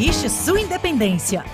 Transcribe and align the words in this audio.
Conquiste 0.00 0.30
sua 0.30 0.58
independência. 0.58 1.44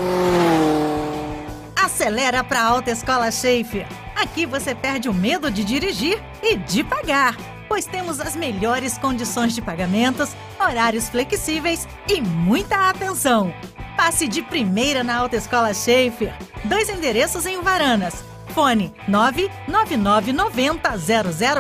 Acelera 1.75 2.45
para 2.45 2.61
a 2.61 2.67
Autoescola 2.67 3.29
Schaefer. 3.33 3.89
Aqui 4.15 4.47
você 4.47 4.73
perde 4.73 5.09
o 5.09 5.13
medo 5.13 5.51
de 5.51 5.65
dirigir 5.65 6.23
e 6.41 6.55
de 6.55 6.85
pagar, 6.85 7.37
pois 7.69 7.87
temos 7.87 8.21
as 8.21 8.37
melhores 8.37 8.97
condições 8.99 9.53
de 9.53 9.61
pagamentos, 9.61 10.31
horários 10.61 11.09
flexíveis 11.09 11.89
e 12.09 12.21
muita 12.21 12.89
atenção. 12.89 13.53
Passe 13.97 14.29
de 14.29 14.43
primeira 14.43 15.03
na 15.03 15.17
Autoescola 15.17 15.75
Schaefer. 15.75 16.33
Dois 16.63 16.89
endereços 16.89 17.47
em 17.47 17.61
Varanas. 17.61 18.23
Fone 18.55 18.95
99990 19.09 20.93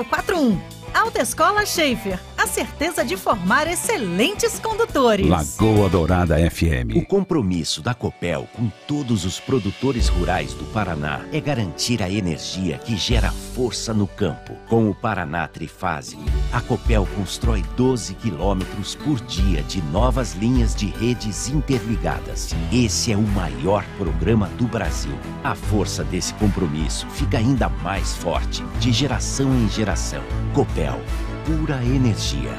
0041. 0.09 0.57
Autoescola 0.95 1.67
Schaefer, 1.67 2.21
a 2.47 2.49
certeza 2.49 3.05
de 3.05 3.17
formar 3.17 3.67
excelentes 3.67 4.61
condutores. 4.61 5.27
Lagoa 5.27 5.89
Dourada 5.89 6.37
FM. 6.49 6.95
O 6.95 7.05
compromisso 7.05 7.83
da 7.83 7.93
Copel 7.93 8.49
com 8.55 8.71
todos 8.87 9.25
os 9.25 9.41
produtores 9.41 10.07
rurais 10.07 10.55
do 10.55 10.65
Paraná 10.67 11.23
é 11.33 11.41
garantir 11.41 12.01
a 12.05 12.09
energia 12.09 12.79
que 12.79 12.97
gera 12.97 13.33
força 13.33 13.93
no 13.93 14.07
campo. 14.07 14.55
Com 14.69 14.89
o 14.89 14.95
Paraná 14.95 15.49
Trifásico, 15.49 16.23
a 16.53 16.61
Copel 16.61 17.05
constrói 17.17 17.65
12 17.77 18.15
quilômetros 18.15 18.95
por 18.95 19.21
dia 19.23 19.65
de 19.65 19.83
novas 19.83 20.35
linhas 20.35 20.73
de 20.73 20.87
redes 20.87 21.49
interligadas. 21.49 22.55
Esse 22.73 23.11
é 23.11 23.17
o 23.17 23.23
maior 23.23 23.85
programa 23.99 24.47
do 24.51 24.69
Brasil. 24.69 25.19
A 25.43 25.57
força 25.57 26.05
desse 26.05 26.33
compromisso 26.35 27.09
fica 27.09 27.39
ainda 27.39 27.69
mais 27.69 28.15
forte, 28.15 28.63
de 28.79 28.93
geração 28.93 29.53
em 29.53 29.69
geração. 29.69 30.23
Copel 30.55 31.01
pura 31.47 31.81
energia. 31.85 32.51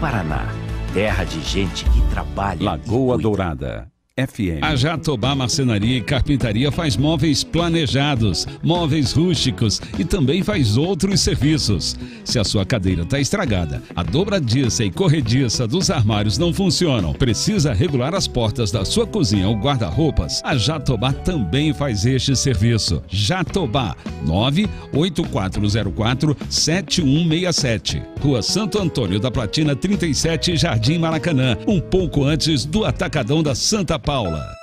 Paraná, 0.00 0.48
terra 0.92 1.22
de 1.22 1.40
gente 1.40 1.84
que 1.84 2.00
trabalha. 2.10 2.64
Lagoa 2.64 3.16
Dourada. 3.16 3.93
FM. 4.16 4.62
A 4.62 4.76
Jatobá 4.76 5.34
Marcenaria 5.34 5.98
e 5.98 6.00
Carpintaria 6.00 6.70
faz 6.70 6.96
móveis 6.96 7.42
planejados, 7.42 8.46
móveis 8.62 9.10
rústicos 9.10 9.82
e 9.98 10.04
também 10.04 10.40
faz 10.40 10.76
outros 10.76 11.20
serviços. 11.20 11.96
Se 12.24 12.38
a 12.38 12.44
sua 12.44 12.64
cadeira 12.64 13.02
está 13.02 13.18
estragada, 13.18 13.82
a 13.92 14.04
dobradiça 14.04 14.84
e 14.84 14.90
corrediça 14.90 15.66
dos 15.66 15.90
armários 15.90 16.38
não 16.38 16.54
funcionam, 16.54 17.12
precisa 17.12 17.72
regular 17.72 18.14
as 18.14 18.28
portas 18.28 18.70
da 18.70 18.84
sua 18.84 19.04
cozinha 19.04 19.48
ou 19.48 19.56
guarda-roupas, 19.56 20.40
a 20.44 20.56
Jatobá 20.56 21.12
também 21.12 21.74
faz 21.74 22.06
este 22.06 22.36
serviço. 22.36 23.02
Jatobá 23.08 23.96
98404 24.24 26.36
7167. 26.48 28.00
Rua 28.20 28.42
Santo 28.42 28.80
Antônio 28.80 29.18
da 29.18 29.30
Platina 29.30 29.74
37, 29.74 30.56
Jardim 30.56 30.98
Maracanã, 30.98 31.58
um 31.66 31.80
pouco 31.80 32.22
antes 32.22 32.64
do 32.64 32.84
Atacadão 32.84 33.42
da 33.42 33.56
Santa 33.56 34.03
Paula. 34.04 34.54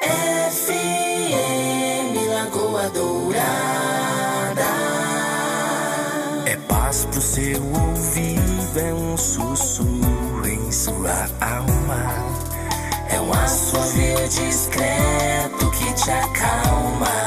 FM 0.00 2.14
Lagoa 2.28 2.88
Dourada. 2.90 4.62
É 6.46 6.56
paz 6.68 7.04
pro 7.06 7.20
seu 7.20 7.60
ouvido, 7.60 8.78
é 8.78 8.94
um 8.94 9.16
sussurro 9.16 10.46
em 10.46 10.70
sua 10.70 11.28
alma. 11.40 12.14
É 13.10 13.20
um 13.20 13.32
assovio 13.32 14.28
discreto 14.28 15.70
que 15.72 15.92
te 15.94 16.10
acalma. 16.12 17.21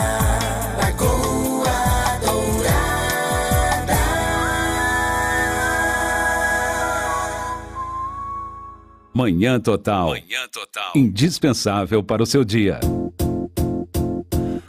Manhã 9.16 9.62
Total. 9.62 10.10
Manhã 10.10 10.46
Total. 10.52 10.92
Indispensável 10.94 12.04
para 12.04 12.22
o 12.22 12.26
seu 12.26 12.44
dia. 12.44 12.82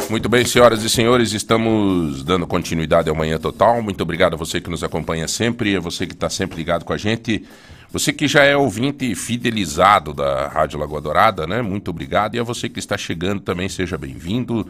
Muito 0.09 0.29
bem, 0.29 0.45
senhoras 0.45 0.85
e 0.85 0.89
senhores, 0.89 1.33
estamos 1.33 2.23
dando 2.23 2.47
continuidade 2.47 3.11
ao 3.11 3.17
Manhã 3.17 3.41
Total. 3.41 3.83
Muito 3.83 4.03
obrigado 4.03 4.35
a 4.35 4.37
você 4.37 4.61
que 4.61 4.71
nos 4.71 4.85
acompanha 4.85 5.27
sempre, 5.27 5.75
a 5.75 5.81
você 5.81 6.07
que 6.07 6.13
está 6.13 6.31
sempre 6.31 6.59
ligado 6.59 6.85
com 6.85 6.93
a 6.93 6.97
gente. 6.97 7.45
Você 7.91 8.13
que 8.13 8.29
já 8.29 8.45
é 8.45 8.57
ouvinte 8.57 9.17
fidelizado 9.17 10.15
da 10.15 10.47
Rádio 10.47 10.79
Lagoa 10.79 11.01
Dourada, 11.01 11.45
né? 11.45 11.61
Muito 11.61 11.91
obrigado. 11.91 12.37
E 12.37 12.39
a 12.39 12.45
você 12.45 12.69
que 12.69 12.79
está 12.79 12.97
chegando 12.97 13.41
também, 13.41 13.69
seja 13.69 13.99
bem-vindo. 13.99 14.65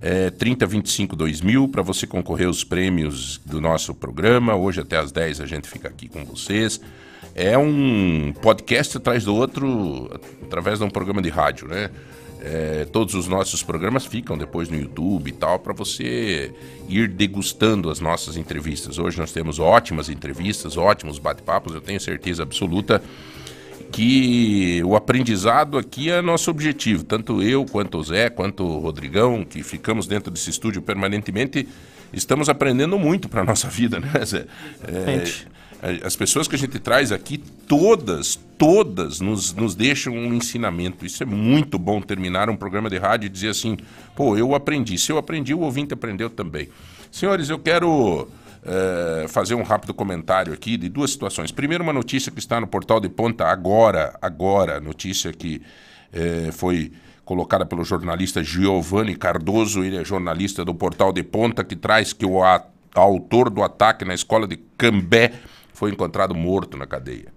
É 0.00 0.30
3025 0.30 1.16
2000 1.16 1.66
para 1.66 1.82
você 1.82 2.06
concorrer 2.06 2.46
aos 2.46 2.62
prêmios 2.62 3.40
do 3.44 3.60
nosso 3.60 3.92
programa. 3.96 4.54
Hoje 4.54 4.80
até 4.80 4.96
às 4.96 5.10
10 5.10 5.40
a 5.40 5.46
gente 5.46 5.68
fica 5.68 5.88
aqui 5.88 6.08
com 6.08 6.24
vocês 6.24 6.80
é 7.34 7.56
um 7.56 8.32
podcast 8.40 8.96
atrás 8.96 9.24
do 9.24 9.34
outro, 9.34 10.10
através 10.42 10.78
de 10.78 10.84
um 10.84 10.90
programa 10.90 11.22
de 11.22 11.28
rádio, 11.28 11.68
né? 11.68 11.90
É, 12.40 12.86
todos 12.92 13.14
os 13.14 13.26
nossos 13.26 13.64
programas 13.64 14.06
ficam 14.06 14.38
depois 14.38 14.68
no 14.68 14.76
YouTube 14.76 15.28
e 15.28 15.32
tal, 15.32 15.58
para 15.58 15.72
você 15.72 16.52
ir 16.88 17.08
degustando 17.08 17.90
as 17.90 17.98
nossas 17.98 18.36
entrevistas. 18.36 18.98
Hoje 18.98 19.18
nós 19.18 19.32
temos 19.32 19.58
ótimas 19.58 20.08
entrevistas, 20.08 20.76
ótimos 20.76 21.18
bate-papos, 21.18 21.74
eu 21.74 21.80
tenho 21.80 22.00
certeza 22.00 22.44
absoluta 22.44 23.02
que 23.90 24.82
o 24.84 24.94
aprendizado 24.94 25.78
aqui 25.78 26.10
é 26.10 26.20
nosso 26.22 26.50
objetivo. 26.50 27.02
Tanto 27.02 27.42
eu, 27.42 27.64
quanto 27.64 27.98
o 27.98 28.02
Zé, 28.04 28.30
quanto 28.30 28.64
o 28.64 28.78
Rodrigão, 28.78 29.44
que 29.44 29.62
ficamos 29.62 30.06
dentro 30.06 30.30
desse 30.30 30.50
estúdio 30.50 30.80
permanentemente, 30.82 31.66
estamos 32.12 32.48
aprendendo 32.48 32.98
muito 32.98 33.28
para 33.28 33.42
nossa 33.42 33.68
vida, 33.68 33.98
né, 33.98 34.24
Zé? 34.24 34.46
É, 34.86 35.24
as 36.04 36.16
pessoas 36.16 36.48
que 36.48 36.56
a 36.56 36.58
gente 36.58 36.78
traz 36.78 37.12
aqui, 37.12 37.38
todas, 37.38 38.38
todas 38.58 39.20
nos, 39.20 39.52
nos 39.54 39.74
deixam 39.74 40.12
um 40.12 40.34
ensinamento. 40.34 41.06
Isso 41.06 41.22
é 41.22 41.26
muito 41.26 41.78
bom 41.78 42.00
terminar 42.00 42.50
um 42.50 42.56
programa 42.56 42.90
de 42.90 42.98
rádio 42.98 43.26
e 43.26 43.28
dizer 43.28 43.50
assim: 43.50 43.76
pô, 44.16 44.36
eu 44.36 44.54
aprendi. 44.54 44.98
Se 44.98 45.12
eu 45.12 45.18
aprendi, 45.18 45.54
o 45.54 45.60
ouvinte 45.60 45.94
aprendeu 45.94 46.28
também. 46.28 46.68
Senhores, 47.12 47.48
eu 47.48 47.58
quero 47.58 48.28
é, 48.64 49.26
fazer 49.28 49.54
um 49.54 49.62
rápido 49.62 49.94
comentário 49.94 50.52
aqui 50.52 50.76
de 50.76 50.88
duas 50.88 51.12
situações. 51.12 51.52
Primeiro, 51.52 51.84
uma 51.84 51.92
notícia 51.92 52.32
que 52.32 52.40
está 52.40 52.60
no 52.60 52.66
portal 52.66 52.98
de 52.98 53.08
Ponta 53.08 53.46
agora, 53.46 54.18
agora, 54.20 54.80
notícia 54.80 55.32
que 55.32 55.62
é, 56.12 56.50
foi 56.52 56.92
colocada 57.24 57.64
pelo 57.64 57.84
jornalista 57.84 58.42
Giovanni 58.42 59.14
Cardoso, 59.14 59.84
ele 59.84 59.98
é 59.98 60.04
jornalista 60.04 60.64
do 60.64 60.74
portal 60.74 61.12
de 61.12 61.22
Ponta, 61.22 61.62
que 61.62 61.76
traz 61.76 62.12
que 62.12 62.24
o 62.24 62.42
autor 62.94 63.50
do 63.50 63.62
ataque 63.62 64.04
na 64.04 64.14
escola 64.14 64.46
de 64.46 64.56
Cambé 64.76 65.34
foi 65.78 65.92
encontrado 65.92 66.34
morto 66.34 66.76
na 66.76 66.88
cadeia. 66.88 67.32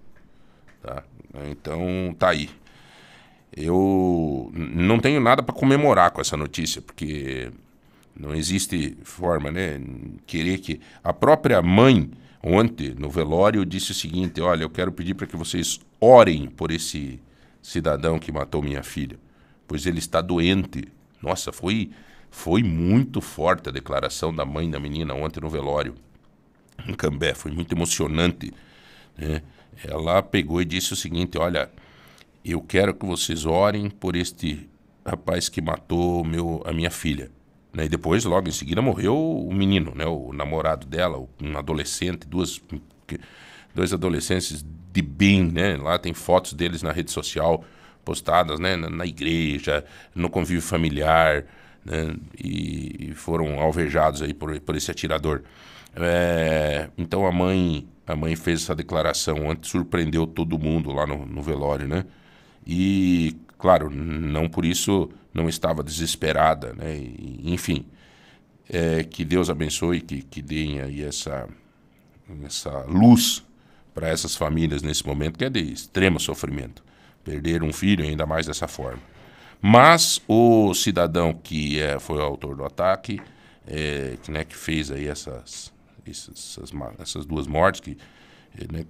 Tá? 0.82 1.04
Então, 1.48 2.12
tá 2.18 2.30
aí. 2.30 2.50
Eu 3.56 4.50
não 4.52 4.98
tenho 4.98 5.20
nada 5.20 5.44
para 5.44 5.54
comemorar 5.54 6.10
com 6.10 6.20
essa 6.20 6.36
notícia, 6.36 6.82
porque 6.82 7.52
não 8.18 8.34
existe 8.34 8.98
forma, 9.04 9.52
né? 9.52 9.80
Querer 10.26 10.58
que. 10.58 10.80
A 11.04 11.12
própria 11.12 11.62
mãe, 11.62 12.10
ontem, 12.42 12.96
no 12.98 13.08
velório, 13.08 13.64
disse 13.64 13.92
o 13.92 13.94
seguinte: 13.94 14.40
olha, 14.40 14.64
eu 14.64 14.70
quero 14.70 14.90
pedir 14.90 15.14
para 15.14 15.28
que 15.28 15.36
vocês 15.36 15.78
orem 16.00 16.48
por 16.48 16.72
esse 16.72 17.20
cidadão 17.62 18.18
que 18.18 18.32
matou 18.32 18.60
minha 18.60 18.82
filha, 18.82 19.20
pois 19.68 19.86
ele 19.86 20.00
está 20.00 20.20
doente. 20.20 20.88
Nossa, 21.22 21.52
foi, 21.52 21.92
foi 22.28 22.64
muito 22.64 23.20
forte 23.20 23.68
a 23.68 23.72
declaração 23.72 24.34
da 24.34 24.44
mãe 24.44 24.68
da 24.68 24.80
menina 24.80 25.14
ontem 25.14 25.40
no 25.40 25.48
velório 25.48 25.94
em 26.86 26.94
Cambé, 26.94 27.34
foi 27.34 27.50
muito 27.50 27.72
emocionante. 27.74 28.52
Né? 29.16 29.42
Ela 29.84 30.22
pegou 30.22 30.60
e 30.60 30.64
disse 30.64 30.92
o 30.92 30.96
seguinte: 30.96 31.38
Olha, 31.38 31.70
eu 32.44 32.60
quero 32.60 32.94
que 32.94 33.06
vocês 33.06 33.46
orem 33.46 33.88
por 33.88 34.16
este 34.16 34.68
rapaz 35.04 35.48
que 35.48 35.60
matou 35.60 36.24
meu, 36.24 36.62
a 36.64 36.72
minha 36.72 36.90
filha. 36.90 37.30
Né? 37.72 37.86
E 37.86 37.88
depois, 37.88 38.24
logo 38.24 38.48
em 38.48 38.52
seguida, 38.52 38.82
morreu 38.82 39.16
o 39.16 39.52
menino, 39.52 39.92
né? 39.94 40.06
o 40.06 40.32
namorado 40.32 40.86
dela, 40.86 41.26
um 41.40 41.56
adolescente, 41.56 42.26
duas, 42.26 42.60
dois 43.74 43.92
adolescentes 43.92 44.64
de 44.92 45.02
bem. 45.02 45.50
Né? 45.50 45.76
Lá 45.76 45.98
tem 45.98 46.12
fotos 46.12 46.52
deles 46.52 46.82
na 46.82 46.92
rede 46.92 47.10
social 47.10 47.64
postadas 48.04 48.58
né? 48.58 48.76
na, 48.76 48.90
na 48.90 49.06
igreja, 49.06 49.84
no 50.14 50.28
convívio 50.28 50.62
familiar. 50.62 51.44
Né? 51.84 52.14
E 52.38 53.12
foram 53.14 53.58
alvejados 53.58 54.22
aí 54.22 54.34
por, 54.34 54.58
por 54.60 54.76
esse 54.76 54.90
atirador. 54.90 55.42
É, 55.94 56.88
então 56.96 57.26
a 57.26 57.32
mãe, 57.32 57.86
a 58.06 58.16
mãe 58.16 58.34
fez 58.36 58.62
essa 58.62 58.74
declaração 58.74 59.50
antes, 59.50 59.70
surpreendeu 59.70 60.26
todo 60.26 60.58
mundo 60.58 60.90
lá 60.92 61.06
no, 61.06 61.26
no 61.26 61.42
velório, 61.42 61.86
né? 61.86 62.04
E, 62.66 63.36
claro, 63.58 63.90
não 63.90 64.48
por 64.48 64.64
isso 64.64 65.10
não 65.34 65.48
estava 65.48 65.82
desesperada, 65.82 66.72
né? 66.74 66.96
E, 66.96 67.52
enfim, 67.52 67.86
é, 68.68 69.04
que 69.04 69.24
Deus 69.24 69.50
abençoe, 69.50 70.00
que, 70.00 70.22
que 70.22 70.40
deem 70.40 70.80
aí 70.80 71.02
essa, 71.02 71.48
essa 72.44 72.84
luz 72.86 73.44
para 73.94 74.08
essas 74.08 74.34
famílias 74.34 74.82
nesse 74.82 75.06
momento 75.06 75.38
que 75.38 75.44
é 75.44 75.50
de 75.50 75.60
extremo 75.60 76.18
sofrimento. 76.18 76.82
Perder 77.24 77.62
um 77.62 77.72
filho 77.72 78.04
ainda 78.04 78.26
mais 78.26 78.46
dessa 78.46 78.66
forma. 78.66 79.02
Mas 79.60 80.20
o 80.26 80.74
cidadão 80.74 81.32
que 81.32 81.80
é, 81.80 82.00
foi 82.00 82.18
o 82.18 82.22
autor 82.22 82.56
do 82.56 82.64
ataque, 82.64 83.20
é, 83.66 84.16
que, 84.22 84.30
né, 84.30 84.44
que 84.44 84.56
fez 84.56 84.90
aí 84.90 85.06
essas, 85.06 85.71
essas, 86.06 86.58
essas 86.98 87.24
duas 87.24 87.46
mortes, 87.46 87.80
que 87.80 87.96
né, 88.72 88.84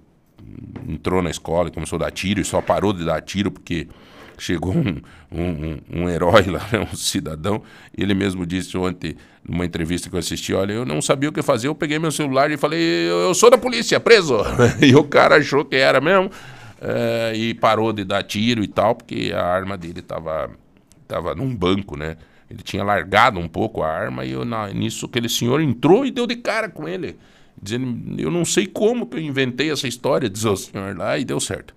entrou 0.87 1.21
na 1.21 1.29
escola 1.29 1.69
e 1.69 1.71
começou 1.71 1.97
a 1.97 2.05
dar 2.05 2.11
tiro 2.11 2.41
e 2.41 2.45
só 2.45 2.61
parou 2.61 2.93
de 2.93 3.05
dar 3.05 3.21
tiro 3.21 3.51
porque 3.51 3.87
chegou 4.37 4.73
um, 4.75 5.01
um, 5.31 5.79
um, 5.91 6.09
herói 6.09 6.45
lá, 6.47 6.59
né, 6.71 6.79
um 6.91 6.95
cidadão, 6.95 7.61
ele 7.95 8.13
mesmo 8.13 8.45
disse 8.45 8.77
ontem, 8.77 9.15
numa 9.47 9.65
entrevista 9.65 10.09
que 10.09 10.15
eu 10.15 10.19
assisti, 10.19 10.53
olha, 10.53 10.73
eu 10.73 10.85
não 10.85 11.01
sabia 11.01 11.29
o 11.29 11.31
que 11.31 11.41
fazer, 11.41 11.67
eu 11.67 11.75
peguei 11.75 11.99
meu 11.99 12.11
celular 12.11 12.49
e 12.51 12.57
falei, 12.57 12.81
eu 12.81 13.33
sou 13.33 13.49
da 13.49 13.57
polícia, 13.57 13.99
preso. 13.99 14.37
e 14.81 14.95
o 14.95 15.03
cara 15.03 15.37
achou 15.37 15.63
que 15.63 15.75
era 15.75 16.01
mesmo, 16.01 16.31
é, 16.81 17.33
e 17.35 17.53
parou 17.53 17.93
de 17.93 18.03
dar 18.03 18.23
tiro 18.23 18.63
e 18.63 18.67
tal, 18.67 18.95
porque 18.95 19.31
a 19.33 19.45
arma 19.45 19.77
dele 19.77 19.99
estava 19.99 20.49
tava 21.07 21.35
num 21.35 21.55
banco, 21.55 21.95
né? 21.95 22.17
Ele 22.53 22.61
tinha 22.61 22.83
largado 22.83 23.39
um 23.39 23.47
pouco 23.47 23.81
a 23.81 23.89
arma 23.89 24.23
e 24.23 24.31
eu, 24.31 24.45
na, 24.45 24.67
nisso 24.67 25.07
aquele 25.07 25.27
senhor 25.27 25.59
entrou 25.59 26.05
e 26.05 26.11
deu 26.11 26.27
de 26.27 26.35
cara 26.35 26.69
com 26.69 26.87
ele. 26.87 27.17
Dizendo, 27.59 28.21
eu 28.21 28.29
não 28.29 28.45
sei 28.45 28.67
como 28.67 29.07
que 29.07 29.17
eu 29.17 29.21
inventei 29.21 29.71
essa 29.71 29.87
história, 29.87 30.29
diz 30.29 30.45
o 30.45 30.55
senhor 30.55 30.95
lá, 30.95 31.17
e 31.17 31.25
deu 31.25 31.39
certo. 31.39 31.73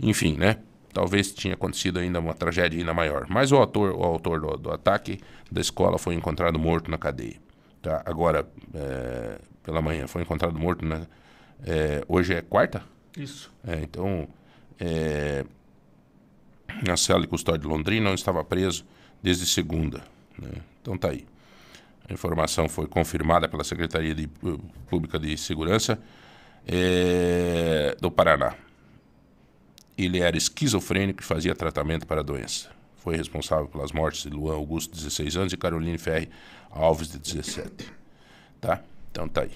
Enfim, 0.00 0.36
né? 0.36 0.58
Talvez 0.92 1.32
tinha 1.32 1.54
acontecido 1.54 1.98
ainda 1.98 2.20
uma 2.20 2.34
tragédia 2.34 2.78
ainda 2.78 2.94
maior. 2.94 3.26
Mas 3.28 3.50
o 3.50 3.56
autor, 3.56 3.92
o 3.96 4.04
autor 4.04 4.40
do, 4.40 4.56
do 4.56 4.70
ataque 4.70 5.18
da 5.50 5.60
escola 5.60 5.98
foi 5.98 6.14
encontrado 6.14 6.56
morto 6.56 6.88
na 6.88 6.98
cadeia. 6.98 7.36
Tá? 7.80 8.02
Agora, 8.06 8.46
é, 8.74 9.38
pela 9.64 9.82
manhã, 9.82 10.06
foi 10.06 10.22
encontrado 10.22 10.56
morto 10.56 10.84
na. 10.84 11.00
É, 11.66 12.04
hoje 12.06 12.34
é 12.34 12.42
quarta? 12.42 12.82
Isso. 13.16 13.52
É, 13.66 13.80
então, 13.82 14.28
é, 14.78 15.44
na 16.86 16.96
cela 16.96 17.22
de 17.22 17.26
custódia 17.26 17.60
de 17.60 17.66
Londrina, 17.66 18.06
não 18.06 18.14
estava 18.14 18.44
preso 18.44 18.84
desde 19.22 19.46
segunda. 19.46 20.02
Né? 20.38 20.50
Então 20.80 20.96
tá 20.96 21.10
aí. 21.10 21.26
A 22.08 22.12
informação 22.12 22.68
foi 22.68 22.86
confirmada 22.86 23.48
pela 23.48 23.64
Secretaria 23.64 24.14
de, 24.14 24.26
Pública 24.88 25.18
de 25.18 25.36
Segurança 25.38 25.98
é, 26.66 27.96
do 28.00 28.10
Paraná. 28.10 28.54
Ele 29.96 30.20
era 30.20 30.36
esquizofrênico 30.36 31.22
e 31.22 31.24
fazia 31.24 31.54
tratamento 31.54 32.06
para 32.06 32.20
a 32.20 32.24
doença. 32.24 32.70
Foi 32.96 33.16
responsável 33.16 33.66
pelas 33.66 33.92
mortes 33.92 34.22
de 34.22 34.30
Luan 34.30 34.54
Augusto, 34.54 34.94
16 34.94 35.36
anos, 35.36 35.52
e 35.52 35.56
Caroline 35.56 35.98
Ferri 35.98 36.28
Alves, 36.70 37.08
de 37.08 37.18
17. 37.18 37.92
Tá? 38.60 38.80
Então 39.10 39.28
tá 39.28 39.42
aí. 39.42 39.50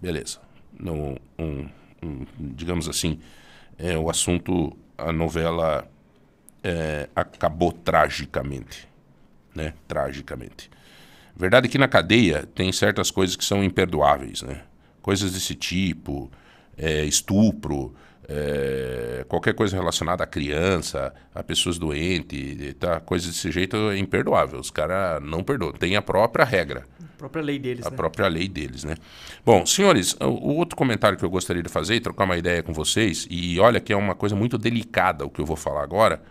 Beleza. 0.00 0.38
No, 0.78 1.16
um, 1.38 1.68
um, 2.02 2.26
digamos 2.38 2.88
assim, 2.88 3.20
é, 3.78 3.96
o 3.96 4.08
assunto, 4.08 4.76
a 4.96 5.12
novela 5.12 5.90
é, 6.62 7.08
acabou 7.14 7.72
tragicamente. 7.72 8.89
Né? 9.54 9.74
Tragicamente. 9.88 10.70
Verdade 11.36 11.66
é 11.66 11.70
que 11.70 11.78
na 11.78 11.88
cadeia 11.88 12.46
tem 12.54 12.70
certas 12.72 13.10
coisas 13.10 13.36
que 13.36 13.44
são 13.44 13.64
imperdoáveis, 13.64 14.42
né? 14.42 14.62
Coisas 15.00 15.32
desse 15.32 15.54
tipo, 15.54 16.30
é, 16.76 17.04
estupro, 17.04 17.94
é, 18.28 19.24
qualquer 19.26 19.54
coisa 19.54 19.76
relacionada 19.76 20.22
a 20.22 20.26
criança, 20.26 21.12
a 21.34 21.42
pessoas 21.42 21.78
doentes, 21.78 22.74
tá? 22.78 23.00
coisas 23.00 23.28
desse 23.28 23.50
jeito 23.50 23.76
é 23.90 23.98
imperdoável. 23.98 24.60
Os 24.60 24.70
caras 24.70 25.20
não 25.22 25.42
perdoam. 25.42 25.72
Tem 25.72 25.96
a 25.96 26.02
própria 26.02 26.44
regra. 26.44 26.84
A 27.02 27.18
própria 27.18 27.42
lei 27.42 27.58
deles, 27.58 27.86
A 27.86 27.90
né? 27.90 27.96
própria 27.96 28.28
lei 28.28 28.46
deles, 28.46 28.84
né? 28.84 28.94
Bom, 29.44 29.66
senhores, 29.66 30.16
o, 30.20 30.26
o 30.26 30.56
outro 30.56 30.76
comentário 30.76 31.18
que 31.18 31.24
eu 31.24 31.30
gostaria 31.30 31.62
de 31.62 31.68
fazer 31.68 31.96
e 31.96 32.00
trocar 32.00 32.24
uma 32.24 32.36
ideia 32.36 32.62
com 32.62 32.72
vocês, 32.72 33.26
e 33.28 33.58
olha 33.58 33.80
que 33.80 33.92
é 33.92 33.96
uma 33.96 34.14
coisa 34.14 34.36
muito 34.36 34.56
delicada 34.56 35.24
o 35.24 35.30
que 35.30 35.40
eu 35.40 35.46
vou 35.46 35.56
falar 35.56 35.82
agora, 35.82 36.22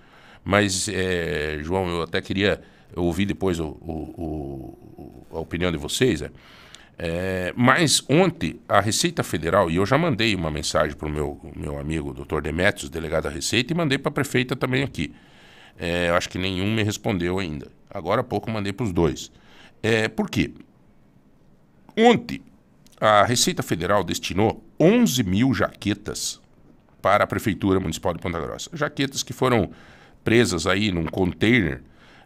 mas, 0.43 0.87
é, 0.87 1.59
João, 1.61 1.89
eu 1.89 2.03
até 2.03 2.21
queria 2.21 2.61
ouvir 2.95 3.25
depois 3.25 3.59
o, 3.59 3.67
o, 3.67 5.25
a 5.31 5.39
opinião 5.39 5.71
de 5.71 5.77
vocês, 5.77 6.21
é, 6.21 6.31
é, 6.97 7.53
mas 7.55 8.03
ontem 8.09 8.59
a 8.67 8.81
Receita 8.81 9.23
Federal, 9.23 9.71
e 9.71 9.77
eu 9.77 9.85
já 9.85 9.97
mandei 9.97 10.35
uma 10.35 10.51
mensagem 10.51 10.95
para 10.95 11.07
o 11.07 11.11
meu, 11.11 11.39
meu 11.55 11.79
amigo 11.79 12.13
Dr. 12.13 12.41
Demetrios, 12.41 12.89
delegado 12.89 13.23
da 13.23 13.29
Receita, 13.29 13.71
e 13.71 13.75
mandei 13.75 13.97
para 13.97 14.09
a 14.09 14.13
prefeita 14.13 14.55
também 14.55 14.83
aqui. 14.83 15.13
É, 15.77 16.09
eu 16.09 16.15
acho 16.15 16.27
que 16.27 16.37
nenhum 16.37 16.73
me 16.73 16.83
respondeu 16.83 17.39
ainda. 17.39 17.71
Agora 17.89 18.19
há 18.19 18.23
pouco 18.23 18.51
mandei 18.51 18.73
para 18.73 18.85
os 18.85 18.91
dois. 18.91 19.31
É, 19.81 20.09
por 20.09 20.29
quê? 20.29 20.51
Ontem 21.97 22.41
a 22.99 23.23
Receita 23.23 23.63
Federal 23.63 24.03
destinou 24.03 24.61
11 24.77 25.23
mil 25.23 25.53
jaquetas 25.53 26.41
para 27.01 27.23
a 27.23 27.27
Prefeitura 27.27 27.79
Municipal 27.79 28.13
de 28.13 28.19
Ponta 28.19 28.39
Grossa. 28.41 28.69
Jaquetas 28.73 29.23
que 29.23 29.31
foram 29.31 29.71
presas 30.21 30.67
aí 30.67 30.91
num 30.91 31.05
container 31.05 31.81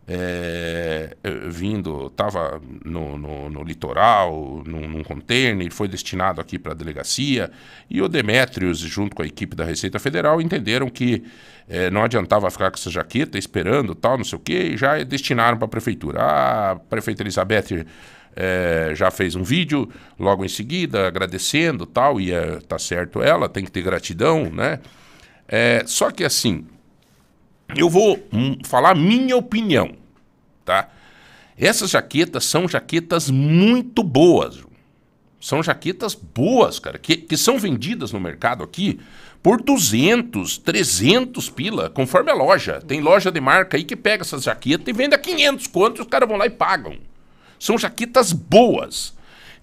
é, 0.08 1.16
vindo, 1.50 2.08
estava 2.08 2.62
no, 2.84 3.18
no, 3.18 3.50
no, 3.50 3.64
litoral, 3.64 4.62
num, 4.66 4.88
num 4.88 5.04
container, 5.04 5.72
foi 5.72 5.88
destinado 5.88 6.42
aqui 6.42 6.60
para 6.60 6.74
a 6.74 6.76
delegacia, 6.76 7.50
e 7.90 8.02
o 8.02 8.10
Demétrios, 8.10 8.80
junto 8.80 9.16
com 9.16 9.22
a 9.22 9.26
equipe 9.26 9.56
da 9.56 9.64
Receita 9.64 10.00
Federal, 10.00 10.42
entenderam 10.42 10.90
que 10.90 11.24
é, 11.70 11.90
não 11.90 12.04
adiantava 12.04 12.52
ficar 12.52 12.70
com 12.70 12.78
essa 12.78 12.92
jaqueta 12.92 13.38
esperando, 13.38 13.96
tal, 13.96 14.18
não 14.18 14.26
sei 14.26 14.38
o 14.38 14.42
quê, 14.42 14.72
e 14.74 14.78
já 14.78 15.02
destinaram 15.04 15.58
para 15.58 15.66
a 15.66 15.70
prefeitura. 15.70 16.22
A 16.22 16.76
prefeita 16.76 17.24
Elizabeth 17.24 17.86
é, 18.36 18.92
já 18.96 19.10
fez 19.10 19.36
um 19.36 19.44
vídeo 19.44 19.90
logo 20.20 20.44
em 20.44 20.50
seguida, 20.50 21.08
agradecendo, 21.08 21.86
tal, 21.86 22.20
e 22.20 22.34
é, 22.34 22.60
tá 22.68 22.78
certo 22.78 23.22
ela, 23.22 23.48
tem 23.48 23.64
que 23.64 23.72
ter 23.72 23.82
gratidão, 23.82 24.50
né? 24.52 24.80
É, 25.48 25.84
só 25.86 26.12
que 26.12 26.24
assim, 26.24 26.66
eu 27.76 27.90
vou 27.90 28.20
hum, 28.32 28.58
falar 28.64 28.96
minha 28.96 29.36
opinião, 29.36 29.92
tá? 30.66 30.90
Essas 31.58 31.92
jaquetas 31.92 32.46
são 32.46 32.68
jaquetas 32.68 33.30
muito 33.30 34.04
boas. 34.04 34.64
São 35.40 35.62
jaquetas 35.62 36.16
boas, 36.16 36.80
cara, 36.80 36.98
que, 36.98 37.18
que 37.18 37.36
são 37.36 37.60
vendidas 37.60 38.12
no 38.12 38.20
mercado 38.20 38.64
aqui 38.64 39.00
por 39.42 39.62
200, 39.62 40.58
300 40.60 41.50
pila, 41.50 41.90
conforme 41.90 42.32
a 42.32 42.34
loja. 42.34 42.82
Tem 42.82 43.02
loja 43.02 43.30
de 43.30 43.42
marca 43.42 43.76
aí 43.76 43.84
que 43.84 43.96
pega 43.96 44.24
essas 44.24 44.44
jaquetas 44.44 44.88
e 44.88 44.94
vende 44.94 45.16
a 45.16 45.20
500 45.20 45.68
conto 45.68 46.00
e 46.00 46.02
os 46.02 46.08
caras 46.08 46.30
vão 46.30 46.38
lá 46.38 46.46
e 46.46 46.50
pagam. 46.50 46.98
São 47.60 47.78
jaquetas 47.78 48.32
boas. 48.32 49.14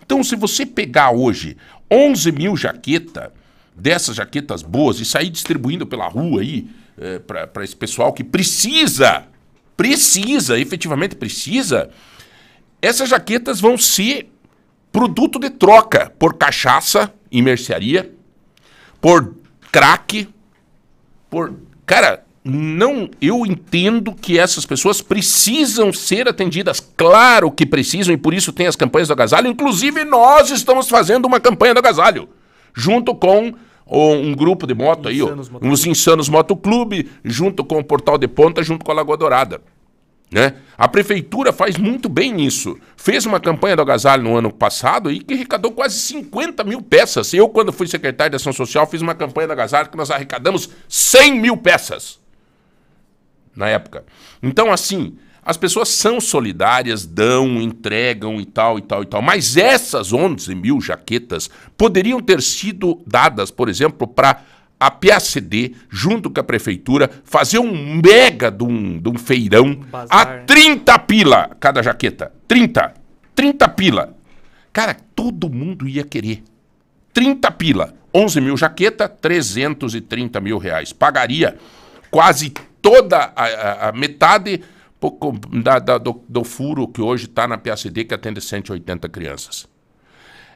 Então, 0.03 0.23
se 0.23 0.37
você 0.37 0.67
pegar 0.67 1.13
hoje 1.13 1.57
11 1.91 2.31
mil 2.33 2.57
jaquetas, 2.57 3.31
dessas 3.75 4.17
jaquetas 4.17 4.63
boas, 4.63 5.01
e 5.01 5.05
sair 5.05 5.31
distribuindo 5.31 5.87
pela 5.87 6.09
rua 6.09 6.43
aí, 6.43 6.69
é, 6.99 7.19
para 7.19 7.65
esse 7.65 7.77
pessoal 7.77 8.13
que 8.13 8.25
precisa, 8.25 9.25
precisa, 9.77 10.59
efetivamente 10.59 11.15
precisa, 11.15 11.91
essas 12.83 13.09
jaquetas 13.09 13.61
vão 13.61 13.77
ser 13.77 14.31
produto 14.93 15.39
de 15.39 15.51
troca 15.51 16.13
por 16.19 16.35
cachaça 16.35 17.13
e 17.31 17.43
mercearia, 17.43 18.13
por 19.01 19.35
crack, 19.71 20.29
por. 21.29 21.55
Cara, 21.87 22.25
não. 22.45 23.11
Eu 23.21 23.45
entendo 23.47 24.15
que 24.15 24.39
essas 24.39 24.65
pessoas 24.67 25.01
precisam 25.01 25.93
ser 25.93 26.29
atendidas. 26.29 26.81
Claro 26.97 27.51
que 27.51 27.67
precisam, 27.67 28.15
e 28.15 28.17
por 28.17 28.35
isso 28.35 28.53
tem 28.53 28.67
as 28.67 28.77
campanhas 28.77 29.09
do 29.09 29.15
agasalho. 29.15 29.49
Inclusive, 29.49 30.05
nós 30.05 30.51
estamos 30.51 30.89
fazendo 30.89 31.27
uma 31.27 31.41
campanha 31.41 31.75
do 31.75 31.79
agasalho, 31.79 32.29
junto 32.75 33.15
com 33.15 33.55
ou 33.91 34.15
um 34.15 34.33
grupo 34.33 34.69
de 34.69 34.75
moto 34.75 35.09
aí, 35.09 35.21
ó, 35.21 35.35
uns 35.61 35.85
Insanos 35.85 36.29
Motoclube, 36.29 37.11
junto 37.25 37.65
com 37.65 37.81
o 37.81 37.85
Portal 37.85 38.17
de 38.17 38.29
Ponta, 38.29 38.63
junto 38.63 38.85
com 38.85 38.93
a 38.93 38.95
Lagoa 38.95 39.17
Dourada. 39.17 39.61
Né? 40.31 40.55
A 40.79 40.87
prefeitura 40.87 41.53
faz 41.53 41.77
muito 41.77 42.09
bem 42.09 42.41
isso. 42.41 42.79
Fez 42.97 43.27
uma 43.27 43.41
campanha 43.41 43.75
do 43.75 43.83
agasalho 43.83 44.23
no 44.23 44.37
ano 44.37 44.53
passado 44.53 45.11
e 45.11 45.19
que 45.19 45.35
arrecadou 45.35 45.73
quase 45.73 45.99
50 45.99 46.63
mil 46.63 46.81
peças. 46.81 47.35
Eu, 47.35 47.49
quando 47.49 47.73
fui 47.73 47.89
secretário 47.89 48.31
de 48.31 48.37
Ação 48.37 48.53
Social, 48.53 48.87
fiz 48.87 49.03
uma 49.03 49.15
campanha 49.15 49.49
do 49.49 49.55
agasalho 49.55 49.89
que 49.89 49.97
nós 49.97 50.09
arrecadamos 50.09 50.71
100 50.89 51.41
mil 51.41 51.57
peças 51.57 52.21
na 53.57 53.69
época. 53.69 54.05
Então, 54.41 54.71
assim, 54.73 55.19
as 55.43 55.57
pessoas 55.57 55.89
são 55.89 56.21
solidárias, 56.21 57.07
dão, 57.07 57.61
entregam 57.61 58.41
e 58.41 58.45
tal 58.45 58.79
e 58.79 58.83
tal 58.83 59.03
e 59.03 59.07
tal. 59.07 59.23
Mas 59.23 59.57
essas 59.57 60.13
11 60.13 60.55
mil 60.55 60.81
jaquetas 60.81 61.49
poderiam 61.77 62.21
ter 62.21 62.43
sido 62.43 63.03
dadas, 63.07 63.51
por 63.51 63.69
exemplo, 63.69 64.07
para 64.07 64.43
a 64.79 64.91
PACD, 64.91 65.75
junto 65.91 66.31
com 66.31 66.41
a 66.41 66.45
prefeitura, 66.45 67.11
fazer 67.25 67.59
um 67.59 68.01
mega 68.03 68.51
de 68.51 68.65
um, 68.65 68.99
de 68.99 69.09
um 69.11 69.19
feirão 69.19 69.67
um 69.67 69.85
a 70.09 70.25
30 70.25 70.99
pila 71.01 71.51
cada 71.61 71.83
jaqueta. 71.83 72.33
30. 72.49 72.95
30 73.35 73.69
pila. 73.69 74.17
Cara, 74.73 74.97
todo 75.15 75.51
mundo 75.51 75.87
ia 75.87 76.05
querer. 76.05 76.43
30 77.13 77.51
pila. 77.53 77.95
11 78.15 78.41
mil 78.41 78.57
jaqueta, 78.57 79.09
330 79.09 80.41
mil 80.41 80.59
reais. 80.59 80.93
Pagaria 80.93 81.57
quase 82.11 82.53
toda 82.83 83.33
a, 83.37 83.45
a, 83.45 83.89
a 83.89 83.93
metade 83.93 84.63
pouco 85.01 85.33
da, 85.63 85.79
da, 85.79 85.99
do, 85.99 86.23
do, 86.29 86.45
furo 86.45 86.87
que 86.87 87.01
hoje 87.01 87.25
está 87.25 87.49
na 87.49 87.57
PACD, 87.57 88.05
que 88.05 88.15
atende 88.15 88.41
180 88.41 89.09
crianças. 89.09 89.67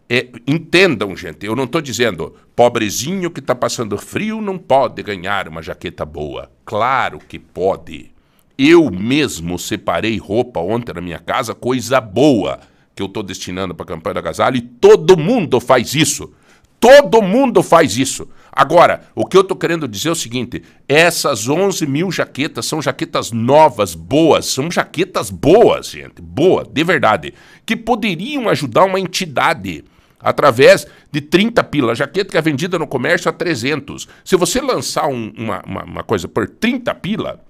É, 0.09 0.29
entendam, 0.47 1.17
gente, 1.17 1.47
eu 1.47 1.57
não 1.57 1.65
estou 1.65 1.81
dizendo 1.81 2.37
pobrezinho 2.55 3.31
que 3.31 3.41
está 3.41 3.55
passando 3.55 3.97
frio 3.97 4.43
não 4.43 4.59
pode 4.59 5.03
ganhar 5.03 5.49
uma 5.49 5.63
jaqueta 5.63 6.05
boa. 6.05 6.53
Claro 6.65 7.19
que 7.19 7.39
pode. 7.39 8.13
Eu 8.57 8.91
mesmo 8.91 9.59
separei 9.59 10.19
roupa 10.19 10.61
ontem 10.61 10.93
na 10.93 11.01
minha 11.01 11.19
casa, 11.19 11.55
coisa 11.55 12.01
boa, 12.01 12.61
que 12.95 13.03
eu 13.03 13.07
estou 13.07 13.23
destinando 13.23 13.75
para 13.75 13.85
a 13.85 13.89
campanha 13.89 14.15
da 14.15 14.21
agasalho, 14.21 14.59
e 14.59 14.61
todo 14.61 15.17
mundo 15.17 15.59
faz 15.59 15.95
isso. 15.95 16.33
Todo 16.79 17.23
mundo 17.23 17.63
faz 17.63 17.97
isso. 17.97 18.29
Agora, 18.57 19.01
o 19.17 19.27
que 19.27 19.37
eu 19.37 19.41
estou 19.41 19.57
querendo 19.57 19.89
dizer 19.89 20.11
é 20.11 20.13
o 20.13 20.15
seguinte: 20.17 20.63
essas 20.89 21.49
11 21.49 21.85
mil 21.87 22.13
jaquetas 22.13 22.67
são 22.67 22.81
jaquetas 22.81 23.33
novas, 23.33 23.97
boas, 23.97 24.47
são 24.47 24.71
jaquetas 24.71 25.29
boas, 25.29 25.89
gente, 25.89 26.23
boa, 26.23 26.65
de 26.65 26.85
verdade, 26.85 27.35
que 27.67 27.77
poderiam 27.77 28.49
ajudar 28.49 28.85
uma 28.85 29.01
entidade 29.01 29.85
através 30.21 30.87
de 31.11 31.21
30 31.21 31.65
pila. 31.65 31.95
Jaqueta 31.97 32.31
que 32.31 32.39
é 32.39 32.43
vendida 32.43 32.79
no 32.79 32.87
comércio 32.87 33.29
a 33.29 33.33
300. 33.33 34.07
Se 34.25 34.37
você 34.37 34.61
lançar 34.61 35.09
um, 35.09 35.33
uma, 35.37 35.63
uma, 35.67 35.85
uma 35.85 36.05
coisa 36.05 36.29
por 36.29 36.49
30 36.49 36.95
pila, 36.95 37.41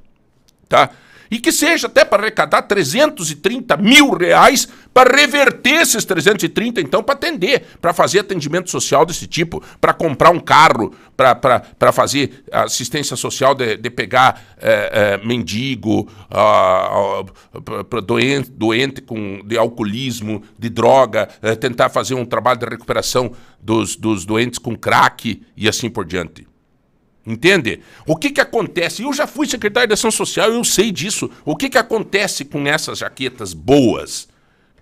tá? 0.69 0.91
E 1.31 1.39
que 1.39 1.51
seja 1.51 1.87
até 1.87 2.05
para 2.05 2.23
arrecadar 2.23 2.63
330 2.63 3.77
mil 3.77 4.11
reais 4.11 4.69
para 4.95 5.15
reverter 5.15 5.83
esses 5.83 6.05
330, 6.05 6.81
então, 6.81 7.03
para 7.03 7.17
atender, 7.17 7.65
para 7.81 7.93
fazer 7.93 8.21
atendimento 8.21 8.71
social 8.71 9.05
desse 9.05 9.27
tipo, 9.27 9.61
para 9.81 9.93
comprar 9.93 10.31
um 10.31 10.39
carro, 10.39 10.95
para 11.17 11.93
fazer 11.93 12.45
assistência 12.53 13.17
social 13.17 13.57
de, 13.57 13.77
de 13.77 13.91
pegar 13.91 14.41
é, 14.57 15.19
é, 15.21 15.27
mendigo, 15.27 16.09
uh, 16.31 18.01
doente, 18.01 18.51
doente 18.53 19.01
com, 19.03 19.43
de 19.45 19.59
alcoolismo, 19.59 20.43
de 20.57 20.69
droga, 20.69 21.29
é, 21.43 21.57
tentar 21.57 21.89
fazer 21.89 22.15
um 22.15 22.25
trabalho 22.25 22.61
de 22.61 22.67
recuperação 22.67 23.33
dos, 23.61 23.97
dos 23.97 24.25
doentes 24.25 24.61
com 24.61 24.77
crack 24.77 25.43
e 25.57 25.69
assim 25.69 25.91
por 25.91 26.05
diante. 26.05 26.54
Entende? 27.27 27.81
O 28.07 28.17
que 28.17 28.31
que 28.31 28.41
acontece? 28.41 29.03
Eu 29.03 29.13
já 29.13 29.27
fui 29.27 29.47
secretário 29.47 29.89
de 29.89 29.95
Ação 29.95 30.11
Social, 30.11 30.53
eu 30.53 30.63
sei 30.63 30.93
disso. 30.93 31.31
O 31.45 31.57
que 31.57 31.71
que 31.71 31.79
acontece 31.79 32.45
com 32.45 32.67
essas 32.67 32.99
jaquetas 32.99 33.55
boas 33.55 34.29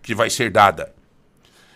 que 0.02 0.14
vai 0.14 0.28
ser 0.28 0.50
dada? 0.50 0.92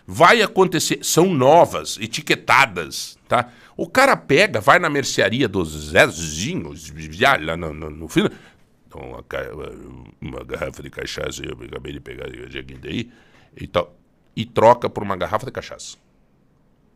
Vai 0.04 0.42
acontecer, 0.42 1.00
são 1.02 1.32
novas, 1.32 1.98
etiquetadas, 2.00 3.16
tá? 3.28 3.50
O 3.76 3.88
cara 3.88 4.16
pega, 4.16 4.60
vai 4.60 4.78
na 4.78 4.88
mercearia 4.88 5.48
dos 5.48 5.90
Zezinhos, 5.90 6.92
lá 7.40 7.56
no, 7.56 7.72
no, 7.72 7.90
no 7.90 8.08
uma, 8.94 9.24
uma, 10.20 10.44
garrafa 10.44 10.82
de 10.82 10.90
cachaça, 10.90 11.44
eu 11.44 11.52
acabei 11.62 11.92
de 11.92 12.00
pegar 12.00 12.26
aí, 12.26 13.10
e, 13.56 13.66
tal, 13.66 13.94
e 14.34 14.44
troca 14.46 14.88
por 14.88 15.02
uma 15.02 15.16
garrafa 15.16 15.44
de 15.44 15.52
cachaça 15.52 15.98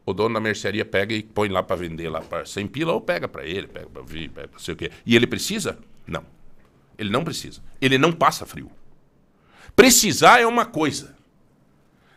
o 0.05 0.13
dono 0.13 0.35
da 0.35 0.41
mercearia 0.41 0.85
pega 0.85 1.15
e 1.15 1.23
põe 1.23 1.49
lá 1.49 1.63
para 1.63 1.77
vender 1.77 2.09
lá 2.09 2.21
para 2.21 2.45
100 2.45 2.67
pila 2.69 2.93
ou 2.93 3.01
pega 3.01 3.29
para 3.29 3.45
ele, 3.45 3.67
pega 3.67 3.87
para 3.87 4.03
vir, 4.03 4.31
pega 4.31 4.49
para 4.49 4.59
sei 4.59 4.75
o 4.75 4.77
quê. 4.77 4.91
E 5.05 5.15
ele 5.15 5.27
precisa? 5.27 5.79
Não. 6.07 6.25
Ele 6.99 7.11
não 7.11 7.25
precisa. 7.25 7.63
Ele 7.81 7.97
não 7.99 8.13
passa 8.13 8.45
frio. 8.45 8.71
Precisar 9.77 10.41
é 10.41 10.47
uma 10.47 10.67
coisa. 10.67 11.17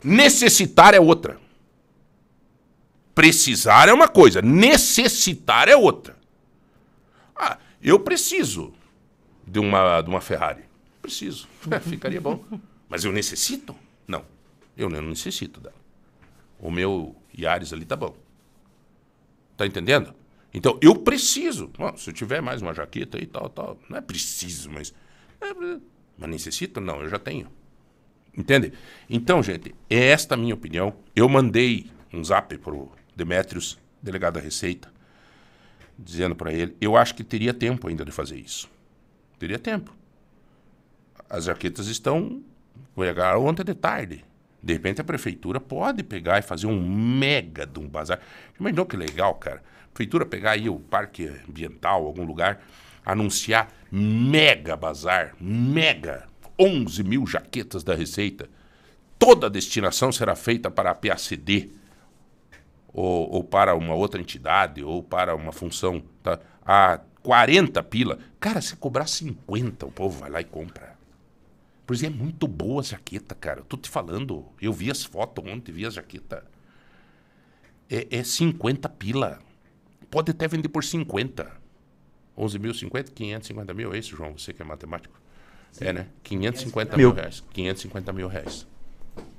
Necessitar 0.03 0.93
é 0.93 0.99
outra. 0.99 1.39
Precisar 3.15 3.89
é 3.89 3.93
uma 3.93 4.07
coisa, 4.07 4.41
necessitar 4.41 5.69
é 5.69 5.75
outra. 5.75 6.17
Ah, 7.35 7.59
eu 7.81 7.99
preciso 7.99 8.73
de 9.47 9.59
uma, 9.59 10.01
de 10.01 10.09
uma 10.09 10.19
Ferrari. 10.19 10.63
Preciso. 11.01 11.47
Ficaria 11.87 12.19
bom. 12.19 12.43
Mas 12.89 13.05
eu 13.05 13.11
necessito? 13.11 13.75
Não. 14.07 14.25
Eu 14.75 14.89
não 14.89 15.01
necessito 15.01 15.59
dela. 15.59 15.82
O 16.63 16.71
meu 16.71 17.13
Yaris 17.37 17.73
ali 17.73 17.83
tá 17.83 17.97
bom. 17.97 18.15
Tá 19.57 19.67
entendendo? 19.67 20.15
Então, 20.53 20.79
eu 20.81 20.95
preciso. 20.95 21.67
Bom, 21.67 21.97
se 21.97 22.09
eu 22.09 22.13
tiver 22.13 22.41
mais 22.41 22.61
uma 22.61 22.73
jaqueta 22.73 23.21
e 23.21 23.25
tal, 23.25 23.49
tal. 23.49 23.77
Não 23.89 23.97
é 23.97 24.01
preciso, 24.01 24.71
mas. 24.71 24.93
É, 25.41 25.53
mas 26.17 26.29
necessito? 26.29 26.79
Não, 26.79 27.01
eu 27.01 27.09
já 27.09 27.19
tenho. 27.19 27.51
Entende? 28.35 28.71
Então, 29.09 29.43
gente, 29.43 29.75
é 29.89 30.07
esta 30.07 30.35
a 30.35 30.37
minha 30.37 30.53
opinião. 30.53 30.95
Eu 31.13 31.27
mandei 31.27 31.91
um 32.13 32.23
zap 32.23 32.57
pro 32.59 32.89
Demetrios, 33.13 33.77
delegado 34.01 34.35
da 34.35 34.39
Receita, 34.39 34.89
dizendo 35.99 36.33
para 36.33 36.53
ele: 36.53 36.77
eu 36.79 36.95
acho 36.95 37.13
que 37.13 37.25
teria 37.25 37.53
tempo 37.53 37.89
ainda 37.89 38.05
de 38.05 38.11
fazer 38.11 38.37
isso. 38.37 38.69
Teria 39.37 39.59
tempo. 39.59 39.93
As 41.29 41.43
jaquetas 41.43 41.87
estão. 41.87 42.41
Chegaram 42.97 43.45
ontem 43.45 43.65
de 43.65 43.73
tarde. 43.73 44.23
De 44.63 44.71
repente 44.71 45.01
a 45.01 45.03
prefeitura 45.03 45.59
pode 45.59 46.03
pegar 46.03 46.39
e 46.39 46.41
fazer 46.41 46.67
um 46.67 46.81
mega 46.81 47.65
de 47.65 47.79
um 47.79 47.87
bazar. 47.87 48.19
Imaginou 48.57 48.85
que 48.85 48.95
legal, 48.95 49.35
cara? 49.35 49.61
A 49.85 49.87
prefeitura 49.93 50.25
pegar 50.25 50.51
aí 50.51 50.69
o 50.69 50.79
parque 50.79 51.29
ambiental, 51.47 52.05
algum 52.05 52.23
lugar, 52.23 52.61
anunciar 53.05 53.69
mega 53.91 54.77
bazar, 54.77 55.35
mega, 55.39 56.25
11 56.57 57.03
mil 57.03 57.27
jaquetas 57.27 57.83
da 57.83 57.93
Receita. 57.93 58.49
Toda 59.19 59.47
a 59.47 59.49
destinação 59.49 60.11
será 60.11 60.33
feita 60.35 60.71
para 60.71 60.91
a 60.91 60.95
PACD, 60.95 61.69
ou, 62.93 63.29
ou 63.31 63.43
para 63.43 63.75
uma 63.75 63.95
outra 63.95 64.21
entidade, 64.21 64.81
ou 64.81 65.03
para 65.03 65.35
uma 65.35 65.51
função. 65.51 66.01
Tá? 66.21 66.39
A 66.65 67.01
40 67.21 67.83
pila. 67.83 68.19
Cara, 68.39 68.61
se 68.61 68.75
cobrar 68.77 69.07
50, 69.07 69.85
o 69.85 69.91
povo 69.91 70.19
vai 70.19 70.29
lá 70.29 70.39
e 70.41 70.45
compra. 70.45 70.92
Pois 71.85 72.01
é, 72.01 72.09
muito 72.09 72.47
boa 72.47 72.81
a 72.81 72.83
jaqueta, 72.83 73.35
cara. 73.35 73.59
Eu 73.59 73.65
tô 73.65 73.75
te 73.75 73.89
falando. 73.89 74.45
Eu 74.61 74.71
vi 74.71 74.89
as 74.89 75.03
fotos 75.03 75.43
ontem, 75.45 75.71
vi 75.71 75.85
a 75.85 75.89
jaqueta. 75.89 76.45
É, 77.89 78.19
é 78.19 78.23
50 78.23 78.87
pila. 78.89 79.39
Pode 80.09 80.31
até 80.31 80.47
vender 80.47 80.69
por 80.69 80.83
50. 80.83 81.51
11 82.37 82.59
mil, 82.59 82.73
50, 82.73 83.11
550 83.11 83.73
mil. 83.73 83.93
É 83.93 83.97
isso, 83.97 84.15
João? 84.15 84.37
Você 84.37 84.53
que 84.53 84.61
é 84.61 84.65
matemático. 84.65 85.19
Sim. 85.71 85.85
É, 85.85 85.93
né? 85.93 86.07
550 86.23 86.97
mil. 86.97 87.09
mil 87.09 87.15
reais. 87.15 87.43
550 87.51 88.13
mil 88.13 88.27
reais. 88.27 88.67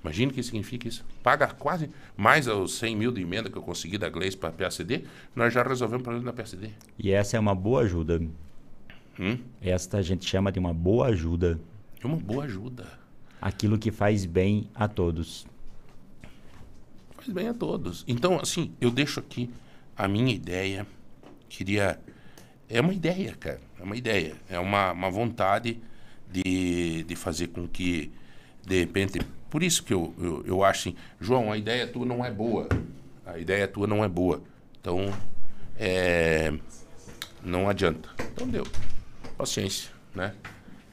Imagina 0.03 0.31
o 0.31 0.35
que 0.35 0.43
significa 0.43 0.87
isso. 0.87 1.05
Paga 1.23 1.47
quase 1.49 1.91
mais 2.17 2.47
os 2.47 2.79
100 2.79 2.97
mil 2.97 3.11
de 3.11 3.23
emenda 3.23 3.49
que 3.49 3.57
eu 3.57 3.63
consegui 3.63 3.97
da 3.97 4.09
Gleice 4.11 4.37
para 4.37 4.51
a 4.51 4.53
PACD, 4.53 5.05
nós 5.35 5.53
já 5.53 5.63
resolvemos 5.63 6.03
o 6.03 6.05
problema 6.05 6.27
da 6.27 6.33
PACD. 6.33 6.71
E 6.99 7.11
essa 7.11 7.37
é 7.37 7.41
uma 7.41 7.55
boa 7.55 7.83
ajuda. 7.83 8.21
Hum? 9.19 9.39
Esta 9.63 9.99
a 9.99 10.03
gente 10.03 10.27
chama 10.27 10.53
de 10.53 10.59
uma 10.59 10.75
boa 10.75 11.07
ajuda. 11.07 11.59
É 12.05 12.07
uma 12.07 12.19
boa 12.19 12.45
ajuda. 12.45 12.87
Aquilo 13.41 13.79
que 13.79 13.91
faz 13.91 14.27
bem 14.27 14.69
a 14.75 14.87
todos. 14.87 15.47
Faz 17.17 17.29
bem 17.31 17.49
a 17.49 17.55
todos. 17.55 18.05
Então, 18.07 18.39
assim, 18.39 18.75
eu 18.79 18.91
deixo 18.91 19.19
aqui 19.19 19.49
a 19.97 20.07
minha 20.07 20.35
ideia. 20.35 20.87
Queria. 21.49 21.99
É 22.69 22.79
uma 22.83 22.93
ideia, 22.93 23.35
cara. 23.35 23.61
É 23.81 23.83
uma 23.83 23.97
ideia. 23.97 24.37
É 24.51 24.59
uma, 24.59 24.93
uma 24.93 25.11
vontade 25.11 25.81
de, 26.31 27.05
de 27.05 27.17
fazer 27.17 27.49
com 27.49 27.67
que, 27.67 28.13
de 28.67 28.81
repente. 28.81 29.19
Por 29.49 29.63
isso 29.63 29.83
que 29.83 29.95
eu, 29.95 30.15
eu, 30.19 30.45
eu 30.45 30.65
acho 30.65 30.89
assim, 30.89 30.97
João, 31.19 31.51
a 31.51 31.57
ideia 31.57 31.87
tua 31.87 32.05
não 32.05 32.23
é 32.23 32.31
boa. 32.31 32.69
A 33.25 33.39
ideia 33.39 33.67
tua 33.67 33.87
não 33.87 34.05
é 34.05 34.09
boa. 34.09 34.43
Então, 34.79 35.11
é, 35.79 36.53
não 37.43 37.67
adianta. 37.67 38.11
Então 38.31 38.47
deu. 38.47 38.67
Paciência, 39.39 39.91
né? 40.15 40.35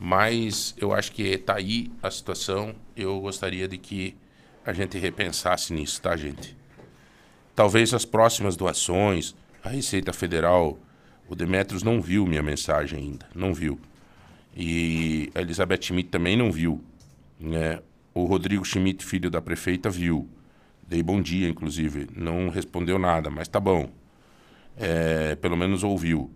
Mas 0.04 0.74
eu 0.80 0.92
acho 0.92 1.12
que 1.12 1.22
está 1.22 1.58
aí 1.58 1.92
a 2.02 2.10
situação. 2.10 2.74
Eu 2.98 3.20
gostaria 3.20 3.68
de 3.68 3.78
que 3.78 4.18
a 4.66 4.74
gente 4.74 4.98
repensasse 4.98 5.72
nisso, 5.72 6.02
tá, 6.02 6.18
gente? 6.18 6.58
Talvez 7.56 7.94
as 7.94 8.04
próximas 8.04 8.58
doações, 8.58 9.36
a 9.64 9.70
Receita 9.70 10.12
Federal, 10.12 10.80
o 11.30 11.36
Demetrios 11.36 11.84
não 11.84 12.02
viu 12.02 12.26
minha 12.26 12.42
mensagem 12.42 12.98
ainda, 12.98 13.30
não 13.36 13.54
viu. 13.54 13.80
E 14.58 15.30
a 15.36 15.42
Elizabeth 15.42 15.84
Schmidt 15.84 16.10
também 16.10 16.36
não 16.36 16.52
viu. 16.52 16.84
Né? 17.40 17.80
O 18.12 18.26
Rodrigo 18.26 18.66
Schmidt, 18.66 19.06
filho 19.06 19.30
da 19.30 19.40
prefeita, 19.40 19.88
viu. 19.88 20.28
Dei 20.88 21.04
bom 21.04 21.22
dia, 21.22 21.48
inclusive. 21.48 22.08
Não 22.16 22.50
respondeu 22.50 22.98
nada, 22.98 23.30
mas 23.30 23.48
tá 23.48 23.60
bom. 23.60 23.88
É, 24.76 25.36
pelo 25.36 25.56
menos 25.56 25.84
ouviu. 25.84 26.32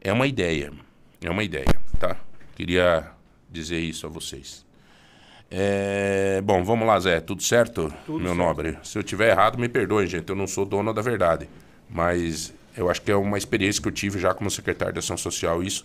É 0.00 0.10
uma 0.10 0.26
ideia. 0.26 0.72
É 1.20 1.28
uma 1.28 1.44
ideia, 1.44 1.78
tá? 2.00 2.16
Queria 2.54 3.10
dizer 3.50 3.78
isso 3.78 4.06
a 4.06 4.08
vocês. 4.08 4.64
É, 5.50 6.40
bom, 6.42 6.64
vamos 6.64 6.86
lá, 6.86 6.98
Zé. 6.98 7.20
Tudo 7.20 7.42
certo, 7.42 7.92
Tudo 8.06 8.18
meu 8.18 8.28
certo. 8.34 8.38
nobre? 8.38 8.78
Se 8.82 8.98
eu 8.98 9.02
tiver 9.02 9.30
errado, 9.30 9.58
me 9.58 9.68
perdoem, 9.68 10.06
gente. 10.06 10.28
Eu 10.30 10.36
não 10.36 10.46
sou 10.46 10.64
dono 10.64 10.92
da 10.94 11.02
verdade. 11.02 11.48
Mas 11.90 12.54
eu 12.76 12.88
acho 12.90 13.02
que 13.02 13.10
é 13.12 13.16
uma 13.16 13.36
experiência 13.36 13.82
que 13.82 13.88
eu 13.88 13.92
tive 13.92 14.18
já 14.18 14.32
como 14.32 14.50
secretário 14.50 14.94
de 14.94 14.98
Ação 15.00 15.16
Social, 15.16 15.62
isso. 15.62 15.84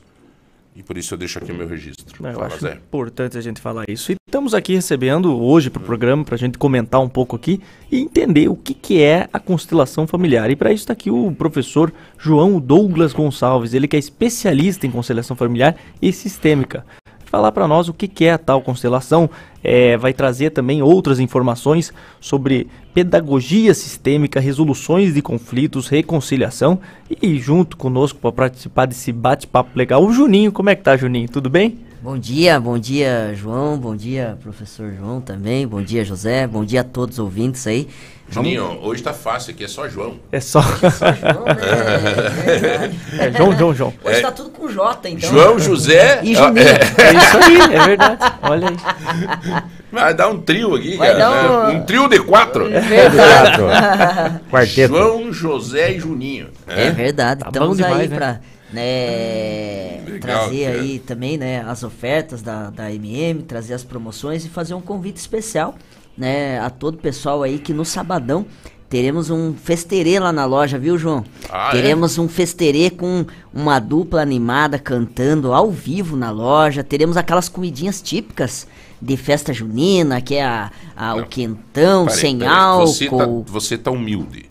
E 0.77 0.83
por 0.83 0.95
isso 0.95 1.15
eu 1.15 1.17
deixo 1.17 1.39
aqui 1.39 1.51
o 1.51 1.55
meu 1.55 1.67
registro. 1.67 2.05
Eu 2.23 2.33
Fala, 2.33 2.45
acho 2.45 2.59
Zé. 2.59 2.73
importante 2.73 3.35
a 3.35 3.41
gente 3.41 3.59
falar 3.59 3.89
isso. 3.89 4.11
E 4.11 4.15
estamos 4.27 4.53
aqui 4.53 4.75
recebendo 4.75 5.35
hoje 5.35 5.71
para 5.71 5.81
o 5.81 5.83
programa 5.83 6.23
para 6.23 6.35
a 6.35 6.37
gente 6.37 6.55
comentar 6.55 7.01
um 7.01 7.09
pouco 7.09 7.35
aqui 7.35 7.59
e 7.91 7.99
entender 7.99 8.47
o 8.47 8.55
que, 8.55 8.75
que 8.75 9.01
é 9.01 9.27
a 9.33 9.39
constelação 9.39 10.05
familiar. 10.05 10.51
E 10.51 10.55
para 10.55 10.71
isso 10.71 10.83
está 10.83 10.93
aqui 10.93 11.09
o 11.09 11.31
professor 11.31 11.91
João 12.19 12.59
Douglas 12.59 13.11
Gonçalves, 13.11 13.73
ele 13.73 13.87
que 13.87 13.95
é 13.95 13.99
especialista 13.99 14.85
em 14.85 14.91
constelação 14.91 15.35
familiar 15.35 15.75
e 15.99 16.13
sistêmica 16.13 16.85
falar 17.27 17.51
para 17.51 17.67
nós 17.67 17.87
o 17.87 17.93
que, 17.93 18.07
que 18.07 18.25
é 18.25 18.31
a 18.31 18.37
tal 18.37 18.61
constelação, 18.61 19.29
é, 19.63 19.97
vai 19.97 20.13
trazer 20.13 20.51
também 20.51 20.81
outras 20.81 21.19
informações 21.19 21.93
sobre 22.19 22.67
pedagogia 22.93 23.73
sistêmica, 23.73 24.39
resoluções 24.39 25.13
de 25.13 25.21
conflitos, 25.21 25.87
reconciliação 25.87 26.79
e 27.21 27.37
junto 27.37 27.77
conosco 27.77 28.19
para 28.19 28.31
participar 28.31 28.85
desse 28.85 29.11
bate-papo 29.11 29.71
legal, 29.75 30.03
o 30.03 30.11
Juninho. 30.11 30.51
Como 30.51 30.69
é 30.69 30.75
que 30.75 30.83
tá, 30.83 30.95
Juninho? 30.95 31.29
Tudo 31.29 31.49
bem? 31.49 31.86
Bom 32.07 32.17
dia, 32.17 32.57
bom 32.57 32.79
dia, 32.79 33.33
João, 33.35 33.77
bom 33.77 33.93
dia, 33.93 34.37
professor 34.41 34.93
João 34.97 35.19
também, 35.19 35.67
bom 35.67 35.81
dia, 35.81 36.05
José, 36.05 36.47
bom 36.47 36.63
dia 36.63 36.79
a 36.79 36.83
todos 36.85 37.15
os 37.15 37.19
ouvintes 37.19 37.67
aí. 37.67 37.85
Juninho, 38.29 38.79
hoje 38.81 39.03
tá 39.03 39.11
fácil 39.11 39.51
aqui, 39.53 39.65
é 39.65 39.67
só 39.67 39.89
João. 39.89 40.15
É 40.31 40.39
só. 40.39 40.61
É 40.61 40.89
só 40.89 41.11
João, 41.11 41.43
né? 41.43 41.55
É 42.47 42.59
verdade. 42.59 42.99
É 43.19 43.31
João, 43.33 43.57
João, 43.57 43.75
João. 43.75 43.93
Hoje 44.05 44.19
É. 44.19 44.21
tá 44.21 44.31
tudo 44.31 44.51
com 44.51 44.69
J, 44.69 45.09
então. 45.09 45.29
João, 45.29 45.59
José. 45.59 46.21
E 46.23 46.33
Juninho. 46.33 46.65
é, 46.65 46.79
É 47.09 47.13
isso 47.13 47.37
aí, 47.43 47.75
é 47.75 47.85
verdade. 47.85 48.33
Olha 48.41 48.69
aí. 48.69 49.63
vai 49.91 50.13
dar 50.13 50.29
um 50.29 50.39
trio 50.39 50.75
aqui, 50.75 50.95
Vai 50.95 51.07
cara. 51.09 51.19
dar 51.19 51.43
né? 51.43 51.49
um- 51.49 51.81
Um 51.81 51.85
trio 51.85 52.07
de 52.07 52.19
quatro. 52.21 52.69
Verdade. 52.69 53.15
Exato. 53.17 54.41
Quarteto. 54.49 54.93
João, 54.95 55.33
José 55.33 55.91
e 55.91 55.99
Juninho. 55.99 56.47
É 56.67 56.89
verdade. 56.89 57.41
Tá 57.41 57.47
Estamos 57.49 57.81
aí 57.81 58.07
né? 58.07 58.15
pra 58.15 58.39
né, 58.73 60.01
Legal, 60.05 60.19
trazer 60.19 60.65
cara. 60.65 60.81
aí 60.81 60.99
também 60.99 61.37
né, 61.37 61.61
as 61.61 61.83
ofertas 61.83 62.41
da, 62.41 62.69
da 62.69 62.91
MM, 62.91 63.43
trazer 63.43 63.73
as 63.73 63.83
promoções 63.83 64.45
e 64.45 64.49
fazer 64.49 64.73
um 64.73 64.81
convite 64.81 65.17
especial 65.17 65.75
né, 66.17 66.59
a 66.59 66.69
todo 66.69 66.95
o 66.95 66.97
pessoal 66.99 67.43
aí 67.43 67.59
que 67.59 67.73
no 67.73 67.85
sabadão 67.85 68.45
teremos 68.89 69.29
um 69.29 69.53
festerê 69.53 70.17
lá 70.17 70.31
na 70.31 70.45
loja, 70.45 70.79
viu, 70.79 70.97
João? 70.97 71.23
Ah, 71.49 71.69
é? 71.69 71.71
teremos 71.73 72.17
um 72.17 72.27
festerê 72.27 72.89
com 72.89 73.25
uma 73.53 73.79
dupla 73.79 74.21
animada 74.21 74.79
cantando 74.79 75.53
ao 75.53 75.69
vivo 75.69 76.15
na 76.15 76.31
loja. 76.31 76.85
Teremos 76.85 77.17
aquelas 77.17 77.49
comidinhas 77.49 78.01
típicas 78.01 78.65
de 79.01 79.17
festa 79.17 79.51
junina, 79.53 80.21
que 80.21 80.35
é 80.35 80.45
a, 80.45 80.71
a- 80.95 81.15
o 81.15 81.25
quentão 81.25 82.07
sem 82.07 82.45
álcool. 82.47 82.87
Você 82.87 83.09
tá, 83.09 83.25
você 83.51 83.77
tá 83.77 83.91
humilde. 83.91 84.45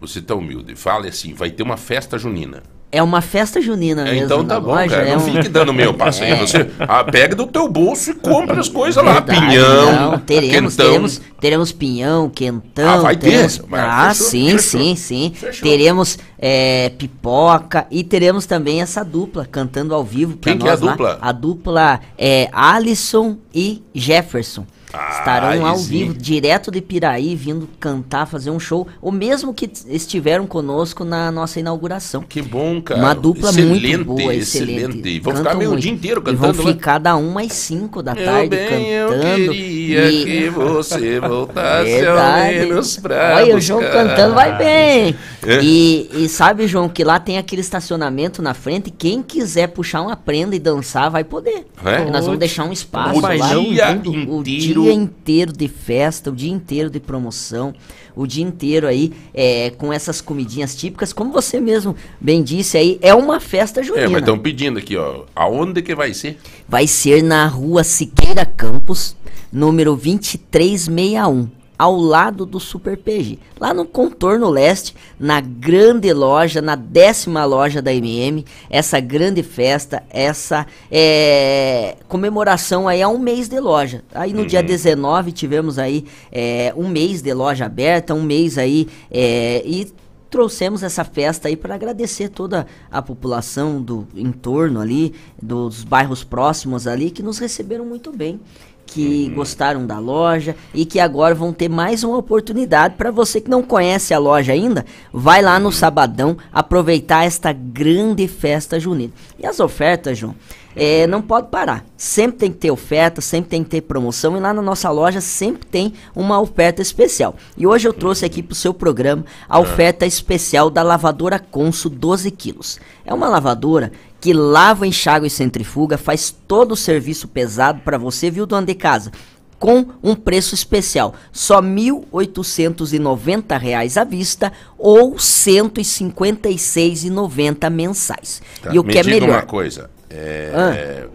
Você 0.00 0.20
tá 0.20 0.34
humilde. 0.34 0.74
Fale 0.74 1.06
assim, 1.08 1.32
vai 1.32 1.48
ter 1.50 1.62
uma 1.62 1.76
festa 1.76 2.18
junina. 2.18 2.64
É 2.90 3.02
uma 3.02 3.20
festa 3.20 3.60
junina 3.60 4.00
É, 4.00 4.12
mesmo. 4.12 4.24
então 4.24 4.44
tá 4.44 4.58
bom, 4.58 4.68
loja, 4.70 4.88
cara. 4.96 5.08
é 5.08 5.10
Não 5.14 5.18
um- 5.18 5.32
fique 5.32 5.48
dando 5.50 5.74
meio 5.74 5.92
passo 5.92 6.22
aí. 6.24 6.30
É. 6.32 6.36
Você 6.36 6.70
ah, 6.80 7.04
pega 7.04 7.36
do 7.36 7.46
teu 7.46 7.68
bolso 7.68 8.10
e 8.10 8.14
compra 8.14 8.58
as 8.58 8.68
coisas 8.68 9.04
lá. 9.04 9.20
Pinhão, 9.20 10.10
não, 10.12 10.18
teremos, 10.18 10.74
quentão. 10.74 10.86
teremos, 10.86 11.20
teremos 11.38 11.72
pinhão, 11.72 12.30
quentão. 12.30 12.88
Ah, 12.88 12.96
vai 12.96 13.14
ter? 13.16 13.30
teremos, 13.30 13.60
Mas 13.68 13.80
ah, 13.84 14.08
fechou, 14.14 14.26
sim, 14.30 14.50
fechou. 14.58 14.80
sim, 14.80 14.96
sim. 14.96 15.32
Fechou. 15.34 15.68
Teremos 15.68 16.18
é, 16.38 16.90
pipoca 16.96 17.86
e 17.90 18.02
teremos 18.02 18.46
também 18.46 18.80
essa 18.80 19.04
dupla 19.04 19.44
cantando 19.44 19.94
ao 19.94 20.02
vivo 20.02 20.38
Quem 20.38 20.56
que 20.56 20.66
é 20.66 20.70
a 20.70 20.72
nós 20.72 20.80
lá. 20.80 20.90
dupla? 20.92 21.18
A 21.20 21.32
dupla 21.32 22.00
é 22.16 22.48
Alisson 22.52 23.36
e 23.54 23.82
Jefferson. 23.94 24.64
Ah, 24.92 25.18
Estarão 25.18 25.66
ao 25.66 25.74
aí 25.74 25.80
sim. 25.82 25.88
vivo, 25.88 26.14
direto 26.14 26.70
de 26.70 26.80
Piraí, 26.80 27.36
vindo 27.36 27.68
cantar, 27.78 28.24
fazer 28.26 28.50
um 28.50 28.58
show. 28.58 28.86
O 29.02 29.12
mesmo 29.12 29.52
que 29.52 29.70
estiveram 29.86 30.46
conosco 30.46 31.04
na 31.04 31.30
nossa 31.30 31.60
inauguração. 31.60 32.22
Que 32.22 32.40
bom, 32.40 32.80
cara. 32.80 32.98
Uma 32.98 33.14
dupla 33.14 33.50
excelente, 33.50 33.86
muito 33.96 34.04
boa, 34.06 34.34
excelente. 34.34 34.78
excelente. 34.80 35.08
E 35.08 35.20
vão 35.20 35.32
Cantam 35.34 35.44
ficar 35.44 35.58
meio 35.58 35.70
muito. 35.72 35.82
dia 35.82 35.92
inteiro 35.92 36.20
E 36.20 36.24
cantando 36.24 36.52
vão 36.54 36.64
lá. 36.66 36.72
ficar 36.72 36.98
da 36.98 37.16
1 37.16 37.38
às 37.38 37.52
5 37.52 38.02
da 38.02 38.12
Eu 38.12 38.24
tarde 38.24 38.48
bem, 38.48 38.86
eu 38.88 39.08
cantando. 39.10 39.52
queria 39.52 40.10
e- 40.10 40.24
que 40.24 40.48
você 40.50 41.20
voltasse 41.20 41.90
ao 41.92 42.00
Verdade. 42.00 42.54
menos 42.54 42.96
pra 42.96 43.34
Olha, 43.36 43.56
o 43.56 43.60
João 43.60 43.80
cantando 43.82 44.34
vai 44.34 44.56
bem. 44.56 45.14
É. 45.46 45.60
E, 45.62 46.08
e 46.24 46.28
sabe, 46.30 46.66
João, 46.66 46.88
que 46.88 47.04
lá 47.04 47.20
tem 47.20 47.36
aquele 47.36 47.60
estacionamento 47.60 48.40
na 48.40 48.54
frente. 48.54 48.90
Quem 48.90 49.22
quiser 49.22 49.66
puxar 49.68 50.00
uma 50.00 50.16
prenda 50.16 50.56
e 50.56 50.58
dançar, 50.58 51.10
vai 51.10 51.24
poder. 51.24 51.66
É? 51.84 51.96
Porque 51.98 52.10
nós 52.10 52.24
vamos 52.24 52.38
deixar 52.40 52.64
um 52.64 52.72
espaço 52.72 53.18
O 53.18 53.20
lá. 53.20 53.34
dia 53.36 54.00
o 54.28 54.77
inteiro. 54.80 54.94
dia 54.94 55.02
inteiro 55.02 55.52
de 55.52 55.68
festa, 55.68 56.30
o 56.30 56.34
dia 56.34 56.50
inteiro 56.50 56.90
de 56.90 57.00
promoção, 57.00 57.74
o 58.14 58.26
dia 58.26 58.44
inteiro 58.44 58.86
aí 58.86 59.12
é, 59.32 59.70
com 59.70 59.92
essas 59.92 60.20
comidinhas 60.20 60.74
típicas. 60.74 61.12
Como 61.12 61.32
você 61.32 61.60
mesmo 61.60 61.94
bem 62.20 62.42
disse 62.42 62.76
aí, 62.76 62.98
é 63.00 63.14
uma 63.14 63.40
festa 63.40 63.82
junina. 63.82 64.04
É, 64.04 64.08
mas 64.08 64.20
estão 64.20 64.38
pedindo 64.38 64.78
aqui, 64.78 64.96
ó. 64.96 65.24
Aonde 65.34 65.82
que 65.82 65.94
vai 65.94 66.12
ser? 66.14 66.38
Vai 66.68 66.86
ser 66.86 67.22
na 67.22 67.46
rua 67.46 67.84
Siqueira 67.84 68.44
Campos, 68.44 69.16
número 69.52 69.92
2361, 69.92 71.57
ao 71.78 71.96
lado 71.96 72.44
do 72.44 72.58
Super 72.58 72.96
PG. 72.96 73.38
Lá 73.60 73.72
no 73.72 73.84
contorno 73.84 74.50
leste, 74.50 74.94
na 75.18 75.40
grande 75.40 76.12
loja, 76.12 76.60
na 76.60 76.74
décima 76.74 77.44
loja 77.44 77.80
da 77.80 77.94
MM, 77.94 78.44
essa 78.68 78.98
grande 78.98 79.42
festa, 79.42 80.02
essa 80.10 80.66
é, 80.90 81.96
comemoração 82.08 82.88
aí 82.88 83.00
há 83.00 83.08
um 83.08 83.18
mês 83.18 83.48
de 83.48 83.60
loja. 83.60 84.02
Aí 84.12 84.32
no 84.32 84.44
dia 84.44 84.62
19 84.62 85.30
tivemos 85.30 85.78
aí 85.78 86.04
é, 86.32 86.72
um 86.76 86.88
mês 86.88 87.22
de 87.22 87.32
loja 87.32 87.66
aberta, 87.66 88.12
um 88.12 88.22
mês 88.22 88.58
aí 88.58 88.88
é, 89.10 89.62
e 89.64 89.92
trouxemos 90.30 90.82
essa 90.82 91.04
festa 91.04 91.48
aí 91.48 91.56
para 91.56 91.74
agradecer 91.74 92.28
toda 92.28 92.66
a 92.90 93.00
população 93.00 93.80
do 93.80 94.06
entorno 94.14 94.80
ali, 94.80 95.14
dos 95.40 95.84
bairros 95.84 96.22
próximos 96.22 96.86
ali, 96.86 97.10
que 97.10 97.22
nos 97.22 97.38
receberam 97.38 97.84
muito 97.84 98.12
bem, 98.12 98.40
que 98.88 99.28
gostaram 99.34 99.86
da 99.86 99.98
loja 99.98 100.56
e 100.72 100.86
que 100.86 100.98
agora 100.98 101.34
vão 101.34 101.52
ter 101.52 101.68
mais 101.68 102.02
uma 102.02 102.16
oportunidade 102.16 102.94
para 102.96 103.10
você 103.10 103.38
que 103.40 103.50
não 103.50 103.62
conhece 103.62 104.14
a 104.14 104.18
loja 104.18 104.52
ainda, 104.52 104.84
vai 105.12 105.42
lá 105.42 105.58
no 105.58 105.70
sabadão 105.70 106.38
aproveitar 106.50 107.24
esta 107.24 107.52
grande 107.52 108.26
festa 108.26 108.80
junina. 108.80 109.12
E 109.38 109.46
as 109.46 109.60
ofertas, 109.60 110.16
João, 110.16 110.34
é, 110.74 111.06
não 111.06 111.20
pode 111.20 111.48
parar. 111.48 111.84
Sempre 111.96 112.38
tem 112.38 112.52
que 112.52 112.58
ter 112.58 112.70
oferta, 112.70 113.20
sempre 113.20 113.50
tem 113.50 113.64
que 113.64 113.70
ter 113.70 113.80
promoção 113.82 114.36
e 114.36 114.40
lá 114.40 114.54
na 114.54 114.62
nossa 114.62 114.88
loja 114.90 115.20
sempre 115.20 115.66
tem 115.66 115.92
uma 116.14 116.40
oferta 116.40 116.80
especial. 116.80 117.34
E 117.56 117.66
hoje 117.66 117.88
eu 117.88 117.92
trouxe 117.92 118.24
aqui 118.24 118.42
para 118.42 118.52
o 118.52 118.56
seu 118.56 118.72
programa 118.72 119.24
a 119.48 119.58
oferta 119.58 120.06
especial 120.06 120.70
da 120.70 120.82
lavadora 120.82 121.38
Consul 121.38 121.90
12 121.90 122.30
quilos. 122.30 122.78
É 123.04 123.12
uma 123.12 123.28
lavadora 123.28 123.90
que 124.20 124.32
lava, 124.32 124.86
enxágua 124.86 125.26
e 125.26 125.30
centrifuga, 125.30 125.96
faz 125.96 126.34
todo 126.46 126.72
o 126.72 126.76
serviço 126.76 127.28
pesado 127.28 127.80
para 127.84 127.96
você, 127.98 128.30
viu, 128.30 128.46
dona 128.46 128.66
de 128.66 128.74
casa? 128.74 129.10
Com 129.58 129.86
um 130.02 130.14
preço 130.14 130.54
especial, 130.54 131.14
só 131.32 131.60
1.890 131.60 133.58
reais 133.58 133.96
à 133.96 134.04
vista 134.04 134.52
ou 134.78 135.12
R$ 135.12 135.16
156,90 135.18 137.70
mensais. 137.70 138.42
Tá, 138.62 138.72
E 138.72 138.78
o 138.78 138.84
me 138.84 138.92
que 138.92 138.98
é 138.98 139.02
diga 139.02 139.14
melhor? 139.20 139.30
uma 139.30 139.42
coisa. 139.42 139.90
É, 140.10 140.52
Ah. 140.54 140.74
é, 140.74 141.06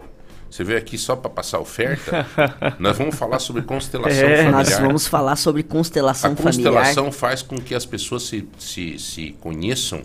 você 0.50 0.62
veio 0.62 0.78
aqui 0.78 0.96
só 0.98 1.16
para 1.16 1.30
passar 1.30 1.58
oferta? 1.58 2.26
Nós 2.78 2.96
vamos 2.98 3.14
falar 3.16 3.38
sobre 3.38 3.62
constelação 3.62 4.22
É, 4.24 4.36
familiar. 4.36 4.52
Nós 4.52 4.78
vamos 4.78 5.06
falar 5.06 5.36
sobre 5.36 5.62
A 5.62 5.64
constelação 5.64 6.36
familiar. 6.36 6.72
constelação 6.72 7.12
faz 7.12 7.42
com 7.42 7.56
que 7.56 7.74
as 7.74 7.84
pessoas 7.84 8.22
se, 8.24 8.46
se, 8.58 8.98
se 8.98 9.36
conheçam 9.40 10.02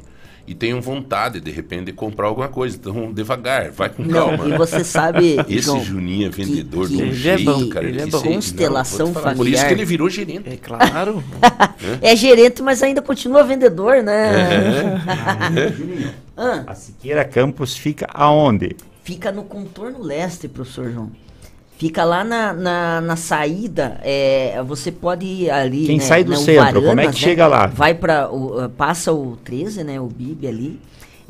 e 0.49 0.55
tenham 0.55 0.81
vontade, 0.81 1.39
de 1.39 1.51
repente, 1.51 1.85
de 1.85 1.93
comprar 1.93 2.27
alguma 2.27 2.47
coisa. 2.47 2.75
Então, 2.75 3.13
devagar, 3.13 3.69
vai 3.71 3.87
com 3.89 4.01
Não, 4.03 4.35
calma. 4.35 4.47
e 4.49 4.57
você 4.57 4.83
sabe, 4.83 5.37
Esse 5.47 5.61
João, 5.67 5.83
Juninho 5.85 6.25
é 6.27 6.29
vendedor 6.29 6.87
que- 6.87 6.95
de 6.95 7.01
um 7.03 7.05
Ele 7.05 7.11
é 7.11 7.13
jeito, 7.13 7.45
bom, 7.45 7.69
cara. 7.69 7.85
ele 7.87 8.01
é 8.01 8.05
que 8.05 8.11
bom. 8.11 8.17
não, 8.17 8.33
Constelação 8.33 9.07
te 9.07 9.13
falar, 9.13 9.35
Por 9.35 9.47
isso 9.47 9.57
familiar. 9.57 9.67
que 9.67 9.73
ele 9.73 9.85
virou 9.85 10.09
gerente. 10.09 10.49
É 10.49 10.57
claro. 10.57 11.23
é 12.01 12.15
gerente, 12.15 12.61
mas 12.63 12.81
ainda 12.81 13.01
continua 13.01 13.43
vendedor, 13.43 14.01
né? 14.03 14.99
Ah, 16.41 16.63
A 16.67 16.73
Siqueira 16.75 17.25
Campos 17.25 17.75
fica 17.75 18.07
aonde? 18.13 18.75
fica 19.03 19.31
no 19.31 19.43
contorno 19.43 20.01
leste, 20.01 20.47
professor 20.47 20.91
João. 20.91 21.11
Fica 21.79 22.03
lá 22.03 22.25
na, 22.25 22.51
na, 22.51 22.99
na 22.99 23.15
saída, 23.15 24.01
é, 24.03 24.61
você 24.67 24.91
pode 24.91 25.25
ir 25.25 25.49
ali. 25.49 25.85
Quem 25.85 25.97
né, 25.97 26.03
sai 26.03 26.25
do 26.25 26.31
na 26.31 26.37
centro, 26.37 26.83
como 26.83 26.99
é 26.99 27.07
que 27.07 27.17
chega 27.17 27.47
lá? 27.47 27.67
Vai 27.67 27.93
para 27.93 28.29
passa 28.77 29.13
o 29.13 29.37
13, 29.45 29.85
né? 29.85 29.97
O 29.97 30.07
BIB 30.07 30.45
ali. 30.45 30.79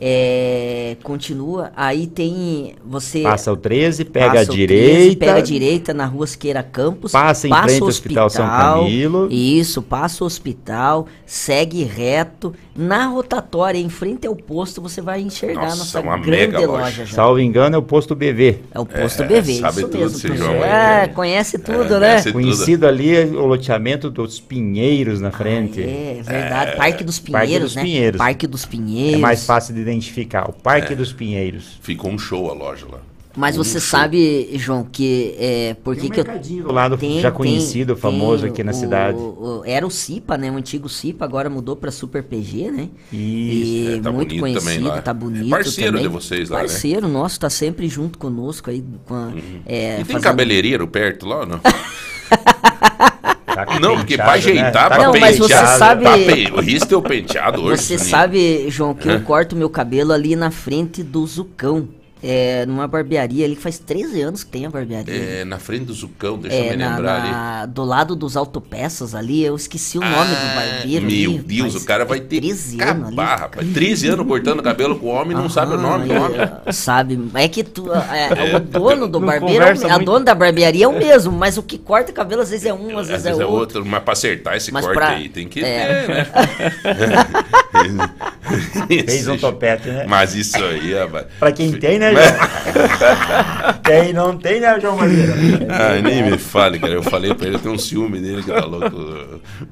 É, 0.02 0.96
continua. 1.04 1.72
Aí 1.76 2.08
tem 2.08 2.74
você 2.86 3.22
Passa 3.22 3.52
o 3.52 3.58
13, 3.58 4.06
pega 4.06 4.26
a 4.28 4.30
passa 4.36 4.52
o 4.52 4.56
13, 4.56 4.58
direita. 4.68 5.26
pega 5.26 5.38
a 5.38 5.42
direita 5.42 5.94
na 5.94 6.06
rua 6.06 6.26
Siqueira 6.26 6.64
Campos. 6.64 7.12
Passa 7.12 7.48
em 7.48 7.54
frente 7.54 7.82
ao 7.82 7.88
Hospital 7.88 8.30
São 8.30 8.48
Camilo. 8.48 9.28
Isso, 9.30 9.82
passa 9.82 10.24
o 10.24 10.28
hospital, 10.28 11.08
segue 11.26 11.84
reto. 11.84 12.54
Na 12.76 13.08
rotatória, 13.08 13.78
em 13.78 13.90
frente 13.90 14.26
ao 14.26 14.34
posto, 14.36 14.82
você 14.82 15.02
vai 15.02 15.20
enxergar 15.20 15.64
Nossa, 15.64 15.78
nossa 15.80 16.00
uma 16.00 16.18
grande 16.18 16.54
mega 16.54 16.60
loja. 16.66 16.82
loja. 16.84 17.06
já. 17.06 17.14
Salvo 17.16 17.40
engano, 17.42 17.76
é 17.76 17.78
o 17.78 17.84
posto 17.84 18.16
BV. 18.16 18.60
É 18.74 18.80
o 18.80 18.86
posto 18.86 19.24
É, 19.24 19.26
BV, 19.28 19.60
sabe 19.60 19.82
isso 19.82 19.90
tudo 19.90 20.00
mesmo. 20.00 20.36
João 20.38 20.64
é, 20.64 21.08
conhece 21.10 21.60
tudo, 21.60 21.96
É, 21.96 22.00
né? 22.00 22.08
conhece 22.08 22.24
tudo. 22.32 22.34
Conhecido 22.42 22.88
ali 22.88 23.14
é 23.18 23.26
o 23.26 23.46
loteamento 23.46 24.10
dos 24.10 24.40
Pinheiros 24.40 25.20
na 25.20 25.30
frente. 25.30 25.82
É, 25.82 26.22
verdade. 26.24 26.78
Parque 26.78 27.04
dos 27.04 27.20
Parque 27.20 27.48
Pinheiros, 27.48 27.68
dos 27.72 27.76
né? 27.76 27.84
Pinheiros. 27.84 28.18
Parque 28.18 28.48
dos 28.48 28.66
Pinheiros. 28.66 29.14
É 29.16 29.22
mais 29.22 29.46
fácil 29.46 29.76
de 29.76 29.84
identificar. 29.90 30.50
O 30.50 30.54
Parque 30.54 30.94
É. 30.94 30.96
dos 30.96 31.12
Pinheiros. 31.14 31.78
Ficou 31.82 32.12
um 32.12 32.18
show 32.18 32.50
a 32.50 32.54
loja 32.54 32.86
lá. 32.92 33.00
Mas 33.38 33.56
Um 33.56 33.64
você 33.64 33.80
show. 33.80 33.90
sabe, 34.00 34.50
João, 34.56 34.84
que 34.84 35.36
é, 35.38 35.76
por 35.84 35.96
Tem 35.96 36.10
que 36.10 36.20
um 36.20 36.24
que 36.26 36.30
eu 36.58 36.64
do 36.64 36.72
lado 36.74 36.98
Tem, 36.98 37.22
já 37.22 37.30
tem, 37.30 37.38
conhecido, 37.38 37.96
famoso 37.96 38.42
tem 38.44 38.52
aqui 38.52 38.64
na 38.64 38.72
o- 38.72 38.76
cidade. 38.76 39.18
o- 39.18 39.62
era 39.66 39.86
o 39.86 39.92
CIPA, 39.92 40.36
né? 40.38 40.52
O 40.52 40.56
antigo 40.56 40.90
CIPA, 40.90 41.26
agora 41.26 41.48
mudou 41.50 41.76
pra 41.76 41.92
Super 41.92 42.24
PG, 42.24 42.72
né? 42.72 42.90
Isso. 43.14 43.16
E 43.16 43.94
é, 43.98 44.02
tá 44.02 44.12
muito 44.12 44.36
conhecido, 44.38 44.66
também 44.66 44.80
lá. 44.84 45.02
tá 45.02 45.12
É 45.12 45.14
bonito 45.14 45.48
parceiro 45.50 45.92
também. 45.92 46.04
de 46.04 46.08
vocês 46.10 46.50
lá, 46.50 46.58
né? 46.58 46.64
Parceiro 46.64 47.08
nosso, 47.08 47.40
tá 47.40 47.50
sempre 47.52 47.88
junto 47.88 48.18
conosco 48.18 48.70
aí. 48.72 48.84
Com 49.06 49.14
a, 49.14 49.32
é, 49.66 49.94
E 49.94 49.96
tem 49.98 50.06
fazendo- 50.06 50.22
cabeleireiro 50.24 50.88
perto 50.88 51.28
lá 51.28 51.42
ou 51.42 51.46
não? 51.46 51.60
Tá 53.66 53.80
Não, 53.80 53.96
porque 53.98 54.18
penteado, 54.18 54.24
pra 54.24 54.32
ajeitar, 54.34 54.90
né? 54.90 54.96
pra 54.96 54.98
Não, 55.06 55.12
com 55.14 55.20
mas 55.20 55.38
você 55.38 55.54
pentear, 55.54 55.78
sabe- 55.78 56.04
Tá 56.04 56.14
pe... 56.18 56.52
O 56.54 56.60
risco 56.62 56.94
é 56.94 56.98
o 56.98 57.02
penteado 57.02 57.62
hoje. 57.64 57.84
Você 57.84 57.98
sabe, 57.98 58.70
João, 58.70 58.94
que 58.94 59.08
eu 59.08 59.22
corto 59.22 59.56
meu 59.56 59.70
cabelo 59.70 60.12
ali 60.14 60.36
na 60.36 60.52
frente 60.52 61.04
do 61.04 61.26
Zucão. 61.26 61.88
É, 62.22 62.66
numa 62.66 62.88
barbearia 62.88 63.46
ali 63.46 63.56
que 63.56 63.62
faz 63.62 63.80
13 63.80 64.22
anos 64.22 64.44
que 64.44 64.50
tem 64.52 64.66
a 64.66 64.70
barbearia. 64.70 65.14
É, 65.14 65.46
na 65.46 65.58
frente 65.60 65.86
do 65.86 65.94
Zucão, 65.94 66.38
deixa 66.38 66.58
eu 66.58 66.64
É, 66.66 66.70
me 66.72 66.78
na- 66.78 66.96
lembrar 66.96 67.24
na- 67.24 67.62
ali. 67.64 67.72
do 67.72 67.84
lado 67.84 68.16
dos 68.16 68.36
autopeças 68.36 69.16
ali, 69.16 69.44
eu 69.44 69.56
esqueci 69.56 69.98
o 69.98 70.02
nome 70.02 70.30
do 70.36 70.56
barbeiro. 70.56 71.06
Meu 71.06 71.32
ali, 71.32 71.40
Deus, 71.40 71.76
o 71.76 71.86
cara 71.86 72.04
vai 72.06 72.18
é 72.18 72.22
ter 72.22 72.40
13 72.42 72.78
que 72.78 72.84
anos 72.84 73.08
ali. 73.08 73.16
rapaz. 73.16 73.68
13 73.74 74.08
anos 74.10 74.28
cortando 74.28 74.62
cabelo 74.62 74.98
com 75.00 75.06
o 75.08 75.10
homem 75.10 75.32
e 75.38 75.40
não 75.42 75.50
sabe 75.50 75.74
o 75.74 75.78
nome 75.78 76.08
do 76.08 76.14
Aham, 76.14 76.26
homem. 76.26 76.40
é, 76.66 76.72
Sabe, 76.72 77.20
é 77.36 77.48
que 77.48 77.64
tu, 77.64 77.88
é, 77.94 78.56
o 78.56 78.60
dono 78.60 79.08
do 79.08 79.20
Não 79.20 79.28
barbeiro, 79.28 79.64
a 79.66 79.74
muito. 79.74 80.06
dona 80.06 80.26
da 80.26 80.36
barbearia 80.36 80.86
é 80.86 80.88
o 80.88 80.98
mesmo, 80.98 81.32
mas 81.32 81.58
o 81.58 81.64
que 81.64 81.78
corta 81.78 82.12
cabelo 82.12 82.42
às 82.42 82.50
vezes 82.50 82.66
é 82.66 82.74
um, 82.74 82.98
às 82.98 83.04
Às 83.04 83.08
vezes, 83.08 83.24
vezes 83.24 83.40
é 83.40 83.44
é 83.44 83.46
outro. 83.46 83.60
outro, 83.80 83.86
mas 83.86 84.04
pra 84.04 84.14
acertar 84.14 84.56
esse 84.58 84.72
Mas 84.72 84.84
corte 84.86 84.98
pra- 84.98 85.10
aí 85.10 85.30
tem 85.30 85.48
que 85.48 85.64
é. 85.64 86.04
ter, 86.06 86.10
né? 86.10 86.28
Fez 89.06 89.28
um 89.28 89.38
topete, 89.38 89.88
né? 89.90 90.06
Mas 90.08 90.36
isso 90.36 90.58
aí, 90.64 90.94
rapaz. 90.94 91.28
Pra 91.40 91.52
quem 91.52 91.72
tem, 91.74 92.00
né, 92.00 92.09
João? 92.14 93.74
tem, 93.84 94.14
não 94.14 94.38
tem, 94.38 94.60
né, 94.60 94.80
João 94.80 94.98
Madeira? 94.98 95.34
Ai, 95.70 96.02
nem 96.02 96.24
me 96.24 96.38
fale, 96.38 96.80
cara. 96.80 96.94
Eu 96.94 97.04
falei 97.04 97.34
pra 97.34 97.48
ele, 97.48 97.56
eu 97.56 97.60
tenho 97.60 97.76
um 97.76 97.78
ciúme 97.78 98.20
dele 98.20 98.44
que 98.44 98.52
tá 98.52 98.66
louco, 98.66 98.96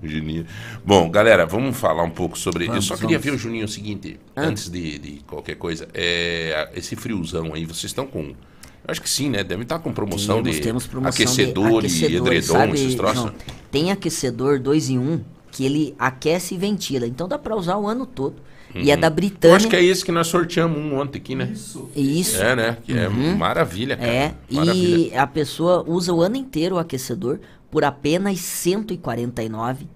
o 0.02 0.08
Juninho. 0.08 0.46
Bom, 0.86 1.10
galera, 1.10 1.46
vamos 1.46 1.78
falar 1.78 2.04
um 2.04 2.10
pouco 2.10 2.38
sobre. 2.38 2.66
eu 2.66 2.70
Vamos, 2.70 2.86
só 2.86 2.96
queria 2.96 3.18
vamos. 3.18 3.26
ver 3.26 3.32
o 3.32 3.38
Juninho 3.38 3.66
o 3.66 3.70
seguinte, 3.70 4.20
Ah. 4.36 4.42
antes 4.44 4.70
de, 4.70 4.98
de 5.00 5.12
qualquer 5.28 5.56
coisa. 5.56 5.88
É, 5.94 6.70
esse 6.76 6.96
friozão 6.96 7.54
aí, 7.54 7.66
vocês 7.66 7.86
estão 7.86 8.06
com. 8.08 8.20
Eu 8.22 8.92
acho 8.92 9.02
que 9.02 9.10
sim, 9.10 9.30
né? 9.30 9.44
Devem 9.44 9.64
estar 9.64 9.80
com 9.80 9.92
promoção 9.92 10.42
Temos, 10.42 10.56
de 10.56 10.62
temos 10.62 10.88
promoção 10.88 11.10
aquecedor, 11.26 11.82
de 11.82 11.88
e 11.88 12.06
aquecedor, 12.06 12.28
edredom, 12.28 12.54
sabe, 12.54 12.74
esses 12.74 12.96
troços. 12.96 13.18
João? 13.22 13.34
Tem 13.70 13.92
aquecedor 13.92 14.60
2 14.60 14.90
em 14.92 14.98
1 14.98 15.02
um, 15.02 15.22
que 15.52 15.66
ele 15.66 15.94
aquece 16.00 16.56
e 16.56 16.58
ventila, 16.58 17.06
então 17.06 17.28
dá 17.28 17.38
pra 17.38 17.56
usar 17.56 17.76
o 17.78 17.88
ano 17.88 18.06
todo. 18.06 18.36
E 18.76 18.92
é 18.92 18.98
da 18.98 19.08
Eu 19.08 19.12
Britânia. 19.12 19.56
acho 19.58 19.68
que 19.68 19.76
é 19.76 19.84
esse 19.84 20.04
que 20.06 20.12
nós 20.12 20.28
sorteamos 20.28 20.78
um 20.78 21.00
ontem 21.00 21.18
aqui, 21.18 21.36
né? 21.36 21.50
Isso. 21.54 21.90
Isso. 21.96 22.42
É, 22.42 22.56
né? 22.56 22.78
Que 22.84 22.94
é 22.98 23.08
maravilha, 23.10 23.96
cara. 23.98 24.10
É, 24.12 24.34
Maravilha. 24.52 25.08
e 25.14 25.18
a 25.18 25.26
pessoa 25.26 25.84
usa 25.88 26.14
o 26.14 26.22
ano 26.22 26.36
inteiro 26.36 26.76
o 26.76 26.80
aquecedor 26.80 27.40
por 27.72 27.84
apenas 27.84 28.40
149. 28.40 29.88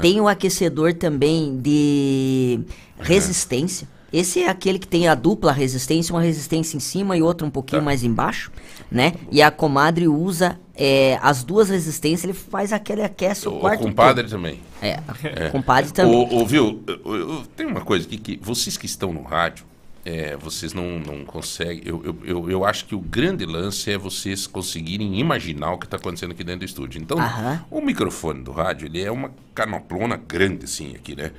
Tem 0.00 0.20
o 0.20 0.28
aquecedor 0.28 0.94
também 0.94 1.58
de 1.60 2.60
resistência. 3.00 3.88
Esse 4.12 4.42
é 4.42 4.48
aquele 4.48 4.78
que 4.78 4.86
tem 4.86 5.08
a 5.08 5.14
dupla 5.14 5.50
resistência, 5.52 6.14
uma 6.14 6.22
resistência 6.22 6.76
em 6.76 6.80
cima 6.80 7.16
e 7.16 7.22
outra 7.22 7.46
um 7.46 7.50
pouquinho 7.50 7.80
Tá. 7.82 7.84
mais 7.86 8.04
embaixo, 8.04 8.50
né? 8.90 9.14
E 9.32 9.42
a 9.42 9.50
comadre 9.50 10.06
usa 10.08 10.58
é, 10.76 11.18
as 11.22 11.42
duas 11.42 11.68
resistências, 11.70 12.24
ele 12.24 12.32
faz 12.32 12.72
aquele 12.72 13.02
aquece 13.02 13.48
o, 13.48 13.56
O 13.56 13.60
quarto 13.60 13.82
compadre 13.82 14.22
todo. 14.24 14.30
também. 14.32 14.60
É, 14.80 15.00
o 15.48 15.50
compadre 15.50 15.92
também. 15.92 16.14
Ô, 16.30 16.42
ô, 16.42 16.46
viu, 16.46 16.82
eu- 16.86 17.16
eu- 17.16 17.42
tem 17.56 17.66
uma 17.66 17.80
coisa 17.80 18.06
aqui 18.06 18.16
que 18.16 18.38
vocês 18.42 18.76
que 18.76 18.86
estão 18.86 19.12
no 19.12 19.22
rádio, 19.22 19.64
é, 20.04 20.36
vocês 20.36 20.72
não, 20.72 21.00
não 21.00 21.24
conseguem. 21.24 21.82
Eu, 21.84 22.00
eu, 22.04 22.16
eu, 22.24 22.50
eu 22.50 22.64
acho 22.64 22.84
que 22.84 22.94
o 22.94 23.00
grande 23.00 23.44
lance 23.44 23.90
é 23.90 23.98
vocês 23.98 24.46
conseguirem 24.46 25.18
imaginar 25.18 25.72
o 25.72 25.78
que 25.78 25.86
está 25.86 25.96
acontecendo 25.96 26.30
aqui 26.30 26.44
dentro 26.44 26.60
do 26.60 26.64
estúdio. 26.66 27.00
Então, 27.02 27.18
Aham. 27.18 27.64
o 27.70 27.80
microfone 27.80 28.42
do 28.44 28.52
rádio, 28.52 28.86
ele 28.86 29.02
é 29.02 29.10
uma 29.10 29.32
canoplona 29.52 30.16
grande, 30.16 30.64
assim, 30.66 30.94
aqui, 30.94 31.16
né? 31.16 31.32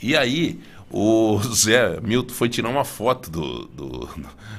E 0.00 0.16
aí, 0.16 0.60
o 0.90 1.38
Zé 1.54 2.00
Milton 2.00 2.34
foi 2.34 2.48
tirar 2.48 2.68
uma 2.68 2.84
foto 2.84 3.30
do, 3.30 3.66
do, 3.68 4.08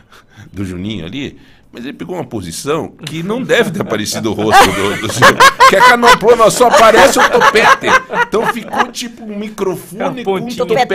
do 0.53 0.65
Juninho 0.65 1.05
ali, 1.05 1.39
mas 1.71 1.85
ele 1.85 1.93
pegou 1.93 2.15
uma 2.15 2.25
posição 2.25 2.89
que 2.89 3.21
não 3.21 3.43
deve 3.43 3.71
ter 3.71 3.81
aparecido 3.81 4.31
o 4.31 4.33
rosto 4.33 4.71
do, 4.71 5.01
do 5.01 5.13
Zé, 5.13 5.27
que 5.69 5.75
a 5.75 5.89
canoplona 5.89 6.49
só 6.49 6.67
aparece 6.67 7.19
o 7.19 7.29
topete. 7.29 7.87
Então 8.27 8.47
ficou 8.53 8.91
tipo 8.91 9.23
um 9.23 9.37
microfone 9.37 10.23
com 10.23 10.35
um 10.35 10.47
topete. 10.47 10.93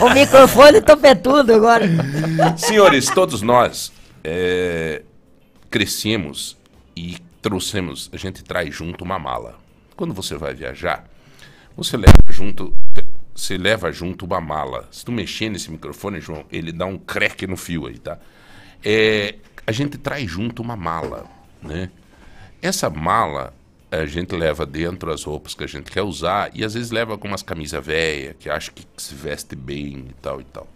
o 0.00 0.10
microfone 0.12 0.80
topetudo 0.82 1.54
agora. 1.54 1.86
Senhores, 2.56 3.06
todos 3.06 3.40
nós 3.40 3.92
é, 4.22 5.02
crescemos 5.70 6.56
e 6.96 7.16
trouxemos, 7.40 8.10
a 8.12 8.16
gente 8.16 8.44
traz 8.44 8.74
junto 8.74 9.04
uma 9.04 9.18
mala. 9.18 9.58
Quando 9.96 10.12
você 10.14 10.36
vai 10.36 10.54
viajar, 10.54 11.04
você 11.76 11.96
leva 11.96 12.14
junto, 12.30 12.74
você 13.34 13.58
leva 13.58 13.90
junto 13.90 14.24
uma 14.24 14.40
mala. 14.40 14.88
Se 14.90 15.04
tu 15.04 15.10
mexer 15.10 15.48
nesse 15.48 15.70
microfone, 15.70 16.20
João, 16.20 16.44
ele 16.50 16.70
dá 16.70 16.86
um 16.86 16.96
crack 16.96 17.46
no 17.46 17.56
fio 17.56 17.86
aí, 17.86 17.98
tá? 17.98 18.18
É, 18.82 19.36
a 19.66 19.72
gente 19.72 19.98
traz 19.98 20.30
junto 20.30 20.62
uma 20.62 20.76
mala, 20.76 21.26
né? 21.62 21.90
Essa 22.62 22.88
mala 22.88 23.52
a 23.90 24.06
gente 24.06 24.34
leva 24.34 24.66
dentro 24.66 25.12
as 25.12 25.22
roupas 25.22 25.54
que 25.54 25.64
a 25.64 25.66
gente 25.66 25.90
quer 25.90 26.02
usar 26.02 26.50
e 26.54 26.64
às 26.64 26.74
vezes 26.74 26.90
leva 26.90 27.12
algumas 27.12 27.42
camisas 27.42 27.84
velhas 27.84 28.34
que 28.38 28.50
acha 28.50 28.70
que 28.70 28.84
se 28.96 29.14
veste 29.14 29.54
bem 29.54 30.06
e 30.10 30.14
tal 30.20 30.40
e 30.40 30.44
tal. 30.44 30.66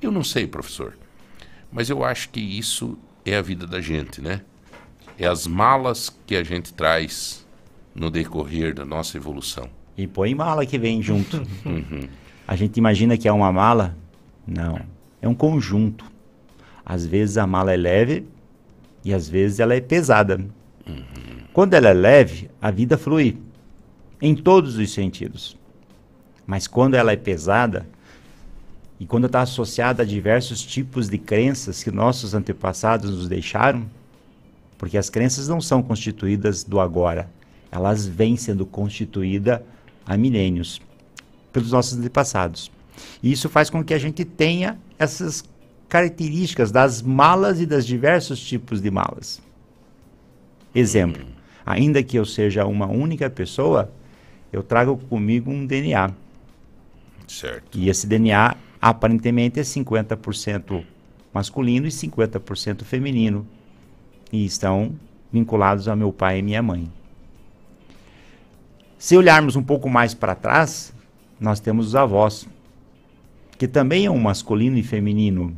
Eu 0.00 0.10
não 0.10 0.24
sei, 0.24 0.46
professor, 0.46 0.96
mas 1.70 1.88
eu 1.88 2.04
acho 2.04 2.28
que 2.30 2.40
isso 2.40 2.98
é 3.24 3.36
a 3.36 3.42
vida 3.42 3.66
da 3.66 3.80
gente, 3.80 4.20
né? 4.20 4.42
É 5.18 5.26
as 5.26 5.46
malas 5.46 6.10
que 6.26 6.36
a 6.36 6.42
gente 6.42 6.72
traz 6.72 7.46
no 7.94 8.10
decorrer 8.10 8.74
da 8.74 8.84
nossa 8.84 9.16
evolução. 9.16 9.68
E 9.96 10.06
põe 10.06 10.34
mala 10.34 10.64
que 10.66 10.78
vem 10.78 11.02
junto. 11.02 11.42
Uhum. 11.64 12.08
A 12.46 12.56
gente 12.56 12.76
imagina 12.76 13.16
que 13.16 13.28
é 13.28 13.32
uma 13.32 13.52
mala. 13.52 13.96
Não. 14.46 14.80
É 15.20 15.28
um 15.28 15.34
conjunto. 15.34 16.04
Às 16.84 17.06
vezes 17.06 17.38
a 17.38 17.46
mala 17.46 17.72
é 17.72 17.76
leve 17.76 18.26
e 19.04 19.14
às 19.14 19.28
vezes 19.28 19.60
ela 19.60 19.74
é 19.74 19.80
pesada. 19.80 20.44
Quando 21.52 21.74
ela 21.74 21.88
é 21.88 21.94
leve, 21.94 22.50
a 22.60 22.70
vida 22.70 22.98
flui. 22.98 23.38
Em 24.20 24.34
todos 24.34 24.76
os 24.76 24.92
sentidos. 24.92 25.56
Mas 26.46 26.66
quando 26.66 26.94
ela 26.94 27.12
é 27.12 27.16
pesada, 27.16 27.86
e 28.98 29.06
quando 29.06 29.26
está 29.26 29.42
associada 29.42 30.02
a 30.02 30.06
diversos 30.06 30.62
tipos 30.62 31.08
de 31.08 31.18
crenças 31.18 31.82
que 31.82 31.90
nossos 31.90 32.34
antepassados 32.34 33.10
nos 33.10 33.28
deixaram, 33.28 33.84
porque 34.78 34.98
as 34.98 35.10
crenças 35.10 35.48
não 35.48 35.60
são 35.60 35.82
constituídas 35.82 36.62
do 36.64 36.78
agora, 36.78 37.28
elas 37.70 38.06
vêm 38.06 38.36
sendo 38.36 38.64
constituídas 38.64 39.60
há 40.06 40.16
milênios 40.16 40.80
pelos 41.52 41.72
nossos 41.72 41.98
antepassados. 41.98 42.70
E 43.22 43.32
isso 43.32 43.48
faz 43.48 43.70
com 43.70 43.82
que 43.84 43.94
a 43.94 43.98
gente 43.98 44.24
tenha 44.24 44.78
essas 44.98 45.44
características 45.88 46.72
das 46.72 47.02
malas 47.02 47.60
e 47.60 47.66
das 47.66 47.86
diversos 47.86 48.40
tipos 48.40 48.80
de 48.80 48.90
malas. 48.90 49.42
Exemplo, 50.74 51.24
ainda 51.66 52.02
que 52.02 52.18
eu 52.18 52.24
seja 52.24 52.64
uma 52.64 52.86
única 52.86 53.28
pessoa, 53.28 53.92
eu 54.52 54.62
trago 54.62 54.96
comigo 54.96 55.50
um 55.50 55.66
DNA. 55.66 56.10
Certo. 57.28 57.78
E 57.78 57.88
esse 57.88 58.06
DNA 58.06 58.56
aparentemente 58.80 59.60
é 59.60 59.62
50% 59.62 60.84
masculino 61.32 61.86
e 61.86 61.90
50% 61.90 62.84
feminino. 62.84 63.46
E 64.32 64.44
estão 64.44 64.94
vinculados 65.30 65.88
a 65.88 65.96
meu 65.96 66.12
pai 66.12 66.38
e 66.38 66.42
minha 66.42 66.62
mãe. 66.62 66.90
Se 69.02 69.16
olharmos 69.16 69.56
um 69.56 69.64
pouco 69.64 69.90
mais 69.90 70.14
para 70.14 70.32
trás, 70.32 70.94
nós 71.40 71.58
temos 71.58 71.88
os 71.88 71.96
avós, 71.96 72.46
que 73.58 73.66
também 73.66 74.06
é 74.06 74.10
um 74.12 74.20
masculino 74.20 74.78
e 74.78 74.82
feminino. 74.84 75.56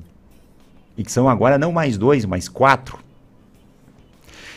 E 0.96 1.04
que 1.04 1.12
são 1.12 1.28
agora 1.28 1.58
não 1.58 1.70
mais 1.70 1.98
dois, 1.98 2.24
mas 2.24 2.48
quatro. 2.48 2.98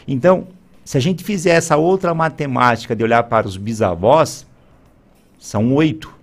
Então, 0.08 0.47
se 0.86 0.95
a 0.95 1.02
gente 1.02 1.21
fizer 1.21 1.50
essa 1.50 1.76
outra 1.76 2.13
matemática 2.13 2.95
de 2.95 3.04
olhar 3.04 3.23
para 3.23 3.45
os 3.45 3.58
bisavós, 3.58 4.47
são 5.38 5.73
oito 5.73 6.15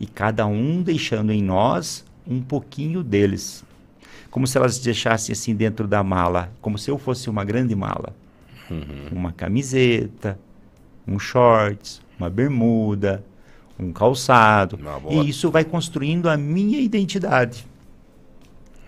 e 0.00 0.06
cada 0.06 0.46
um 0.46 0.80
deixando 0.82 1.32
em 1.32 1.42
nós 1.42 2.02
um 2.26 2.40
pouquinho 2.40 3.02
deles. 3.02 3.62
Como 4.30 4.46
se 4.46 4.56
elas 4.56 4.78
deixassem 4.78 5.34
assim 5.34 5.54
dentro 5.54 5.86
da 5.86 6.02
mala, 6.02 6.50
como 6.62 6.78
se 6.78 6.90
eu 6.90 6.96
fosse 6.96 7.28
uma 7.28 7.44
grande 7.44 7.74
mala. 7.74 8.16
Uma 9.12 9.32
camiseta, 9.32 10.38
um 11.06 11.18
shorts, 11.18 12.00
uma 12.18 12.30
bermuda, 12.30 13.24
um 13.78 13.92
calçado. 13.92 14.78
E 15.10 15.28
isso 15.28 15.50
vai 15.50 15.64
construindo 15.64 16.28
a 16.28 16.36
minha 16.36 16.78
identidade. 16.78 17.66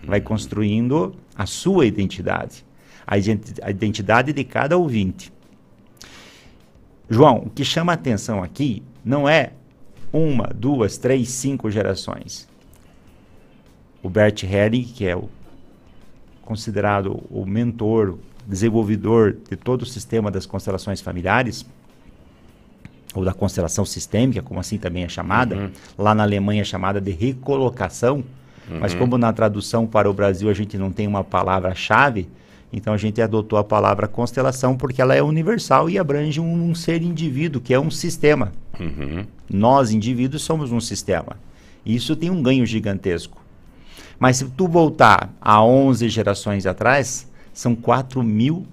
Vai 0.03 0.21
construindo 0.21 1.15
a 1.35 1.45
sua 1.45 1.85
identidade. 1.85 2.65
A, 3.05 3.17
identi- 3.17 3.61
a 3.61 3.69
identidade 3.69 4.33
de 4.33 4.43
cada 4.43 4.77
ouvinte. 4.77 5.31
João, 7.09 7.37
o 7.45 7.49
que 7.49 7.63
chama 7.63 7.93
a 7.93 7.95
atenção 7.95 8.43
aqui 8.43 8.83
não 9.03 9.27
é 9.27 9.53
uma, 10.11 10.47
duas, 10.53 10.97
três, 10.97 11.29
cinco 11.29 11.69
gerações. 11.71 12.47
O 14.03 14.09
Bert 14.09 14.43
Helling, 14.43 14.83
que 14.83 15.05
é 15.05 15.15
o 15.15 15.29
considerado 16.41 17.23
o 17.29 17.45
mentor, 17.45 18.17
desenvolvedor 18.45 19.37
de 19.49 19.57
todo 19.57 19.81
o 19.81 19.85
sistema 19.85 20.31
das 20.31 20.45
constelações 20.45 21.01
familiares, 21.01 21.65
ou 23.15 23.23
da 23.23 23.33
constelação 23.33 23.85
sistêmica, 23.85 24.41
como 24.41 24.59
assim 24.59 24.77
também 24.77 25.03
é 25.03 25.09
chamada, 25.09 25.71
lá 25.97 26.13
na 26.13 26.23
Alemanha 26.23 26.61
é 26.61 26.65
chamada 26.65 26.99
de 26.99 27.11
recolocação, 27.11 28.23
mas 28.69 28.93
como 28.93 29.17
na 29.17 29.31
tradução 29.31 29.87
para 29.87 30.09
o 30.09 30.13
Brasil 30.13 30.49
a 30.49 30.53
gente 30.53 30.77
não 30.77 30.91
tem 30.91 31.07
uma 31.07 31.23
palavra-chave, 31.23 32.27
então 32.71 32.93
a 32.93 32.97
gente 32.97 33.21
adotou 33.21 33.57
a 33.57 33.63
palavra 33.63 34.07
constelação 34.07 34.75
porque 34.75 35.01
ela 35.01 35.15
é 35.15 35.23
universal 35.23 35.89
e 35.89 35.97
abrange 35.97 36.39
um, 36.39 36.69
um 36.69 36.75
ser 36.75 37.01
indivíduo, 37.01 37.61
que 37.61 37.73
é 37.73 37.79
um 37.79 37.89
sistema. 37.89 38.51
Uhum. 38.79 39.25
Nós, 39.49 39.91
indivíduos, 39.91 40.43
somos 40.43 40.71
um 40.71 40.79
sistema. 40.81 41.37
Isso 41.85 42.15
tem 42.15 42.29
um 42.29 42.43
ganho 42.43 42.65
gigantesco. 42.65 43.41
Mas 44.19 44.37
se 44.37 44.45
tu 44.49 44.67
voltar 44.67 45.33
a 45.39 45.63
11 45.63 46.09
gerações 46.09 46.65
atrás, 46.65 47.27
são 47.53 47.73
4 47.73 48.21
mil, 48.21 48.65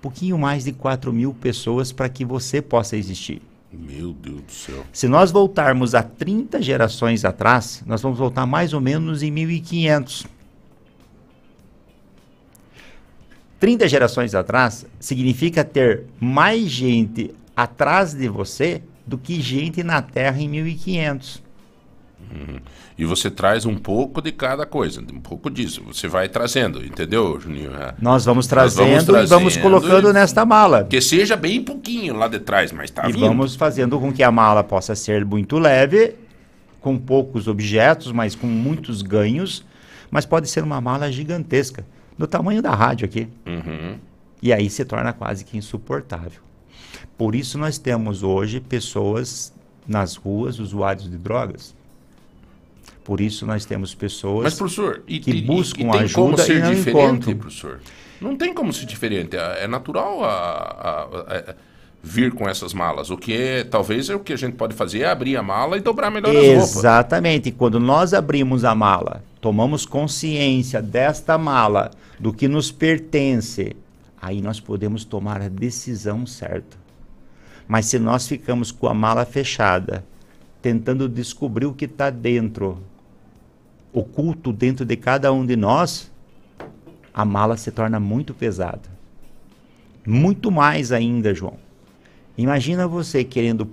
pouquinho 0.00 0.38
mais 0.38 0.64
de 0.64 0.72
4 0.72 1.12
mil 1.12 1.34
pessoas 1.34 1.90
para 1.90 2.08
que 2.08 2.24
você 2.24 2.62
possa 2.62 2.96
existir. 2.96 3.42
Meu 3.78 4.12
Deus 4.12 4.42
do 4.42 4.52
céu. 4.52 4.84
Se 4.92 5.06
nós 5.08 5.30
voltarmos 5.30 5.94
a 5.94 6.02
30 6.02 6.62
gerações 6.62 7.24
atrás, 7.24 7.82
nós 7.86 8.02
vamos 8.02 8.18
voltar 8.18 8.46
mais 8.46 8.72
ou 8.72 8.80
menos 8.80 9.22
em 9.22 9.30
1500. 9.30 10.26
30 13.58 13.88
gerações 13.88 14.34
atrás 14.34 14.86
significa 15.00 15.64
ter 15.64 16.04
mais 16.20 16.64
gente 16.70 17.34
atrás 17.56 18.12
de 18.12 18.28
você 18.28 18.82
do 19.06 19.16
que 19.16 19.40
gente 19.40 19.82
na 19.82 20.02
Terra 20.02 20.40
em 20.40 20.48
1500. 20.48 21.45
Uhum. 22.30 22.58
E 22.98 23.04
você 23.04 23.30
traz 23.30 23.66
um 23.66 23.76
pouco 23.76 24.20
de 24.20 24.32
cada 24.32 24.64
coisa, 24.66 25.00
um 25.00 25.20
pouco 25.20 25.50
disso. 25.50 25.82
Você 25.86 26.08
vai 26.08 26.28
trazendo, 26.28 26.84
entendeu, 26.84 27.38
Juninho? 27.40 27.74
É. 27.74 27.94
Nós 28.00 28.24
vamos 28.24 28.46
trazendo, 28.46 28.88
vamos 28.88 29.04
trazendo 29.04 29.26
e 29.26 29.28
vamos 29.28 29.56
colocando 29.56 30.10
e, 30.10 30.12
nesta 30.12 30.44
mala. 30.44 30.84
Que 30.84 31.00
seja 31.00 31.36
bem 31.36 31.62
pouquinho 31.62 32.14
lá 32.16 32.28
de 32.28 32.38
trás, 32.38 32.72
mas 32.72 32.90
tá 32.90 33.08
E 33.08 33.12
vindo. 33.12 33.26
vamos 33.26 33.54
fazendo 33.54 33.98
com 33.98 34.12
que 34.12 34.22
a 34.22 34.30
mala 34.30 34.64
possa 34.64 34.94
ser 34.94 35.24
muito 35.24 35.58
leve, 35.58 36.14
com 36.80 36.96
poucos 36.98 37.48
objetos, 37.48 38.12
mas 38.12 38.34
com 38.34 38.46
muitos 38.46 39.02
ganhos. 39.02 39.64
Mas 40.10 40.24
pode 40.24 40.48
ser 40.48 40.62
uma 40.62 40.80
mala 40.80 41.10
gigantesca, 41.10 41.84
do 42.16 42.26
tamanho 42.26 42.62
da 42.62 42.74
rádio 42.74 43.04
aqui. 43.04 43.28
Uhum. 43.46 43.98
E 44.40 44.52
aí 44.52 44.70
se 44.70 44.84
torna 44.84 45.12
quase 45.12 45.44
que 45.44 45.56
insuportável. 45.58 46.40
Por 47.18 47.34
isso 47.34 47.58
nós 47.58 47.78
temos 47.78 48.22
hoje 48.22 48.60
pessoas 48.60 49.52
nas 49.86 50.16
ruas, 50.16 50.58
usuários 50.58 51.08
de 51.10 51.16
drogas. 51.16 51.74
Por 53.06 53.20
isso 53.20 53.46
nós 53.46 53.64
temos 53.64 53.94
pessoas 53.94 54.42
Mas, 54.42 54.54
professor, 54.54 55.00
e, 55.06 55.20
que 55.20 55.30
e, 55.30 55.42
buscam 55.42 55.82
e 55.82 55.90
tem 55.92 56.00
ajuda 56.00 56.14
como 56.14 56.38
ser 56.38 56.56
e 56.56 56.60
não 56.60 56.74
diferente, 56.74 56.90
encontram. 56.90 57.36
professor? 57.36 57.80
Não 58.20 58.36
tem 58.36 58.52
como 58.52 58.72
ser 58.72 58.84
diferente. 58.86 59.36
É 59.36 59.62
é 59.64 59.68
natural 59.68 60.24
a, 60.24 60.28
a- 60.28 61.02
a- 61.02 61.50
a- 61.50 61.54
vir 62.02 62.32
com 62.32 62.48
essas 62.48 62.74
malas. 62.74 63.08
O 63.10 63.16
que 63.16 63.32
é, 63.32 63.62
talvez 63.62 64.10
é 64.10 64.14
o 64.16 64.18
que 64.18 64.32
a 64.32 64.36
gente 64.36 64.54
pode 64.56 64.74
fazer 64.74 65.02
é 65.02 65.06
abrir 65.08 65.36
a 65.36 65.42
mala 65.42 65.76
e 65.76 65.80
dobrar 65.80 66.10
melhor 66.10 66.30
as 66.36 66.44
roupas. 66.46 66.76
Exatamente. 66.78 67.52
Quando 67.52 67.78
nós 67.78 68.12
abrimos 68.12 68.64
a 68.64 68.74
mala, 68.74 69.22
tomamos 69.40 69.86
consciência 69.86 70.82
desta 70.82 71.38
mala, 71.38 71.92
do 72.18 72.32
que 72.32 72.48
nos 72.48 72.72
pertence, 72.72 73.76
aí 74.20 74.40
nós 74.42 74.58
podemos 74.58 75.04
tomar 75.04 75.40
a 75.40 75.48
decisão 75.48 76.26
certa. 76.26 76.76
Mas 77.68 77.86
se 77.86 78.00
nós 78.00 78.26
ficamos 78.26 78.72
com 78.72 78.88
a 78.88 78.94
mala 78.94 79.24
fechada, 79.24 80.04
tentando 80.60 81.08
descobrir 81.08 81.66
o 81.66 81.72
que 81.72 81.84
está 81.84 82.10
dentro, 82.10 82.80
oculto 83.98 84.52
dentro 84.52 84.84
de 84.84 84.94
cada 84.94 85.32
um 85.32 85.44
de 85.46 85.56
nós, 85.56 86.12
a 87.14 87.24
mala 87.24 87.56
se 87.56 87.70
torna 87.70 87.98
muito 87.98 88.34
pesada. 88.34 88.82
Muito 90.06 90.50
mais 90.50 90.92
ainda, 90.92 91.34
João. 91.34 91.56
Imagina 92.36 92.86
você 92.86 93.24
querendo 93.24 93.70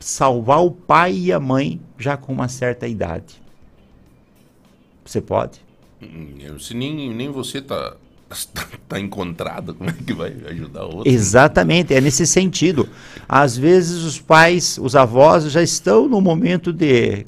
salvar 0.00 0.64
o 0.64 0.70
pai 0.70 1.12
e 1.14 1.32
a 1.32 1.38
mãe 1.38 1.78
já 1.98 2.16
com 2.16 2.32
uma 2.32 2.48
certa 2.48 2.88
idade. 2.88 3.42
Você 5.04 5.20
pode? 5.20 5.60
Hum, 6.02 6.58
Se 6.58 6.72
nem, 6.74 7.12
nem 7.14 7.30
você 7.30 7.60
tá, 7.60 7.94
tá 8.88 8.98
encontrado, 8.98 9.74
como 9.74 9.90
é 9.90 9.92
que 9.92 10.14
vai 10.14 10.34
ajudar 10.46 10.86
o 10.86 10.96
outro? 10.96 11.12
Exatamente, 11.12 11.92
é 11.92 12.00
nesse 12.00 12.26
sentido. 12.26 12.88
Às 13.28 13.54
vezes 13.54 14.02
os 14.02 14.18
pais, 14.18 14.78
os 14.80 14.96
avós 14.96 15.52
já 15.52 15.62
estão 15.62 16.08
no 16.08 16.22
momento 16.22 16.72
de 16.72 17.26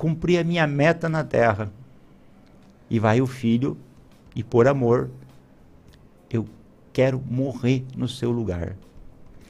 cumprir 0.00 0.38
a 0.38 0.44
minha 0.44 0.66
meta 0.66 1.10
na 1.10 1.22
terra. 1.22 1.70
E 2.88 2.98
vai 2.98 3.20
o 3.20 3.26
filho 3.26 3.76
e 4.34 4.42
por 4.42 4.66
amor 4.66 5.10
eu 6.30 6.46
quero 6.90 7.22
morrer 7.30 7.84
no 7.94 8.08
seu 8.08 8.30
lugar. 8.30 8.76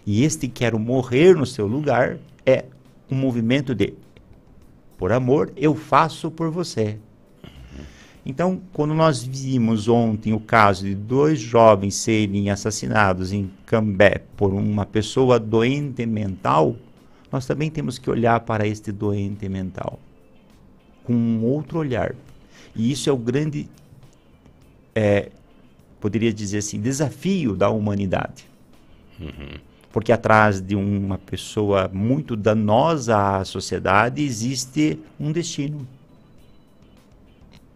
E 0.04 0.24
este 0.24 0.48
quero 0.48 0.76
morrer 0.76 1.36
no 1.36 1.46
seu 1.46 1.68
lugar 1.68 2.18
é 2.44 2.64
um 3.08 3.14
movimento 3.14 3.76
de 3.76 3.94
por 4.98 5.12
amor 5.12 5.52
eu 5.56 5.72
faço 5.72 6.32
por 6.32 6.50
você. 6.50 6.98
Então, 8.26 8.60
quando 8.72 8.92
nós 8.92 9.22
vimos 9.22 9.86
ontem 9.86 10.32
o 10.32 10.40
caso 10.40 10.84
de 10.84 10.96
dois 10.96 11.38
jovens 11.38 11.94
serem 11.94 12.50
assassinados 12.50 13.32
em 13.32 13.48
Cambé 13.64 14.22
por 14.36 14.52
uma 14.52 14.84
pessoa 14.84 15.38
doente 15.38 16.04
mental, 16.04 16.74
nós 17.30 17.46
também 17.46 17.70
temos 17.70 17.98
que 17.98 18.10
olhar 18.10 18.40
para 18.40 18.66
este 18.66 18.90
doente 18.90 19.48
mental 19.48 20.00
com 21.10 21.16
um 21.16 21.44
outro 21.44 21.80
olhar. 21.80 22.14
E 22.72 22.92
isso 22.92 23.10
é 23.10 23.12
o 23.12 23.16
grande, 23.16 23.68
é, 24.94 25.30
poderia 25.98 26.32
dizer 26.32 26.58
assim, 26.58 26.80
desafio 26.80 27.56
da 27.56 27.68
humanidade. 27.68 28.44
Porque 29.90 30.12
atrás 30.12 30.60
de 30.60 30.76
uma 30.76 31.18
pessoa 31.18 31.90
muito 31.92 32.36
danosa 32.36 33.38
à 33.38 33.44
sociedade 33.44 34.22
existe 34.22 35.00
um 35.18 35.32
destino 35.32 35.84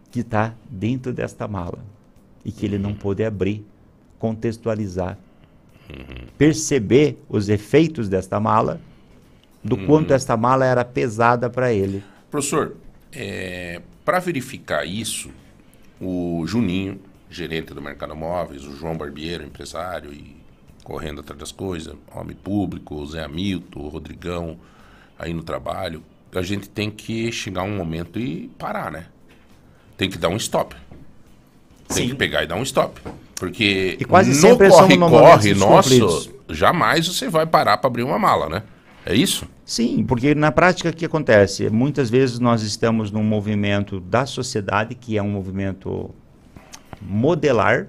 que 0.09 0.21
está 0.21 0.53
dentro 0.69 1.11
desta 1.11 1.45
mala 1.45 1.79
e 2.45 2.53
que 2.53 2.65
ele 2.65 2.77
não 2.77 2.93
pôde 2.93 3.25
abrir, 3.25 3.65
contextualizar, 4.17 5.17
perceber 6.37 7.21
os 7.27 7.49
efeitos 7.49 8.07
desta 8.07 8.39
mala, 8.39 8.79
do 9.61 9.75
quanto 9.85 10.13
esta 10.13 10.37
mala 10.37 10.65
era 10.65 10.85
pesada 10.85 11.49
para 11.49 11.73
ele. 11.73 12.01
Professor, 12.31 12.77
para 14.03 14.19
verificar 14.19 14.85
isso, 14.85 15.29
o 15.99 16.43
Juninho, 16.45 16.99
gerente 17.29 17.73
do 17.73 17.81
Mercado 17.81 18.15
Móveis, 18.15 18.65
o 18.65 18.75
João 18.75 18.97
Barbeiro, 18.97 19.43
empresário 19.43 20.13
e 20.13 20.35
correndo 20.83 21.21
atrás 21.21 21.39
das 21.39 21.51
coisas, 21.51 21.95
homem 22.13 22.35
público, 22.35 22.95
o 22.95 23.07
Zé 23.07 23.23
Hamilton, 23.23 23.79
o 23.79 23.87
Rodrigão, 23.87 24.57
aí 25.17 25.33
no 25.33 25.43
trabalho, 25.43 26.03
a 26.33 26.41
gente 26.41 26.69
tem 26.69 26.91
que 26.91 27.31
chegar 27.31 27.63
um 27.63 27.75
momento 27.75 28.19
e 28.19 28.49
parar, 28.59 28.91
né? 28.91 29.07
Tem 29.97 30.09
que 30.09 30.17
dar 30.17 30.29
um 30.29 30.37
stop. 30.37 30.75
Tem 31.87 32.03
Sim. 32.03 32.09
que 32.09 32.15
pegar 32.15 32.43
e 32.43 32.47
dar 32.47 32.55
um 32.55 32.63
stop. 32.63 33.01
Porque 33.35 33.97
E 33.99 34.05
no 34.97 35.09
corre-corre 35.09 35.53
nosso, 35.53 36.33
jamais 36.49 37.07
você 37.07 37.29
vai 37.29 37.45
parar 37.45 37.77
para 37.77 37.87
abrir 37.87 38.03
uma 38.03 38.19
mala, 38.19 38.49
né? 38.49 38.63
É 39.05 39.13
isso? 39.13 39.47
Sim, 39.63 40.03
porque 40.03 40.33
na 40.33 40.51
prática 40.51 40.89
o 40.89 40.93
que 40.93 41.05
acontece? 41.05 41.69
Muitas 41.69 42.09
vezes 42.09 42.39
nós 42.39 42.63
estamos 42.63 43.11
num 43.11 43.23
movimento 43.23 43.99
da 43.99 44.25
sociedade 44.25 44.95
que 44.95 45.15
é 45.15 45.21
um 45.21 45.29
movimento 45.29 46.09
modelar. 46.99 47.87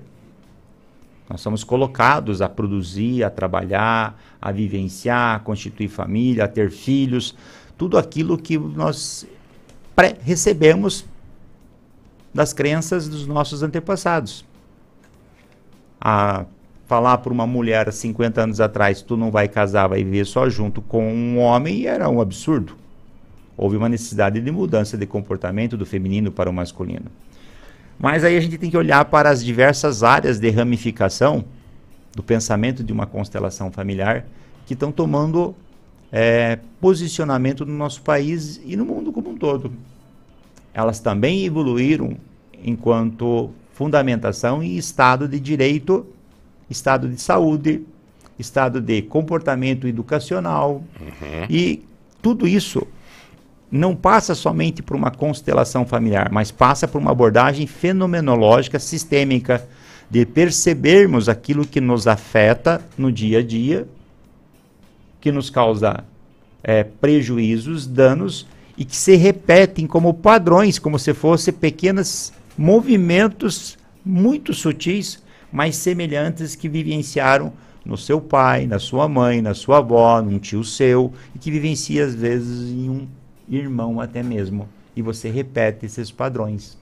Nós 1.29 1.41
somos 1.41 1.65
colocados 1.65 2.43
a 2.43 2.51
produzir, 2.51 3.25
a 3.25 3.31
trabalhar, 3.31 4.23
a 4.41 4.53
vivenciar, 4.53 5.37
a 5.37 5.41
constituir 5.41 5.89
família, 5.89 6.45
a 6.45 6.49
ter 6.49 6.71
filhos, 6.71 7.35
tudo 7.79 7.97
aquilo 7.97 8.37
que 8.37 8.59
nós 8.59 9.27
recebemos 10.21 11.07
das 12.33 12.53
crenças 12.53 13.09
dos 13.09 13.27
nossos 13.27 13.63
antepassados. 13.63 14.45
A 15.99 16.45
falar 16.87 17.19
para 17.19 17.33
uma 17.33 17.47
mulher 17.47 17.89
há 17.89 17.93
50 17.93 18.41
anos 18.41 18.61
atrás, 18.61 19.03
tu 19.03 19.17
não 19.17 19.31
vai 19.31 19.49
casar, 19.49 19.89
vai 19.89 20.03
viver 20.05 20.25
só 20.25 20.49
junto 20.49 20.81
com 20.81 21.13
um 21.13 21.39
homem, 21.39 21.87
era 21.87 22.09
um 22.09 22.21
absurdo. 22.21 22.77
Houve 23.57 23.77
uma 23.77 23.89
necessidade 23.89 24.41
de 24.41 24.51
mudança 24.51 24.97
de 24.97 25.07
comportamento 25.07 25.77
do 25.77 25.85
feminino 25.85 26.31
para 26.31 26.49
o 26.49 26.53
masculino. 26.53 27.07
Mas 27.99 28.23
aí 28.23 28.37
a 28.37 28.41
gente 28.41 28.59
tem 28.59 28.71
que 28.71 28.77
olhar 28.77 29.05
para 29.07 29.31
as 29.31 29.45
diversas 29.45 30.03
áreas 30.03 30.39
de 30.39 30.51
ramificação 30.51 31.45
do 32.15 32.23
pensamento 32.23 32.85
de 32.85 32.93
uma 32.93 33.07
constelação 33.07 33.71
familiar 33.73 34.27
que 34.67 34.75
estão 34.75 34.93
tomando 34.93 35.55
é, 36.13 36.59
posicionamento 36.81 37.65
no 37.65 37.73
nosso 37.73 38.03
país 38.03 38.61
e 38.65 38.77
no 38.77 38.85
mundo 38.85 39.13
como 39.13 39.31
um 39.31 39.37
todo. 39.37 39.73
Elas 40.73 41.01
também 41.01 41.45
evoluíram 41.45 42.17
enquanto 42.63 43.51
fundamentação 43.73 44.63
e 44.63 44.77
estado 44.77 45.27
de 45.27 45.41
direito, 45.41 46.07
estado 46.69 47.09
de 47.09 47.21
saúde, 47.21 47.83
estado 48.39 48.81
de 48.81 49.03
comportamento 49.03 49.87
educacional. 49.87 50.83
E 51.49 51.85
tudo 52.23 52.47
isso 52.47 52.87
não 53.71 53.95
passa 53.97 54.35
somente 54.35 54.83
por 54.83 54.97
uma 54.97 55.11
constelação 55.11 55.85
familiar, 55.85 56.31
mas 56.31 56.51
passa 56.51 56.87
por 56.87 57.01
uma 57.01 57.11
abordagem 57.11 57.67
fenomenológica 57.67 58.79
sistêmica 58.79 59.67
de 60.09 60.25
percebermos 60.25 61.29
aquilo 61.29 61.67
que 61.67 61.81
nos 61.81 62.07
afeta 62.07 62.81
no 62.97 63.11
dia 63.11 63.41
a 63.41 63.43
dia, 63.43 63.89
que 65.21 65.33
nos 65.33 65.51
causa 65.51 66.05
é, 66.63 66.85
prejuízos, 66.85 67.87
danos 67.87 68.47
e 68.79 68.85
que 68.85 68.97
se 68.97 69.17
repetem 69.17 69.87
como 69.87 70.15
padrões, 70.15 70.79
como 70.79 70.99
se 70.99 71.13
fossem 71.13 71.53
pequenos 71.53 72.33
movimentos 72.57 73.77
muito 74.05 74.55
sutis, 74.55 75.23
mas 75.57 75.77
semelhantes 75.77 76.55
que 76.55 76.69
vivenciaram 76.69 77.53
no 77.85 77.97
seu 77.97 78.21
pai, 78.21 78.67
na 78.67 78.79
sua 78.79 79.09
mãe, 79.09 79.41
na 79.41 79.55
sua 79.55 79.79
avó, 79.79 80.21
num 80.21 80.39
tio 80.39 80.63
seu, 80.65 81.13
e 81.35 81.39
que 81.39 81.51
vivencia 81.51 82.05
às 82.05 82.15
vezes 82.15 82.71
em 82.71 82.91
um 82.91 83.09
irmão 83.49 84.01
até 84.01 84.23
mesmo. 84.23 84.69
E 84.95 85.03
você 85.03 85.31
repete 85.31 85.87
esses 85.87 86.11
padrões. 86.11 86.77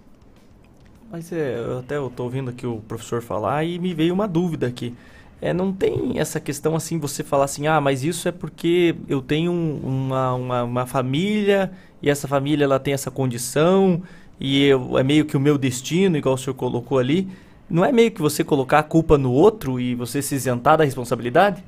Mas 1.10 1.30
é, 1.32 1.58
eu 1.58 1.78
até 1.78 1.96
tô 2.16 2.24
ouvindo 2.24 2.50
aqui 2.50 2.66
o 2.66 2.80
professor 2.88 3.22
falar 3.22 3.64
e 3.64 3.78
me 3.78 3.94
veio 3.94 4.14
uma 4.14 4.26
dúvida 4.26 4.66
aqui. 4.66 4.94
É, 5.40 5.52
não 5.52 5.72
tem 5.72 6.18
essa 6.18 6.40
questão 6.40 6.74
assim, 6.74 6.98
você 6.98 7.22
falar 7.22 7.44
assim, 7.44 7.66
ah, 7.66 7.80
mas 7.80 8.02
isso 8.02 8.26
é 8.28 8.32
porque 8.32 8.94
eu 9.08 9.20
tenho 9.20 9.52
um- 9.52 9.80
uma, 9.84 10.34
uma, 10.34 10.62
uma 10.64 10.86
família 10.86 11.70
e 12.02 12.08
essa 12.08 12.26
família 12.26 12.64
ela 12.64 12.78
tem 12.80 12.94
essa 12.94 13.10
condição 13.10 14.02
e 14.40 14.64
eu, 14.64 14.98
é 14.98 15.02
meio 15.02 15.24
que 15.26 15.36
o 15.36 15.40
meu 15.40 15.58
destino, 15.58 16.16
igual 16.16 16.34
o 16.34 16.38
senhor 16.38 16.54
colocou 16.54 16.98
ali. 16.98 17.28
Não 17.74 17.84
é 17.84 17.90
meio 17.90 18.12
que 18.12 18.22
você 18.22 18.44
colocar 18.44 18.78
a 18.78 18.82
culpa 18.84 19.18
no 19.18 19.32
outro 19.32 19.80
e 19.80 19.96
você 19.96 20.22
se 20.22 20.36
isentar 20.36 20.78
da 20.78 20.84
responsabilidade? 20.84 21.64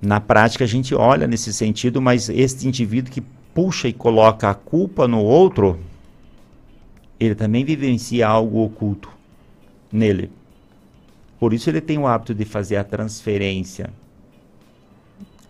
Na 0.00 0.18
prática, 0.18 0.64
a 0.64 0.66
gente 0.66 0.94
olha 0.94 1.26
nesse 1.26 1.52
sentido, 1.52 2.00
mas 2.00 2.30
este 2.30 2.66
indivíduo 2.66 3.12
que 3.12 3.20
puxa 3.52 3.86
e 3.86 3.92
coloca 3.92 4.48
a 4.48 4.54
culpa 4.54 5.06
no 5.06 5.22
outro, 5.22 5.78
ele 7.20 7.34
também 7.34 7.66
vivencia 7.66 8.26
algo 8.26 8.64
oculto 8.64 9.10
nele. 9.92 10.30
Por 11.38 11.52
isso 11.52 11.68
ele 11.68 11.82
tem 11.82 11.98
o 11.98 12.06
hábito 12.06 12.34
de 12.34 12.46
fazer 12.46 12.76
a 12.76 12.84
transferência. 12.84 13.90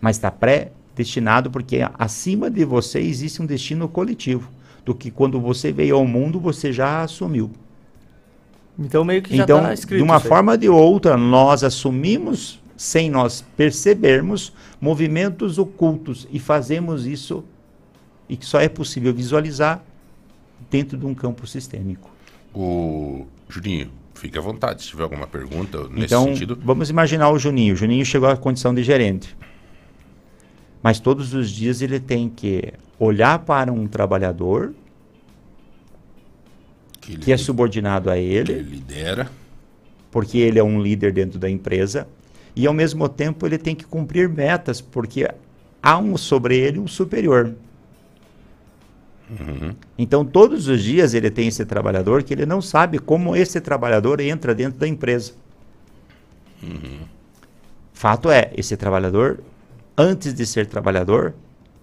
Mas 0.01 0.17
está 0.17 0.29
pré-destinado 0.29 1.49
porque 1.49 1.79
acima 1.93 2.51
de 2.51 2.65
você 2.65 2.99
existe 2.99 3.41
um 3.41 3.45
destino 3.45 3.87
coletivo. 3.87 4.51
Do 4.83 4.93
que 4.93 5.09
quando 5.09 5.39
você 5.39 5.71
veio 5.71 5.95
ao 5.95 6.05
mundo, 6.05 6.41
você 6.41 6.73
já 6.73 7.03
assumiu. 7.03 7.51
Então 8.77 9.03
meio 9.03 9.21
que 9.21 9.35
já 9.35 9.43
Então, 9.43 9.61
tá 9.61 9.73
escrito. 9.73 9.97
de 9.99 10.03
uma 10.03 10.19
forma 10.19 10.53
ou 10.53 10.57
de 10.57 10.69
outra, 10.69 11.15
nós 11.15 11.63
assumimos, 11.63 12.59
sem 12.75 13.09
nós 13.09 13.43
percebermos, 13.55 14.53
movimentos 14.81 15.57
ocultos 15.57 16.27
e 16.31 16.39
fazemos 16.39 17.05
isso 17.05 17.43
e 18.27 18.35
que 18.35 18.45
só 18.45 18.59
é 18.59 18.67
possível 18.69 19.13
visualizar 19.13 19.83
dentro 20.69 20.97
de 20.97 21.05
um 21.05 21.13
campo 21.13 21.45
sistêmico. 21.45 22.09
O 22.53 23.27
Juninho, 23.47 23.91
fique 24.15 24.37
à 24.37 24.41
vontade. 24.41 24.81
Se 24.83 24.89
tiver 24.89 25.03
alguma 25.03 25.27
pergunta 25.27 25.87
nesse 25.89 26.05
então, 26.05 26.25
sentido. 26.25 26.57
vamos 26.63 26.89
imaginar 26.89 27.29
o 27.29 27.37
Juninho. 27.37 27.73
O 27.73 27.77
Juninho 27.77 28.05
chegou 28.05 28.29
à 28.29 28.37
condição 28.37 28.73
de 28.73 28.83
gerente. 28.83 29.35
Mas 30.81 30.99
todos 30.99 31.33
os 31.33 31.49
dias 31.49 31.81
ele 31.81 31.99
tem 31.99 32.29
que 32.29 32.73
olhar 32.99 33.39
para 33.39 33.71
um 33.71 33.87
trabalhador 33.87 34.73
Que 37.03 37.17
que 37.17 37.31
é 37.33 37.37
subordinado 37.37 38.09
a 38.09 38.17
ele, 38.17 38.53
ele 38.53 38.69
lidera. 38.77 39.29
porque 40.11 40.37
ele 40.37 40.57
é 40.59 40.63
um 40.63 40.81
líder 40.81 41.11
dentro 41.11 41.37
da 41.37 41.49
empresa, 41.49 42.07
e 42.55 42.65
ao 42.65 42.73
mesmo 42.73 43.09
tempo 43.09 43.45
ele 43.45 43.57
tem 43.57 43.75
que 43.75 43.85
cumprir 43.85 44.29
metas, 44.29 44.79
porque 44.79 45.27
há 45.81 45.97
um 45.97 46.15
sobre 46.17 46.57
ele 46.57 46.79
um 46.79 46.87
superior. 46.87 47.53
Então 49.97 50.23
todos 50.23 50.67
os 50.67 50.83
dias 50.83 51.13
ele 51.13 51.31
tem 51.31 51.47
esse 51.47 51.65
trabalhador 51.65 52.23
que 52.23 52.33
ele 52.33 52.45
não 52.45 52.61
sabe 52.61 52.99
como 52.99 53.35
esse 53.35 53.59
trabalhador 53.59 54.19
entra 54.21 54.53
dentro 54.53 54.79
da 54.79 54.87
empresa. 54.87 55.33
Fato 57.93 58.29
é, 58.29 58.51
esse 58.55 58.77
trabalhador, 58.77 59.43
antes 59.97 60.33
de 60.33 60.45
ser 60.45 60.67
trabalhador, 60.67 61.33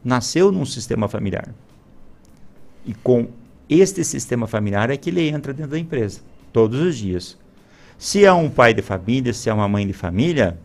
nasceu 0.05 0.53
num 0.53 0.65
sistema 0.65 1.09
familiar. 1.09 1.53
E 2.87 2.95
com 2.95 3.29
este 3.79 4.03
sistema 4.03 4.47
familiar 4.47 4.91
é 4.91 4.97
que 4.97 5.11
ele 5.11 5.29
entra 5.29 5.53
dentro 5.53 5.73
da 5.73 5.79
empresa, 5.79 6.21
todos 6.53 6.81
os 6.81 6.97
dias. 6.97 7.39
Se 7.99 8.25
é 8.25 8.33
um 8.33 8.49
pai 8.49 8.73
de 8.73 8.83
família, 8.83 9.33
se 9.33 9.51
é 9.51 9.55
uma 9.55 9.69
mãe 9.69 9.87
de 9.87 9.93
família, 9.93 10.59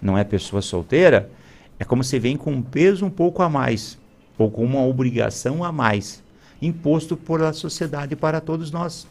não 0.00 0.16
é 0.16 0.22
pessoa 0.22 0.62
solteira, 0.62 1.28
é 1.78 1.84
como 1.84 2.04
se 2.04 2.18
vem 2.18 2.36
com 2.36 2.52
um 2.52 2.62
peso 2.62 3.04
um 3.04 3.10
pouco 3.10 3.42
a 3.42 3.48
mais, 3.48 3.98
ou 4.38 4.50
com 4.50 4.64
uma 4.64 4.84
obrigação 4.84 5.64
a 5.64 5.72
mais, 5.72 6.22
imposto 6.62 7.16
pela 7.16 7.52
sociedade 7.52 8.14
para 8.14 8.40
todos 8.40 8.70
nós, 8.70 9.06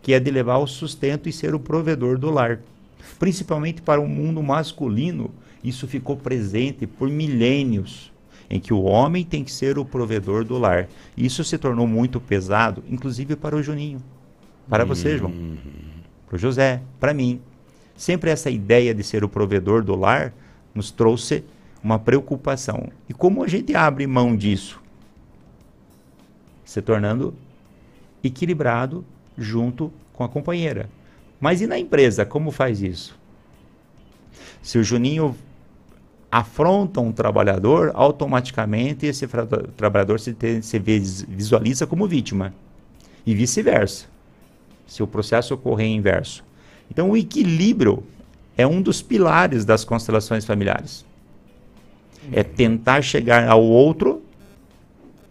que 0.00 0.12
é 0.12 0.20
de 0.20 0.30
levar 0.30 0.58
o 0.58 0.66
sustento 0.66 1.28
e 1.28 1.32
ser 1.32 1.54
o 1.54 1.60
provedor 1.60 2.16
do 2.18 2.30
lar. 2.30 2.60
Principalmente 3.18 3.82
para 3.82 4.00
o 4.00 4.06
mundo 4.06 4.42
masculino, 4.42 5.30
isso 5.64 5.88
ficou 5.88 6.16
presente 6.16 6.86
por 6.86 7.08
milênios, 7.08 8.11
em 8.52 8.60
que 8.60 8.74
o 8.74 8.82
homem 8.82 9.24
tem 9.24 9.42
que 9.42 9.50
ser 9.50 9.78
o 9.78 9.84
provedor 9.84 10.44
do 10.44 10.58
lar. 10.58 10.86
Isso 11.16 11.42
se 11.42 11.56
tornou 11.56 11.86
muito 11.86 12.20
pesado, 12.20 12.84
inclusive 12.86 13.34
para 13.34 13.56
o 13.56 13.62
Juninho, 13.62 14.02
para 14.68 14.84
você, 14.84 15.16
João 15.16 15.32
para 16.26 16.36
o 16.36 16.38
José, 16.38 16.82
para 17.00 17.14
mim. 17.14 17.40
Sempre 17.96 18.30
essa 18.30 18.50
ideia 18.50 18.94
de 18.94 19.02
ser 19.02 19.24
o 19.24 19.28
provedor 19.28 19.82
do 19.82 19.94
lar 19.94 20.34
nos 20.74 20.90
trouxe 20.90 21.44
uma 21.82 21.98
preocupação. 21.98 22.90
E 23.08 23.14
como 23.14 23.42
a 23.42 23.48
gente 23.48 23.74
abre 23.74 24.06
mão 24.06 24.36
disso? 24.36 24.80
Se 26.64 26.80
tornando 26.80 27.34
equilibrado 28.22 29.04
junto 29.36 29.92
com 30.12 30.24
a 30.24 30.28
companheira. 30.28 30.88
Mas 31.40 31.60
e 31.60 31.66
na 31.66 31.78
empresa, 31.78 32.24
como 32.24 32.50
faz 32.50 32.82
isso? 32.82 33.18
Se 34.62 34.78
o 34.78 34.84
Juninho 34.84 35.36
afronta 36.32 36.98
um 36.98 37.12
trabalhador, 37.12 37.90
automaticamente 37.92 39.04
esse 39.04 39.28
trabalhador 39.76 40.18
se, 40.18 40.32
te- 40.32 40.62
se 40.62 40.78
vis- 40.78 41.20
visualiza 41.28 41.86
como 41.86 42.08
vítima. 42.08 42.54
E 43.26 43.34
vice-versa 43.34 44.06
se 44.86 45.02
o 45.02 45.06
processo 45.06 45.52
ocorrer 45.52 45.88
inverso. 45.88 46.42
Então, 46.90 47.10
o 47.10 47.16
equilíbrio 47.18 48.02
é 48.56 48.66
um 48.66 48.80
dos 48.80 49.02
pilares 49.02 49.66
das 49.66 49.84
constelações 49.84 50.46
familiares. 50.46 51.04
É 52.32 52.42
tentar 52.42 53.02
chegar 53.02 53.46
ao 53.46 53.62
outro, 53.62 54.22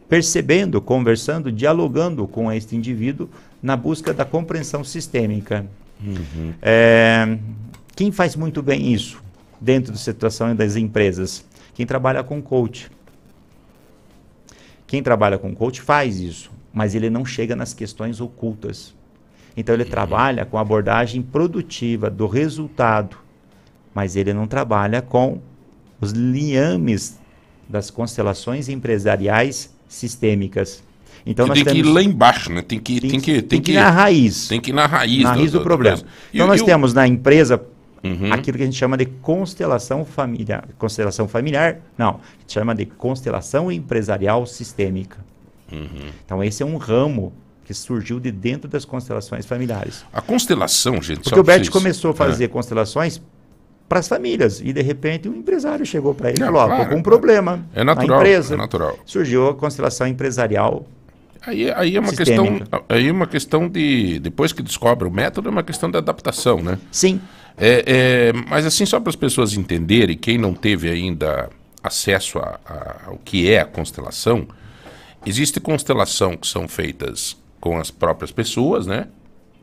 percebendo, 0.07 0.79
conversando, 0.81 1.51
dialogando 1.51 2.27
com 2.27 2.51
este 2.51 2.75
indivíduo 2.75 3.27
na 3.61 3.75
busca 3.75 4.13
da 4.13 4.23
compreensão 4.23 4.83
sistêmica. 4.83 5.65
É, 6.61 7.37
quem 7.95 8.11
faz 8.11 8.35
muito 8.35 8.61
bem 8.61 8.93
isso 8.93 9.21
dentro 9.61 9.91
da 9.93 9.97
situação 9.99 10.53
das 10.55 10.75
empresas? 10.75 11.45
Quem 11.75 11.85
trabalha 11.85 12.23
com 12.23 12.41
coach. 12.41 12.89
Quem 14.87 15.01
trabalha 15.01 15.37
com 15.37 15.53
coach 15.55 15.81
faz 15.81 16.19
isso, 16.19 16.51
mas 16.73 16.95
ele 16.95 17.09
não 17.09 17.23
chega 17.25 17.55
nas 17.55 17.73
questões 17.73 18.19
ocultas. 18.19 18.93
Então 19.55 19.73
ele 19.75 19.85
trabalha 19.85 20.45
com 20.45 20.57
a 20.57 20.61
abordagem 20.61 21.21
produtiva 21.21 22.09
do 22.09 22.27
resultado, 22.27 23.17
mas 23.93 24.15
ele 24.15 24.33
não 24.33 24.47
trabalha 24.47 25.01
com 25.01 25.39
os 25.99 26.11
liames 26.11 27.19
das 27.69 27.89
constelações 27.89 28.67
empresariais 28.67 29.73
sistêmicas. 29.87 30.83
Então 31.25 31.47
tem 31.49 31.63
que 31.63 31.69
ir 31.69 31.73
temos 31.83 31.93
lá 31.93 32.01
embaixo, 32.01 32.51
né? 32.51 32.61
Tem 32.61 32.79
que, 32.79 32.99
tem, 32.99 33.19
que, 33.19 33.41
tem, 33.43 33.61
que 33.61 33.71
ir 33.71 33.75
na 33.75 33.89
raiz, 33.91 34.47
tem 34.47 34.59
que 34.59 34.71
ir 34.71 34.73
na 34.73 34.87
raiz, 34.87 35.23
na 35.23 35.33
raiz 35.33 35.51
do, 35.51 35.59
da 35.59 35.63
problema. 35.63 35.97
E 36.33 36.37
Então 36.37 36.45
o- 36.45 36.49
nós 36.49 36.59
e 36.59 36.63
o- 36.63 36.65
temos 36.65 36.93
na 36.93 37.07
empresa 37.07 37.61
Uhum. 38.03 38.33
aquilo 38.33 38.57
que 38.57 38.63
a 38.63 38.65
gente 38.65 38.77
chama 38.77 38.97
de 38.97 39.05
constelação 39.05 40.03
familiar, 40.03 40.67
constelação 40.79 41.27
familiar, 41.27 41.77
não, 41.97 42.09
a 42.09 42.39
gente 42.41 42.53
chama 42.53 42.73
de 42.73 42.85
constelação 42.85 43.71
empresarial 43.71 44.45
sistêmica. 44.47 45.17
Uhum. 45.71 46.09
Então 46.25 46.43
esse 46.43 46.63
é 46.63 46.65
um 46.65 46.77
ramo 46.77 47.31
que 47.63 47.73
surgiu 47.73 48.19
de 48.19 48.31
dentro 48.31 48.67
das 48.67 48.83
constelações 48.85 49.45
familiares. 49.45 50.03
A 50.11 50.19
constelação, 50.19 51.01
gente. 51.01 51.21
Porque 51.21 51.39
o 51.39 51.43
Bert 51.43 51.59
vocês- 51.59 51.69
começou 51.69 52.09
a 52.11 52.13
É. 52.13 52.17
fazer 52.17 52.47
constelações 52.47 53.21
para 53.87 53.99
as 53.99 54.07
famílias 54.07 54.59
e 54.61 54.73
de 54.73 54.81
repente 54.81 55.29
um 55.29 55.35
empresário 55.35 55.85
chegou 55.85 56.13
para 56.15 56.29
ele 56.29 56.37
e 56.37 56.41
Não, 56.41 56.47
falou: 56.47 56.61
ó, 56.63 56.67
claro, 56.67 56.83
tô 56.85 56.89
com 56.89 56.95
um 56.97 57.03
problema 57.03 57.63
É 57.73 57.83
natural, 57.83 58.07
na 58.09 58.15
empresa. 58.15 58.53
é 58.55 58.57
natural. 58.57 58.97
Surgiu 59.05 59.49
a 59.49 59.53
constelação 59.53 60.07
empresarial. 60.07 60.85
Aí, 61.45 61.71
aí 61.71 61.95
é 61.95 61.99
uma 61.99 62.09
Sistêmica. 62.09 62.59
questão, 62.59 62.83
aí 62.87 63.07
é 63.07 63.11
uma 63.11 63.25
questão 63.27 63.67
de 63.67 64.19
depois 64.19 64.53
que 64.53 64.61
descobre 64.61 65.07
o 65.07 65.11
método 65.11 65.49
é 65.49 65.51
uma 65.51 65.63
questão 65.63 65.89
de 65.89 65.97
adaptação, 65.97 66.61
né? 66.61 66.77
Sim, 66.91 67.19
É, 67.63 67.83
é, 67.85 68.33
mas 68.49 68.65
assim 68.65 68.85
só 68.85 68.99
para 68.99 69.11
as 69.11 69.15
pessoas 69.15 69.53
entenderem, 69.53 70.17
quem 70.17 70.37
não 70.37 70.53
teve 70.53 70.89
ainda 70.89 71.49
acesso 71.83 72.39
a- 72.39 72.59
a- 72.65 72.95
ao 73.07 73.17
que 73.23 73.49
é 73.51 73.59
a 73.61 73.65
constelação, 73.65 74.47
existe 75.25 75.59
constelação 75.59 76.35
que 76.35 76.47
são 76.47 76.67
feitas 76.67 77.37
com 77.59 77.77
as 77.77 77.91
próprias 77.91 78.31
pessoas, 78.31 78.87
né? 78.87 79.07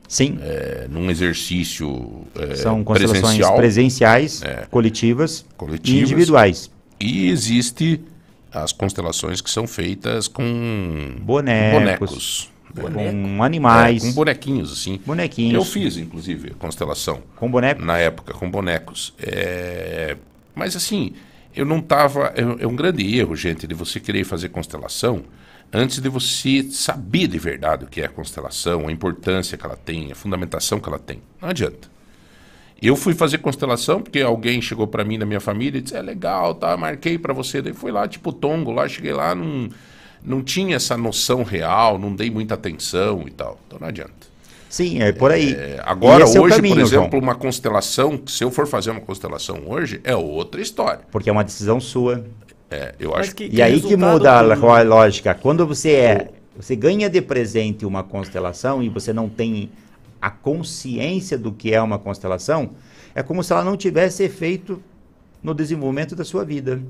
sim. 0.06 0.38
É, 0.40 0.86
num 0.88 1.10
exercício 1.10 2.22
é, 2.34 2.54
São 2.54 2.82
constelações 2.82 3.46
presenciais, 3.56 4.42
É. 4.42 4.66
coletivas, 4.70 5.44
Coletivas. 5.56 6.00
e 6.00 6.02
individuais. 6.02 6.70
e 6.98 7.28
existe 7.28 8.00
as 8.50 8.72
constelações 8.72 9.40
que 9.42 9.50
são 9.50 9.66
feitas 9.66 10.26
com 10.26 11.16
Bonecos, 11.20 11.78
bonecos, 11.78 12.50
com 12.74 13.42
animais, 13.42 14.04
É, 14.04 14.06
com 14.08 14.12
bonequinhos 14.12 14.72
assim. 14.72 15.00
bonequinhos. 15.04 15.54
Eu 15.54 15.64
fiz, 15.64 15.96
inclusive, 15.96 16.50
constelação. 16.54 17.22
Com 17.36 17.50
boneco. 17.50 17.82
Na 17.82 17.98
época, 17.98 18.34
com 18.34 18.50
bonecos. 18.50 19.14
É, 19.18 20.16
Mas 20.54 20.74
assim, 20.76 21.12
eu 21.54 21.64
não 21.64 21.80
tava. 21.80 22.32
É 22.36 22.64
é 22.64 22.66
um 22.66 22.74
grande 22.76 23.16
erro, 23.18 23.34
gente, 23.36 23.66
de 23.66 23.74
você 23.74 24.00
querer 24.00 24.24
fazer 24.24 24.48
constelação 24.50 25.24
antes 25.72 26.00
de 26.00 26.08
você 26.08 26.62
saber 26.70 27.26
de 27.28 27.38
verdade 27.38 27.84
o 27.84 27.88
que 27.88 28.00
é 28.00 28.06
a 28.06 28.08
constelação, 28.08 28.88
a 28.88 28.92
importância 28.92 29.56
que 29.58 29.64
ela 29.66 29.76
tem, 29.76 30.10
a 30.10 30.14
fundamentação 30.14 30.80
que 30.80 30.88
ela 30.88 30.98
tem. 30.98 31.20
Não 31.40 31.48
adianta. 31.50 31.88
Eu 32.80 32.94
fui 32.94 33.12
fazer 33.12 33.38
constelação 33.38 34.00
porque 34.00 34.20
alguém 34.20 34.62
chegou 34.62 34.86
para 34.86 35.04
mim 35.04 35.18
na 35.18 35.26
minha 35.26 35.40
família 35.40 35.78
e 35.78 35.82
disse: 35.82 35.96
é 35.96 36.02
legal, 36.02 36.54
tá, 36.54 36.76
marquei 36.76 37.18
para 37.18 37.34
você. 37.34 37.60
Daí 37.60 37.72
fui 37.72 37.90
lá, 37.90 38.06
tipo 38.06 38.32
tongo, 38.32 38.70
lá 38.70 38.86
cheguei 38.88 39.12
lá, 39.12 39.34
não, 39.34 39.68
não 40.22 40.42
tinha 40.42 40.76
essa 40.76 40.96
noção 40.96 41.42
real, 41.42 41.98
não 41.98 42.14
dei 42.14 42.30
muita 42.30 42.54
atenção 42.54 43.24
e 43.26 43.30
tal. 43.30 43.58
Então 43.66 43.78
não 43.80 43.88
adianta. 43.88 44.28
Sim, 44.68 45.00
é 45.02 45.12
por 45.12 45.30
aí. 45.32 45.54
É, 45.54 45.80
agora, 45.84 46.24
é 46.24 46.26
hoje, 46.40 46.56
caminho, 46.56 46.74
por 46.74 46.82
exemplo, 46.82 47.10
João. 47.10 47.22
uma 47.22 47.34
constelação, 47.34 48.20
se 48.26 48.44
eu 48.44 48.50
for 48.50 48.66
fazer 48.66 48.90
uma 48.90 49.00
constelação 49.00 49.62
hoje, 49.66 49.98
é 50.04 50.14
outra 50.14 50.60
história. 50.60 51.00
Porque 51.10 51.30
é 51.30 51.32
uma 51.32 51.42
decisão 51.44 51.80
sua. 51.80 52.24
É, 52.70 52.94
eu 53.00 53.14
acho 53.14 53.34
que- 53.34 53.48
E 53.50 53.62
aí 53.62 53.80
que 53.80 53.96
muda 53.96 54.40
a 54.40 54.42
que- 54.56 54.60
lo- 54.60 54.82
lógica. 54.84 55.32
Quando 55.34 55.66
você 55.66 55.92
é, 55.92 56.28
você 56.54 56.76
ganha 56.76 57.08
de 57.08 57.22
presente 57.22 57.86
uma 57.86 58.02
constelação 58.02 58.82
e 58.82 58.90
você 58.90 59.10
não 59.10 59.26
tem 59.26 59.70
a 60.20 60.30
consciência 60.30 61.38
do 61.38 61.50
que 61.50 61.72
é 61.72 61.80
uma 61.80 61.98
constelação, 61.98 62.70
é 63.14 63.22
como 63.22 63.42
se 63.42 63.52
ela 63.54 63.64
não 63.64 63.74
tivesse 63.76 64.22
efeito 64.22 64.82
no 65.42 65.54
desenvolvimento 65.54 66.14
da 66.14 66.24
sua 66.26 66.44
vida. 66.44 66.82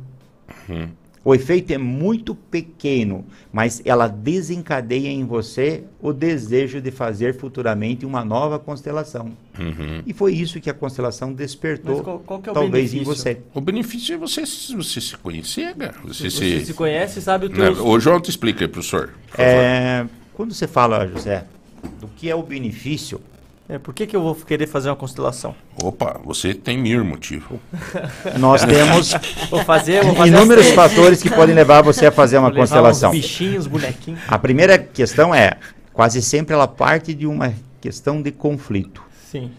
Uhum. 0.68 0.89
O 1.29 1.35
efeito 1.35 1.70
é 1.74 1.76
muito 1.76 2.35
pequeno, 2.35 3.22
mas 3.53 3.83
ela 3.85 4.09
desencadeia 4.09 5.11
em 5.11 5.26
você 5.26 5.85
o 6.01 6.11
desejo 6.11 6.81
de 6.81 6.91
fazer 6.91 7.35
futuramente 7.35 8.07
uma 8.07 8.24
nova 8.24 8.59
constelação. 8.59 9.33
Uhum. 9.59 10.03
E 10.07 10.14
foi 10.14 10.33
isso 10.33 10.59
que 10.59 10.70
a 10.70 10.72
constelação 10.72 11.35
despertou, 11.35 12.03
qual- 12.03 12.18
qual 12.20 12.41
que 12.41 12.49
é 12.49 12.53
o 12.53 12.55
talvez 12.55 12.95
em 12.95 13.01
benefício? 13.05 13.14
você. 13.22 13.41
O 13.53 13.61
benefício 13.61 14.14
é 14.14 14.16
você, 14.16 14.41
você 14.47 15.01
se 15.03 15.18
conhecer, 15.18 15.74
cara. 15.74 15.97
Você, 16.03 16.31
Você 16.31 16.61
se... 16.61 16.64
se 16.64 16.72
conhece, 16.72 17.20
sabe 17.20 17.45
o 17.45 17.51
teu... 17.51 17.87
Ô, 17.87 18.01
João, 18.01 18.18
te 18.22 18.31
explica 18.31 18.64
aí, 18.64 18.68
professor. 18.68 19.11
É, 19.37 20.07
quando 20.33 20.55
você 20.55 20.66
fala, 20.66 21.07
José, 21.07 21.45
do 22.01 22.09
que 22.09 22.31
é 22.31 22.35
o 22.35 22.43
benefício, 22.43 23.20
É, 23.68 23.78
por 23.78 23.92
que, 23.92 24.06
que 24.06 24.16
eu 24.16 24.22
vou 24.22 24.34
querer 24.34 24.66
fazer 24.66 24.88
uma 24.88 24.96
constelação? 24.96 25.54
Opa, 25.82 26.18
você 26.24 26.54
tem 26.54 26.78
mil 26.78 27.04
motivo. 27.04 27.60
nós 28.40 28.64
temos 28.64 29.12
Vou 29.50 29.62
fazer, 29.62 30.02
vou 30.04 30.14
fazer 30.14 30.30
inúmeros 30.30 30.70
fatores 30.70 31.22
que 31.22 31.28
podem 31.28 31.54
levar 31.54 31.82
você 31.82 32.06
a 32.06 32.12
fazer 32.12 32.38
uma 32.38 32.48
vou 32.48 32.54
levar 32.54 32.62
constelação. 32.62 33.10
Os 33.10 33.16
bichinhos, 33.16 33.66
bonequinhos. 33.66 34.20
A 34.26 34.38
primeira 34.38 34.78
questão 34.78 35.34
é, 35.34 35.58
quase 35.92 36.22
sempre 36.22 36.54
ela 36.54 36.66
parte 36.66 37.12
de 37.12 37.26
uma 37.26 37.52
questão 37.78 38.22
de 38.22 38.32
conflito. 38.32 39.02
Sim. 39.30 39.50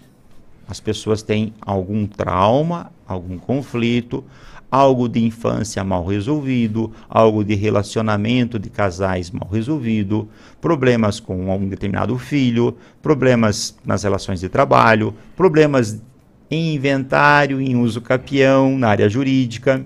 As 0.68 0.80
pessoas 0.80 1.22
têm 1.22 1.54
algum 1.62 2.08
trauma, 2.08 2.92
algum 3.08 3.38
conflito, 3.38 4.24
algo 4.72 5.10
de 5.10 5.24
infância 5.24 5.84
mal 5.84 6.06
resolvido, 6.06 6.92
algo 7.10 7.44
de 7.44 7.56
relacionamento 7.56 8.60
de 8.60 8.70
casais 8.70 9.32
mal 9.32 9.50
resolvido, 9.52 10.28
problemas 10.62 11.20
com 11.20 11.56
um 11.56 11.68
determinado 11.68 12.18
filho, 12.18 12.76
problemas 13.02 13.76
nas 13.84 14.04
relações 14.04 14.40
de 14.40 14.50
trabalho, 14.50 15.14
problemas 15.36 16.00
em 16.52 16.76
inventário, 16.76 17.60
em 17.62 17.76
uso 17.76 18.02
capião, 18.02 18.78
na 18.78 18.90
área 18.90 19.10
jurídica 19.10 19.86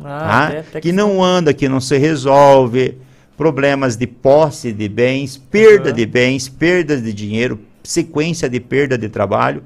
Ah, 0.00 0.50
tá? 0.52 0.58
até 0.60 0.80
que 0.80 0.92
não 0.92 1.22
anda, 1.22 1.52
que 1.52 1.68
não 1.68 1.80
se 1.80 1.96
resolve, 1.98 2.96
problemas 3.36 3.96
de 3.96 4.06
posse 4.06 4.72
de 4.72 4.88
bens, 4.88 5.36
perda 5.36 5.90
Aham. 5.90 5.96
de 5.96 6.06
bens, 6.06 6.48
perda 6.48 7.00
de 7.00 7.12
dinheiro, 7.12 7.60
sequência 7.82 8.48
de 8.48 8.58
perda 8.60 8.98
de 8.98 9.08
trabalho. 9.08 9.62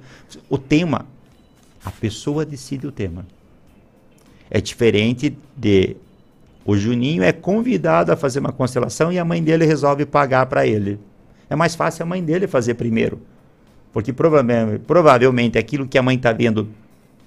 O 0.48 0.56
tema, 0.58 1.06
a 1.84 1.90
pessoa 1.90 2.44
decide 2.44 2.86
o 2.86 2.92
tema. 2.92 3.26
É 4.54 4.60
diferente 4.60 5.34
de 5.56 5.96
o 6.62 6.76
Juninho 6.76 7.22
é 7.22 7.32
convidado 7.32 8.12
a 8.12 8.16
fazer 8.16 8.38
uma 8.38 8.52
constelação 8.52 9.10
e 9.10 9.18
a 9.18 9.24
mãe 9.24 9.42
dele 9.42 9.64
resolve 9.64 10.04
pagar 10.04 10.44
para 10.44 10.66
ele. 10.66 10.98
É 11.48 11.56
mais 11.56 11.74
fácil 11.74 12.02
a 12.02 12.06
mãe 12.06 12.22
dele 12.22 12.46
fazer 12.46 12.74
primeiro. 12.74 13.18
Porque 13.94 14.12
provavelmente, 14.12 14.82
provavelmente 14.86 15.58
aquilo 15.58 15.88
que 15.88 15.96
a 15.96 16.02
mãe 16.02 16.16
está 16.16 16.34
vendo 16.34 16.68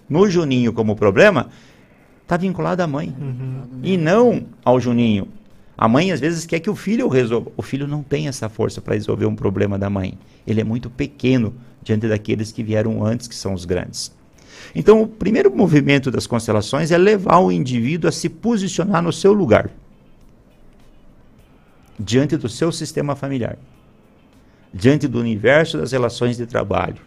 no 0.07 0.29
Juninho 0.29 0.71
como 0.71 0.95
problema 0.95 1.49
está 2.21 2.37
vinculado 2.37 2.83
à 2.83 2.87
mãe 2.87 3.11
e 3.81 3.97
não 3.97 4.45
ao 4.63 4.79
Juninho. 4.79 5.27
A 5.75 5.87
mãe 5.87 6.11
às 6.11 6.19
vezes 6.19 6.45
quer 6.45 6.59
que 6.59 6.69
o 6.69 6.75
filho 6.75 7.07
resolva. 7.07 7.51
O 7.57 7.63
filho 7.63 7.87
não 7.87 8.03
tem 8.03 8.27
essa 8.27 8.47
força 8.49 8.79
para 8.81 8.93
resolver 8.93 9.25
um 9.25 9.35
problema 9.35 9.79
da 9.79 9.89
mãe. 9.89 10.15
Ele 10.45 10.61
é 10.61 10.63
muito 10.63 10.91
pequeno 10.91 11.55
diante 11.81 12.07
daqueles 12.07 12.51
que 12.51 12.61
vieram 12.61 13.03
antes, 13.03 13.27
que 13.27 13.35
são 13.35 13.51
os 13.51 13.65
grandes. 13.65 14.15
Então, 14.73 15.01
o 15.01 15.07
primeiro 15.07 15.55
movimento 15.55 16.11
das 16.11 16.27
constelações 16.27 16.91
é 16.91 16.97
levar 16.97 17.39
o 17.39 17.51
indivíduo 17.51 18.09
a 18.09 18.11
se 18.11 18.29
posicionar 18.29 19.01
no 19.01 19.13
seu 19.13 19.33
lugar, 19.33 19.69
diante 21.99 22.35
do 22.35 22.49
seu 22.49 22.71
sistema 22.71 23.15
familiar, 23.15 23.57
diante 24.73 25.07
do 25.07 25.19
universo 25.19 25.77
das 25.77 25.91
relações 25.91 26.37
de 26.37 26.45
trabalho. 26.45 27.01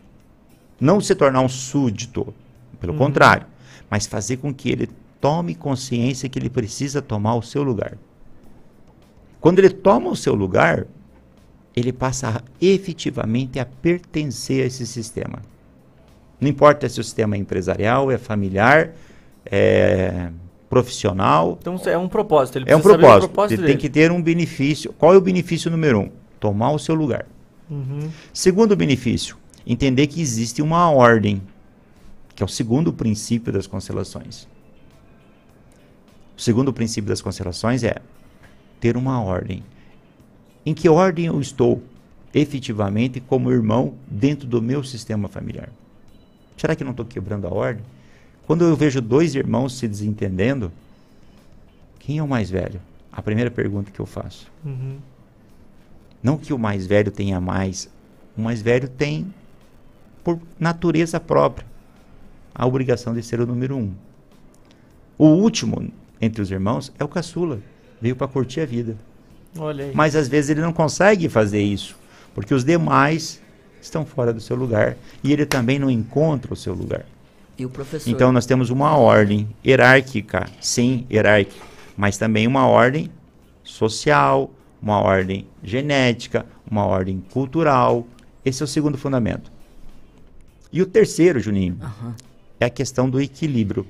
Não 0.81 1.01
se 1.01 1.15
tornar 1.15 1.41
um 1.41 1.49
súdito, 1.49 2.35
pelo 2.81 2.95
contrário, 2.95 3.47
mas 3.91 4.07
fazer 4.07 4.39
com 4.39 4.55
que 4.55 4.71
ele 4.71 4.89
tome 5.21 5.55
consciência 5.55 6.29
que 6.29 6.39
ele 6.39 6.49
precisa 6.49 7.03
tomar 7.03 7.35
o 7.35 7.43
seu 7.43 7.63
lugar. 7.63 7.99
Quando 9.41 9.59
ele 9.59 9.71
toma 9.71 10.11
o 10.11 10.17
seu 10.17 10.35
lugar, 10.35 10.87
ele 11.75 11.93
passa 11.93 12.43
efetivamente 12.61 13.59
a 13.59 13.67
pertencer 13.67 14.63
a 14.63 14.67
esse 14.67 14.87
sistema. 14.87 15.41
Não 16.41 16.49
importa 16.49 16.89
se 16.89 17.01
o 17.01 17.05
sistema 17.05 17.37
é 17.37 17.39
empresarial, 17.39 18.11
é 18.11 18.19
familiar, 18.19 18.93
é 19.45 20.31
profissional, 20.69 21.57
Então 21.61 21.81
é 21.87 21.97
um 21.97 22.09
propósito. 22.09 22.59
Ele 22.59 22.71
é 22.71 22.77
um 22.77 22.81
propósito. 22.81 23.29
propósito 23.29 23.61
Ele 23.61 23.69
tem 23.69 23.77
que 23.77 23.89
ter 23.89 24.13
um 24.13 24.23
benefício. 24.23 24.93
Qual 24.93 25.15
é 25.15 25.17
o 25.17 25.21
benefício 25.21 25.71
número 25.71 26.01
um? 26.01 26.11
Tomar 26.39 26.73
o 26.73 26.79
seu 26.79 26.95
lugar. 26.95 27.27
Uhum. 27.71 28.11
Segundo 28.33 28.77
benefício, 28.77 29.37
entender 29.67 30.07
que 30.07 30.21
existe 30.21 30.63
uma 30.63 30.91
ordem, 30.91 31.43
que 32.35 32.43
é 32.43 32.47
o 32.47 32.49
segundo 32.49 32.93
princípio 32.93 33.53
das 33.53 33.67
constelações. 33.67 34.47
O 36.37 36.41
segundo 36.41 36.73
princípio 36.73 37.09
das 37.09 37.21
constelações 37.21 37.83
é 37.83 37.97
ter 38.79 38.97
uma 38.97 39.21
ordem. 39.21 39.65
Em 40.65 40.73
que 40.73 40.89
ordem 40.89 41.27
eu 41.27 41.41
estou 41.41 41.83
efetivamente 42.33 43.21
como 43.21 43.51
irmão 43.51 43.95
dentro 44.07 44.47
do 44.47 44.63
meu 44.63 44.85
sistema 44.85 45.29
familiar? 45.29 45.71
Será 46.59 46.75
que 46.75 46.85
não 46.85 46.91
estou 46.91 47.07
quebrando 47.07 47.47
a 47.47 47.51
ordem? 47.51 47.85
Quando 48.47 48.65
eu 48.65 48.75
vejo 48.75 49.01
dois 49.01 49.35
irmãos 49.35 49.79
se 49.79 49.87
desentendendo, 49.87 50.73
quem 52.01 52.19
é 52.19 52.23
o 52.23 52.29
mais 52.29 52.51
velho? 52.51 52.81
A 53.13 53.23
primeira 53.23 53.51
pergunta 53.51 53.91
que 53.91 54.01
eu 54.01 54.07
faço. 54.07 54.51
Uhum. 54.65 54.97
Não 56.23 56.37
que 56.37 56.53
o 56.53 56.59
mais 56.59 56.87
velho 56.87 57.11
tenha 57.11 57.41
mais. 57.41 57.89
O 58.37 58.41
mais 58.41 58.61
velho 58.61 58.89
tem, 58.89 59.33
por 60.25 60.41
natureza 60.59 61.21
própria, 61.21 61.67
a 62.55 62.67
obrigação 62.67 63.15
de 63.15 63.23
ser 63.23 63.41
o 63.41 63.47
número 63.47 63.77
um. 63.77 63.93
O 65.17 65.27
último 65.27 65.93
entre 66.21 66.43
os 66.43 66.51
irmãos 66.51 66.93
é 66.99 67.05
o 67.05 67.09
caçula. 67.09 67.61
Veio 68.01 68.17
para 68.17 68.27
curtir 68.27 68.61
a 68.61 68.67
vida. 68.67 68.97
Mas 69.95 70.17
às 70.17 70.29
vezes 70.29 70.51
ele 70.51 70.61
não 70.61 70.73
consegue 70.73 71.29
fazer 71.29 71.61
isso, 71.61 71.97
porque 72.35 72.55
os 72.55 72.65
demais 72.65 73.41
estão 73.81 74.05
fora 74.05 74.33
do 74.33 74.41
seu 74.41 74.57
lugar 74.57 74.97
e 75.23 75.33
ele 75.33 75.47
também 75.47 75.79
não 75.79 75.91
encontra 75.91 76.53
o 76.53 76.57
seu 76.57 76.75
lugar. 76.75 77.05
E 77.59 77.65
o 77.67 77.71
professor? 77.71 78.09
Então 78.11 78.31
nós 78.33 78.47
temos 78.47 78.71
uma 78.71 78.97
ordem 78.97 79.49
hierárquica, 79.67 80.49
sim, 80.61 81.07
hierárquica, 81.11 81.65
mas 81.97 82.17
também 82.17 82.47
uma 82.47 82.67
ordem 82.67 83.11
social, 83.65 84.51
uma 84.81 85.01
ordem 85.01 85.47
genética, 85.63 86.47
uma 86.71 86.87
ordem 86.87 87.23
cultural. 87.33 88.07
Esse 88.45 88.63
é 88.63 88.65
o 88.65 88.69
segundo 88.69 88.97
fundamento. 88.97 89.51
E 90.73 90.81
o 90.81 90.87
terceiro, 90.87 91.41
Juninho, 91.41 91.79
é 92.61 92.67
a 92.67 92.71
questão 92.71 93.09
do 93.11 93.21
equilíbrio. 93.21 93.87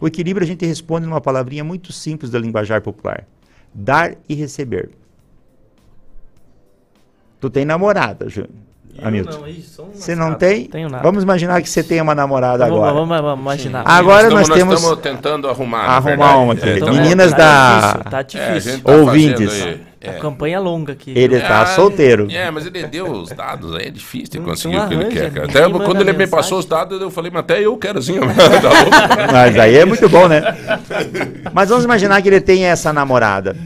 O 0.00 0.06
equilíbrio 0.06 0.44
a 0.44 0.46
gente 0.48 0.64
responde 0.64 1.06
numa 1.06 1.20
palavrinha 1.20 1.64
muito 1.64 1.92
simples 1.92 2.30
da 2.30 2.38
linguajar 2.38 2.80
popular: 2.80 3.26
dar 3.74 4.14
e 4.28 4.34
receber. 4.34 4.90
Tu 7.40 7.50
tem 7.50 7.64
namorada, 7.64 8.28
Ju- 8.28 8.48
Hamilton? 9.02 9.46
isso, 9.46 9.84
Você 9.94 10.14
não 10.14 10.34
tem? 10.34 10.64
Tenho 10.66 10.88
nada. 10.88 11.02
Vamos 11.02 11.22
imaginar 11.22 11.60
que 11.62 11.68
você 11.70 11.82
tem 11.82 12.00
uma 12.00 12.14
namorada 12.14 12.64
Vamos, 12.66 12.78
agora. 12.78 12.92
vamos, 12.94 13.20
vamos 13.20 13.40
imaginar. 13.40 13.82
Agora 13.86 14.24
Nós 14.24 14.32
nós 14.32 14.42
estamos- 14.42 14.58
temos 14.58 14.74
estamos 14.82 15.00
tentando 15.00 15.48
arrumar. 15.48 15.84
arrumar 15.84 16.36
uma 16.38 16.52
aqui. 16.54 16.68
É, 16.68 16.76
então, 16.78 16.92
Meninas 16.94 17.32
tá 17.32 17.36
da 17.36 17.92
difícil, 17.92 18.10
tá 18.10 18.16
é, 18.16 18.20
a 18.20 18.22
difícil. 18.22 18.72
gente 18.72 18.82
tá 18.84 18.92
Ouvintes. 18.92 19.62
A 20.00 20.10
é. 20.10 20.12
campanha 20.20 20.60
longa 20.60 20.92
aqui. 20.92 21.12
Ele 21.16 21.40
tá 21.40 21.62
Ah, 21.62 21.66
solteiro. 21.66 22.28
É, 22.30 22.48
mas 22.52 22.64
ele 22.66 22.86
deu 22.86 23.10
os 23.10 23.30
dados 23.30 23.74
aí, 23.74 23.86
é 23.86 23.90
difícil 23.90 24.28
de 24.30 24.38
conseguir 24.40 24.76
o 24.78 24.86
que 24.88 24.94
ele 24.94 25.06
quer, 25.06 25.32
cara. 25.32 25.46
Até 25.46 25.62
quando 25.68 25.96
ele 26.00 26.12
me 26.12 26.18
mensagem. 26.18 26.28
passou 26.28 26.58
os 26.60 26.66
dados, 26.66 27.00
eu 27.00 27.10
falei, 27.10 27.32
mas 27.32 27.40
até 27.40 27.60
eu 27.60 27.76
quero 27.76 27.98
assim. 27.98 28.14
Tá? 28.18 29.32
Mas 29.32 29.58
aí 29.58 29.76
é 29.76 29.84
muito 29.84 30.08
bom, 30.08 30.28
né? 30.28 30.40
Mas 31.52 31.68
vamos 31.68 31.84
imaginar 31.84 32.22
que 32.22 32.28
ele 32.28 32.40
tem 32.40 32.64
essa 32.64 32.92
namorada. 32.92 33.56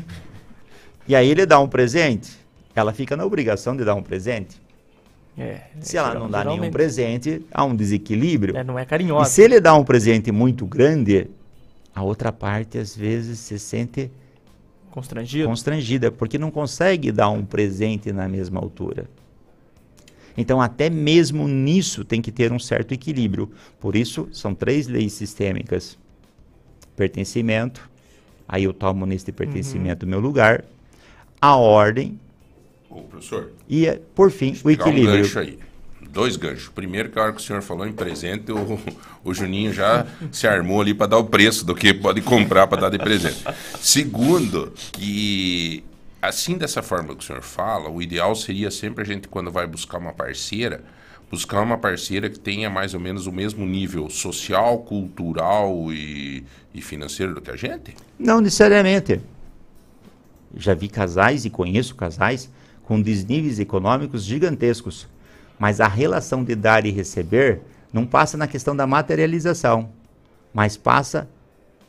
E 1.07 1.15
aí 1.15 1.31
ele 1.31 1.45
dá 1.45 1.59
um 1.61 1.69
presente. 1.69 2.31
Ela 2.75 2.95
fica 2.95 3.15
na 3.15 3.25
obrigação 3.27 3.77
de 3.77 3.85
dar 3.85 3.95
um 3.95 4.03
presente. 4.03 4.62
É, 5.37 5.63
Se 5.81 5.97
ela 5.97 6.09
geral- 6.09 6.23
não 6.25 6.31
dá 6.31 6.45
nenhum 6.45 6.71
presente, 6.71 7.43
há 7.53 7.65
um 7.65 7.75
desequilíbrio. 7.75 8.57
É, 8.57 8.63
não 8.63 8.79
é 8.79 8.83
E 8.83 8.87
carinhosa. 8.87 9.31
se 9.31 9.43
ele 9.43 9.61
dá 9.61 9.75
um 9.75 9.83
presente 9.85 10.31
muito 10.31 10.67
grande, 10.67 11.29
a 11.95 12.03
outra 12.03 12.31
parte 12.31 12.77
às 12.79 12.95
vezes 12.95 13.39
se 13.39 13.59
sente 13.59 14.11
Constrangido. 14.91 15.49
constrangida, 15.49 16.11
porque 16.13 16.37
não 16.37 16.51
consegue 16.51 17.11
dar 17.11 17.31
um 17.31 17.45
presente 17.47 18.13
na 18.13 18.29
mesma 18.29 18.61
altura. 18.61 19.07
Então, 20.37 20.61
até 20.61 20.89
mesmo 20.91 21.49
nisso 21.49 22.05
tem 22.05 22.21
que 22.23 22.31
ter 22.33 22.53
um 22.53 22.59
certo 22.59 22.93
equilíbrio. 22.93 23.51
Por 23.81 23.97
isso, 23.97 24.29
são 24.33 24.55
três 24.55 24.87
leis 24.87 25.13
sistêmicas: 25.15 25.99
pertencimento, 26.97 27.89
aí 28.47 28.65
eu 28.65 28.73
tomo 28.73 29.07
neste 29.07 29.33
pertencimento 29.33 30.07
meu 30.07 30.21
lugar, 30.21 30.65
a 31.41 31.57
ordem, 31.57 32.19
Ô, 32.93 33.01
professor. 33.03 33.51
E, 33.67 33.87
é, 33.87 33.99
por 34.15 34.31
fim, 34.31 34.53
o 34.53 34.65
pegar 34.65 34.85
um 34.85 34.89
equilíbrio. 34.89 35.23
gancho 35.23 35.39
aí. 35.39 35.59
Dois 36.11 36.37
ganchos. 36.37 36.69
Primeiro, 36.69 37.09
que 37.09 37.19
a 37.19 37.23
hora 37.23 37.33
que 37.33 37.41
o 37.41 37.43
senhor 37.43 37.63
falou 37.63 37.87
em 37.87 37.93
presente, 37.93 38.53
o, 38.53 38.79
o 39.25 39.33
Juninho 39.33 39.73
já 39.73 40.07
se 40.31 40.47
armou 40.47 40.83
ali 40.83 40.93
para 40.93 41.07
dar 41.07 41.19
o 41.19 41.25
preço 41.25 41.65
do 41.65 41.75
que 41.75 41.95
pode 41.95 42.21
comprar 42.21 42.67
para 42.67 42.83
dar 42.83 42.91
de 42.91 42.99
presente. 42.99 43.43
Segundo, 43.81 44.75
que 44.93 45.83
assim 46.21 46.59
dessa 46.59 46.83
forma 46.83 47.15
que 47.15 47.25
o 47.25 47.27
senhor 47.27 47.41
fala, 47.41 47.89
o 47.89 48.03
ideal 48.03 48.35
seria 48.35 48.71
sempre 48.71 49.03
a 49.03 49.07
gente, 49.07 49.27
quando 49.27 49.51
vai 49.51 49.67
buscar 49.67 49.97
uma 49.97 50.13
parceira, 50.13 50.85
buscar 51.31 51.63
uma 51.63 51.79
parceira 51.79 52.29
que 52.29 52.39
tenha 52.39 52.69
mais 52.69 52.93
ou 52.93 53.01
menos 53.01 53.27
o 53.27 53.33
mesmo 53.33 53.65
nível 53.65 54.11
social, 54.11 54.81
cultural 54.81 55.91
e, 55.91 56.45
e 56.75 56.83
financeiro 56.83 57.35
do 57.35 57.41
que 57.41 57.51
a 57.51 57.57
gente? 57.57 57.95
Não 58.19 58.39
necessariamente. 58.39 59.19
Já 60.55 60.75
vi 60.75 60.89
casais 60.89 61.47
e 61.47 61.51
conheço 61.51 61.95
casais 61.95 62.51
com 62.85 63.01
desníveis 63.01 63.59
econômicos 63.59 64.25
gigantescos. 64.25 65.09
Mas 65.59 65.81
a 65.81 65.89
relação 65.89 66.43
de 66.43 66.55
dar 66.55 66.85
e 66.87 66.91
receber 66.91 67.61
não 67.93 68.07
passa 68.07 68.37
na 68.37 68.47
questão 68.47 68.75
da 68.75 68.87
materialização, 68.87 69.91
mas 70.53 70.77
passa 70.77 71.29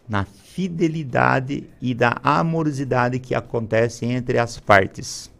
na 0.07 0.25
fidelidade 0.25 1.63
e 1.81 1.93
da 1.93 2.19
amorosidade 2.23 3.19
que 3.19 3.33
acontece 3.33 4.05
entre 4.05 4.37
as 4.37 4.59
partes. 4.59 5.31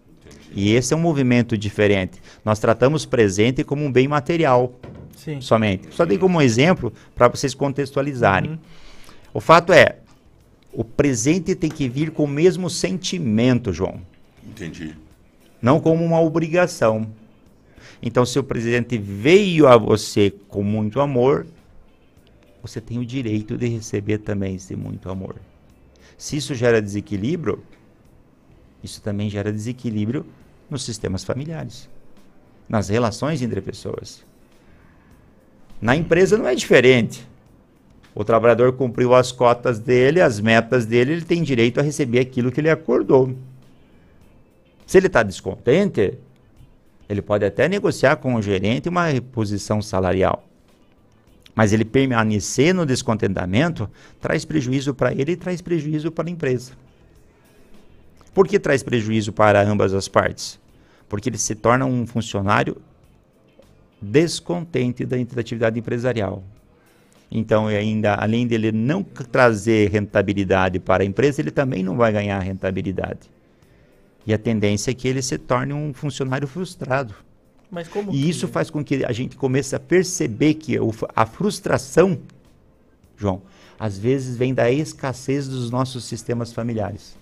E 0.56 0.74
esse 0.74 0.93
é 0.93 0.97
um 0.97 1.01
movimento 1.01 1.58
diferente. 1.58 2.22
Nós 2.45 2.60
tratamos 2.60 3.06
presente 3.06 3.64
como 3.64 3.84
um 3.84 3.91
bem 3.91 4.08
material 4.08 4.74
Sim. 5.16 5.41
somente. 5.41 5.89
Só 5.91 6.06
dei 6.06 6.18
como 6.18 6.41
exemplo 6.41 6.93
para 7.16 7.28
vocês 7.28 7.54
contextualizarem. 7.54 8.51
Uhum. 8.51 8.60
O 9.34 9.41
fato 9.41 9.74
é, 9.74 9.97
o 10.72 10.84
presente 10.84 11.56
tem 11.56 11.70
que 11.70 11.88
vir 11.88 12.12
com 12.12 12.24
o 12.24 12.28
mesmo 12.28 12.70
sentimento, 12.70 13.72
João, 13.74 13.99
Entendi. 14.45 14.95
Não 15.64 15.80
como 15.80 16.03
uma 16.03 16.20
obrigação. 16.20 17.07
Então, 18.01 18.26
se 18.26 18.38
o 18.38 18.43
presente 18.43 18.97
veio 18.97 19.66
a 19.66 19.78
você 19.78 20.30
com 20.49 20.61
muito 20.61 20.99
amor, 20.99 21.47
você 22.61 22.82
tem 22.82 22.99
o 22.99 23.05
direito 23.05 23.57
de 23.57 23.68
receber 23.68 24.18
também 24.18 24.55
esse 24.55 24.76
muito 24.76 25.09
amor. 25.09 25.38
Se 26.18 26.36
isso 26.36 26.53
gera 26.53 26.82
desequilíbrio, 26.82 27.64
isso 28.84 29.01
também 29.01 29.30
gera 29.30 29.53
desequilíbrio 29.53 30.26
nos 30.70 30.84
sistemas 30.84 31.24
familiares, 31.24 31.89
nas 32.68 32.89
relações 32.89 33.41
entre 33.41 33.61
pessoas. 33.61 34.22
Na 35.82 35.95
empresa 35.95 36.38
não 36.38 36.45
é 36.47 36.53
diferente. 36.53 37.26
O 38.14 38.26
trabalhador 38.26 38.74
cumpriu 38.74 39.14
as 39.14 39.32
cotas 39.32 39.80
dele, 39.80 40.20
as 40.20 40.41
metas 40.41 40.86
dele, 40.86 41.14
ele 41.14 41.26
tem 41.26 41.41
direito 41.41 41.80
a 41.80 41.84
receber 41.84 42.20
aquilo 42.20 42.51
que 42.51 42.59
ele 42.59 42.70
acordou. 42.70 43.34
Se 44.86 44.97
ele 44.97 45.07
está 45.07 45.23
descontente, 45.23 46.17
ele 47.07 47.21
pode 47.21 47.45
até 47.45 47.67
negociar 47.67 48.17
com 48.17 48.36
o 48.36 48.41
gerente 48.41 48.89
uma 48.89 49.05
reposição 49.05 49.81
salarial. 49.81 50.47
Mas 51.55 51.71
ele 51.71 51.86
permanecer 51.86 52.73
no 52.73 52.86
descontentamento 52.86 53.89
traz 54.19 54.43
prejuízo 54.43 54.93
para 54.93 55.13
ele 55.13 55.34
e 55.34 55.36
traz 55.36 55.61
prejuízo 55.61 56.11
para 56.11 56.27
a 56.27 56.31
empresa. 56.31 56.73
Por 58.34 58.47
que 58.47 58.59
traz 58.59 58.81
prejuízo 58.81 59.31
para 59.31 59.61
ambas 59.61 59.93
as 59.93 60.07
partes? 60.07 60.59
Porque 61.07 61.29
ele 61.29 61.38
se 61.38 61.53
torna 61.53 61.86
um 61.86 62.07
funcionário 62.07 62.81
descontente 64.01 65.05
da 65.05 65.15
atividade 65.17 65.79
empresarial. 65.79 66.43
Então, 67.31 67.67
ainda 67.67 68.15
além 68.15 68.45
dele 68.45 68.71
não 68.71 69.03
trazer 69.03 69.89
rentabilidade 69.89 70.79
para 70.79 71.03
a 71.03 71.05
empresa, 71.05 71.41
ele 71.41 71.51
também 71.51 71.84
não 71.84 71.95
vai 71.95 72.11
ganhar 72.11 72.39
rentabilidade. 72.39 73.29
E 74.26 74.34
a 74.34 74.38
tendência 74.38 74.91
é 74.91 74.93
que 74.93 75.07
ele 75.07 75.21
se 75.21 75.38
torne 75.38 75.74
um 75.74 75.93
funcionário 75.93 76.47
frustrado. 76.47 77.13
Mas 77.69 77.88
como 77.88 78.11
E 78.11 78.13
que- 78.21 78.30
isso 78.30 78.47
faz 78.47 78.69
com 78.69 78.84
que 78.84 79.03
a 79.03 79.11
gente 79.11 79.36
comece 79.36 79.76
a 79.76 79.80
perceber 79.80 80.53
que 80.55 80.78
a 81.15 81.26
frustração, 81.26 82.17
João, 83.17 83.41
às 83.80 83.97
vezes 83.97 84.38
vem 84.38 84.53
da 84.53 84.71
escassez 84.71 85.47
dos 85.47 85.69
nossos 85.71 86.05
sistemas 86.05 86.53
familiares. 86.53 87.17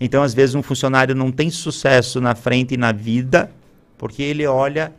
Então, 0.00 0.22
às 0.22 0.34
vezes, 0.34 0.54
um 0.54 0.62
funcionário 0.62 1.14
não 1.14 1.30
tem 1.30 1.50
sucesso 1.50 2.20
na 2.20 2.34
frente 2.34 2.74
e 2.74 2.76
na 2.76 2.92
vida 2.92 3.50
porque 3.98 4.22
ele 4.22 4.46
olha 4.46 4.92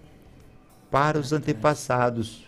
para 0.90 1.20
os 1.20 1.34
antepassados. 1.34 2.44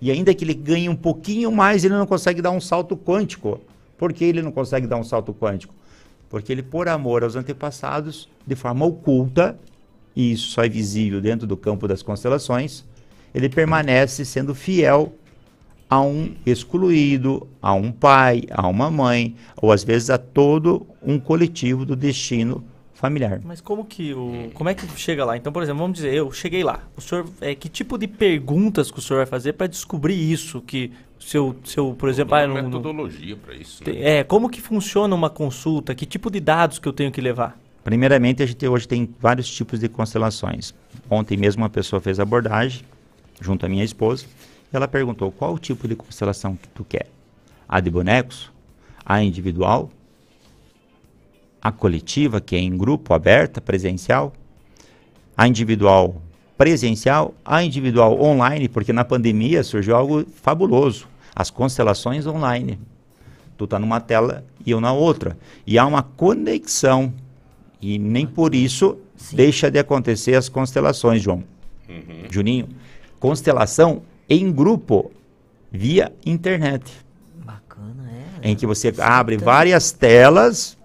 E 0.00 0.10
ainda 0.10 0.34
que 0.34 0.44
ele 0.44 0.54
ganhe 0.54 0.88
um 0.88 0.96
pouquinho 0.96 1.52
mais, 1.52 1.84
ele 1.84 1.94
não 1.94 2.06
consegue 2.06 2.42
dar 2.42 2.50
um 2.50 2.60
salto 2.60 2.96
quântico. 2.96 3.60
Por 3.96 4.12
que 4.12 4.24
ele 4.24 4.42
não 4.42 4.50
consegue 4.50 4.86
dar 4.86 4.96
um 4.96 5.04
salto 5.04 5.32
quântico? 5.32 5.74
Porque 6.28 6.52
ele, 6.52 6.62
por 6.62 6.88
amor 6.88 7.22
aos 7.22 7.36
antepassados, 7.36 8.28
de 8.46 8.54
forma 8.54 8.84
oculta, 8.84 9.58
e 10.14 10.32
isso 10.32 10.48
só 10.48 10.64
é 10.64 10.68
visível 10.68 11.20
dentro 11.20 11.46
do 11.46 11.56
campo 11.56 11.86
das 11.86 12.02
constelações, 12.02 12.84
ele 13.34 13.48
permanece 13.48 14.24
sendo 14.24 14.54
fiel 14.54 15.14
a 15.88 16.00
um 16.00 16.34
excluído, 16.44 17.46
a 17.62 17.72
um 17.74 17.92
pai, 17.92 18.42
a 18.50 18.66
uma 18.66 18.90
mãe, 18.90 19.36
ou 19.56 19.70
às 19.70 19.84
vezes 19.84 20.10
a 20.10 20.18
todo 20.18 20.86
um 21.02 21.18
coletivo 21.18 21.84
do 21.84 21.94
destino 21.94 22.64
familiar. 22.96 23.40
Mas 23.44 23.60
como 23.60 23.84
que 23.84 24.12
o. 24.12 24.50
Como 24.54 24.68
é 24.68 24.74
que 24.74 24.86
chega 24.98 25.24
lá? 25.24 25.36
Então, 25.36 25.52
por 25.52 25.62
exemplo, 25.62 25.80
vamos 25.80 25.96
dizer, 25.96 26.12
eu 26.12 26.32
cheguei 26.32 26.64
lá. 26.64 26.80
O 26.96 27.00
senhor. 27.00 27.26
É, 27.40 27.54
que 27.54 27.68
tipo 27.68 27.96
de 27.96 28.08
perguntas 28.08 28.90
que 28.90 28.98
o 28.98 29.02
senhor 29.02 29.18
vai 29.20 29.26
fazer 29.26 29.52
para 29.52 29.66
descobrir 29.66 30.14
isso? 30.14 30.60
Que 30.60 30.90
seu, 31.20 31.54
seu 31.64 31.94
por 31.94 32.08
exemplo, 32.08 32.34
ah, 32.34 32.44
uma 32.46 32.62
não- 32.62 32.62
metodologia 32.64 33.36
para 33.36 33.54
isso. 33.54 33.84
Né? 33.86 34.18
é, 34.18 34.24
como 34.24 34.48
que 34.48 34.60
funciona 34.60 35.14
uma 35.14 35.30
consulta? 35.30 35.94
Que 35.94 36.06
tipo 36.06 36.30
de 36.30 36.40
dados 36.40 36.78
que 36.78 36.88
eu 36.88 36.92
tenho 36.92 37.12
que 37.12 37.20
levar? 37.20 37.58
Primeiramente, 37.84 38.42
a 38.42 38.46
gente 38.46 38.66
hoje 38.66 38.88
tem 38.88 39.08
vários 39.20 39.48
tipos 39.48 39.78
de 39.78 39.88
constelações. 39.88 40.74
Ontem 41.08 41.36
mesmo 41.36 41.62
uma 41.62 41.70
pessoa 41.70 42.00
fez 42.00 42.18
abordagem 42.18 42.82
junto 43.40 43.64
à 43.64 43.68
minha 43.68 43.84
esposa. 43.84 44.26
E 44.72 44.76
ela 44.76 44.88
perguntou 44.88 45.30
qual 45.30 45.54
o 45.54 45.58
tipo 45.58 45.86
de 45.86 45.94
constelação 45.94 46.56
que 46.56 46.66
tu 46.68 46.84
quer? 46.84 47.06
A 47.68 47.78
de 47.78 47.90
bonecos? 47.90 48.50
A 49.04 49.22
individual? 49.22 49.88
A 51.66 51.72
coletiva, 51.72 52.40
que 52.40 52.54
é 52.54 52.60
em 52.60 52.76
grupo, 52.76 53.12
aberta, 53.12 53.60
presencial? 53.60 54.32
A 55.36 55.48
individual 55.48 56.22
presencial? 56.56 57.34
A 57.44 57.60
individual 57.64 58.22
online, 58.22 58.68
porque 58.68 58.92
na 58.92 59.04
pandemia 59.04 59.64
surgiu 59.64 59.96
algo 59.96 60.24
fabuloso. 60.40 61.08
As 61.34 61.50
constelações 61.50 62.24
online. 62.24 62.78
Tu 63.58 63.66
tá 63.66 63.80
numa 63.80 63.98
tela 63.98 64.44
e 64.64 64.70
eu 64.70 64.80
na 64.80 64.92
outra. 64.92 65.36
E 65.66 65.76
há 65.76 65.84
uma 65.84 66.04
conexão. 66.04 67.12
E 67.82 67.98
nem 67.98 68.28
por 68.28 68.54
isso 68.54 68.96
deixa 69.32 69.68
de 69.68 69.80
acontecer 69.80 70.36
as 70.36 70.48
constelações, 70.48 71.20
João. 71.20 71.42
Juninho, 72.30 72.68
constelação 73.18 74.02
em 74.28 74.52
grupo 74.52 75.10
via 75.72 76.12
internet, 76.24 76.92
Bacana, 77.44 78.08
é. 78.40 78.50
em 78.50 78.54
que 78.54 78.68
você 78.68 78.94
abre 79.00 79.36
várias 79.36 79.90
telas, 79.90 80.75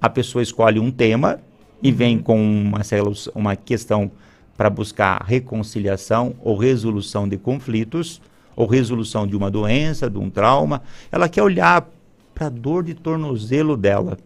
a 0.00 0.08
pessoa 0.08 0.42
escolhe 0.42 0.78
um 0.78 0.90
tema 0.90 1.40
e 1.82 1.90
vem 1.92 2.18
com 2.18 2.40
uma, 2.40 2.80
uma 3.34 3.56
questão 3.56 4.10
para 4.56 4.68
buscar 4.68 5.22
reconciliação 5.24 6.34
ou 6.42 6.56
resolução 6.56 7.28
de 7.28 7.36
conflitos, 7.36 8.20
ou 8.56 8.66
resolução 8.66 9.24
de 9.26 9.36
uma 9.36 9.50
doença, 9.50 10.10
de 10.10 10.18
um 10.18 10.28
trauma. 10.28 10.82
Ela 11.12 11.28
quer 11.28 11.42
olhar 11.42 11.88
para 12.34 12.46
a 12.46 12.50
dor 12.50 12.82
de 12.82 12.94
tornozelo 12.94 13.76
dela. 13.76 14.18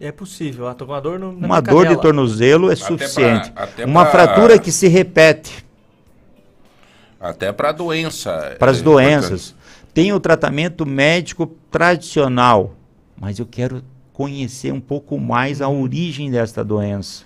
É 0.00 0.10
possível. 0.10 0.72
Tô 0.74 0.84
com 0.84 0.92
uma 0.92 1.00
dor 1.00 1.16
no, 1.18 1.32
na 1.32 1.46
Uma 1.46 1.60
dor 1.60 1.86
de 1.86 1.96
tornozelo 2.00 2.70
é 2.70 2.72
Até 2.72 2.84
suficiente. 2.84 3.52
pra- 3.52 3.68
uma 3.86 4.04
pra- 4.04 4.10
fratura 4.10 4.58
que 4.58 4.72
se 4.72 4.88
repete 4.88 5.64
Até 7.20 7.52
para 7.52 7.68
a 7.68 7.72
doença. 7.72 8.56
para 8.58 8.72
as 8.72 8.80
é 8.80 8.82
doenças. 8.82 9.54
Tem 9.94 10.12
o 10.12 10.18
tratamento 10.18 10.84
médico 10.84 11.46
tradicional, 11.70 12.74
mas 13.16 13.38
eu 13.38 13.46
quero 13.46 13.82
conhecer 14.12 14.72
um 14.72 14.80
pouco 14.80 15.18
mais 15.18 15.60
a 15.60 15.68
origem 15.68 16.30
desta 16.30 16.64
doença. 16.64 17.24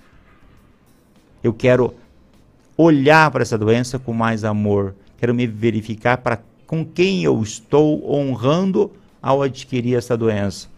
Eu 1.42 1.52
quero 1.52 1.94
olhar 2.76 3.30
para 3.30 3.42
essa 3.42 3.58
doença 3.58 3.98
com 3.98 4.12
mais 4.12 4.44
amor. 4.44 4.94
Quero 5.18 5.34
me 5.34 5.46
verificar 5.46 6.18
para 6.18 6.40
com 6.66 6.84
quem 6.84 7.22
eu 7.22 7.40
estou 7.42 8.12
honrando 8.12 8.90
ao 9.22 9.42
adquirir 9.42 9.96
essa 9.96 10.16
doença. 10.16 10.68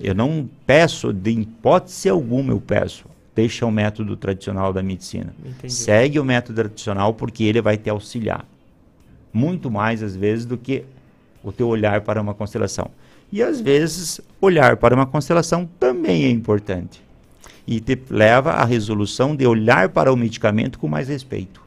Eu 0.00 0.14
não 0.14 0.48
peço, 0.66 1.12
de 1.12 1.30
hipótese 1.30 2.08
alguma, 2.08 2.52
eu 2.52 2.60
peço. 2.60 3.04
Deixa 3.34 3.64
o 3.64 3.70
método 3.70 4.16
tradicional 4.16 4.72
da 4.72 4.82
medicina. 4.82 5.32
Entendi. 5.44 5.72
Segue 5.72 6.18
o 6.18 6.24
método 6.24 6.56
tradicional 6.56 7.14
porque 7.14 7.44
ele 7.44 7.62
vai 7.62 7.76
te 7.76 7.88
auxiliar. 7.88 8.44
Muito 9.32 9.70
mais, 9.70 10.02
às 10.02 10.16
vezes, 10.16 10.44
do 10.44 10.58
que 10.58 10.84
o 11.42 11.52
teu 11.52 11.68
olhar 11.68 12.00
para 12.00 12.20
uma 12.20 12.34
constelação. 12.34 12.90
E, 13.32 13.42
às 13.42 13.60
vezes, 13.60 14.20
olhar 14.40 14.76
para 14.76 14.94
uma 14.94 15.06
constelação 15.06 15.68
também 15.78 16.24
é 16.24 16.30
importante. 16.30 17.02
E 17.66 17.80
te 17.80 17.96
leva 18.10 18.50
à 18.52 18.64
resolução 18.64 19.36
de 19.36 19.46
olhar 19.46 19.88
para 19.90 20.12
o 20.12 20.16
medicamento 20.16 20.78
com 20.78 20.88
mais 20.88 21.08
respeito. 21.08 21.60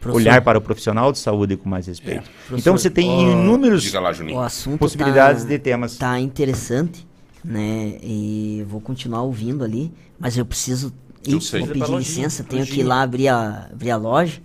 Professor, 0.00 0.20
Olhar 0.20 0.42
para 0.42 0.58
o 0.58 0.60
profissional 0.60 1.12
de 1.12 1.18
saúde 1.18 1.56
com 1.56 1.68
mais 1.68 1.86
respeito. 1.86 2.22
Professor, 2.22 2.58
Então, 2.58 2.78
você 2.78 2.88
tem 2.90 3.08
ó, 3.08 3.32
inúmeros 3.32 3.82
Diga 3.82 4.00
lá, 4.00 4.12
Juninho. 4.12 4.38
O 4.38 4.40
assunto 4.40 4.78
possibilidades 4.78 5.42
tá, 5.42 5.48
de 5.48 5.58
temas. 5.58 5.96
tá 5.96 6.18
interessante. 6.20 7.06
né? 7.44 7.98
E 8.02 8.64
vou 8.68 8.80
continuar 8.80 9.22
ouvindo 9.22 9.62
ali, 9.64 9.92
mas 10.18 10.36
eu 10.36 10.44
preciso 10.44 10.92
ir, 11.26 11.32
Eu 11.34 11.40
sei. 11.40 11.60
vou 11.60 11.68
pedir 11.68 11.80
lojinha, 11.80 11.98
licença, 11.98 12.44
tenho 12.44 12.64
que 12.66 12.80
ir 12.80 12.84
lá 12.84 13.02
abrir 13.02 13.28
a, 13.28 13.68
abrir 13.72 13.90
a 13.90 13.96
loja, 13.96 14.40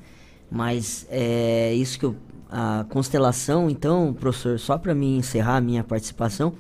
mas 0.50 1.06
é 1.10 1.74
isso 1.74 1.98
que 2.00 2.06
eu, 2.06 2.16
a 2.56 2.86
constelação, 2.88 3.68
então, 3.68 4.14
professor, 4.14 4.60
só 4.60 4.78
para 4.78 4.94
mim 4.94 5.18
encerrar 5.18 5.58
a 5.58 5.62
minha 5.62 5.84
participação, 5.84 6.54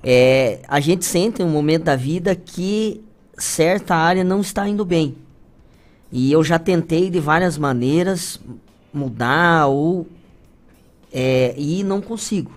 é, 0.00 0.60
a 0.68 0.78
gente 0.78 1.04
sente 1.04 1.42
um 1.42 1.48
momento 1.48 1.82
da 1.82 1.96
vida 1.96 2.36
que 2.36 3.02
certa 3.36 3.96
área 3.96 4.22
não 4.22 4.40
está 4.40 4.68
indo 4.68 4.84
bem. 4.84 5.16
E 6.12 6.30
eu 6.30 6.44
já 6.44 6.60
tentei 6.60 7.10
de 7.10 7.18
várias 7.18 7.58
maneiras 7.58 8.40
mudar 8.94 9.66
ou 9.66 10.06
é, 11.12 11.54
e 11.58 11.82
não 11.82 12.00
consigo. 12.00 12.52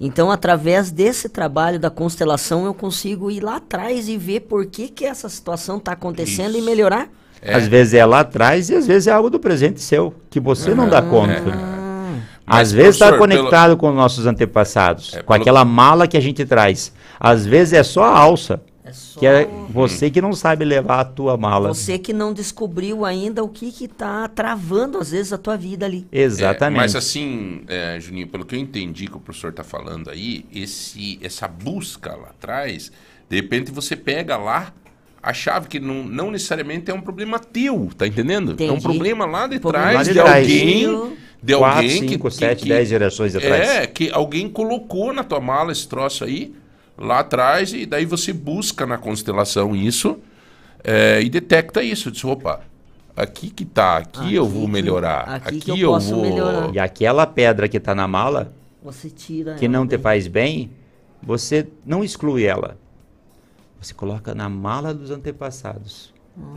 Então, 0.00 0.30
através 0.30 0.90
desse 0.90 1.28
trabalho 1.28 1.78
da 1.78 1.90
constelação, 1.90 2.64
eu 2.64 2.72
consigo 2.72 3.30
ir 3.30 3.40
lá 3.40 3.56
atrás 3.56 4.08
e 4.08 4.16
ver 4.16 4.40
por 4.40 4.64
que, 4.64 4.88
que 4.88 5.04
essa 5.04 5.28
situação 5.28 5.76
está 5.76 5.92
acontecendo 5.92 6.54
e 6.54 6.58
Isso. 6.58 6.66
melhorar. 6.66 7.10
É. 7.42 7.54
Às 7.54 7.68
vezes 7.68 7.92
é 7.92 8.06
lá 8.06 8.20
atrás 8.20 8.70
e 8.70 8.74
às 8.74 8.86
vezes 8.86 9.08
é 9.08 9.12
algo 9.12 9.28
do 9.28 9.38
presente 9.38 9.78
seu, 9.82 10.14
que 10.30 10.40
você 10.40 10.74
não 10.74 10.88
dá 10.88 11.02
conta. 11.02 11.73
Mas, 12.46 12.68
Às 12.68 12.72
vezes 12.72 12.94
está 12.96 13.16
conectado 13.16 13.76
com 13.76 13.90
nossos 13.92 14.26
antepassados, 14.26 15.14
É, 15.14 15.22
com 15.22 15.32
pelo- 15.32 15.42
aquela 15.42 15.64
mala 15.64 16.06
que 16.06 16.16
a 16.16 16.20
gente 16.20 16.44
traz. 16.44 16.92
Às 17.18 17.46
vezes 17.46 17.72
é 17.72 17.82
só 17.82 18.04
a 18.04 18.18
alça, 18.18 18.60
É 18.84 18.92
só 18.92 19.18
que 19.18 19.26
é 19.26 19.48
você 19.70 20.10
que 20.10 20.20
não 20.20 20.34
sabe 20.34 20.62
levar 20.64 21.00
a 21.00 21.04
tua 21.06 21.38
mala. 21.38 21.68
você 21.72 21.96
que 21.98 22.12
não 22.12 22.34
descobriu 22.34 23.02
ainda 23.04 23.42
o 23.42 23.48
que 23.48 23.72
que 23.72 23.88
tá 23.88 24.28
travando 24.28 24.98
às 24.98 25.10
vezes 25.10 25.32
a 25.32 25.38
tua 25.38 25.56
vida 25.56 25.86
ali. 25.86 26.06
Exatamente. 26.12 26.78
É, 26.78 26.82
mas 26.82 26.94
assim, 26.94 27.62
é, 27.66 27.98
Juninho, 27.98 28.28
pelo 28.28 28.44
que 28.44 28.54
eu 28.54 28.60
entendi 28.60 29.06
que 29.06 29.16
o 29.16 29.20
professor 29.20 29.48
está 29.50 29.64
falando 29.64 30.10
aí, 30.10 30.44
esse, 30.54 31.18
essa 31.22 31.48
busca 31.48 32.10
lá 32.14 32.28
atrás, 32.28 32.92
de 33.26 33.36
repente 33.36 33.70
você 33.70 33.96
pega 33.96 34.36
lá 34.36 34.70
a 35.24 35.32
chave 35.32 35.68
que 35.68 35.80
não, 35.80 36.04
não 36.04 36.30
necessariamente 36.30 36.90
é 36.90 36.94
um 36.94 37.00
problema 37.00 37.38
teu, 37.38 37.88
tá 37.96 38.06
entendendo? 38.06 38.50
É 38.50 38.64
um 38.64 38.66
Entendi. 38.66 38.82
problema 38.82 39.24
lá 39.24 39.46
de 39.46 39.58
trás 39.58 39.94
lá 39.94 40.02
de 40.02 40.08
de 40.12 40.14
trás. 40.14 40.42
alguém, 40.46 41.16
de 41.42 41.56
Quatro, 41.56 41.76
alguém 41.82 42.08
cinco, 42.08 42.28
que, 42.28 42.34
sete, 42.36 42.62
que- 42.64 42.68
dez 42.68 42.88
gerações 42.88 43.34
atrás. 43.36 43.68
É, 43.68 43.86
que 43.86 44.10
alguém 44.10 44.48
colocou 44.48 45.12
na 45.12 45.24
tua 45.24 45.40
mala 45.40 45.72
esse 45.72 45.86
troço 45.88 46.24
aí, 46.24 46.54
lá 46.98 47.20
atrás, 47.20 47.72
e 47.72 47.86
daí 47.86 48.04
você 48.04 48.32
busca 48.32 48.84
na 48.86 48.98
constelação 48.98 49.74
isso 49.74 50.18
é, 50.82 51.20
e 51.22 51.28
detecta 51.30 51.82
isso. 51.82 52.10
Diz, 52.10 52.24
opa, 52.24 52.60
aqui 53.16 53.50
que 53.50 53.64
tá, 53.64 53.98
aqui, 53.98 54.20
Aqui 54.20 54.34
eu 54.34 54.46
vou 54.46 54.66
que- 54.66 54.72
melhorar, 54.72 55.20
aqui 55.22 55.48
aqui, 55.48 55.60
que 55.60 55.70
eu 55.70 55.76
eu, 55.78 55.88
posso 55.90 56.14
vou... 56.14 56.22
melhorar. 56.22 56.74
E 56.74 56.78
aquela 56.78 57.26
pedra 57.26 57.68
que 57.68 57.76
está 57.78 57.94
na 57.94 58.06
mala, 58.06 58.52
Você 58.82 59.08
tira 59.10 59.54
que 59.54 59.64
ela 59.64 59.72
não 59.72 59.86
te 59.86 59.90
daí. 59.96 60.00
faz 60.02 60.26
bem, 60.26 60.70
você 61.22 61.66
não 61.86 62.04
exclui 62.04 62.44
ela. 62.44 62.76
Você 63.84 63.92
coloca 63.92 64.34
na 64.34 64.48
mala 64.48 64.94
dos 64.94 65.10
antepassados. 65.10 66.12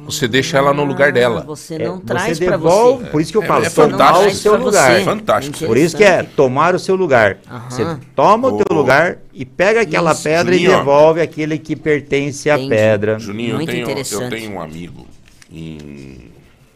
Você 0.06 0.28
deixa 0.28 0.58
ela 0.58 0.74
no 0.74 0.84
lugar 0.86 1.10
Ah, 1.10 1.12
dela. 1.12 1.42
Você 1.42 1.76
É, 1.76 1.80
não 1.88 2.00
traz 2.00 2.38
você 2.38 2.46
para 2.46 2.58
devolve, 2.58 3.04
você. 3.04 3.10
por 3.12 3.22
isso 3.22 3.32
que 3.32 3.38
eu 3.38 3.44
É- 3.44 3.48
falo, 3.48 3.66
é 3.66 3.70
tomar 3.70 3.90
fantástico. 3.92 4.28
o 4.32 4.36
seu 4.36 4.52
Pra 4.54 4.64
lugar. 4.64 5.02
Fantástico. 5.04 5.66
Por 5.68 5.78
isso 5.78 5.98
que 5.98 6.04
é 6.04 6.24
tomar 6.24 6.74
o 6.74 6.80
seu 6.80 6.96
lugar. 6.96 7.38
Aham. 7.48 7.70
Você 7.70 7.98
toma 8.16 8.48
o 8.48 8.64
teu 8.64 8.76
lugar 8.76 9.20
e 9.34 9.46
pega 9.46 9.82
aquela 9.82 10.14
Isso. 10.14 10.24
pedra 10.24 10.54
Juninho, 10.54 10.72
e 10.72 10.74
ó. 10.74 10.78
devolve 10.80 11.22
aquele 11.22 11.60
que 11.60 11.76
pertence 11.76 12.50
à 12.50 12.56
Entendi. 12.56 12.70
pedra. 12.70 13.20
Juninho, 13.20 13.52
eu 13.52 13.56
Muito 13.58 13.70
tenho, 13.70 13.80
eu 13.82 13.84
interessante. 13.84 14.30
tenho 14.30 14.54
um 14.54 14.62
amigo 14.62 15.06
em- 15.52 16.32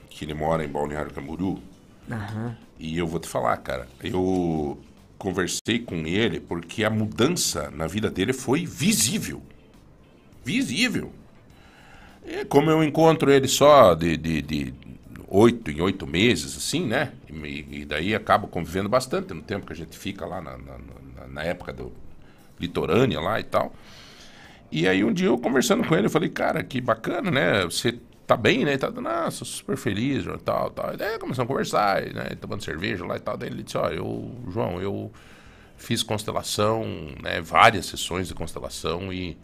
que 0.09 0.23
ele 0.25 0.33
mora 0.35 0.63
em 0.63 0.67
Balneário 0.67 1.11
Camboriú 1.11 1.57
Aham. 2.11 2.55
e 2.77 2.97
eu 2.99 3.07
vou 3.07 3.19
te 3.19 3.27
falar, 3.27 3.57
cara, 3.57 3.87
eu 4.03 4.77
conversei 5.17 5.79
com 5.79 5.95
ele 6.05 6.39
porque 6.39 6.83
a 6.83 6.89
mudança 6.91 7.71
na 7.75 7.87
vida 7.87 8.11
dele 8.11 8.31
foi 8.33 8.63
visível. 8.65 9.41
Visível. 10.43 11.11
E 12.25 12.45
como 12.45 12.69
eu 12.69 12.83
encontro 12.83 13.31
ele 13.31 13.47
só 13.47 13.93
de, 13.95 14.15
de, 14.15 14.41
de 14.41 14.73
oito 15.27 15.71
em 15.71 15.81
oito 15.81 16.05
meses, 16.05 16.55
assim, 16.55 16.85
né? 16.85 17.11
E, 17.29 17.65
e 17.81 17.85
daí 17.85 18.13
acabo 18.13 18.47
convivendo 18.47 18.89
bastante 18.89 19.33
no 19.33 19.41
tempo 19.41 19.65
que 19.65 19.73
a 19.73 19.75
gente 19.75 19.97
fica 19.97 20.25
lá 20.25 20.41
na, 20.41 20.51
na, 20.57 20.77
na- 20.77 21.27
na 21.27 21.43
época 21.43 21.71
do 21.71 21.91
litorânea 22.59 23.19
lá 23.21 23.39
e 23.39 23.43
tal. 23.43 23.73
E 24.71 24.87
aí 24.87 25.03
um 25.03 25.11
dia 25.13 25.27
eu 25.27 25.37
conversando 25.37 25.85
com 25.87 25.95
ele, 25.95 26.07
eu 26.07 26.11
falei, 26.11 26.29
cara, 26.29 26.63
que 26.63 26.79
bacana, 26.81 27.29
né? 27.31 27.63
Você 27.65 27.99
tá 28.25 28.37
bem, 28.37 28.63
né? 28.65 28.71
Ele 28.71 28.77
Tá, 28.77 28.89
nossa, 28.91 29.43
super 29.45 29.77
feliz, 29.77 30.25
e 30.25 30.37
tal, 30.39 30.69
tal. 30.71 30.93
E 30.93 30.97
daí 30.97 31.19
começamos 31.19 31.49
a 31.49 31.53
conversar, 31.53 32.07
e, 32.07 32.13
né? 32.13 32.29
Tomando 32.39 32.63
cerveja 32.63 33.05
lá 33.05 33.17
e 33.17 33.19
tal. 33.19 33.37
Daí 33.37 33.49
ele 33.49 33.63
disse, 33.63 33.77
ó, 33.77 33.89
eu, 33.89 34.31
João, 34.49 34.81
eu 34.81 35.11
fiz 35.77 36.03
constelação, 36.03 36.85
né? 37.21 37.41
Várias 37.41 37.87
sessões 37.87 38.27
de 38.29 38.33
constelação 38.35 39.11
e, 39.13 39.37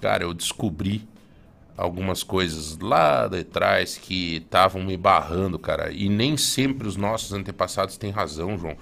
cara, 0.00 0.24
eu 0.24 0.34
descobri 0.34 1.06
algumas 1.76 2.24
coisas 2.24 2.76
lá 2.78 3.28
de 3.28 3.44
trás 3.44 3.96
que 3.96 4.36
estavam 4.36 4.82
me 4.82 4.96
barrando, 4.96 5.58
cara. 5.58 5.92
E 5.92 6.08
nem 6.08 6.36
sempre 6.36 6.88
os 6.88 6.96
nossos 6.96 7.32
antepassados 7.32 7.96
têm 7.96 8.10
razão, 8.10 8.58
João. 8.58 8.76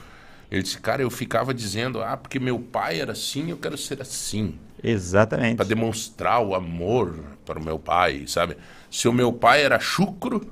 Ele 0.51 0.62
disse, 0.62 0.79
cara, 0.81 1.03
eu 1.03 1.11
ficava 1.11 1.53
dizendo, 1.53 2.01
ah, 2.01 2.17
porque 2.17 2.39
meu 2.39 2.59
pai 2.59 3.01
era 3.01 3.12
assim, 3.12 3.51
eu 3.51 3.57
quero 3.57 3.77
ser 3.77 4.01
assim 4.01 4.55
Exatamente. 4.83 5.57
para 5.57 5.67
demonstrar 5.67 6.41
o 6.41 6.55
amor 6.55 7.19
para 7.45 7.59
o 7.59 7.64
meu 7.64 7.79
pai, 7.79 8.25
sabe? 8.27 8.57
Se 8.91 9.09
o 9.09 9.12
meu 9.12 9.33
pai 9.33 9.62
era 9.62 9.79
chucro, 9.79 10.47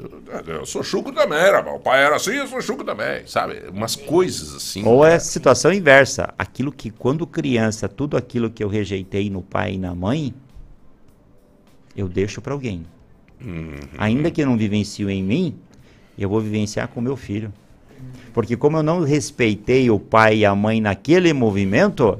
eu, 0.00 0.54
eu 0.54 0.66
sou 0.66 0.82
chucro 0.82 1.12
também, 1.12 1.38
era, 1.38 1.62
meu 1.62 1.78
pai 1.78 2.02
era 2.04 2.16
assim, 2.16 2.32
eu 2.32 2.46
sou 2.46 2.60
chucro 2.60 2.84
também, 2.84 3.26
sabe? 3.26 3.68
Umas 3.68 3.96
coisas 3.96 4.54
assim. 4.54 4.84
Ou 4.84 5.04
é 5.04 5.10
cara. 5.10 5.20
situação 5.20 5.72
inversa. 5.72 6.32
Aquilo 6.38 6.72
que, 6.72 6.90
quando 6.90 7.26
criança, 7.26 7.88
tudo 7.88 8.16
aquilo 8.16 8.50
que 8.50 8.62
eu 8.62 8.68
rejeitei 8.68 9.28
no 9.28 9.42
pai 9.42 9.74
e 9.74 9.78
na 9.78 9.94
mãe, 9.94 10.34
eu 11.96 12.08
deixo 12.08 12.40
para 12.40 12.52
alguém. 12.52 12.86
Uhum. 13.40 13.78
Ainda 13.98 14.30
que 14.30 14.42
eu 14.42 14.46
não 14.46 14.56
vivencio 14.56 15.10
em 15.10 15.22
mim, 15.22 15.58
eu 16.18 16.28
vou 16.28 16.40
vivenciar 16.40 16.88
com 16.88 17.00
meu 17.00 17.16
filho. 17.16 17.52
Porque 18.32 18.56
como 18.56 18.76
eu 18.76 18.82
não 18.82 19.02
respeitei 19.02 19.90
o 19.90 19.98
pai 19.98 20.38
e 20.38 20.44
a 20.44 20.54
mãe 20.54 20.80
naquele 20.80 21.32
movimento, 21.32 22.18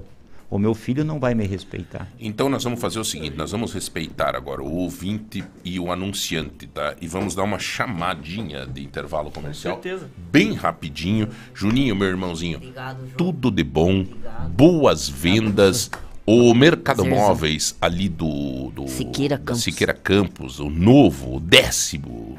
o 0.51 0.59
meu 0.59 0.74
filho 0.74 1.05
não 1.05 1.20
vai 1.20 1.32
me 1.32 1.46
respeitar. 1.46 2.09
Então 2.18 2.48
nós 2.48 2.64
vamos 2.64 2.80
fazer 2.80 2.98
o 2.98 3.05
seguinte, 3.05 3.36
nós 3.36 3.53
vamos 3.53 3.72
respeitar 3.72 4.34
agora 4.34 4.61
o 4.62 4.70
ouvinte 4.78 5.44
e 5.64 5.78
o 5.78 5.92
anunciante, 5.92 6.66
tá? 6.66 6.96
E 7.01 7.07
vamos 7.07 7.36
dar 7.36 7.44
uma 7.44 7.59
chamadinha 7.59 8.66
de 8.66 8.82
intervalo 8.82 9.30
comercial. 9.30 9.74
certeza. 9.74 10.11
Bem 10.30 10.55
rapidinho. 10.55 11.28
Juninho, 11.55 11.94
meu 11.94 12.09
irmãozinho, 12.09 12.57
Obrigado, 12.57 12.98
tudo 13.16 13.51
de 13.51 13.62
bom, 13.62 14.05
boas 14.48 15.09
vendas. 15.09 15.90
O 16.26 16.55
Mercado 16.55 17.03
Zerzinho. 17.03 17.20
Móveis 17.20 17.76
ali 17.80 18.09
do, 18.09 18.70
do 18.70 18.86
Siqueira 18.86 19.36
Campos. 19.36 19.62
Siqueira 19.62 19.94
Campos, 19.94 20.61
o 20.61 20.70
novo, 20.70 21.36
o 21.36 21.40
décimo, 21.40 22.38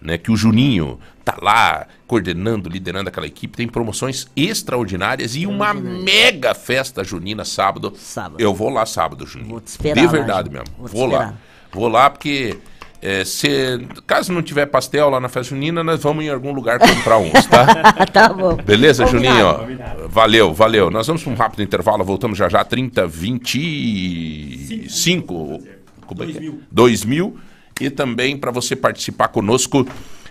né, 0.00 0.18
que 0.18 0.30
o 0.30 0.36
Juninho 0.36 0.98
tá 1.24 1.38
lá 1.40 1.86
coordenando, 2.10 2.68
liderando 2.68 3.08
aquela 3.08 3.28
equipe, 3.28 3.56
tem 3.56 3.68
promoções 3.68 4.26
extraordinárias 4.34 5.36
e 5.36 5.46
uma 5.46 5.72
mega 5.72 6.52
festa 6.54 7.04
junina 7.04 7.44
sábado. 7.44 7.92
Sábado. 7.96 8.40
Eu 8.40 8.52
vou 8.52 8.68
lá 8.68 8.84
sábado, 8.84 9.24
Juninho. 9.24 9.50
Vou 9.50 9.60
te 9.60 9.68
esperar 9.68 10.00
De 10.00 10.06
lá, 10.06 10.10
verdade 10.10 10.48
Ju. 10.48 10.54
mesmo. 10.54 10.66
Vou 10.76 10.88
Vou 10.88 11.06
lá. 11.06 11.34
Vou 11.72 11.86
lá 11.86 12.10
porque 12.10 12.58
é, 13.00 13.24
se, 13.24 13.78
caso 14.08 14.32
não 14.32 14.42
tiver 14.42 14.66
pastel 14.66 15.08
lá 15.08 15.20
na 15.20 15.28
festa 15.28 15.54
junina, 15.54 15.84
nós 15.84 16.02
vamos 16.02 16.24
em 16.24 16.30
algum 16.30 16.52
lugar 16.52 16.80
comprar 16.80 17.18
uns, 17.18 17.46
tá? 17.46 17.92
tá 18.12 18.32
bom. 18.32 18.56
Beleza, 18.56 19.04
Combinado. 19.04 19.66
Juninho? 19.66 20.08
Valeu, 20.08 20.52
valeu. 20.52 20.90
Nós 20.90 21.06
vamos 21.06 21.22
para 21.22 21.32
um 21.32 21.36
rápido 21.36 21.62
intervalo, 21.62 22.02
voltamos 22.02 22.36
já 22.36 22.48
já, 22.48 22.64
30, 22.64 23.06
25. 23.06 25.60
Como 26.06 26.24
é 26.24 26.26
que 26.26 26.38
é? 26.38 26.52
2000. 26.72 27.38
E 27.80 27.88
também 27.88 28.36
para 28.36 28.50
você 28.50 28.74
participar 28.74 29.28
conosco 29.28 29.86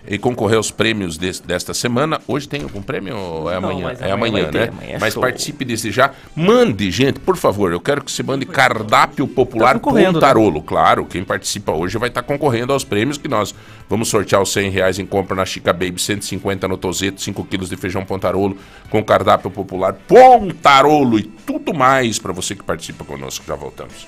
e 0.08 0.18
concorrer 0.18 0.58
aos 0.58 0.72
prêmios 0.72 1.18
des- 1.18 1.40
desta 1.40 1.74
semana. 1.74 2.20
Hoje 2.28 2.48
tem 2.48 2.62
algum 2.64 2.82
prêmio 2.82 3.16
ou 3.18 3.52
é 3.52 3.56
amanhã? 3.56 3.90
é 4.00 4.12
amanhã 4.12 4.14
amanhã, 4.14 4.44
vai 4.44 4.52
ter, 4.52 4.60
né? 4.60 4.68
amanhã 4.70 4.96
é 4.96 5.00
mas 5.00 5.14
show. 5.14 5.22
participe 5.22 5.66
desde 5.66 5.92
já. 5.92 6.12
Mande, 6.36 6.90
gente, 6.92 7.20
por 7.20 7.36
favor. 7.38 7.72
Eu 7.72 7.80
quero 7.82 8.04
que 8.04 8.12
você 8.12 8.24
mande 8.24 8.46
cardápio 8.46 9.28
popular 9.28 9.74
Tá 9.74 9.80
concorrendo, 9.80 10.08
né? 10.14 10.14
Pontarolo. 10.14 10.62
Claro, 10.62 11.06
quem 11.06 11.24
participa 11.24 11.72
hoje 11.72 11.98
vai 11.98 12.10
estar 12.10 12.24
concorrendo 12.24 12.74
aos 12.74 12.84
prêmios 12.84 13.18
que 13.18 13.28
nós 13.28 13.54
vamos 13.90 14.08
sortear 14.10 14.42
os 14.42 14.52
100 14.54 14.70
reais 14.70 15.00
em 15.00 15.06
compra 15.06 15.36
na 15.36 15.46
Chica 15.46 15.74
Baby, 15.74 16.00
150 16.02 16.68
no 16.68 16.78
Tozeto, 16.78 17.22
5 17.22 17.44
quilos 17.46 17.70
de 17.70 17.76
feijão 17.78 18.06
Pontarolo 18.06 18.58
com 18.90 19.04
cardápio 19.04 19.50
popular 19.52 19.94
Pontarolo 19.94 21.20
e 21.20 21.24
tudo 21.24 21.74
mais 21.74 22.20
para 22.20 22.32
você 22.34 22.56
que 22.56 22.64
participa 22.64 23.04
conosco. 23.04 23.44
Já 23.48 23.56
voltamos. 23.56 24.08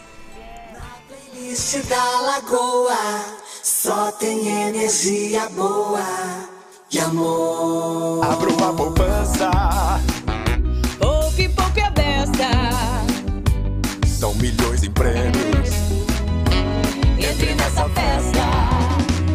Playlist 1.52 1.84
da 1.90 2.22
Lagoa 2.22 3.26
só 3.62 4.10
tem 4.14 4.48
energia 4.70 5.50
boa 5.50 6.00
e 6.90 6.98
amor. 6.98 8.24
Abra 8.24 8.50
uma 8.54 8.74
poupança, 8.74 9.52
Poupe, 10.98 11.50
poupe 11.50 11.82
a 11.82 11.90
beça. 11.90 12.50
são 14.08 14.34
milhões 14.36 14.82
em 14.84 14.92
prêmios. 14.92 15.70
Entre 17.20 17.54
nessa 17.56 17.84
festa. 17.90 18.48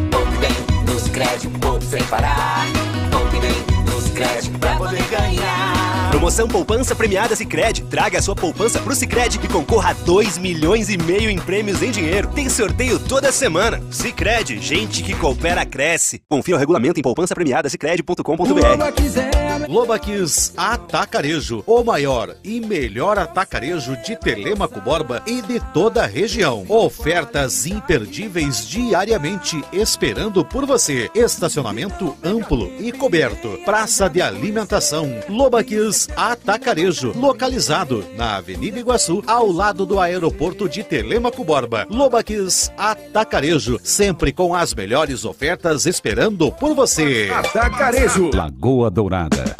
Poupe 0.09 0.37
bem 0.37 0.85
nos 0.91 1.07
créditos, 1.09 1.59
poupe 1.59 1.85
sem 1.85 2.03
parar. 2.05 2.65
Poupe 3.11 3.39
bem 3.39 3.93
nos 3.93 4.09
créditos 4.09 4.57
pra 4.57 4.75
poder 4.75 5.03
ganhar. 5.09 5.76
Promoção 6.17 6.47
Poupança 6.47 6.95
Premiada 6.95 7.35
Sicredi. 7.35 7.83
Traga 7.83 8.17
a 8.17 8.21
sua 8.23 8.35
poupança 8.35 8.79
pro 8.79 8.95
Sicredi 8.95 9.39
e 9.43 9.47
concorra 9.47 9.91
a 9.91 9.93
2 9.93 10.39
milhões 10.39 10.89
e 10.89 10.97
meio 10.97 11.29
em 11.29 11.37
prêmios 11.37 11.83
em 11.83 11.91
dinheiro. 11.91 12.27
Tem 12.33 12.49
sorteio 12.49 12.99
toda 12.99 13.31
semana. 13.31 13.79
Sicredi, 13.91 14.57
gente 14.57 15.03
que 15.03 15.13
coopera 15.13 15.63
cresce. 15.63 16.19
Confira 16.27 16.57
o 16.57 16.59
regulamento 16.59 16.99
em 16.99 17.03
poupançapremiadasicredi.com.br. 17.03 19.67
Lobaquis 19.69 20.53
Atacarejo, 20.57 21.63
o 21.67 21.83
maior 21.83 22.35
e 22.43 22.59
melhor 22.61 23.19
atacarejo 23.19 23.95
de 23.97 24.15
Telemaco 24.15 24.81
Borba 24.81 25.21
e 25.27 25.39
de 25.43 25.59
toda 25.71 26.03
a 26.03 26.07
região. 26.07 26.65
Ofertas 26.67 27.67
imperdíveis 27.67 28.67
diariamente 28.67 29.63
esperando 29.71 30.43
por 30.43 30.65
você. 30.65 31.11
Estacionamento 31.13 32.17
amplo 32.23 32.73
e 32.79 32.91
coberto. 32.91 33.59
Praça 33.63 34.09
de 34.09 34.19
alimentação. 34.19 35.11
Lobaquis 35.29 36.06
Atacarejo, 36.15 37.13
localizado 37.15 38.03
na 38.15 38.37
Avenida 38.37 38.79
Iguaçu, 38.79 39.23
ao 39.27 39.51
lado 39.51 39.85
do 39.85 39.99
aeroporto 39.99 40.67
de 40.67 40.83
Telemaco 40.83 41.43
Borba. 41.43 41.85
Lobaquis 41.89 42.71
Atacarejo, 42.77 43.79
sempre 43.83 44.31
com 44.31 44.55
as 44.55 44.73
melhores 44.73 45.25
ofertas 45.25 45.85
esperando 45.85 46.51
por 46.51 46.73
você. 46.73 47.29
Atacarejo. 47.33 48.31
Lagoa 48.33 48.89
Dourada. 48.89 49.55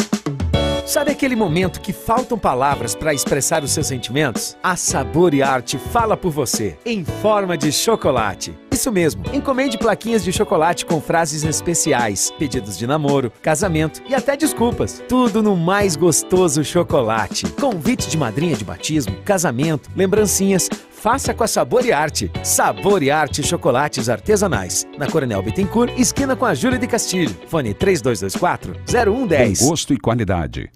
Sabe 0.86 1.12
aquele 1.12 1.36
momento 1.36 1.82
que 1.82 1.92
faltam 1.92 2.40
palavras 2.40 2.96
para 2.96 3.14
expressar 3.14 3.62
os 3.62 3.72
seus 3.72 3.88
sentimentos? 3.88 4.56
A 4.64 4.78
Sabor 4.78 5.34
e 5.34 5.44
Arte 5.44 5.78
fala 5.78 6.16
por 6.16 6.32
você, 6.32 6.78
em 6.86 7.04
forma 7.04 7.58
de 7.58 7.74
chocolate. 7.74 8.56
Isso 8.78 8.92
mesmo, 8.92 9.24
encomende 9.34 9.76
plaquinhas 9.76 10.24
de 10.24 10.32
chocolate 10.32 10.86
com 10.86 11.02
frases 11.02 11.44
especiais, 11.44 12.30
pedidos 12.38 12.78
de 12.78 12.86
namoro, 12.86 13.34
casamento 13.42 14.04
e 14.08 14.14
até 14.14 14.38
desculpas. 14.38 15.04
Tudo 15.10 15.42
no 15.42 15.58
mais 15.58 15.96
gostoso 15.96 16.64
chocolate. 16.64 17.48
Convite 17.60 18.08
de 18.08 18.16
madrinha 18.16 18.56
de 18.56 18.64
batismo, 18.64 19.16
casamento, 19.26 19.90
lembrancinhas. 19.96 20.70
Faça 20.92 21.34
com 21.34 21.44
a 21.44 21.48
Sabor 21.48 21.84
e 21.88 21.92
Arte. 21.92 22.30
Sabor 22.44 23.02
e 23.02 23.10
Arte 23.10 23.42
Chocolates 23.42 24.10
Artesanais. 24.10 24.86
Na 24.96 25.10
Coronel 25.10 25.42
Bittencourt, 25.42 25.92
esquina 25.98 26.36
com 26.36 26.46
a 26.46 26.54
Júlia 26.54 26.78
de 26.78 26.86
Castilho. 26.86 27.36
Fone 27.48 27.74
3224 27.74 28.76
0110. 28.86 29.60
Com 29.60 29.70
gosto 29.70 29.92
e 29.92 29.98
qualidade. 29.98 30.70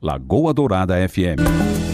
Lagoa 0.00 0.54
Dourada 0.54 0.94
FM. 1.06 1.93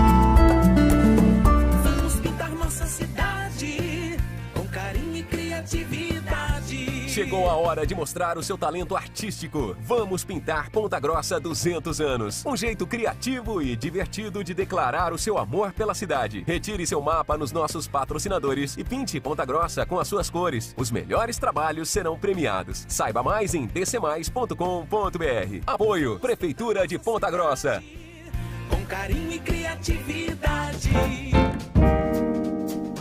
Chegou 7.11 7.49
a 7.49 7.57
hora 7.57 7.85
de 7.85 7.93
mostrar 7.93 8.37
o 8.37 8.43
seu 8.43 8.57
talento 8.57 8.95
artístico. 8.95 9.75
Vamos 9.81 10.23
pintar 10.23 10.69
Ponta 10.69 10.97
Grossa 10.97 11.41
200 11.41 11.99
anos. 11.99 12.45
Um 12.45 12.55
jeito 12.55 12.87
criativo 12.87 13.61
e 13.61 13.75
divertido 13.75 14.41
de 14.41 14.53
declarar 14.53 15.11
o 15.11 15.17
seu 15.17 15.37
amor 15.37 15.73
pela 15.73 15.93
cidade. 15.93 16.41
Retire 16.47 16.87
seu 16.87 17.01
mapa 17.01 17.37
nos 17.37 17.51
nossos 17.51 17.85
patrocinadores 17.85 18.77
e 18.77 18.83
pinte 18.85 19.19
Ponta 19.19 19.43
Grossa 19.43 19.85
com 19.85 19.99
as 19.99 20.07
suas 20.07 20.29
cores. 20.29 20.73
Os 20.77 20.89
melhores 20.89 21.37
trabalhos 21.37 21.89
serão 21.89 22.17
premiados. 22.17 22.85
Saiba 22.87 23.21
mais 23.21 23.53
em 23.53 23.67
dcmais.com.br. 23.67 24.55
Apoio 25.67 26.17
Prefeitura 26.17 26.87
de 26.87 26.97
Ponta 26.97 27.29
Grossa. 27.29 27.83
Com 28.69 28.85
carinho 28.85 29.33
e 29.33 29.39
criatividade. 29.39 30.91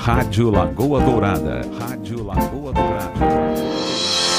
Rádio 0.01 0.51
Lagoa 0.51 1.01
Dourada. 1.01 1.61
Rádio 1.79 2.25
Lagoa 2.25 2.73
Dourada. 2.73 3.90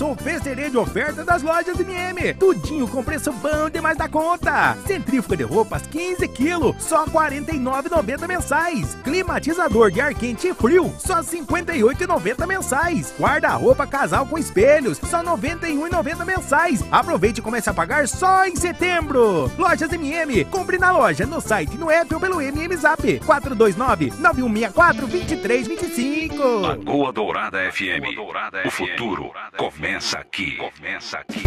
o 0.00 0.16
festerê 0.16 0.70
de 0.70 0.78
oferta 0.78 1.24
das 1.24 1.42
lojas 1.42 1.78
MM. 1.78 2.34
Tudinho 2.34 2.88
com 2.88 3.02
preço 3.02 3.32
bom 3.32 3.68
demais 3.70 3.98
da 3.98 4.08
conta. 4.08 4.76
Centrífuga 4.86 5.36
de 5.36 5.42
roupas 5.42 5.82
15 5.86 6.26
quilos, 6.28 6.74
só 6.78 7.04
R$ 7.04 7.10
49,90 7.10 8.26
mensais. 8.26 8.94
Climatizador 9.04 9.90
de 9.90 10.00
ar 10.00 10.14
quente 10.14 10.48
e 10.48 10.54
frio, 10.54 10.92
só 10.98 11.16
R$ 11.16 11.22
58,90 11.22 12.46
mensais. 12.46 13.14
Guarda-roupa 13.18 13.86
casal 13.86 14.26
com 14.26 14.38
espelhos, 14.38 14.98
só 14.98 15.18
R$ 15.18 15.26
91,90 15.26 16.24
mensais. 16.24 16.84
Aproveite 16.90 17.40
e 17.40 17.42
comece 17.42 17.68
a 17.68 17.74
pagar 17.74 18.08
só 18.08 18.46
em 18.46 18.56
setembro. 18.56 19.50
Lojas 19.58 19.92
MM, 19.92 20.44
compre 20.46 20.78
na 20.78 20.90
loja, 20.92 21.26
no 21.26 21.40
site, 21.40 21.76
no 21.76 21.90
app 21.90 22.12
ou 22.14 22.20
pelo 22.20 22.40
MM 22.40 22.74
Zap 22.76 23.02
429 23.20 24.12
9164 24.18 25.06
2325. 25.06 26.42
Lagoa 26.60 27.12
Dourada 27.12 27.70
FM. 27.70 28.18
O 28.64 28.70
futuro 28.70 29.30
começa 29.56 29.89
aqui. 29.96 30.56
Começa 30.56 31.18
aqui. 31.18 31.42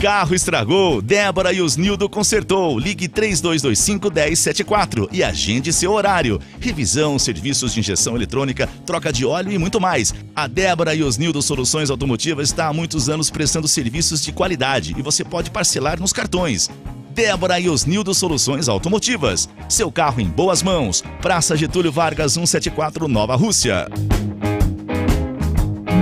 Carro 0.00 0.32
estragou, 0.32 1.02
Débora 1.02 1.52
e 1.52 1.60
os 1.60 1.76
Nildo 1.76 2.08
consertou. 2.08 2.78
Ligue 2.78 3.08
3225 3.08 4.12
1074 4.12 5.08
e 5.10 5.24
agende 5.24 5.72
seu 5.72 5.92
horário. 5.92 6.40
Revisão, 6.60 7.18
serviços 7.18 7.74
de 7.74 7.80
injeção 7.80 8.14
eletrônica, 8.14 8.68
troca 8.86 9.12
de 9.12 9.26
óleo 9.26 9.50
e 9.50 9.58
muito 9.58 9.80
mais. 9.80 10.14
A 10.36 10.46
Débora 10.46 10.94
e 10.94 11.02
os 11.02 11.18
Nildo 11.18 11.42
Soluções 11.42 11.90
Automotivas 11.90 12.48
está 12.48 12.68
há 12.68 12.72
muitos 12.72 13.08
anos 13.08 13.28
prestando 13.28 13.66
serviços 13.66 14.22
de 14.22 14.30
qualidade 14.30 14.94
e 14.96 15.02
você 15.02 15.24
pode 15.24 15.50
parcelar 15.50 16.00
nos 16.00 16.12
cartões. 16.12 16.70
Débora 17.10 17.58
e 17.58 17.68
os 17.68 17.84
Nildo 17.84 18.14
Soluções 18.14 18.68
Automotivas. 18.68 19.48
Seu 19.68 19.90
carro 19.90 20.20
em 20.20 20.28
boas 20.28 20.62
mãos. 20.62 21.02
Praça 21.20 21.56
Getúlio 21.56 21.90
Vargas 21.90 22.34
174, 22.34 23.08
Nova 23.08 23.34
Rússia. 23.34 23.88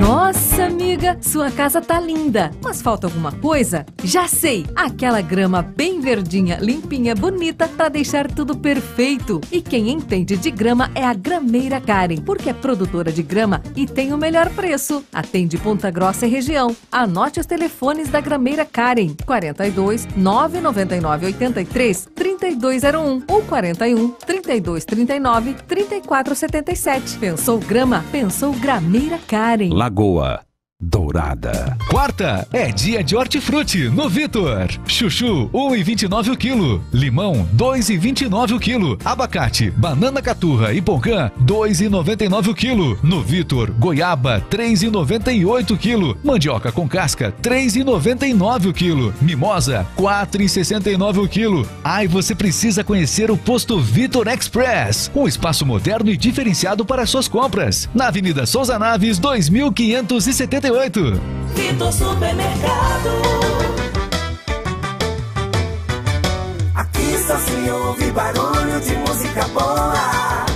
Nossa, 0.07 0.67
amiga, 0.67 1.19
sua 1.21 1.51
casa 1.51 1.81
tá 1.81 1.99
linda. 1.99 2.53
Mas 2.63 2.81
falta 2.81 3.09
alguma 3.09 3.33
coisa? 3.33 3.85
Já 4.05 4.29
sei! 4.29 4.65
Aquela 4.77 5.21
grama 5.21 5.63
bem 5.63 6.01
verdinha, 6.01 6.59
limpinha, 6.61 7.13
bonita 7.13 7.67
para 7.67 7.89
deixar 7.89 8.31
tudo 8.31 8.57
perfeito. 8.57 9.41
E 9.51 9.61
quem 9.61 9.91
entende 9.91 10.37
de 10.37 10.49
grama 10.49 10.93
é 10.95 11.05
a 11.05 11.13
Grameira 11.13 11.81
Karen, 11.81 12.19
porque 12.19 12.49
é 12.49 12.53
produtora 12.53 13.11
de 13.11 13.21
grama 13.21 13.61
e 13.75 13.85
tem 13.85 14.13
o 14.13 14.17
melhor 14.17 14.49
preço. 14.51 15.05
Atende 15.13 15.59
Ponta 15.59 15.91
Grossa 15.91 16.25
e 16.25 16.31
região. 16.31 16.77
Anote 16.93 17.41
os 17.41 17.47
telefones 17.47 18.09
da 18.09 18.21
Grameira 18.21 18.65
Karen: 18.65 19.17
42 19.27 20.07
999 20.17 21.27
83 21.27 22.09
3201 22.15 23.25
ou 23.29 23.43
41 23.43 24.11
32 24.25 24.85
39 24.85 25.55
34 25.67 26.37
77. 26.37 27.19
Pensou 27.19 27.59
grama? 27.59 28.05
Pensou 28.13 28.53
Grameira 28.53 29.19
Karen. 29.27 29.71
Lagoa 29.97 30.45
Dourada. 30.79 31.75
Quarta 31.89 32.47
é 32.53 32.71
dia 32.71 33.03
de 33.03 33.17
hortifruti 33.17 33.89
no 33.89 34.11
Vitor. 34.11 34.69
Chuchu, 34.87 35.49
1,29 35.49 36.33
o 36.35 36.37
quilo. 36.37 36.85
Limão, 36.93 37.49
2,29 37.57 38.57
o 38.57 38.61
quilo. 38.61 38.99
Abacate, 39.03 39.71
banana 39.71 40.21
caturra 40.21 40.75
e 40.75 40.83
pocã, 40.83 41.31
2,99 41.43 42.49
o 42.49 42.55
quilo. 42.55 42.99
No 43.03 43.23
Vitor, 43.23 43.71
goiaba, 43.71 44.45
3,98 44.51 45.71
o 45.71 45.79
quilo. 45.79 46.19
Mandioca 46.23 46.71
com 46.71 46.87
casca, 46.87 47.35
3,99 47.43 48.69
o 48.69 48.73
quilo. 48.75 49.15
Mimosa, 49.23 49.87
4,69 49.97 51.25
o 51.25 51.27
quilo. 51.27 51.67
Ai, 51.83 52.07
você 52.07 52.35
precisa 52.35 52.85
conhecer 52.85 53.31
o 53.31 53.37
posto 53.39 53.81
Vitor 53.81 54.29
Express, 54.29 55.11
um 55.15 55.27
espaço 55.27 55.65
moderno 55.65 56.11
e 56.11 56.19
diferenciado 56.19 56.85
para 56.85 57.07
suas 57.07 57.29
compras. 57.29 57.89
Na 57.95 58.09
Avenida 58.09 58.45
Souza 58.45 58.79
Naves, 58.79 59.19
98. 60.71 61.21
Vitor 61.55 61.93
Supermercado. 61.93 63.11
Aqui 66.75 67.19
só 67.25 67.39
se 67.39 67.71
ouve 67.71 68.11
barulho 68.11 68.81
de 68.81 68.97
música 68.97 69.47
boa. 69.49 70.47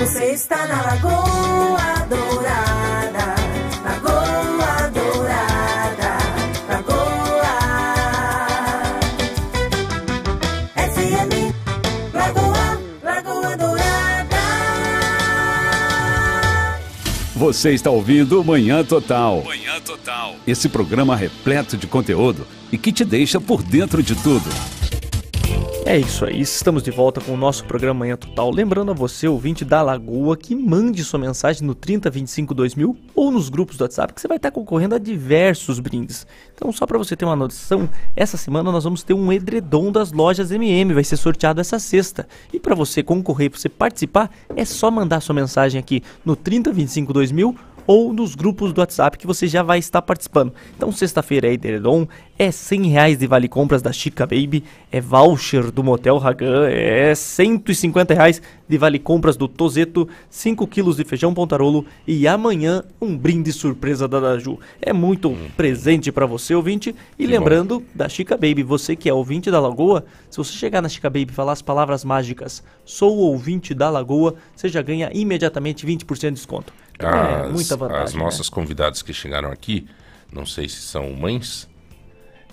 Você 0.00 0.32
está 0.32 0.66
na 0.66 0.82
Lagoa 0.82 2.06
Dourada. 2.10 2.71
Você 17.42 17.72
está 17.72 17.90
ouvindo 17.90 18.44
Manhã 18.44 18.84
Total. 18.84 19.42
Manhã 19.42 19.80
Total. 19.80 20.36
Esse 20.46 20.68
programa 20.68 21.16
repleto 21.16 21.76
de 21.76 21.88
conteúdo 21.88 22.46
e 22.70 22.78
que 22.78 22.92
te 22.92 23.04
deixa 23.04 23.40
por 23.40 23.64
dentro 23.64 24.00
de 24.00 24.14
tudo. 24.14 24.48
É 25.84 25.98
isso 25.98 26.24
aí, 26.24 26.40
estamos 26.40 26.80
de 26.80 26.92
volta 26.92 27.20
com 27.20 27.32
o 27.32 27.36
nosso 27.36 27.64
programa 27.64 28.00
Manhã 28.00 28.16
Total. 28.16 28.48
Lembrando 28.50 28.92
a 28.92 28.94
você, 28.94 29.26
ouvinte 29.26 29.64
da 29.64 29.82
Lagoa, 29.82 30.36
que 30.36 30.54
mande 30.54 31.02
sua 31.02 31.18
mensagem 31.18 31.66
no 31.66 31.74
3025 31.74 32.54
2000 32.54 32.96
ou 33.16 33.32
nos 33.32 33.48
grupos 33.48 33.76
do 33.76 33.82
WhatsApp, 33.82 34.14
que 34.14 34.20
você 34.20 34.28
vai 34.28 34.36
estar 34.36 34.52
concorrendo 34.52 34.94
a 34.94 34.98
diversos 34.98 35.80
brindes. 35.80 36.24
Então, 36.54 36.70
só 36.72 36.86
para 36.86 36.96
você 36.96 37.16
ter 37.16 37.24
uma 37.24 37.34
noção, 37.34 37.90
essa 38.14 38.36
semana 38.36 38.70
nós 38.70 38.84
vamos 38.84 39.02
ter 39.02 39.12
um 39.12 39.32
edredom 39.32 39.90
das 39.90 40.12
lojas 40.12 40.52
MM, 40.52 40.94
vai 40.94 41.04
ser 41.04 41.16
sorteado 41.16 41.60
essa 41.60 41.80
sexta. 41.80 42.28
E 42.52 42.60
para 42.60 42.76
você 42.76 43.02
concorrer, 43.02 43.50
para 43.50 43.58
você 43.58 43.68
participar, 43.68 44.30
é 44.54 44.64
só 44.64 44.88
mandar 44.88 45.20
sua 45.20 45.34
mensagem 45.34 45.80
aqui 45.80 46.00
no 46.24 46.36
3025 46.36 47.12
2000 47.12 47.56
ou 47.86 48.12
nos 48.12 48.34
grupos 48.34 48.72
do 48.72 48.80
WhatsApp 48.80 49.18
que 49.18 49.26
você 49.26 49.46
já 49.46 49.62
vai 49.62 49.78
estar 49.78 50.02
participando. 50.02 50.52
Então, 50.76 50.92
sexta-feira 50.92 51.48
é 51.48 51.52
Edredom, 51.52 52.06
é 52.38 52.50
100 52.50 52.86
reais 52.88 53.18
de 53.18 53.26
vale 53.26 53.48
compras 53.48 53.82
da 53.82 53.92
Chica 53.92 54.26
Baby, 54.26 54.64
é 54.90 55.00
voucher 55.00 55.70
do 55.70 55.84
Motel 55.84 56.18
Ragan, 56.18 56.68
é 56.68 57.14
150 57.14 58.14
reais 58.14 58.42
de 58.68 58.78
vale 58.78 58.98
compras 58.98 59.36
do 59.36 59.46
Tozeto, 59.46 60.08
5 60.30 60.66
quilos 60.66 60.96
de 60.96 61.04
feijão 61.04 61.34
pontarolo 61.34 61.84
e 62.06 62.26
amanhã 62.26 62.82
um 63.00 63.16
brinde 63.16 63.52
surpresa 63.52 64.08
da 64.08 64.18
Daju. 64.18 64.58
É 64.80 64.92
muito 64.92 65.36
presente 65.56 66.10
para 66.10 66.26
você, 66.26 66.54
ouvinte. 66.54 66.94
E 67.18 67.24
Que 67.24 67.26
lembrando 67.26 67.82
da 67.94 68.08
Chica 68.08 68.36
Baby, 68.36 68.62
você 68.62 68.96
que 68.96 69.08
é 69.08 69.14
ouvinte 69.14 69.50
da 69.50 69.60
Lagoa, 69.60 70.04
se 70.30 70.38
você 70.38 70.52
chegar 70.52 70.80
na 70.80 70.88
Chica 70.88 71.08
Baby 71.08 71.28
e 71.30 71.34
falar 71.34 71.52
as 71.52 71.62
palavras 71.62 72.04
mágicas, 72.04 72.62
sou 72.84 73.18
ouvinte 73.18 73.74
da 73.74 73.90
Lagoa, 73.90 74.34
você 74.56 74.68
já 74.68 74.82
ganha 74.82 75.10
imediatamente 75.12 75.86
20% 75.86 76.20
de 76.20 76.30
desconto. 76.32 76.72
Então, 76.94 77.08
é 77.08 77.46
As, 77.46 77.52
muita 77.52 77.76
vantagem. 77.76 78.04
as 78.04 78.14
né? 78.14 78.22
nossas 78.22 78.48
convidadas 78.48 79.02
que 79.02 79.12
chegaram 79.12 79.50
aqui, 79.50 79.86
não 80.32 80.46
sei 80.46 80.68
se 80.68 80.82
são 80.82 81.12
mães, 81.12 81.68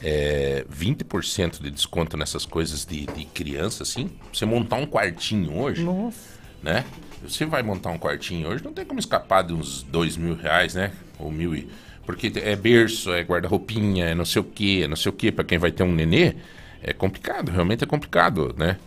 é, 0.01 0.65
20% 0.71 1.61
de 1.61 1.69
desconto 1.71 2.15
nessas 2.17 2.45
coisas 2.45 2.85
de, 2.85 3.05
de 3.05 3.25
criança, 3.25 3.83
assim. 3.83 4.09
Você 4.33 4.45
montar 4.45 4.77
um 4.77 4.85
quartinho 4.85 5.57
hoje, 5.57 5.83
Nossa. 5.83 6.17
né? 6.63 6.85
Você 7.23 7.45
vai 7.45 7.61
montar 7.61 7.89
um 7.89 7.97
quartinho 7.97 8.47
hoje, 8.47 8.63
não 8.63 8.71
tem 8.71 8.85
como 8.85 8.99
escapar 8.99 9.43
de 9.43 9.53
uns 9.53 9.83
dois 9.83 10.15
mil 10.15 10.35
reais, 10.35 10.73
né? 10.73 10.93
Ou 11.17 11.29
mil 11.31 11.53
e... 11.53 11.69
Porque 12.05 12.31
é 12.37 12.55
berço, 12.55 13.11
é 13.13 13.21
guarda-roupinha, 13.21 14.05
é 14.05 14.15
não 14.15 14.25
sei 14.25 14.41
o 14.41 14.45
que, 14.45 14.83
é 14.83 14.87
não 14.87 14.95
sei 14.95 15.09
o 15.11 15.13
que. 15.13 15.31
Pra 15.31 15.43
quem 15.43 15.57
vai 15.59 15.71
ter 15.71 15.83
um 15.83 15.93
nenê, 15.93 16.33
é 16.81 16.91
complicado, 16.91 17.51
realmente 17.51 17.83
é 17.83 17.87
complicado, 17.87 18.55
né? 18.57 18.77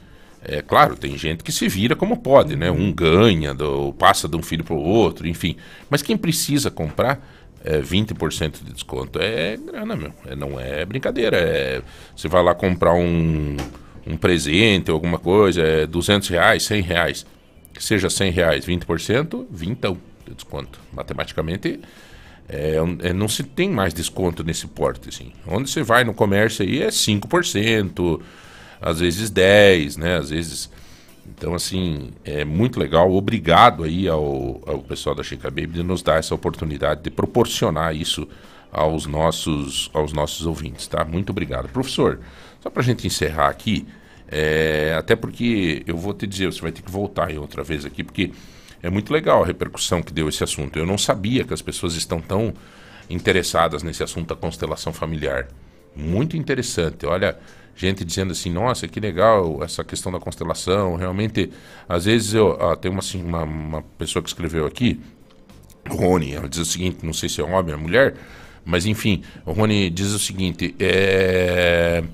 É 0.45 0.61
claro, 0.61 0.97
tem 0.97 1.17
gente 1.17 1.45
que 1.45 1.53
se 1.53 1.69
vira 1.69 1.95
como 1.95 2.17
pode, 2.17 2.57
né? 2.57 2.71
Um 2.71 2.93
ganha, 2.93 3.55
do, 3.55 3.93
passa 3.93 4.29
de 4.29 4.37
um 4.37 4.43
filho 4.43 4.65
pro 4.65 4.77
outro, 4.77 5.27
enfim. 5.29 5.57
Mas 5.89 6.03
quem 6.03 6.17
precisa 6.17 6.71
comprar, 6.71 7.25
é 7.65 7.81
20% 7.81 8.65
de 8.65 8.73
desconto 8.73 9.21
é 9.21 9.57
grana, 9.57 9.95
meu. 9.95 10.13
É, 10.27 10.35
não 10.35 10.59
é 10.59 10.85
brincadeira. 10.85 11.37
É, 11.37 11.83
você 12.15 12.29
vai 12.29 12.43
lá 12.43 12.55
comprar 12.55 12.95
um, 12.95 13.57
um 14.07 14.17
presente 14.17 14.91
ou 14.91 14.95
alguma 14.97 15.19
coisa, 15.19 15.63
é 15.63 15.87
200 15.87 16.29
reais, 16.29 16.65
100 16.65 16.83
reais. 16.83 17.27
Que 17.73 17.83
seja 17.83 18.11
100 18.11 18.33
reais, 18.33 18.67
20%, 18.67 19.47
20 19.51 19.79
de 20.27 20.35
desconto. 20.35 20.79
Matematicamente, 20.93 21.81
é, 22.49 22.77
é, 23.03 23.13
não 23.13 23.29
se 23.29 23.45
tem 23.45 23.71
mais 23.71 23.95
desconto 23.95 24.43
nesse 24.45 24.67
porte, 24.67 25.09
assim. 25.09 25.33
Onde 25.47 25.71
você 25.71 25.83
vai 25.83 26.05
no 26.05 26.13
comércio 26.13 26.65
aí 26.65 26.83
é 26.83 26.89
5%, 26.89 28.21
às 28.83 29.01
vezes 29.01 29.31
10%, 29.31 29.97
né? 29.97 30.19
Às 30.19 30.31
vezes... 30.31 30.71
Então, 31.25 31.55
assim, 31.55 32.11
é 32.25 32.45
muito 32.45 32.81
legal. 32.81 33.13
Obrigado 33.15 33.85
aí 33.85 34.09
ao, 34.09 34.61
ao 34.67 34.81
pessoal 34.81 35.15
da 35.15 35.23
Chica 35.23 35.49
Baby 35.49 35.69
de 35.69 35.83
nos 35.85 36.03
dar 36.03 36.19
essa 36.19 36.35
oportunidade 36.35 37.03
de 37.03 37.11
proporcionar 37.11 37.95
isso 37.95 38.29
aos 38.73 39.07
nossos, 39.07 39.89
aos 39.93 40.13
nossos 40.13 40.47
ouvintes, 40.47 40.89
tá? 40.89 41.05
Muito 41.05 41.31
obrigado. 41.31 41.69
Professor, 41.69 42.19
só 42.61 42.71
pra 42.71 42.83
gente 42.83 43.07
encerrar 43.07 43.49
aqui, 43.49 43.87
é, 44.27 44.95
até 44.99 45.15
porque 45.15 45.85
eu 45.87 45.97
vou 45.97 46.15
te 46.15 46.27
dizer, 46.27 46.47
você 46.47 46.61
vai 46.61 46.73
ter 46.73 46.83
que 46.83 46.91
voltar 46.91 47.29
aí 47.29 47.39
outra 47.39 47.63
vez 47.63 47.85
aqui, 47.85 48.03
porque 48.03 48.33
é 48.83 48.89
muito 48.89 49.13
legal 49.13 49.43
a 49.43 49.47
repercussão 49.47 50.03
que 50.03 50.13
deu 50.13 50.29
esse 50.29 50.43
assunto. 50.43 50.79
Eu 50.79 50.87
não 50.87 50.97
sabia 50.97 51.45
que 51.45 51.53
as 51.53 51.63
pessoas 51.63 51.95
estão 51.95 52.21
tão 52.21 52.55
interessadas 53.11 53.83
nesse 53.83 54.03
assunto 54.03 54.29
da 54.29 54.37
constelação 54.37 54.93
familiar. 54.93 55.49
Muito 55.95 56.37
interessante. 56.37 57.05
Olha, 57.05 57.39
gente 57.75 58.05
dizendo 58.05 58.33
assim, 58.33 58.51
nossa, 58.51 58.87
que 58.87 59.01
legal 59.01 59.63
essa 59.63 59.83
questão 59.83 60.13
da 60.13 60.19
constelação. 60.21 60.97
Realmente, 60.97 61.51
às 61.89 62.05
vezes 62.05 62.35
eu 62.35 62.53
ah, 62.61 62.77
tem 62.77 62.91
uma, 62.91 63.01
assim, 63.01 63.23
uma, 63.23 63.43
uma 63.43 63.83
pessoa 63.99 64.23
que 64.23 64.29
escreveu 64.29 64.67
aqui, 64.67 65.01
Rony, 65.89 66.35
ela 66.35 66.49
diz 66.49 66.61
o 66.61 66.65
seguinte, 66.65 66.99
não 67.03 67.13
sei 67.13 67.29
se 67.29 67.41
é 67.41 67.45
homem 67.45 67.75
ou 67.75 67.81
mulher, 67.81 68.15
mas 68.65 68.87
enfim, 68.87 69.23
o 69.45 69.53
Rony 69.53 69.91
diz 69.91 70.13
o 70.13 70.19
seguinte, 70.19 70.75
é, 70.79 72.05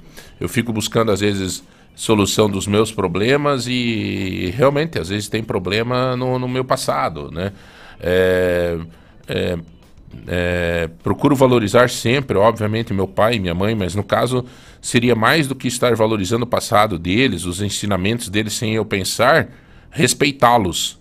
eu 0.40 0.48
fico 0.48 0.72
buscando 0.72 1.12
às 1.12 1.20
vezes 1.20 1.62
solução 1.94 2.48
dos 2.48 2.66
meus 2.66 2.92
problemas 2.92 3.66
e 3.66 4.52
realmente 4.56 4.98
às 4.98 5.08
vezes 5.08 5.28
tem 5.28 5.42
problema 5.42 6.16
no, 6.16 6.38
no 6.38 6.48
meu 6.48 6.64
passado, 6.64 7.30
né? 7.30 7.52
É, 8.00 8.78
é, 9.26 9.58
é, 10.26 10.88
procuro 11.02 11.34
valorizar 11.36 11.88
sempre, 11.90 12.36
obviamente, 12.36 12.92
meu 12.94 13.06
pai 13.06 13.34
e 13.36 13.40
minha 13.40 13.54
mãe, 13.54 13.74
mas 13.74 13.94
no 13.94 14.02
caso 14.02 14.44
seria 14.80 15.14
mais 15.14 15.46
do 15.46 15.54
que 15.54 15.68
estar 15.68 15.94
valorizando 15.94 16.44
o 16.44 16.48
passado 16.48 16.98
deles, 16.98 17.44
os 17.44 17.60
ensinamentos 17.60 18.28
deles 18.28 18.52
sem 18.54 18.74
eu 18.74 18.84
pensar, 18.84 19.48
respeitá-los. 19.90 20.98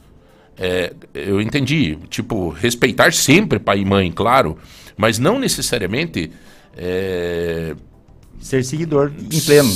É, 0.58 0.92
eu 1.14 1.40
entendi, 1.40 1.98
tipo, 2.10 2.50
respeitar 2.50 3.14
sempre 3.14 3.60
pai 3.60 3.80
e 3.82 3.86
mãe, 3.86 4.12
claro, 4.12 4.58
mas 4.98 5.20
não 5.20 5.38
necessariamente. 5.40 6.32
é, 6.76 7.76
Ser 8.40 8.64
seguidor 8.64 9.12
em 9.20 9.40
pleno. 9.42 9.70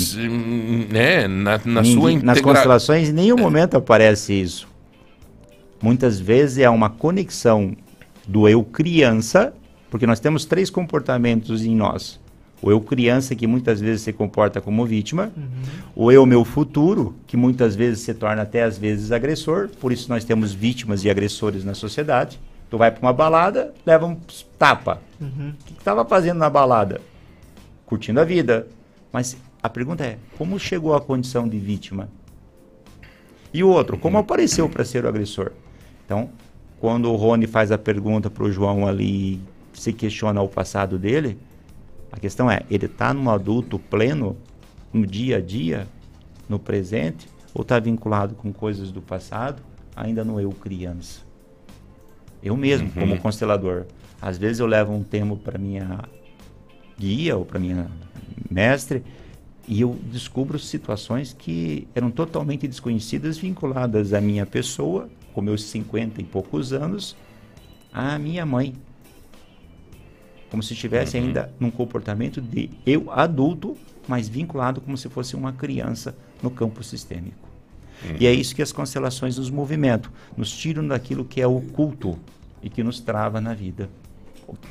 né, 0.92 1.28
na, 1.28 1.60
na 1.66 1.82
Ninguém- 1.82 1.94
sua 1.94 2.12
Nas 2.12 2.38
integra- 2.38 2.44
constelações, 2.44 3.10
em 3.10 3.12
nenhum 3.14 3.38
momento 3.38 3.76
aparece 3.76 4.34
isso. 4.40 4.68
Muitas 5.82 6.20
vezes 6.20 6.60
é 6.60 6.70
uma 6.70 6.90
conexão 6.90 7.76
do 8.28 8.48
eu 8.48 8.64
criança, 8.64 9.54
porque 9.90 10.08
nós 10.08 10.20
temos 10.20 10.46
três 10.46 10.70
comportamentos 10.70 11.64
em 11.64 11.76
nós. 11.76 12.20
O 12.62 12.70
eu 12.70 12.80
criança, 12.80 13.36
que 13.36 13.48
muitas 13.48 13.82
vezes 13.82 14.04
se 14.04 14.14
comporta 14.14 14.62
como 14.62 14.86
vítima. 14.86 15.32
O 15.96 16.12
eu 16.12 16.26
meu 16.28 16.46
futuro, 16.46 17.16
que 17.26 17.36
muitas 17.36 17.76
vezes 17.76 18.02
se 18.02 18.14
torna 18.14 18.44
até 18.44 18.62
às 18.62 18.78
vezes 18.78 19.12
agressor. 19.12 19.70
Por 19.80 19.92
isso 19.92 20.08
nós 20.08 20.24
temos 20.24 20.54
vítimas 20.54 21.04
e 21.04 21.10
agressores 21.10 21.66
na 21.66 21.74
sociedade. 21.74 22.40
Tu 22.70 22.78
vai 22.78 22.92
para 22.92 23.02
uma 23.02 23.12
balada, 23.12 23.74
leva 23.86 24.06
um 24.06 24.16
tapa. 24.60 25.02
Uhum. 25.20 25.54
O 25.60 25.66
que 25.66 25.74
estava 25.74 26.06
fazendo 26.06 26.38
na 26.38 26.50
balada? 26.50 27.02
Curtindo 27.86 28.20
a 28.20 28.24
vida. 28.24 28.68
Mas 29.12 29.36
a 29.62 29.68
pergunta 29.68 30.06
é, 30.06 30.18
como 30.38 30.60
chegou 30.60 30.94
à 30.94 31.02
condição 31.02 31.48
de 31.48 31.58
vítima? 31.58 32.10
E 33.54 33.64
o 33.64 33.70
outro, 33.70 33.98
como 33.98 34.18
apareceu 34.20 34.70
para 34.70 34.86
ser 34.86 35.04
o 35.04 35.08
agressor? 35.10 35.52
Então, 36.06 36.30
quando 36.82 37.12
o 37.12 37.16
Rony 37.16 37.46
faz 37.46 37.72
a 37.72 37.78
pergunta 37.78 38.28
para 38.28 38.44
o 38.44 38.52
João 38.52 38.88
ali, 38.88 39.40
se 39.72 39.94
questiona 39.94 40.42
o 40.42 40.50
passado 40.50 40.98
dele, 40.98 41.38
a 42.12 42.20
questão 42.20 42.50
é, 42.50 42.64
ele 42.72 42.88
está 42.88 43.14
num 43.14 43.30
adulto 43.30 43.78
pleno, 43.78 44.36
no 44.92 45.06
dia 45.06 45.38
a 45.38 45.40
dia, 45.42 45.88
no 46.50 46.58
presente, 46.58 47.30
ou 47.54 47.62
está 47.62 47.78
vinculado 47.80 48.34
com 48.34 48.52
coisas 48.52 48.92
do 48.92 49.00
passado, 49.00 49.62
ainda 49.96 50.26
no 50.26 50.42
eu 50.42 50.50
criança? 50.50 51.22
Eu 52.42 52.58
mesmo, 52.58 52.88
Uhum. 52.88 52.94
como 53.02 53.18
constelador, 53.20 53.86
às 54.20 54.40
vezes 54.40 54.60
eu 54.60 54.66
levo 54.66 54.92
um 54.92 55.04
termo 55.04 55.38
para 55.38 55.60
minha 55.60 56.00
guia 56.98 57.38
ou 57.38 57.46
para 57.46 57.60
minha 57.60 57.88
mestre 58.50 59.04
e 59.68 59.82
eu 59.82 59.96
descubro 60.12 60.58
situações 60.58 61.32
que 61.38 61.88
eram 61.94 62.10
totalmente 62.10 62.68
desconhecidas, 62.68 63.38
vinculadas 63.38 64.14
à 64.14 64.20
minha 64.20 64.48
pessoa, 64.48 65.08
com 65.34 65.42
meus 65.42 65.64
50 65.64 66.22
e 66.22 66.24
poucos 66.24 66.74
anos, 66.74 67.16
à 67.92 68.18
minha 68.18 68.46
mãe. 68.46 68.74
Como 70.50 70.62
se 70.62 70.74
estivesse 70.74 71.18
Uhum. 71.18 71.26
ainda 71.26 71.54
num 71.60 71.72
comportamento 71.72 72.42
de 72.42 72.70
eu 72.86 73.10
adulto, 73.12 73.78
mas 74.08 74.28
vinculado 74.28 74.82
como 74.82 74.98
se 74.98 75.08
fosse 75.10 75.36
uma 75.36 75.54
criança 75.54 76.16
no 76.44 76.50
campo 76.52 76.84
sistêmico. 76.84 77.50
E 78.20 78.26
é 78.26 78.34
isso 78.34 78.56
que 78.56 78.64
as 78.64 78.72
constelações 78.72 79.38
nos 79.38 79.50
movimentam, 79.52 80.12
nos 80.36 80.52
tiram 80.52 80.86
daquilo 80.88 81.24
que 81.24 81.40
é 81.40 81.46
oculto 81.48 82.18
e 82.62 82.70
que 82.70 82.82
nos 82.84 83.00
trava 83.00 83.40
na 83.40 83.54
vida. 83.54 83.90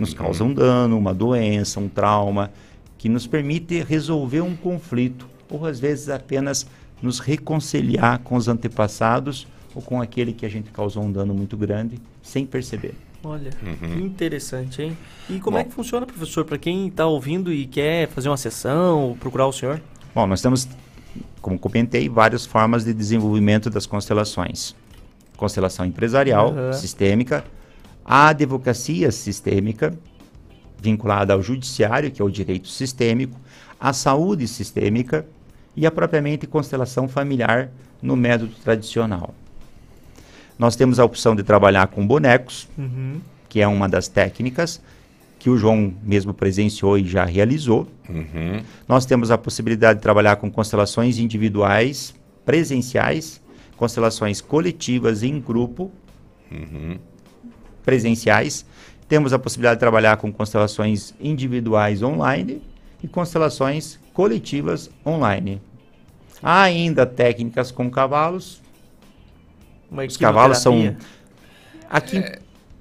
Nos 0.01 0.13
causa 0.13 0.43
um 0.45 0.53
dano, 0.53 0.99
uma 0.99 1.15
doença, 1.15 1.79
um 1.79 1.89
trauma, 1.89 2.51
que 2.99 3.09
nos 3.09 3.27
permite 3.29 3.83
resolver 3.85 4.41
um 4.41 4.57
conflito, 4.57 5.29
ou 5.49 5.65
às 5.65 5.79
vezes 5.79 6.09
apenas 6.09 6.67
nos 7.01 7.21
reconciliar 7.21 8.19
com 8.19 8.35
os 8.35 8.49
antepassados 8.49 9.47
ou 9.75 9.83
com 9.83 10.01
aquele 10.01 10.33
que 10.33 10.45
a 10.45 10.49
gente 10.49 10.71
causou 10.71 11.03
um 11.03 11.13
dano 11.13 11.35
muito 11.35 11.57
grande 11.57 11.99
sem 12.23 12.45
perceber. 12.47 12.95
Olha, 13.23 13.51
Uhum. 13.63 13.77
que 13.93 14.03
interessante, 14.03 14.81
hein? 14.83 14.97
E 15.29 15.39
como 15.39 15.57
Bom. 15.57 15.61
é 15.61 15.65
que 15.65 15.73
funciona, 15.73 16.07
professor, 16.07 16.45
para 16.45 16.57
quem 16.57 16.89
está 16.89 17.07
ouvindo 17.07 17.53
e 17.53 17.67
quer 17.67 18.09
fazer 18.09 18.29
uma 18.31 18.37
sessão, 18.37 19.01
ou 19.09 19.17
procurar 19.17 19.47
o 19.47 19.53
senhor? 19.53 19.81
Bom, 20.15 20.27
nós 20.27 20.41
temos, 20.41 20.67
como 21.43 21.59
comentei, 21.59 22.09
várias 22.09 22.47
formas 22.47 22.85
de 22.85 22.95
desenvolvimento 22.95 23.69
das 23.69 23.85
constelações. 23.87 24.75
Constelação 25.37 25.85
empresarial, 25.85 26.49
Aham. 26.51 26.73
sistêmica, 26.73 27.45
a 28.05 28.29
advocacia 28.29 29.11
sistêmica, 29.13 29.93
vinculada 30.81 31.35
ao 31.35 31.43
judiciário, 31.43 32.11
que 32.11 32.23
é 32.23 32.25
o 32.25 32.31
direito 32.31 32.69
sistêmico, 32.69 33.39
a 33.79 33.93
saúde 33.93 34.49
sistêmica 34.49 35.27
e 35.77 35.87
a 35.87 35.91
propriamente 35.91 36.47
constelação 36.47 37.07
familiar 37.07 37.71
no 38.03 38.17
método 38.17 38.53
tradicional. 38.65 39.35
Nós 40.61 40.77
temos 40.77 41.01
a 41.01 41.05
opção 41.07 41.35
de 41.35 41.43
trabalhar 41.43 41.87
com 41.87 42.07
bonecos, 42.07 42.69
Uhum. 42.77 43.19
que 43.49 43.63
é 43.63 43.67
uma 43.67 43.89
das 43.89 44.09
técnicas 44.09 44.79
que 45.39 45.49
o 45.49 45.57
João 45.57 45.95
mesmo 46.03 46.35
presenciou 46.35 46.99
e 46.99 47.07
já 47.09 47.25
realizou. 47.25 47.89
Uhum. 48.07 48.61
Nós 48.87 49.07
temos 49.07 49.31
a 49.31 49.39
possibilidade 49.39 50.01
de 50.01 50.03
trabalhar 50.03 50.37
com 50.37 50.51
constelações 50.51 51.19
individuais, 51.19 52.15
presenciais, 52.45 53.41
constelações 53.75 54.43
coletivas 54.43 55.23
em 55.23 55.41
grupo, 55.41 55.91
Uhum. 56.53 56.99
presenciais. 57.83 58.67
Temos 59.09 59.33
a 59.33 59.39
possibilidade 59.39 59.77
de 59.77 59.81
trabalhar 59.81 60.19
com 60.19 60.31
constelações 60.31 61.15
individuais 61.19 62.03
online 62.03 62.61
e 63.03 63.09
constelações 63.09 63.99
coletivas 64.13 64.91
online. 65.07 65.59
Há 66.43 66.61
ainda 66.65 67.07
técnicas 67.07 67.71
com 67.71 67.91
cavalos. 67.91 68.60
Uma 69.91 70.05
Os 70.05 70.17
cavalos 70.17 70.59
são. 70.59 70.97
Aqui 71.89 72.19
em 72.19 72.25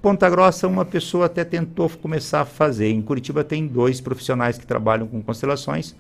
Ponta 0.01 0.29
Grossa, 0.29 0.67
uma 0.67 0.85
pessoa 0.85 1.25
até 1.25 1.43
tentou 1.43 1.89
começar 1.89 2.41
a 2.41 2.45
fazer. 2.45 2.89
Em 2.89 3.01
Curitiba, 3.01 3.43
tem 3.43 3.67
dois 3.67 3.99
profissionais 3.99 4.57
que 4.57 4.65
trabalham 4.65 5.07
com 5.07 5.21
constelações. 5.21 5.95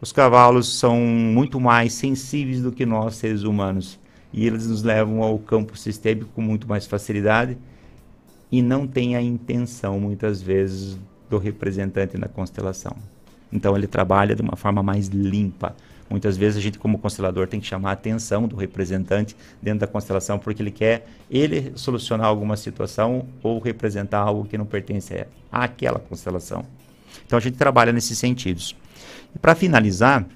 Os 0.00 0.10
cavalos 0.10 0.78
são 0.78 0.96
muito 0.98 1.60
mais 1.60 1.92
sensíveis 1.92 2.62
do 2.62 2.72
que 2.72 2.86
nós, 2.86 3.16
seres 3.16 3.42
humanos. 3.42 3.98
E 4.32 4.46
eles 4.46 4.66
nos 4.66 4.82
levam 4.82 5.22
ao 5.22 5.38
campo 5.38 5.76
sistêmico 5.76 6.30
com 6.34 6.40
muito 6.40 6.66
mais 6.66 6.86
facilidade. 6.86 7.58
E 8.50 8.62
não 8.62 8.86
tem 8.86 9.16
a 9.16 9.22
intenção, 9.22 10.00
muitas 10.00 10.40
vezes, 10.40 10.96
do 11.28 11.36
representante 11.36 12.16
na 12.16 12.28
constelação. 12.28 12.96
Então, 13.52 13.76
ele 13.76 13.86
trabalha 13.86 14.34
de 14.34 14.40
uma 14.40 14.56
forma 14.56 14.82
mais 14.82 15.08
limpa. 15.08 15.76
Muitas 16.12 16.36
vezes 16.36 16.58
a 16.58 16.60
gente, 16.60 16.78
como 16.78 16.98
constelador, 16.98 17.48
tem 17.48 17.58
que 17.58 17.66
chamar 17.66 17.88
a 17.88 17.92
atenção 17.94 18.46
do 18.46 18.54
representante 18.54 19.34
dentro 19.62 19.80
da 19.80 19.86
constelação, 19.86 20.38
porque 20.38 20.62
ele 20.62 20.70
quer 20.70 21.06
ele 21.30 21.72
solucionar 21.74 22.26
alguma 22.26 22.54
situação 22.54 23.24
ou 23.42 23.58
representar 23.58 24.18
algo 24.18 24.44
que 24.44 24.58
não 24.58 24.66
pertence 24.66 25.26
àquela 25.50 25.98
constelação. 25.98 26.66
Então 27.26 27.38
a 27.38 27.40
gente 27.40 27.56
trabalha 27.56 27.92
nesses 27.92 28.18
sentidos. 28.18 28.76
E 29.34 29.38
para 29.38 29.54
finalizar, 29.54 30.26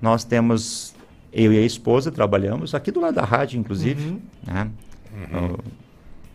nós 0.00 0.24
temos, 0.24 0.94
eu 1.30 1.52
e 1.52 1.58
a 1.58 1.62
esposa 1.62 2.10
trabalhamos 2.10 2.74
aqui 2.74 2.90
do 2.90 2.98
lado 2.98 3.14
da 3.16 3.22
rádio, 3.24 3.60
inclusive, 3.60 4.08
Uhum. 4.08 4.20
né? 4.46 4.70
no, 5.30 5.58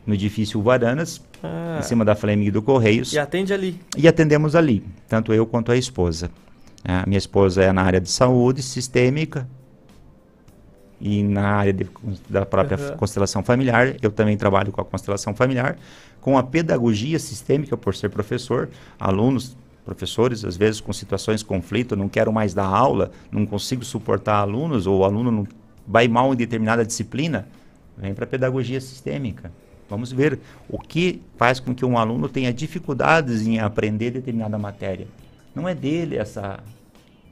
no 0.05 0.13
edifício 0.13 0.61
Varanas, 0.61 1.19
Ah. 1.41 1.77
em 1.79 1.81
cima 1.81 2.05
da 2.05 2.13
Fleming 2.15 2.51
do 2.51 2.61
Correios. 2.61 3.11
E 3.11 3.17
atende 3.17 3.51
ali. 3.53 3.79
E 3.97 4.07
atendemos 4.07 4.55
ali, 4.55 4.83
tanto 5.09 5.33
eu 5.33 5.47
quanto 5.47 5.71
a 5.71 5.75
esposa. 5.77 6.29
A 6.83 7.05
minha 7.05 7.17
esposa 7.17 7.63
é 7.63 7.71
na 7.71 7.81
área 7.81 8.01
de 8.01 8.09
saúde 8.09 8.61
sistêmica 8.61 9.47
e 10.99 11.23
na 11.23 11.47
área 11.47 11.73
de- 11.73 11.87
da 12.29 12.45
própria 12.45 12.77
Aham. 12.77 12.97
constelação 12.97 13.43
familiar. 13.43 13.95
Eu 14.01 14.11
também 14.11 14.35
trabalho 14.37 14.71
com 14.71 14.81
a 14.81 14.85
constelação 14.85 15.33
familiar, 15.33 15.77
com 16.19 16.37
a 16.37 16.43
pedagogia 16.43 17.19
sistêmica, 17.19 17.77
por 17.77 17.95
ser 17.95 18.09
professor. 18.09 18.69
Alunos, 18.99 19.55
professores, 19.85 20.43
às 20.45 20.57
vezes 20.57 20.79
com 20.81 20.91
situações 20.93 21.39
de 21.39 21.45
conflito, 21.45 21.95
não 21.95 22.09
quero 22.09 22.31
mais 22.31 22.53
dar 22.53 22.65
aula, 22.65 23.11
não 23.31 23.45
consigo 23.45 23.83
suportar 23.83 24.37
alunos, 24.37 24.87
ou 24.87 24.99
o 24.99 25.03
aluno 25.05 25.31
não 25.31 25.47
vai 25.85 26.07
mal 26.07 26.33
em 26.33 26.37
determinada 26.37 26.85
disciplina, 26.85 27.47
vem 27.97 28.13
para 28.13 28.23
a 28.23 28.27
pedagogia 28.27 28.79
sistêmica. 28.79 29.51
Vamos 29.89 30.11
ver 30.11 30.39
o 30.69 30.79
que 30.79 31.21
faz 31.37 31.59
com 31.59 31.75
que 31.75 31.85
um 31.85 31.97
aluno 31.97 32.29
tenha 32.29 32.53
dificuldades 32.53 33.45
em 33.45 33.59
aprender 33.59 34.11
determinada 34.11 34.57
matéria. 34.57 35.07
Não 35.55 35.67
é 35.69 35.75
dele 35.75 36.17
essa, 36.17 36.59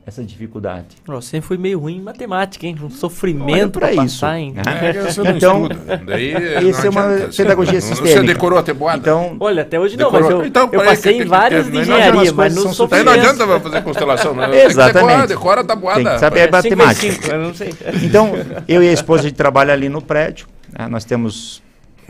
essa 0.05 0.23
dificuldade. 0.23 0.87
Nossa, 1.07 1.27
sempre 1.29 1.47
foi 1.47 1.57
meio 1.57 1.79
ruim 1.79 1.97
em 1.97 2.01
matemática, 2.01 2.65
hein? 2.67 2.75
Um 2.81 2.89
sofrimento 2.89 3.79
isso, 3.85 3.95
passar, 3.95 4.39
hein? 4.39 4.53
né? 4.53 4.61
É, 4.89 4.93
você 5.01 5.21
não 5.23 5.31
Então, 5.31 5.63
estuda. 5.63 5.97
Daí 6.05 6.33
não 6.61 6.69
esse 6.69 6.85
é 6.87 6.89
uma 6.89 7.05
adianta. 7.15 7.35
pedagogia 7.35 7.81
Você 7.81 7.87
sistêmica. 7.95 8.23
decorou 8.23 8.59
a 8.59 8.63
teboada? 8.63 8.99
Então, 8.99 9.37
Olha, 9.39 9.63
até 9.63 9.79
hoje 9.79 9.97
não, 9.97 10.05
Decorou. 10.11 10.29
mas 10.29 10.39
eu, 10.39 10.45
Então, 10.45 10.69
eu 10.71 10.83
passei 10.83 11.17
que 11.17 11.23
em 11.23 11.25
várias 11.25 11.65
de 11.65 11.71
não 11.71 11.81
engenharia, 11.81 12.33
mas 12.33 12.55
não 12.55 12.73
sou 12.73 12.87
Daí 12.87 13.03
não 13.03 13.13
adianta 13.13 13.59
fazer 13.59 13.81
constelação, 13.83 14.35
né? 14.35 14.47
Tem 14.49 14.59
que 14.59 14.65
Exatamente. 14.67 14.93
decorar, 15.07 15.25
decora 15.27 15.61
a 15.61 15.63
tabuada. 15.63 16.03
Tem 16.03 16.13
que 16.13 16.19
saber 16.19 16.41
rapaz. 16.41 16.63
matemática. 16.65 17.01
Cinco 17.01 17.13
e 17.19 17.23
cinco, 17.23 17.35
eu 17.35 17.41
não 17.41 17.53
sei. 17.55 17.73
Então, 18.03 18.31
eu 18.67 18.83
e 18.83 18.87
a 18.89 18.93
esposa, 18.93 19.21
a 19.21 19.23
gente 19.27 19.35
trabalha 19.35 19.73
ali 19.73 19.89
no 19.89 20.01
prédio. 20.01 20.47
né? 20.77 20.87
Nós 20.87 21.05
temos 21.05 21.61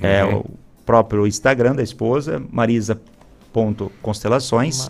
é, 0.01 0.23
Uhum. 0.25 0.39
o 0.39 0.45
próprio 0.85 1.25
Instagram 1.27 1.75
da 1.75 1.83
esposa, 1.83 2.41
marisa.constelações. 2.51 3.20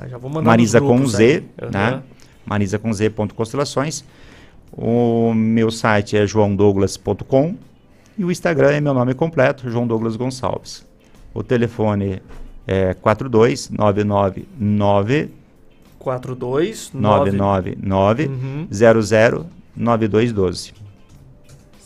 Já 0.09 0.17
vou 0.17 0.29
mandar 0.29 0.49
Marisa 0.51 0.79
com 0.79 1.05
Z, 1.05 1.43
aí. 1.57 1.71
Né? 1.71 2.03
Marisa 2.45 2.79
com 2.79 2.91
Z 2.93 3.09
ponto 3.11 3.33
constelações. 3.35 4.03
O 4.71 5.33
meu 5.33 5.69
site 5.69 6.15
é 6.15 6.25
joãodouglas.com 6.25 7.55
e 8.17 8.23
o 8.23 8.31
Instagram 8.31 8.71
é 8.71 8.79
meu 8.81 8.93
nome 8.93 9.13
completo, 9.13 9.69
João 9.69 9.85
Douglas 9.87 10.15
Gonçalves. 10.15 10.85
O 11.33 11.43
telefone 11.43 12.21
é 12.67 12.93
42 12.93 13.69
999 13.69 15.29
42 15.99 16.91
999 16.93 18.27
Uhum. 18.27 18.67
00 18.71 19.45
9212. 19.75 20.73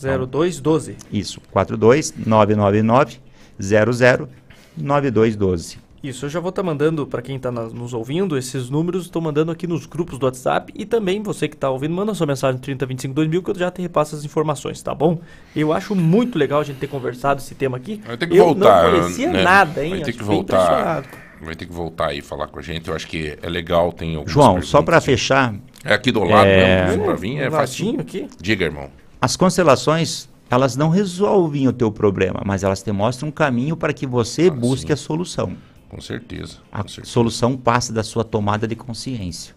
0212. 0.01 0.97
Isso, 1.11 1.41
42 1.51 2.13
999 2.25 3.19
00 3.59 4.29
9212. 4.77 5.77
Isso, 6.07 6.25
eu 6.25 6.29
já 6.29 6.39
vou 6.39 6.49
estar 6.49 6.61
mandando 6.61 7.07
para 7.07 7.19
quem 7.19 7.35
está 7.35 7.51
nos 7.51 7.91
ouvindo 7.91 8.37
esses 8.37 8.69
números, 8.69 9.05
estou 9.05 9.19
mandando 9.19 9.51
aqui 9.51 9.65
nos 9.65 9.87
grupos 9.87 10.19
do 10.19 10.27
WhatsApp 10.27 10.71
e 10.75 10.85
também 10.85 11.23
você 11.23 11.47
que 11.47 11.55
está 11.55 11.67
ouvindo, 11.67 11.95
manda 11.95 12.13
sua 12.13 12.27
mensagem 12.27 12.61
3025 12.61 13.11
2000 13.15 13.41
que 13.41 13.49
eu 13.49 13.55
já 13.55 13.71
te 13.71 13.81
repasso 13.81 14.15
as 14.15 14.23
informações, 14.23 14.79
tá 14.83 14.93
bom? 14.93 15.19
Eu 15.55 15.73
acho 15.73 15.95
muito 15.95 16.37
legal 16.37 16.59
a 16.59 16.63
gente 16.63 16.77
ter 16.77 16.85
conversado 16.85 17.41
esse 17.41 17.55
tema 17.55 17.77
aqui. 17.77 17.99
Vai 18.05 18.17
ter 18.17 18.27
que 18.27 18.37
eu 18.37 18.45
voltar. 18.45 18.83
não 18.83 18.99
conhecia 18.99 19.31
né? 19.31 19.41
nada, 19.41 19.83
hein? 19.83 19.95
Vai 19.95 20.01
ter 20.01 20.13
que 20.13 20.23
voltar. 20.23 20.63
impressionado. 20.63 21.07
Vai 21.41 21.55
ter 21.55 21.65
que 21.65 21.73
voltar 21.73 22.07
aí 22.09 22.19
e 22.19 22.21
falar 22.21 22.47
com 22.49 22.59
a 22.59 22.61
gente. 22.61 22.87
Eu 22.87 22.95
acho 22.95 23.07
que 23.07 23.35
é 23.41 23.49
legal, 23.49 23.91
tem 23.91 24.21
João, 24.27 24.61
só 24.61 24.83
para 24.83 25.01
fechar. 25.01 25.55
É 25.83 25.95
aqui 25.95 26.11
do 26.11 26.23
lado 26.23 26.47
é, 26.47 26.85
mesmo, 26.85 27.03
pra 27.03 27.15
vir 27.15 27.39
é 27.39 27.49
latinho 27.49 28.01
aqui. 28.01 28.27
Diga, 28.39 28.65
irmão. 28.65 28.91
As 29.19 29.35
constelações, 29.35 30.29
elas 30.51 30.75
não 30.75 30.89
resolvem 30.89 31.67
o 31.67 31.73
teu 31.73 31.91
problema, 31.91 32.43
mas 32.45 32.63
elas 32.63 32.83
te 32.83 32.91
mostram 32.91 33.29
um 33.29 33.31
caminho 33.31 33.75
para 33.75 33.91
que 33.91 34.05
você 34.05 34.51
busque 34.51 34.93
a 34.93 34.95
solução. 34.95 35.55
Com 35.89 36.01
certeza. 36.01 36.57
A 36.71 36.83
solução 37.03 37.55
passa 37.55 37.93
da 37.93 38.03
sua 38.03 38.23
tomada 38.23 38.67
de 38.67 38.75
consciência. 38.75 39.55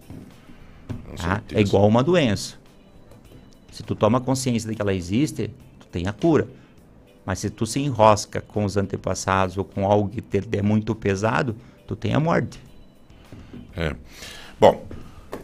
tá? 1.17 1.35
certeza. 1.35 1.61
É 1.61 1.63
igual 1.63 1.87
uma 1.87 2.03
doença. 2.03 2.57
Se 3.71 3.83
tu 3.83 3.95
toma 3.95 4.21
consciência 4.21 4.69
de 4.69 4.75
que 4.75 4.83
ela 4.83 4.95
existe, 4.95 5.51
tu 5.79 5.87
tem 5.87 6.07
a 6.07 6.13
cura. 6.13 6.49
Mas 7.25 7.41
se 7.41 7.51
tu 7.51 7.67
se 7.67 7.81
enrosca 7.81 8.41
com 8.41 8.65
os 8.65 8.77
antepassados 8.77 9.59
ou 9.59 9.65
com 9.65 9.85
algo 9.85 10.09
que 10.09 10.23
te 10.23 10.41
é 10.57 10.63
muito 10.63 10.95
pesado, 10.95 11.55
tu 11.87 11.95
tem 11.95 12.15
a 12.15 12.21
morte. 12.21 12.59
É. 13.77 13.95
Bom, 14.59 14.85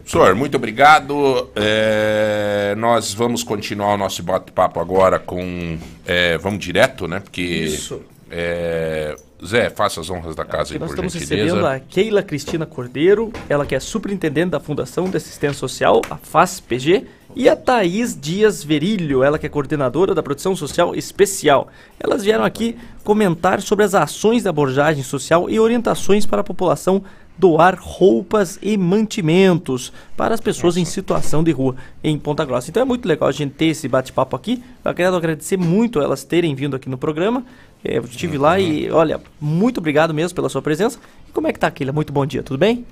senhor, 0.04 0.34
muito 0.34 0.56
obrigado. 0.56 1.50
É, 1.54 2.74
nós 2.78 3.12
vamos 3.12 3.42
continuar 3.42 3.94
o 3.94 3.96
nosso 3.96 4.22
bate-papo 4.22 4.80
agora 4.80 5.18
com. 5.18 5.78
é, 6.06 6.38
vamos 6.38 6.58
direto, 6.58 7.06
né? 7.06 7.20
Porque. 7.20 7.42
Isso. 7.42 8.02
É, 8.36 9.16
Zé, 9.46 9.70
faça 9.70 10.00
as 10.00 10.10
honras 10.10 10.34
da 10.34 10.44
casa 10.44 10.76
nós 10.76 10.90
estamos 10.90 11.12
gentileza. 11.12 11.44
recebendo 11.44 11.66
a 11.66 11.78
Keila 11.78 12.20
Cristina 12.20 12.66
Cordeiro, 12.66 13.32
ela 13.48 13.64
que 13.64 13.76
é 13.76 13.80
superintendente 13.80 14.50
da 14.50 14.58
Fundação 14.58 15.08
de 15.08 15.16
Assistência 15.16 15.56
Social, 15.56 16.02
a 16.10 16.16
FAS-PG, 16.16 17.06
e 17.36 17.48
a 17.48 17.54
Thaís 17.54 18.18
Dias 18.20 18.64
Verilho, 18.64 19.22
ela 19.22 19.38
que 19.38 19.46
é 19.46 19.48
coordenadora 19.48 20.16
da 20.16 20.22
Proteção 20.22 20.56
Social 20.56 20.96
Especial. 20.96 21.68
Elas 22.00 22.24
vieram 22.24 22.44
aqui 22.44 22.76
comentar 23.04 23.62
sobre 23.62 23.84
as 23.84 23.94
ações 23.94 24.42
da 24.42 24.50
abordagem 24.50 25.04
social 25.04 25.48
e 25.48 25.60
orientações 25.60 26.26
para 26.26 26.40
a 26.40 26.44
população 26.44 27.04
doar 27.36 27.76
roupas 27.80 28.58
e 28.62 28.76
mantimentos 28.76 29.92
para 30.16 30.34
as 30.34 30.40
pessoas 30.40 30.76
em 30.76 30.84
situação 30.84 31.42
de 31.42 31.50
rua 31.50 31.74
em 32.02 32.18
Ponta 32.18 32.44
Grossa. 32.44 32.70
Então 32.70 32.82
é 32.82 32.86
muito 32.86 33.06
legal 33.06 33.28
a 33.28 33.32
gente 33.32 33.54
ter 33.54 33.66
esse 33.66 33.88
bate-papo 33.88 34.36
aqui. 34.36 34.62
Eu 34.84 34.94
quero 34.94 35.16
agradecer 35.16 35.56
muito 35.56 36.00
elas 36.00 36.24
terem 36.24 36.54
vindo 36.54 36.76
aqui 36.76 36.88
no 36.88 36.96
programa. 36.96 37.44
É, 37.84 37.98
Eu 37.98 38.04
estive 38.04 38.38
lá 38.38 38.58
e, 38.58 38.90
olha, 38.90 39.20
muito 39.40 39.78
obrigado 39.78 40.14
mesmo 40.14 40.34
pela 40.34 40.48
sua 40.48 40.62
presença. 40.62 40.98
E 41.28 41.32
como 41.32 41.46
é 41.46 41.52
que 41.52 41.58
tá, 41.58 41.70
Keila? 41.70 41.92
Muito 41.92 42.12
bom 42.12 42.24
dia, 42.24 42.42
tudo 42.42 42.58
bem? 42.58 42.84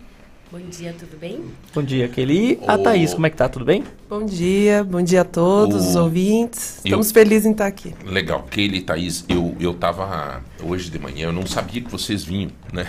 Bom 0.51 0.59
dia, 0.69 0.95
tudo 0.99 1.17
bem? 1.19 1.41
Bom 1.75 1.83
dia, 1.83 2.07
Kelly. 2.09 2.59
E 2.61 2.65
a. 2.69 2.77
Thaís, 2.77 3.15
como 3.15 3.27
é 3.27 3.31
que 3.31 3.37
tá? 3.39 3.49
Tudo 3.49 3.65
bem? 3.65 3.85
Bom 4.07 4.23
dia, 4.27 4.85
bom 4.85 5.01
dia 5.03 5.23
a 5.23 5.25
todos, 5.25 5.83
O- 5.83 5.89
os 5.89 5.97
ouvintes. 5.97 6.77
Eu- 6.85 6.89
Estamos 6.91 7.11
felizes 7.11 7.47
em 7.47 7.53
estar 7.53 7.67
aqui. 7.67 7.95
Legal. 8.05 8.43
Keila 8.51 8.77
e 8.77 8.83
Thaís, 8.83 9.25
eu, 9.31 9.57
eu 9.59 9.73
tava 9.73 10.43
hoje 10.63 10.91
de 10.91 10.99
manhã, 10.99 11.29
eu 11.29 11.33
não 11.33 11.47
sabia 11.47 11.81
que 11.81 11.91
vocês 11.91 12.23
vinham, 12.23 12.51
né? 12.71 12.87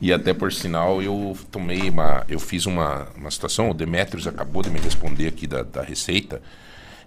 E 0.00 0.12
até 0.12 0.34
por 0.34 0.52
sinal 0.52 1.00
eu 1.00 1.36
tomei 1.52 1.88
uma. 1.88 2.24
Eu 2.28 2.40
fiz 2.40 2.66
uma, 2.66 3.06
uma 3.16 3.30
situação, 3.30 3.70
o 3.70 3.74
Demetrios 3.74 4.26
acabou 4.26 4.60
de 4.62 4.70
me 4.70 4.80
responder 4.80 5.28
aqui 5.28 5.46
da, 5.46 5.62
da 5.62 5.82
Receita, 5.82 6.42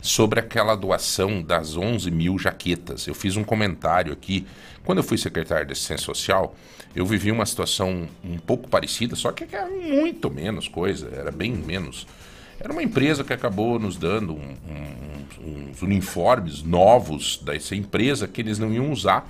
sobre 0.01 0.39
aquela 0.39 0.75
doação 0.75 1.41
das 1.41 1.77
11 1.77 2.09
mil 2.11 2.37
jaquetas. 2.39 3.05
Eu 3.07 3.13
fiz 3.13 3.37
um 3.37 3.43
comentário 3.43 4.11
aqui. 4.11 4.45
Quando 4.83 4.97
eu 4.97 5.03
fui 5.03 5.17
secretário 5.17 5.65
de 5.67 5.73
Assistência 5.73 6.05
Social, 6.05 6.55
eu 6.95 7.05
vivi 7.05 7.31
uma 7.31 7.45
situação 7.45 8.07
um 8.23 8.37
pouco 8.39 8.67
parecida, 8.67 9.15
só 9.15 9.31
que 9.31 9.43
era 9.55 9.69
muito 9.69 10.29
menos 10.29 10.67
coisa, 10.67 11.09
era 11.15 11.31
bem 11.31 11.53
menos. 11.53 12.07
Era 12.59 12.73
uma 12.73 12.83
empresa 12.83 13.23
que 13.23 13.31
acabou 13.33 13.79
nos 13.79 13.95
dando 13.97 14.33
um- 14.33 14.55
um- 14.69 15.69
uns 15.71 15.81
uniformes 15.81 16.61
novos 16.63 17.39
dessa 17.43 17.75
empresa 17.75 18.27
que 18.27 18.41
eles 18.41 18.59
não 18.59 18.71
iam 18.73 18.91
usar. 18.91 19.27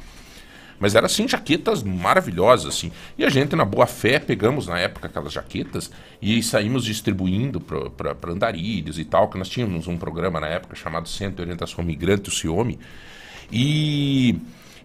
Mas 0.81 0.95
eram 0.95 1.05
assim 1.05 1.27
jaquetas 1.27 1.83
maravilhosas 1.83 2.73
assim. 2.73 2.91
E 3.15 3.23
a 3.23 3.29
gente 3.29 3.55
na 3.55 3.63
boa 3.63 3.85
fé 3.85 4.17
pegamos 4.17 4.65
na 4.65 4.79
época 4.79 5.07
aquelas 5.07 5.31
jaquetas 5.31 5.91
e 6.19 6.41
saímos 6.41 6.83
distribuindo 6.83 7.61
para 7.61 8.31
andarilhos 8.31 8.97
e 8.97 9.05
tal, 9.05 9.29
que 9.29 9.37
nós 9.37 9.47
tínhamos 9.47 9.87
um 9.87 9.95
programa 9.95 10.39
na 10.39 10.47
época 10.47 10.75
chamado 10.75 11.07
Centro 11.07 11.35
de 11.35 11.41
Orientação 11.43 11.83
Migrante, 11.83 12.29
o 12.29 12.31
CIOMI. 12.33 12.79
E 13.51 14.35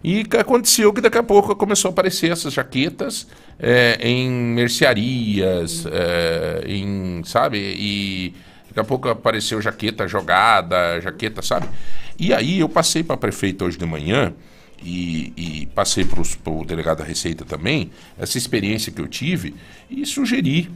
e 0.03 0.23
aconteceu 0.39 0.93
que 0.93 1.01
daqui 1.01 1.17
a 1.17 1.23
pouco 1.23 1.55
começou 1.55 1.89
a 1.89 1.91
aparecer 1.91 2.31
essas 2.31 2.53
jaquetas 2.53 3.27
é, 3.59 3.97
em 3.99 4.29
mercearias, 4.29 5.85
é, 5.87 6.63
em, 6.67 7.23
sabe? 7.25 7.57
E 7.57 8.33
daqui 8.67 8.79
a 8.79 8.83
pouco 8.83 9.09
apareceu 9.09 9.59
jaqueta 9.59 10.07
jogada, 10.07 11.01
jaqueta, 11.01 11.41
sabe? 11.41 11.67
E 12.19 12.31
aí 12.31 12.59
eu 12.59 12.69
passei 12.69 13.03
para 13.03 13.17
prefeito 13.17 13.65
hoje 13.65 13.77
de 13.77 13.85
manhã 13.87 14.33
e, 14.81 15.33
e 15.35 15.65
passei 15.67 16.05
para 16.05 16.51
o 16.51 16.65
delegado 16.65 16.99
da 16.99 17.03
Receita 17.03 17.43
também 17.43 17.91
essa 18.17 18.37
experiência 18.37 18.91
que 18.91 19.01
eu 19.01 19.07
tive 19.07 19.55
e 19.89 20.05
sugeri 20.05 20.69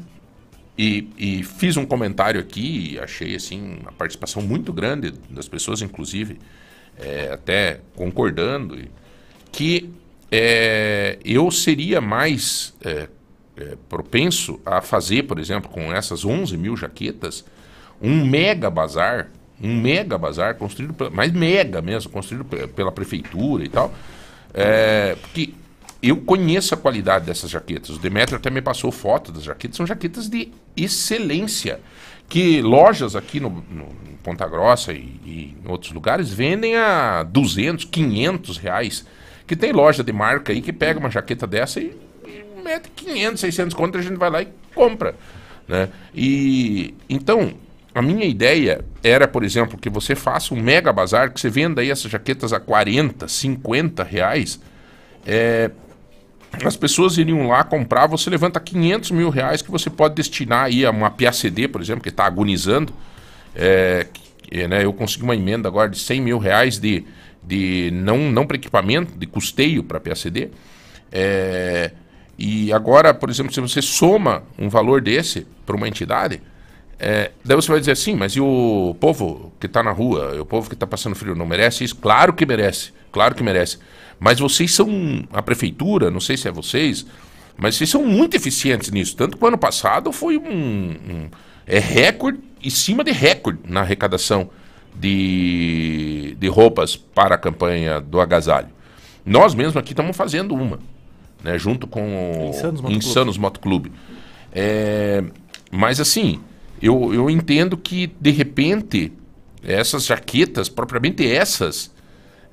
e, 0.77 1.09
e 1.17 1.43
fiz 1.43 1.77
um 1.77 1.85
comentário 1.85 2.39
aqui, 2.39 2.97
achei 2.99 3.35
assim 3.35 3.77
uma 3.81 3.91
participação 3.91 4.41
muito 4.41 4.71
grande 4.71 5.11
das 5.29 5.47
pessoas, 5.47 5.81
inclusive 5.81 6.39
é, 6.97 7.31
até 7.31 7.81
concordando, 7.95 8.79
que 9.51 9.89
é, 10.31 11.19
eu 11.25 11.51
seria 11.51 11.99
mais 11.99 12.73
é, 12.83 13.07
é, 13.57 13.77
propenso 13.89 14.59
a 14.65 14.81
fazer, 14.81 15.23
por 15.23 15.37
exemplo, 15.39 15.69
com 15.69 15.93
essas 15.93 16.23
11 16.23 16.57
mil 16.57 16.75
jaquetas, 16.77 17.45
um 18.01 18.25
mega 18.25 18.69
bazar, 18.69 19.29
um 19.61 19.79
mega 19.81 20.17
bazar 20.17 20.55
construído, 20.55 20.95
mas 21.11 21.31
mega 21.31 21.81
mesmo, 21.81 22.11
construído 22.11 22.45
pe- 22.45 22.67
pela 22.67 22.91
prefeitura 22.91 23.63
e 23.63 23.69
tal, 23.69 23.93
é, 24.53 25.15
porque 25.21 25.53
eu 26.01 26.17
conheço 26.17 26.73
a 26.73 26.77
qualidade 26.77 27.25
dessas 27.25 27.49
jaquetas. 27.49 27.91
O 27.95 27.99
Demetrio 27.99 28.37
até 28.37 28.49
me 28.49 28.61
passou 28.61 28.91
foto 28.91 29.31
das 29.31 29.43
jaquetas, 29.43 29.77
são 29.77 29.85
jaquetas 29.85 30.27
de 30.29 30.51
excelência. 30.75 31.79
Que 32.27 32.61
lojas 32.61 33.15
aqui 33.15 33.39
no, 33.39 33.49
no- 33.49 34.11
Ponta 34.23 34.47
Grossa 34.47 34.93
e, 34.93 35.19
e 35.25 35.57
em 35.65 35.67
outros 35.69 35.91
lugares 35.91 36.29
vendem 36.31 36.75
a 36.75 37.23
200, 37.23 37.85
500 37.85 38.57
reais. 38.57 39.03
Que 39.47 39.55
tem 39.55 39.71
loja 39.71 40.03
de 40.03 40.13
marca 40.13 40.53
aí 40.53 40.61
que 40.61 40.71
pega 40.71 40.99
uma 40.99 41.09
jaqueta 41.09 41.47
dessa 41.47 41.79
e, 41.81 41.91
e 42.27 42.45
mete 42.63 42.89
500, 42.95 43.39
600 43.41 43.73
conto, 43.75 43.97
a 43.97 44.01
gente 44.01 44.17
vai 44.17 44.29
lá 44.29 44.41
e 44.43 44.47
compra. 44.75 45.15
Né? 45.67 45.89
E 46.13 46.93
então, 47.09 47.53
a 47.93 48.01
minha 48.01 48.25
ideia 48.25 48.85
era, 49.03 49.27
por 49.27 49.43
exemplo, 49.43 49.77
que 49.77 49.89
você 49.89 50.15
faça 50.15 50.53
um 50.53 50.61
mega 50.61 50.93
bazar, 50.93 51.31
que 51.31 51.39
você 51.39 51.49
venda 51.49 51.81
aí 51.81 51.91
essas 51.91 52.09
jaquetas 52.09 52.53
a 52.53 52.59
40, 52.59 53.27
50 53.27 54.03
reais. 54.03 54.59
É, 55.25 55.71
as 56.63 56.75
pessoas 56.75 57.17
iriam 57.17 57.47
lá 57.47 57.63
comprar, 57.63 58.07
você 58.07 58.29
levanta 58.29 58.59
500 58.59 59.11
mil 59.11 59.29
reais 59.29 59.61
que 59.61 59.69
você 59.69 59.89
pode 59.89 60.15
destinar 60.15 60.65
aí 60.65 60.85
a 60.85 60.91
uma 60.91 61.09
PACD, 61.09 61.67
por 61.67 61.81
exemplo, 61.81 62.01
que 62.01 62.09
está 62.09 62.25
agonizando. 62.25 62.93
É, 63.53 64.07
que, 64.13 64.67
né, 64.67 64.85
eu 64.85 64.93
consegui 64.93 65.23
uma 65.23 65.35
emenda 65.35 65.67
agora 65.67 65.89
de 65.89 65.99
100 65.99 66.21
mil 66.21 66.37
reais 66.37 66.79
de, 66.79 67.05
de 67.43 67.89
não, 67.93 68.31
não 68.31 68.47
para 68.47 68.55
equipamento, 68.55 69.17
de 69.17 69.25
custeio 69.27 69.83
para 69.83 69.99
PACD. 69.99 70.49
É, 71.11 71.91
e 72.37 72.71
agora, 72.71 73.13
por 73.13 73.29
exemplo, 73.29 73.53
se 73.53 73.59
você 73.59 73.81
soma 73.81 74.43
um 74.57 74.69
valor 74.69 75.01
desse 75.01 75.45
para 75.65 75.75
uma 75.75 75.87
entidade, 75.87 76.41
é, 77.03 77.31
daí 77.43 77.55
você 77.55 77.71
vai 77.71 77.79
dizer 77.79 77.93
assim, 77.93 78.13
mas 78.15 78.33
e 78.33 78.39
o 78.39 78.95
povo 78.99 79.51
que 79.59 79.65
está 79.65 79.81
na 79.81 79.91
rua, 79.91 80.39
o 80.39 80.45
povo 80.45 80.69
que 80.69 80.75
está 80.75 80.85
passando 80.85 81.15
frio, 81.15 81.33
não 81.35 81.47
merece 81.47 81.83
isso? 81.83 81.95
Claro 81.95 82.31
que 82.31 82.45
merece, 82.45 82.91
claro 83.11 83.33
que 83.33 83.41
merece. 83.41 83.79
Mas 84.19 84.37
vocês 84.39 84.71
são, 84.75 84.87
a 85.33 85.41
prefeitura, 85.41 86.11
não 86.11 86.19
sei 86.19 86.37
se 86.37 86.47
é 86.47 86.51
vocês, 86.51 87.07
mas 87.57 87.75
vocês 87.75 87.89
são 87.89 88.05
muito 88.05 88.35
eficientes 88.35 88.91
nisso. 88.91 89.15
Tanto 89.15 89.35
que 89.35 89.43
o 89.43 89.47
ano 89.47 89.57
passado 89.57 90.11
foi 90.11 90.37
um, 90.37 90.43
um- 90.45 91.29
é 91.65 91.79
recorde, 91.79 92.39
em 92.63 92.69
cima 92.69 93.03
de 93.03 93.11
recorde 93.11 93.59
na 93.67 93.79
arrecadação 93.81 94.49
de, 94.95 96.35
de 96.39 96.47
roupas 96.47 96.95
para 96.95 97.33
a 97.35 97.37
campanha 97.37 97.99
do 97.99 98.19
agasalho. 98.21 98.69
Nós 99.25 99.53
mesmos 99.55 99.75
aqui 99.77 99.93
estamos 99.93 100.15
fazendo 100.15 100.53
uma, 100.53 100.79
né, 101.43 101.57
junto 101.57 101.87
com 101.87 102.01
o 102.01 102.49
Insanos 102.49 102.81
Motoclube. 102.81 102.95
Insanos 103.05 103.37
Motoclube. 103.37 103.91
É, 104.53 105.23
mas 105.71 105.99
assim, 105.99 106.39
eu, 106.81 107.13
eu 107.13 107.29
entendo 107.29 107.77
que 107.77 108.07
de 108.19 108.31
repente 108.31 109.13
essas 109.63 110.05
jaquetas, 110.05 110.69
propriamente 110.69 111.25
essas, 111.25 111.91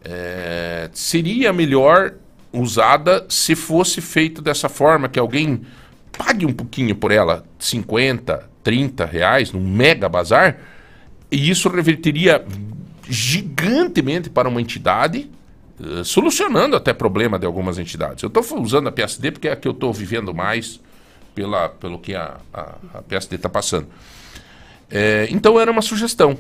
é, 0.05 0.91
seria 0.93 1.53
melhor 1.53 2.15
usada 2.53 3.27
se 3.29 3.55
fosse 3.55 4.01
feito 4.01 4.43
dessa 4.43 4.69
forma, 4.69 5.09
que 5.09 5.19
alguém 5.19 5.63
pague 6.17 6.45
um 6.45 6.53
pouquinho 6.53 6.95
por 6.95 7.11
ela, 7.11 7.45
50, 7.59 8.49
30 8.63 9.05
reais, 9.07 9.53
num 9.53 9.61
mega 9.61 10.09
bazar, 10.09 10.59
e 11.31 11.51
isso 11.51 11.69
reverteria 11.69 12.45
gigantemente 13.09 14.29
para 14.29 14.49
uma 14.49 14.61
entidade, 14.61 15.31
eh, 15.81 16.05
solucionando 16.05 16.77
até 16.77 16.93
problema 16.93 17.39
de 17.39 17.47
algumas 17.47 17.79
entidades. 17.79 18.23
Eu 18.23 18.29
estou 18.29 18.61
usando 18.61 18.89
a 18.89 18.93
PSD 18.93 19.31
porque 19.31 19.49
é 19.49 19.53
a 19.53 19.57
que 19.57 19.69
eu 19.69 19.73
estou 19.73 19.93
vivendo 19.93 20.35
mais 20.35 20.81
pela, 21.35 21.69
pelo 21.69 21.99
que 21.99 22.15
a, 22.15 22.39
a, 22.53 22.75
a 22.95 23.03
PSD 23.03 23.37
está 23.37 23.49
passando. 23.49 23.87
É, 24.91 25.29
então 25.31 25.61
era 25.61 25.71
uma 25.71 25.83
sugestão, 25.83 26.37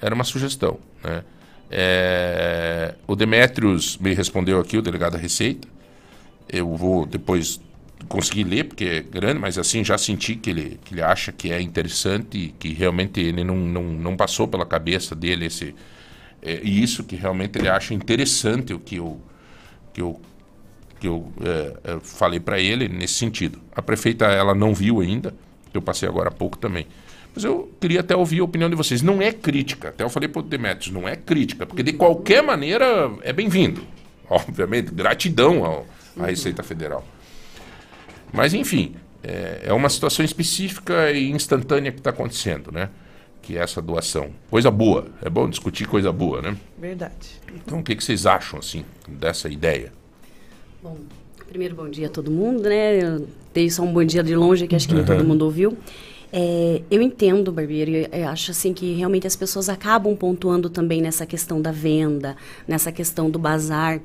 era 0.00 0.14
uma 0.14 0.24
sugestão. 0.24 0.78
Né? 1.02 1.22
É, 1.70 2.94
o 3.06 3.16
Demetrios 3.16 3.96
me 3.98 4.12
respondeu 4.12 4.60
aqui, 4.60 4.76
o 4.76 4.82
delegado 4.82 5.12
da 5.12 5.18
Receita. 5.18 5.68
Eu 6.48 6.76
vou 6.76 7.06
depois 7.06 7.60
conseguir 8.08 8.44
ler, 8.44 8.64
porque 8.64 8.84
é 8.84 9.00
grande, 9.00 9.38
mas 9.38 9.56
assim, 9.56 9.84
já 9.84 9.96
senti 9.96 10.34
que 10.34 10.50
ele, 10.50 10.80
que 10.84 10.94
ele 10.94 11.02
acha 11.02 11.32
que 11.32 11.52
é 11.52 11.60
interessante 11.60 12.36
e 12.36 12.48
que 12.48 12.72
realmente 12.72 13.20
ele 13.20 13.44
não, 13.44 13.56
não, 13.56 13.84
não 13.84 14.16
passou 14.16 14.46
pela 14.46 14.66
cabeça 14.66 15.14
dele 15.14 15.46
esse... 15.46 15.74
É, 16.42 16.60
isso 16.62 17.04
que 17.04 17.14
realmente 17.14 17.56
ele 17.56 17.68
acha 17.68 17.94
interessante 17.94 18.74
o 18.74 18.80
que 18.80 18.96
eu, 18.96 19.20
que 19.94 20.02
eu, 20.02 20.20
que 20.98 21.06
eu 21.06 21.32
é, 21.40 21.92
é, 21.92 22.00
falei 22.00 22.40
para 22.40 22.60
ele 22.60 22.88
nesse 22.88 23.14
sentido. 23.14 23.60
A 23.74 23.80
prefeita, 23.80 24.26
ela 24.26 24.54
não 24.54 24.74
viu 24.74 25.00
ainda, 25.00 25.32
eu 25.72 25.80
passei 25.80 26.08
agora 26.08 26.28
há 26.28 26.32
pouco 26.32 26.58
também. 26.58 26.86
Mas 27.34 27.44
eu 27.44 27.70
queria 27.80 28.00
até 28.00 28.14
ouvir 28.14 28.40
a 28.40 28.44
opinião 28.44 28.68
de 28.68 28.76
vocês. 28.76 29.00
Não 29.02 29.22
é 29.22 29.32
crítica, 29.32 29.88
até 29.88 30.04
eu 30.04 30.10
falei 30.10 30.28
para 30.28 30.40
o 30.40 30.42
Demetrios, 30.42 30.92
não 30.92 31.08
é 31.08 31.16
crítica, 31.16 31.64
porque 31.66 31.82
de 31.82 31.92
qualquer 31.94 32.42
maneira 32.42 33.10
é 33.22 33.32
bem-vindo. 33.32 33.82
Obviamente, 34.28 34.92
gratidão 34.92 35.64
ao, 35.64 35.86
à 36.18 36.26
Receita 36.26 36.62
Federal. 36.62 37.04
Mas, 38.32 38.54
enfim, 38.54 38.94
é, 39.22 39.60
é 39.64 39.72
uma 39.72 39.88
situação 39.88 40.24
específica 40.24 41.10
e 41.10 41.30
instantânea 41.30 41.92
que 41.92 41.98
está 41.98 42.10
acontecendo, 42.10 42.70
né? 42.72 42.88
Que 43.42 43.58
é 43.58 43.60
essa 43.60 43.82
doação. 43.82 44.30
Coisa 44.50 44.70
boa. 44.70 45.06
É 45.22 45.28
bom 45.28 45.48
discutir 45.48 45.86
coisa 45.86 46.12
boa, 46.12 46.40
né? 46.40 46.56
Verdade. 46.78 47.40
Então, 47.54 47.80
o 47.80 47.82
que, 47.82 47.94
que 47.96 48.02
vocês 48.04 48.24
acham, 48.24 48.58
assim, 48.58 48.84
dessa 49.08 49.48
ideia? 49.48 49.92
Bom, 50.82 50.96
primeiro 51.48 51.74
bom 51.74 51.88
dia 51.88 52.06
a 52.06 52.10
todo 52.10 52.30
mundo, 52.30 52.62
né? 52.68 53.02
Eu 53.02 53.26
dei 53.52 53.68
só 53.68 53.82
um 53.82 53.92
bom 53.92 54.04
dia 54.04 54.22
de 54.22 54.34
longe, 54.34 54.66
que 54.66 54.74
acho 54.76 54.86
que 54.88 54.94
nem 54.94 55.02
Uhum. 55.02 55.08
todo 55.08 55.24
mundo 55.24 55.42
ouviu. 55.44 55.76
É, 56.32 56.80
eu 56.90 57.02
entendo, 57.02 57.52
Barbeiro, 57.52 57.90
e 57.90 58.22
acho 58.22 58.52
assim 58.52 58.72
que 58.72 58.94
realmente 58.94 59.26
as 59.26 59.36
pessoas 59.36 59.68
acabam 59.68 60.16
pontuando 60.16 60.70
também 60.70 61.02
nessa 61.02 61.26
questão 61.26 61.60
da 61.60 61.70
venda, 61.70 62.36
nessa 62.66 62.90
questão 62.90 63.28
do 63.30 63.38
bazar. 63.38 64.00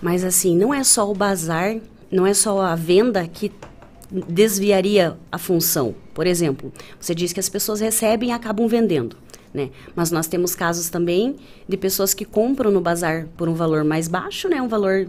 Mas 0.00 0.22
assim, 0.22 0.56
não 0.56 0.72
é 0.72 0.84
só 0.84 1.10
o 1.10 1.14
bazar, 1.14 1.76
não 2.10 2.24
é 2.26 2.32
só 2.34 2.60
a 2.60 2.76
venda 2.76 3.26
que 3.26 3.50
desviaria 4.28 5.16
a 5.30 5.38
função. 5.38 5.94
Por 6.14 6.26
exemplo, 6.26 6.72
você 7.00 7.14
diz 7.14 7.32
que 7.32 7.40
as 7.40 7.48
pessoas 7.48 7.80
recebem 7.80 8.28
e 8.28 8.32
acabam 8.32 8.68
vendendo. 8.68 9.16
Né? 9.52 9.70
Mas 9.94 10.10
nós 10.10 10.26
temos 10.26 10.54
casos 10.54 10.88
também 10.90 11.36
de 11.68 11.76
pessoas 11.76 12.12
que 12.14 12.24
compram 12.24 12.70
no 12.70 12.80
bazar 12.80 13.26
por 13.36 13.48
um 13.48 13.54
valor 13.54 13.84
mais 13.84 14.06
baixo, 14.06 14.48
né? 14.48 14.60
um 14.60 14.68
valor 14.68 15.08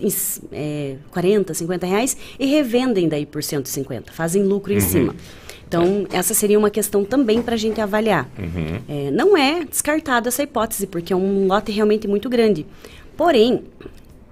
em, 0.00 0.08
é, 0.52 0.96
40, 1.10 1.54
50 1.54 1.86
reais 1.86 2.16
e 2.38 2.46
revendem 2.46 3.08
daí 3.08 3.26
por 3.26 3.42
150, 3.42 4.12
fazem 4.12 4.42
lucro 4.42 4.72
em 4.72 4.76
Uhum. 4.76 4.80
cima. 4.80 5.14
Então, 5.68 6.06
essa 6.10 6.32
seria 6.32 6.58
uma 6.58 6.70
questão 6.70 7.04
também 7.04 7.42
para 7.42 7.54
a 7.54 7.58
gente 7.58 7.78
avaliar. 7.78 8.26
Uhum. 8.38 8.80
É, 8.88 9.10
não 9.10 9.36
é 9.36 9.64
descartada 9.66 10.28
essa 10.28 10.42
hipótese, 10.42 10.86
porque 10.86 11.12
é 11.12 11.16
um 11.16 11.46
lote 11.46 11.70
realmente 11.70 12.08
muito 12.08 12.28
grande. 12.30 12.64
Porém, 13.14 13.64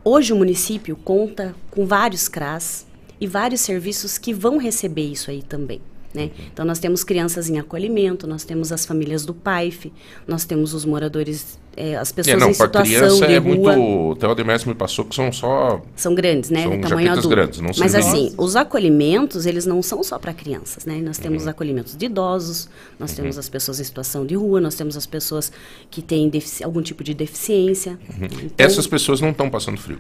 hoje 0.03 0.33
o 0.33 0.37
município 0.37 0.97
conta 0.97 1.55
com 1.71 1.85
vários 1.85 2.27
CRAS 2.27 2.87
e 3.21 3.27
vários 3.27 3.61
serviços 3.61 4.17
que 4.17 4.33
vão 4.33 4.57
receber 4.57 5.05
isso 5.05 5.31
aí 5.31 5.43
também. 5.43 5.81
Né? 6.15 6.31
Então, 6.51 6.65
nós 6.65 6.79
temos 6.79 7.05
crianças 7.05 7.51
em 7.51 7.59
acolhimento, 7.59 8.27
nós 8.27 8.43
temos 8.43 8.73
as 8.73 8.87
famílias 8.87 9.27
do 9.27 9.35
PAIF, 9.35 9.93
nós 10.27 10.47
temos 10.47 10.73
os 10.73 10.87
moradores, 10.87 11.59
eh, 11.77 11.95
as 11.97 12.11
pessoas 12.11 12.35
É, 12.37 12.39
não, 12.41 12.51
em 12.51 12.55
situação 12.55 13.19
de 13.19 13.25
é 13.35 13.39
rua. 13.39 13.41
muito. 13.41 13.69
O 13.71 14.17
Theo 14.17 14.35
me 14.67 14.75
passou 14.75 15.05
que 15.05 15.15
são 15.15 15.31
só. 15.31 15.83
São 15.95 16.15
grandes, 16.15 16.51
né? 16.51 16.63
São 16.63 16.81
Tamanho 16.81 17.11
adulto. 17.11 17.29
grandes, 17.29 17.61
não 17.61 17.71
Mas 17.79 17.95
assim, 17.95 18.35
os 18.39 18.57
acolhimentos, 18.57 19.45
eles 19.47 19.67
não 19.67 19.83
são 19.83 20.03
só 20.03 20.19
para 20.19 20.33
crianças, 20.33 20.85
né? 20.87 21.01
Nós 21.03 21.17
Uhum. 21.19 21.23
temos 21.25 21.47
acolhimentos 21.47 21.97
de 21.97 22.07
idosos, 22.07 22.69
nós 22.99 23.13
temos 23.13 23.37
as 23.39 23.49
pessoas 23.49 23.79
em 23.81 23.85
situação 23.85 24.25
de 24.25 24.35
rua, 24.35 24.61
nós 24.61 24.75
temos 24.75 24.97
as 24.97 25.07
pessoas 25.07 25.53
que 25.91 26.01
têm 26.03 26.31
algum 26.65 26.81
tipo 26.83 27.05
de 27.05 27.13
deficiência. 27.15 27.99
Uhum. 28.19 28.27
Então, 28.27 28.51
Essas 28.67 28.87
pessoas 28.87 29.21
não 29.21 29.31
estão 29.31 29.51
passando 29.51 29.79
frio. 29.79 29.99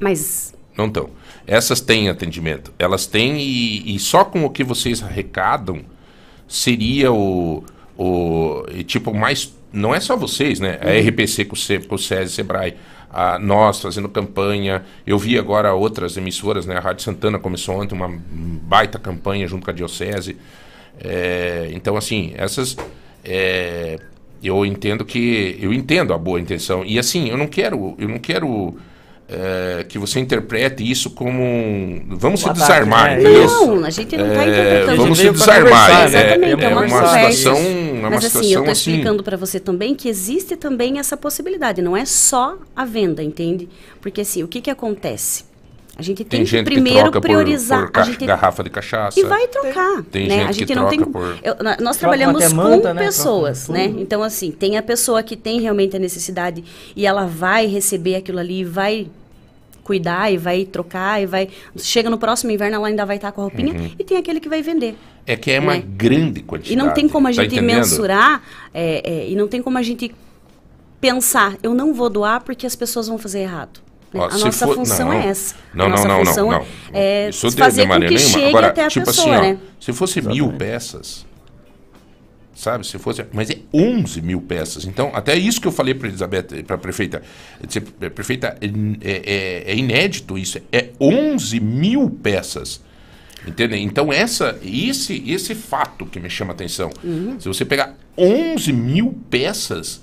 Mas 0.00 0.54
Não 0.76 0.86
estão. 0.86 1.10
Essas 1.46 1.80
têm 1.80 2.08
atendimento. 2.08 2.72
Elas 2.78 3.06
têm 3.06 3.38
e, 3.40 3.94
e 3.94 3.98
só 3.98 4.24
com 4.24 4.44
o 4.44 4.50
que 4.50 4.64
vocês 4.64 5.02
arrecadam 5.02 5.80
seria 6.48 7.12
o, 7.12 7.62
o 7.96 8.62
tipo 8.86 9.12
mais 9.12 9.52
não 9.72 9.94
é 9.94 10.00
só 10.00 10.16
vocês, 10.16 10.60
né? 10.60 10.78
A. 10.80 11.08
RPC 11.08 11.44
com 11.46 11.54
o, 11.54 11.58
C, 11.58 11.80
com 11.80 11.94
o 11.94 11.98
SESI, 11.98 12.34
Sebrae, 12.34 12.74
a, 13.10 13.38
nós 13.38 13.80
fazendo 13.80 14.08
campanha. 14.08 14.84
Eu 15.06 15.18
vi 15.18 15.38
agora 15.38 15.72
outras 15.72 16.16
emissoras, 16.16 16.66
né? 16.66 16.76
A 16.76 16.80
Rádio 16.80 17.04
Santana 17.04 17.38
começou 17.38 17.80
ontem 17.80 17.94
uma 17.94 18.08
baita 18.08 18.98
campanha 18.98 19.46
junto 19.46 19.64
com 19.64 19.70
a 19.70 19.74
Diocese. 19.74 20.36
É, 21.00 21.70
então, 21.72 21.96
assim, 21.96 22.32
essas. 22.36 22.76
é, 23.24 23.98
eu 24.42 24.66
entendo 24.66 25.04
que. 25.04 25.56
Eu 25.60 25.72
entendo 25.72 26.12
a 26.12 26.18
boa 26.18 26.40
intenção. 26.40 26.84
E 26.84 26.98
assim, 26.98 27.28
eu 27.28 27.36
não 27.36 27.46
quero. 27.46 27.94
Eu 27.98 28.08
não 28.08 28.18
quero. 28.18 28.76
É, 29.28 29.84
que 29.88 29.98
você 29.98 30.20
interprete 30.20 30.88
isso 30.88 31.10
como 31.10 31.42
um, 31.42 32.04
vamos 32.10 32.40
se 32.40 32.46
Boa 32.46 32.54
desarmar, 32.54 33.06
tarde, 33.08 33.22
né? 33.24 33.30
entendeu? 33.30 33.46
Não, 33.76 33.84
a 33.84 33.90
gente 33.90 34.16
não 34.16 34.26
tá 34.26 34.44
É, 34.44 34.48
interpretando. 34.48 34.96
Vamos 34.96 35.18
se 35.18 35.30
desarmar. 35.30 35.90
É, 35.90 35.94
né? 35.94 36.04
Exatamente, 36.06 36.64
é 36.64 36.64
é 36.64 36.68
uma 36.74 36.88
situação, 36.88 37.56
é 37.56 37.92
uma 37.92 38.10
Mas 38.10 38.24
assim, 38.24 38.38
eu 38.38 38.42
situação 38.42 38.48
estou 38.60 38.72
assim. 38.72 38.90
explicando 38.90 39.22
para 39.22 39.36
você 39.36 39.58
também 39.60 39.94
que 39.94 40.08
existe 40.08 40.56
também 40.56 40.98
essa 40.98 41.16
possibilidade, 41.16 41.80
não 41.80 41.96
é 41.96 42.04
só 42.04 42.58
a 42.76 42.84
venda, 42.84 43.22
entende? 43.22 43.68
Porque 44.00 44.20
assim, 44.20 44.42
o 44.42 44.48
que 44.48 44.60
que 44.60 44.70
acontece? 44.70 45.44
A 45.94 46.00
gente 46.02 46.24
tem, 46.24 46.38
Tem 46.40 46.46
gente 46.46 46.64
que 46.64 46.70
que 46.70 46.74
primeiro 46.76 47.00
troca 47.00 47.20
por- 47.20 47.26
priorizar 47.28 47.80
por 47.80 47.88
a 47.88 47.90
ca- 47.90 48.02
gente 48.04 48.24
garrafa 48.24 48.64
de 48.64 48.70
cachaça. 48.70 49.20
e 49.20 49.24
vai 49.24 49.46
trocar, 49.48 50.02
Tem 50.04 50.26
né? 50.26 50.34
gente 50.38 50.48
a 50.48 50.52
gente 50.52 50.66
que 50.66 50.74
não 50.74 50.88
tem 50.88 51.00
por- 51.04 51.38
eu- 51.42 51.54
nós 51.62 51.76
Troca 51.76 51.98
trabalhamos 51.98 52.44
com 52.48 52.54
manta, 52.54 52.94
né? 52.94 53.04
pessoas, 53.04 53.64
Troca 53.66 53.78
né? 53.78 53.88
tudo. 53.88 54.00
Então 54.00 54.22
assim, 54.22 54.50
tem 54.50 54.78
a 54.78 54.82
pessoa 54.82 55.22
que 55.22 55.36
tem 55.36 55.60
realmente 55.60 55.94
a 55.94 55.98
necessidade 55.98 56.64
e 56.96 57.06
ela 57.06 57.26
vai 57.26 57.66
receber 57.66 58.14
aquilo 58.16 58.38
ali 58.38 58.60
e 58.60 58.64
vai 58.64 59.06
cuidar 59.84 60.32
e 60.32 60.38
vai 60.38 60.64
trocar 60.64 61.20
e 61.20 61.26
vai 61.26 61.48
chega 61.76 62.08
no 62.08 62.16
próximo 62.16 62.50
inverno 62.50 62.76
ela 62.76 62.86
ainda 62.88 63.04
vai 63.04 63.16
estar 63.16 63.30
com 63.32 63.42
a 63.42 63.44
roupinha 63.44 63.74
Uhum. 63.74 63.90
e 63.98 64.02
tem 64.04 64.16
aquele 64.16 64.40
que 64.40 64.48
vai 64.48 64.62
vender. 64.62 64.96
É 65.26 65.36
que 65.36 65.50
é 65.50 65.60
uma 65.60 65.74
né? 65.74 65.84
grande 65.86 66.40
quantidade. 66.40 66.72
E 66.72 66.76
não 66.76 66.94
tem 66.94 67.06
como 67.08 67.26
a 67.28 67.30
tá 67.30 67.42
gente 67.42 67.54
entendendo? 67.56 67.76
mensurar, 67.76 68.42
é, 68.72 69.02
é, 69.24 69.28
e 69.28 69.36
não 69.36 69.46
tem 69.46 69.60
como 69.60 69.76
a 69.76 69.82
gente 69.82 70.12
pensar, 71.00 71.56
eu 71.62 71.74
não 71.74 71.92
vou 71.92 72.08
doar 72.08 72.42
porque 72.42 72.66
as 72.66 72.74
pessoas 72.74 73.08
vão 73.08 73.18
fazer 73.18 73.40
errado. 73.40 73.80
Ó, 74.14 74.24
a 74.26 74.30
se 74.30 74.44
nossa 74.44 74.66
for- 74.66 74.74
função 74.74 75.08
não. 75.08 75.12
é 75.14 75.26
essa. 75.26 75.54
Não, 75.74 75.84
a 75.86 75.88
não, 75.88 75.96
nossa 75.96 76.08
não, 76.08 76.18
não, 76.18 76.24
função 76.26 76.50
não. 76.50 76.66
é 76.92 77.28
Isso 77.30 77.50
fazer 77.52 77.82
de 77.82 77.86
com 77.86 77.92
maneira 77.94 78.14
que 78.14 78.20
nenhuma. 78.20 78.38
chegue 78.38 78.48
Agora, 78.50 78.66
até 78.68 78.84
a 78.84 78.88
tipo 78.88 79.06
pessoa, 79.06 79.36
assim, 79.36 79.36
ó, 79.36 79.42
né? 79.52 79.58
se 79.80 79.92
fosse 79.92 80.20
mil 80.22 80.52
peças, 80.52 81.26
sabe? 82.54 82.86
Se 82.86 82.98
fosse, 82.98 83.24
mas 83.32 83.50
é 83.50 83.58
11 83.72 84.20
mil 84.20 84.40
peças. 84.40 84.84
Então, 84.84 85.10
até 85.14 85.34
isso 85.36 85.60
que 85.60 85.66
eu 85.66 85.72
falei 85.72 85.94
para 85.94 86.08
Elizabeth, 86.08 86.62
para 86.66 86.76
a 86.76 86.78
prefeita, 86.78 87.22
disse, 87.66 87.82
"Eh, 88.00 88.08
prefeita, 88.10 88.56
é, 88.60 88.66
é- 89.66 89.72
é 89.72 89.76
inédito 89.76 90.36
isso. 90.38 90.58
É 90.70 90.90
11 91.00 91.58
mil 91.60 92.08
peças. 92.10 92.80
Entende? 93.46 93.76
Então, 93.78 94.12
essa, 94.12 94.56
esse, 94.62 95.20
esse 95.28 95.54
fato 95.56 96.06
que 96.06 96.20
me 96.20 96.30
chama 96.30 96.52
a 96.52 96.54
atenção. 96.54 96.90
Uhum. 97.02 97.40
Se 97.40 97.48
você 97.48 97.64
pegar 97.64 97.96
11 98.16 98.72
mil 98.72 99.18
peças, 99.28 100.00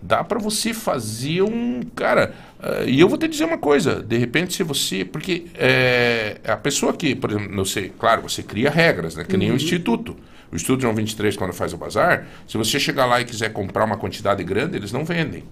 dá 0.00 0.22
para 0.24 0.38
você 0.38 0.72
fazer 0.74 1.42
um. 1.42 1.80
Cara, 1.94 2.34
ah, 2.60 2.84
e 2.86 3.00
eu 3.00 3.08
vou 3.08 3.18
te 3.18 3.26
dizer 3.28 3.44
uma 3.44 3.58
coisa: 3.58 4.02
de 4.02 4.16
repente, 4.18 4.54
se 4.54 4.62
você. 4.62 5.04
Porque 5.04 5.46
é, 5.54 6.38
a 6.44 6.56
pessoa 6.56 6.92
que, 6.92 7.14
por 7.14 7.30
exemplo, 7.30 7.54
não 7.54 7.64
sei, 7.64 7.92
claro, 7.98 8.22
você 8.22 8.42
cria 8.42 8.70
regras, 8.70 9.16
né? 9.16 9.24
Que 9.24 9.36
nem 9.36 9.48
o 9.48 9.50
Uhum. 9.50 9.56
Instituto. 9.56 10.16
O 10.52 10.54
Instituto 10.56 10.82
João 10.82 10.94
23, 10.94 11.36
quando 11.36 11.52
faz 11.52 11.72
o 11.72 11.76
bazar, 11.76 12.26
se 12.46 12.56
você 12.56 12.78
chegar 12.78 13.04
lá 13.06 13.20
e 13.20 13.24
quiser 13.24 13.52
comprar 13.52 13.84
uma 13.84 13.96
quantidade 13.96 14.44
grande, 14.44 14.76
eles 14.76 14.92
não 14.92 15.04
vendem. 15.04 15.42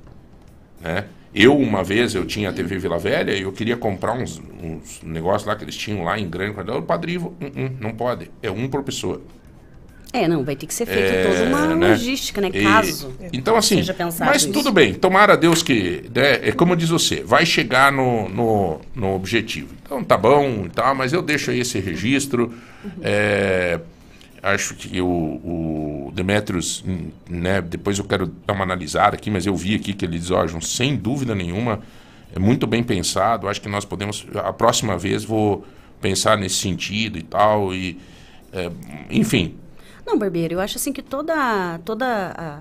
Né? 0.80 1.04
Eu, 1.34 1.56
uma 1.58 1.82
vez, 1.82 2.14
eu 2.14 2.24
tinha 2.24 2.50
a 2.50 2.52
TV 2.52 2.78
Vila 2.78 2.96
Velha 2.98 3.32
e 3.32 3.42
eu 3.42 3.50
queria 3.52 3.76
comprar 3.76 4.12
uns, 4.12 4.40
uns 4.62 5.00
negócios 5.02 5.44
lá 5.48 5.56
que 5.56 5.64
eles 5.64 5.74
tinham 5.76 6.04
lá 6.04 6.16
em 6.16 6.28
grande 6.28 6.54
quantidade. 6.54 6.78
O 6.78 6.82
padrinho, 6.82 7.34
"Hum, 7.40 7.50
hum, 7.56 7.70
não 7.80 7.92
pode. 7.92 8.30
É 8.40 8.50
um 8.50 8.68
por 8.68 8.84
pessoa. 8.84 9.20
É, 10.14 10.28
não, 10.28 10.44
vai 10.44 10.54
ter 10.54 10.66
que 10.66 10.72
ser 10.72 10.86
feita 10.86 11.12
É, 11.12 11.22
toda 11.24 11.42
uma 11.48 11.74
né? 11.74 11.88
logística, 11.88 12.40
né? 12.40 12.48
E- 12.54 12.62
Caso. 12.62 13.12
Então, 13.32 13.56
assim, 13.56 13.82
mas 14.20 14.42
isso. 14.42 14.52
tudo 14.52 14.70
bem. 14.70 14.94
Tomara 14.94 15.36
Deus 15.36 15.60
que, 15.60 16.04
né, 16.14 16.34
é 16.48 16.52
como 16.52 16.76
diz 16.76 16.88
você, 16.88 17.24
vai 17.24 17.44
chegar 17.44 17.90
no, 17.90 18.28
no, 18.28 18.80
no 18.94 19.12
objetivo. 19.12 19.74
Então, 19.82 20.04
tá 20.04 20.16
bom, 20.16 20.68
tá, 20.72 20.94
mas 20.94 21.12
eu 21.12 21.20
deixo 21.20 21.50
aí 21.50 21.58
esse 21.58 21.80
registro. 21.80 22.54
É, 23.02 23.80
acho 24.40 24.76
que 24.76 25.00
o, 25.00 25.06
o 25.06 26.12
Demetrios, 26.14 26.84
hum, 26.86 27.08
né, 27.28 27.60
depois 27.60 27.98
eu 27.98 28.04
quero 28.04 28.28
dar 28.46 28.52
uma 28.52 28.62
analisada 28.62 29.16
aqui, 29.16 29.32
mas 29.32 29.46
eu 29.46 29.56
vi 29.56 29.74
aqui 29.74 29.92
que 29.94 30.04
ele 30.04 30.16
diz, 30.16 30.30
ó, 30.30 30.46
João, 30.46 30.60
sem 30.60 30.94
dúvida 30.94 31.34
nenhuma, 31.34 31.80
é 32.32 32.38
muito 32.38 32.68
bem 32.68 32.84
pensado. 32.84 33.48
Acho 33.48 33.60
que 33.60 33.68
nós 33.68 33.84
podemos, 33.84 34.24
a 34.36 34.52
próxima 34.52 34.96
vez, 34.96 35.24
vou 35.24 35.66
pensar 36.00 36.38
nesse 36.38 36.54
sentido 36.56 37.18
e 37.18 37.22
tal. 37.22 37.74
E, 37.74 37.98
é, 38.52 38.70
enfim, 39.10 39.56
Não, 40.06 40.18
Barbeiro, 40.18 40.54
eu 40.54 40.60
acho 40.60 40.76
assim 40.76 40.92
que 40.92 41.02
toda, 41.02 41.78
toda 41.84 42.06
a, 42.06 42.60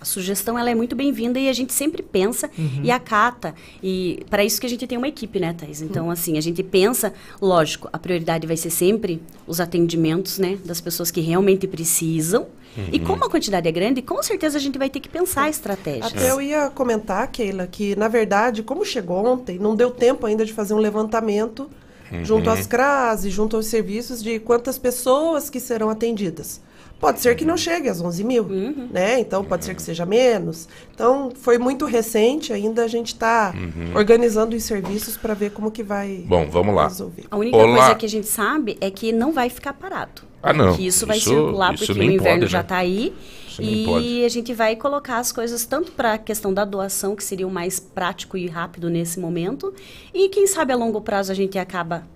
a 0.00 0.04
sugestão 0.04 0.58
ela 0.58 0.70
é 0.70 0.74
muito 0.74 0.96
bem-vinda 0.96 1.38
e 1.38 1.48
a 1.48 1.52
gente 1.52 1.72
sempre 1.72 2.02
pensa 2.02 2.48
Uhum. 2.58 2.80
e 2.82 2.90
acata. 2.90 3.54
E 3.82 4.24
para 4.30 4.44
isso 4.44 4.60
que 4.60 4.66
a 4.66 4.70
gente 4.70 4.86
tem 4.86 4.96
uma 4.96 5.08
equipe, 5.08 5.38
né, 5.38 5.52
Thais? 5.52 5.82
Então, 5.82 6.10
assim, 6.10 6.38
a 6.38 6.40
gente 6.40 6.62
pensa, 6.62 7.12
lógico, 7.40 7.88
a 7.92 7.98
prioridade 7.98 8.46
vai 8.46 8.56
ser 8.56 8.70
sempre 8.70 9.20
os 9.46 9.60
atendimentos, 9.60 10.38
né, 10.38 10.58
das 10.64 10.80
pessoas 10.80 11.10
que 11.10 11.20
realmente 11.20 11.66
precisam. 11.66 12.46
E 12.92 12.98
Uhum. 12.98 13.04
como 13.06 13.24
a 13.24 13.30
quantidade 13.30 13.66
é 13.66 13.72
grande, 13.72 14.00
com 14.02 14.22
certeza 14.22 14.56
a 14.56 14.60
gente 14.60 14.78
vai 14.78 14.88
ter 14.88 15.00
que 15.00 15.08
pensar 15.08 15.48
estratégias. 15.50 16.06
Até 16.12 16.30
eu 16.30 16.40
ia 16.40 16.70
comentar, 16.70 17.26
Keila, 17.28 17.66
que 17.66 17.96
na 17.96 18.06
verdade, 18.06 18.62
como 18.62 18.84
chegou 18.84 19.26
ontem, 19.26 19.58
não 19.58 19.74
deu 19.74 19.90
tempo 19.90 20.26
ainda 20.26 20.44
de 20.44 20.52
fazer 20.52 20.74
um 20.74 20.78
levantamento 20.78 21.68
Uhum. 22.12 22.24
junto 22.24 22.48
às 22.48 22.66
CRAS 22.66 23.24
e 23.24 23.30
junto 23.30 23.56
aos 23.56 23.66
serviços 23.66 24.22
de 24.22 24.38
quantas 24.38 24.78
pessoas 24.78 25.50
que 25.50 25.58
serão 25.60 25.90
atendidas. 25.90 26.60
Pode 27.00 27.20
ser 27.20 27.36
que 27.36 27.44
não 27.44 27.56
chegue 27.56 27.88
às 27.88 28.00
11 28.00 28.24
mil, 28.24 28.42
Uhum. 28.44 28.88
né? 28.92 29.20
Então 29.20 29.44
pode 29.44 29.64
ser 29.64 29.74
que 29.74 29.82
seja 29.82 30.04
menos. 30.04 30.68
Então 30.92 31.30
foi 31.34 31.56
muito 31.56 31.84
recente, 31.84 32.52
ainda 32.52 32.82
a 32.84 32.88
gente 32.88 33.08
está 33.14 33.54
Uhum. 33.56 33.92
organizando 33.96 34.56
os 34.56 34.64
serviços 34.64 35.16
para 35.16 35.32
ver 35.32 35.52
como 35.52 35.70
que 35.70 35.82
vai 35.82 36.24
Bom, 36.26 36.48
vamos 36.50 36.74
lá. 36.74 36.88
resolver. 36.88 37.24
A 37.30 37.36
única 37.36 37.56
Olá. 37.56 37.76
coisa 37.76 37.94
que 37.94 38.06
a 38.06 38.08
gente 38.08 38.26
sabe 38.26 38.76
é 38.80 38.90
que 38.90 39.12
não 39.12 39.32
vai 39.32 39.48
ficar 39.48 39.74
parado. 39.74 40.22
Ah, 40.42 40.52
não. 40.52 40.74
Que 40.76 40.86
isso 40.86 41.06
vai 41.06 41.18
Isso- 41.18 41.30
circular 41.30 41.74
isso 41.74 41.86
porque 41.86 42.00
o 42.00 42.02
inverno 42.02 42.40
pode, 42.40 42.52
já 42.52 42.58
né? 42.58 42.62
está 42.64 42.76
aí. 42.76 43.12
Isso 43.48 43.62
e 43.62 43.84
pode. 43.84 44.24
a 44.24 44.28
gente 44.28 44.54
vai 44.54 44.76
colocar 44.76 45.18
as 45.18 45.32
coisas 45.32 45.64
tanto 45.66 45.90
para 45.92 46.14
a 46.14 46.18
questão 46.18 46.52
da 46.54 46.64
doação, 46.64 47.16
que 47.16 47.24
seria 47.24 47.46
o 47.46 47.50
mais 47.50 47.80
prático 47.80 48.36
e 48.36 48.46
rápido 48.46 48.88
nesse 48.88 49.18
momento, 49.18 49.74
e 50.14 50.28
quem 50.28 50.46
sabe 50.46 50.72
a 50.72 50.76
longo 50.76 51.00
prazo 51.00 51.32
a 51.32 51.34
gente 51.34 51.58
acaba 51.58 52.06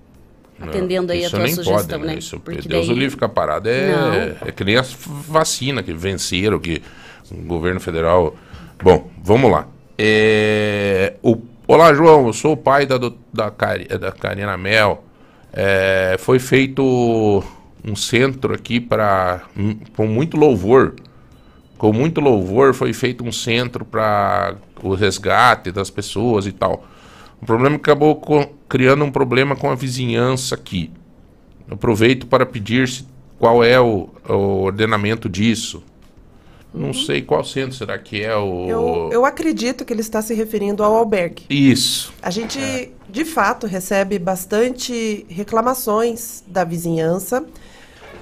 atendendo 0.62 1.12
aí 1.12 1.24
a 1.24 1.30
tua 1.30 1.47
sugestão, 1.48 1.98
pode, 2.01 2.06
né? 2.06 2.14
Isso, 2.18 2.39
Porque 2.40 2.66
Deus 2.68 2.86
daí- 2.86 2.94
o 2.97 2.98
livre 2.98 3.10
ficar 3.10 3.28
parado. 3.28 3.68
É, 3.68 3.93
Não. 4.40 4.48
é 4.48 4.52
que 4.52 4.64
nem 4.64 4.76
as 4.76 4.93
f- 4.93 5.09
vacina 5.28 5.82
que 5.82 5.93
venceram, 5.93 6.59
que 6.59 6.82
o 7.30 7.36
governo 7.43 7.80
federal. 7.80 8.34
Bom, 8.82 9.10
vamos 9.22 9.51
lá. 9.51 9.66
É, 9.98 11.14
o, 11.22 11.36
olá, 11.66 11.93
João. 11.94 12.26
Eu 12.26 12.32
sou 12.32 12.52
o 12.52 12.56
pai 12.56 12.86
da, 12.86 12.98
do- 12.98 13.16
da, 13.32 13.51
Cari- 13.51 13.86
da 13.86 14.12
Karina 14.12 14.56
Mel. 14.56 15.05
É, 15.52 16.16
foi 16.18 16.39
feito 16.39 17.43
um 17.84 17.94
centro 17.97 18.55
aqui 18.55 18.80
para 18.80 19.43
com 19.97 20.06
muito 20.06 20.36
louvor. 20.36 20.94
Com 21.78 21.93
muito 21.93 22.20
louvor 22.20 22.74
foi 22.74 22.93
feito 22.93 23.24
um 23.24 23.32
centro 23.32 23.84
para 23.84 24.55
o 24.82 24.94
resgate 24.94 25.70
das 25.72 25.90
pessoas 25.90 26.47
e 26.47 26.52
tal. 26.52 26.84
O 27.43 27.47
problema 27.47 27.74
é 27.74 27.78
que 27.78 27.90
acabou 27.90 28.16
co- 28.16 28.47
criando 28.69 29.05
um 29.05 29.10
problema 29.10 29.56
com 29.56 29.69
a 29.70 29.74
vizinhança 29.74 30.55
aqui. 30.55 30.90
Aproveito 31.70 32.27
para 32.27 32.47
pedir 32.47 32.89
se- 32.89 33.05
qual 33.39 33.64
é 33.64 33.81
o, 33.81 34.09
o 34.28 34.62
ordenamento 34.62 35.28
disso. 35.28 35.82
Não 36.73 36.94
sei 36.94 37.20
qual 37.20 37.44
centro 37.44 37.77
será 37.77 37.98
que 37.98 38.23
é 38.23 38.35
o. 38.35 38.66
Eu, 38.66 39.10
eu 39.12 39.27
acredito 39.27 39.85
que 39.85 39.93
ele 39.93 40.01
está 40.01 40.23
se 40.23 40.32
referindo 40.32 40.82
ao 40.82 40.94
albergue. 40.97 41.44
Isso. 41.51 42.14
A 42.23 42.31
gente 42.31 42.59
de 43.10 43.27
fato, 43.27 43.66
recebe 43.66 44.19
bastante 44.19 45.27
reclamações 45.28 46.43
da 46.47 46.64
vizinhança, 46.64 47.44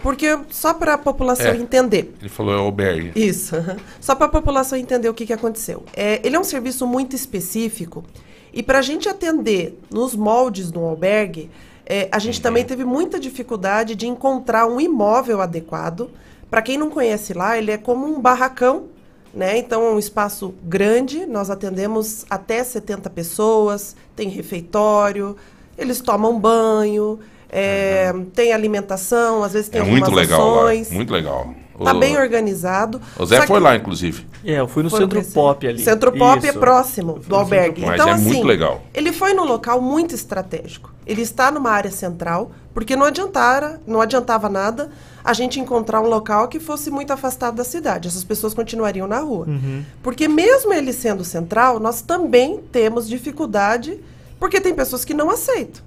porque 0.03 0.37
só 0.51 0.75
para 0.75 0.95
a 0.95 0.99
população 0.99 1.53
É. 1.53 1.57
entender. 1.57 2.13
Ele 2.21 2.29
falou 2.29 2.53
é 2.53 2.59
albergue. 2.59 3.13
Isso. 3.15 3.55
Só 4.01 4.17
para 4.17 4.27
a 4.27 4.31
população 4.31 4.77
entender 4.77 5.09
o 5.09 5.15
que, 5.15 5.27
que 5.27 5.33
aconteceu. 5.33 5.85
É, 5.95 6.21
ele 6.27 6.35
é 6.35 6.41
um 6.41 6.45
serviço 6.45 6.89
muito 6.89 7.15
específico 7.15 8.03
e 8.53 8.63
para 8.63 8.79
a 8.79 8.83
gente 8.83 9.09
atender 9.09 9.79
nos 9.91 10.15
moldes 10.15 10.71
do 10.71 10.81
albergue, 10.85 11.51
é, 11.87 12.09
a 12.13 12.19
gente 12.19 12.41
também 12.41 12.65
teve 12.65 12.85
muita 12.85 13.19
dificuldade 13.19 13.95
de 13.95 14.07
encontrar 14.07 14.67
um 14.67 14.81
imóvel 14.81 15.41
adequado. 15.41 16.11
Para 16.49 16.63
quem 16.63 16.79
não 16.79 16.91
conhece 16.91 17.33
lá, 17.33 17.57
ele 17.59 17.71
é 17.71 17.79
como 17.79 18.07
um 18.07 18.21
barracão, 18.21 18.85
né? 19.35 19.57
Então 19.59 19.85
é 19.87 19.91
um 19.91 19.99
espaço 19.99 20.55
grande. 20.65 21.27
Nós 21.27 21.51
atendemos 21.51 22.25
até 22.31 22.63
70 22.63 23.09
pessoas, 23.11 23.97
tem 24.17 24.29
refeitório, 24.29 25.37
eles 25.79 26.01
tomam 26.01 26.39
banho. 26.39 27.19
é, 27.49 28.13
Tem 28.35 28.53
alimentação, 28.53 29.43
às 29.43 29.53
vezes 29.53 29.69
tem 29.69 29.81
É 29.81 29.83
algumas 29.83 30.01
muito 30.09 30.15
legal 30.15 30.41
lá. 30.55 30.61
ações. 30.63 30.91
Muito 30.93 31.13
legal. 31.13 31.55
Tá 31.83 31.95
O- 31.95 31.99
bem 31.99 32.17
organizado. 32.19 33.01
O 33.19 33.25
Zé 33.25 33.39
foi 33.47 33.57
que- 33.59 33.63
lá, 33.65 33.75
inclusive. 33.77 34.27
É, 34.45 34.61
eu 34.61 34.69
fui 34.69 34.83
no 34.83 34.91
Foi 34.91 35.01
Centro. 35.01 35.25
Pop 35.33 35.67
ali. 35.67 35.83
Centro 35.83 36.13
Pop 36.13 36.45
é 36.47 36.51
Isso. 36.51 36.59
próximo 36.59 37.19
do 37.27 37.35
albergue. 37.37 37.83
Mas 37.87 37.95
então, 37.95 38.09
é 38.09 38.13
assim, 38.13 38.25
muito 38.25 38.47
legal. 38.47 38.83
ele 38.93 39.13
foi 39.13 39.33
num 39.33 39.45
local 39.45 39.81
muito 39.81 40.15
estratégico. 40.15 40.93
Ele 41.07 41.23
está 41.23 41.51
numa 41.51 41.71
área 41.71 41.91
central, 41.91 42.51
porque 42.75 42.95
não 42.95 43.07
adiantara, 43.07 43.81
não 43.87 44.01
adiantava 44.01 44.49
nada 44.49 44.91
a 45.25 45.33
gente 45.33 45.59
encontrar 45.59 46.01
um 46.01 46.07
local 46.07 46.49
que 46.49 46.61
fosse 46.61 46.91
muito 46.91 47.13
afastado 47.13 47.57
da 47.57 47.65
cidade. 47.65 48.09
Essas 48.09 48.25
pessoas 48.25 48.55
continuariam 48.55 49.07
na 49.09 49.19
rua. 49.21 49.47
Uhum. 49.49 49.83
Porque 50.03 50.29
mesmo 50.29 50.73
ele 50.73 50.93
sendo 50.93 51.25
central, 51.25 51.81
nós 51.81 52.01
também 52.03 52.59
temos 52.73 53.09
dificuldade, 53.09 53.99
porque 54.39 54.61
tem 54.61 54.75
pessoas 54.75 55.05
que 55.05 55.13
não 55.15 55.31
aceitam. 55.31 55.83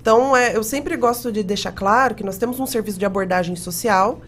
Então, 0.00 0.34
é, 0.36 0.56
eu 0.56 0.62
sempre 0.62 0.96
gosto 0.96 1.30
de 1.32 1.42
deixar 1.42 1.72
claro 1.72 2.14
que 2.14 2.24
nós 2.24 2.38
temos 2.38 2.58
um 2.60 2.66
serviço 2.66 2.98
de 2.98 3.04
abordagem 3.04 3.56
social, 3.56 4.20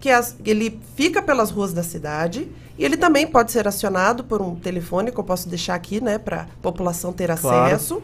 que 0.00 0.10
as- 0.10 0.36
ele 0.44 0.80
fica 0.96 1.20
pelas 1.22 1.50
ruas 1.50 1.72
da 1.72 1.82
cidade, 1.82 2.48
e 2.78 2.84
ele 2.84 2.96
também 2.96 3.26
pode 3.26 3.50
ser 3.50 3.66
acionado 3.66 4.22
por 4.22 4.40
um 4.40 4.54
telefone, 4.54 5.10
que 5.10 5.18
eu 5.18 5.24
posso 5.24 5.48
deixar 5.48 5.74
aqui, 5.74 6.00
né, 6.00 6.18
para 6.18 6.42
a 6.42 6.46
população 6.62 7.12
ter 7.12 7.26
Claro. 7.36 7.74
acesso. 7.74 8.02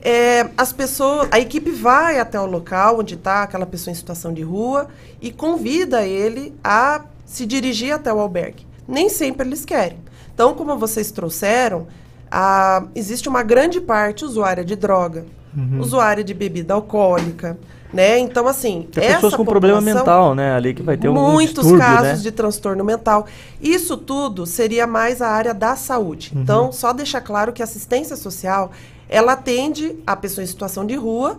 É, 0.00 0.48
as 0.56 0.72
pessoas, 0.72 1.28
a 1.30 1.38
equipe 1.38 1.70
vai 1.70 2.18
até 2.18 2.38
o 2.40 2.46
local 2.46 3.00
onde 3.00 3.14
está 3.14 3.42
aquela 3.42 3.64
pessoa 3.66 3.92
em 3.92 3.94
situação 3.94 4.32
de 4.32 4.42
rua 4.42 4.88
e 5.20 5.30
convida 5.30 6.02
ele 6.06 6.54
a 6.62 7.02
se 7.24 7.46
dirigir 7.46 7.92
até 7.94 8.12
o 8.12 8.18
albergue. 8.20 8.66
Nem 8.86 9.08
sempre 9.08 9.46
eles 9.46 9.64
querem. 9.64 9.98
Então, 10.34 10.52
como 10.54 10.76
vocês 10.78 11.10
trouxeram, 11.10 11.86
a- 12.30 12.84
existe 12.94 13.28
uma 13.28 13.42
grande 13.42 13.80
parte 13.80 14.24
usuária 14.24 14.64
de 14.64 14.76
droga, 14.76 15.24
Uhum. 15.56 15.80
usuária 15.80 16.22
de 16.24 16.34
bebida 16.34 16.74
alcoólica, 16.74 17.56
né? 17.94 18.18
Então, 18.18 18.48
assim, 18.48 18.88
Tem 18.92 19.14
pessoas 19.14 19.34
com 19.34 19.44
problema 19.44 19.80
mental, 19.80 20.34
né? 20.34 20.54
Ali 20.54 20.74
que 20.74 20.82
vai 20.82 20.96
ter 20.96 21.08
um 21.08 21.14
muitos 21.14 21.70
casos 21.78 22.02
né? 22.02 22.14
de 22.16 22.32
transtorno 22.32 22.84
mental. 22.84 23.26
Isso 23.60 23.96
tudo 23.96 24.44
seria 24.44 24.86
mais 24.86 25.22
a 25.22 25.28
área 25.28 25.54
da 25.54 25.76
saúde. 25.76 26.32
Uhum. 26.34 26.42
Então, 26.42 26.72
só 26.72 26.92
deixar 26.92 27.20
claro 27.20 27.52
que 27.52 27.62
a 27.62 27.64
assistência 27.64 28.16
social, 28.16 28.72
ela 29.08 29.32
atende 29.32 29.96
a 30.06 30.16
pessoa 30.16 30.42
em 30.42 30.46
situação 30.46 30.84
de 30.84 30.96
rua 30.96 31.38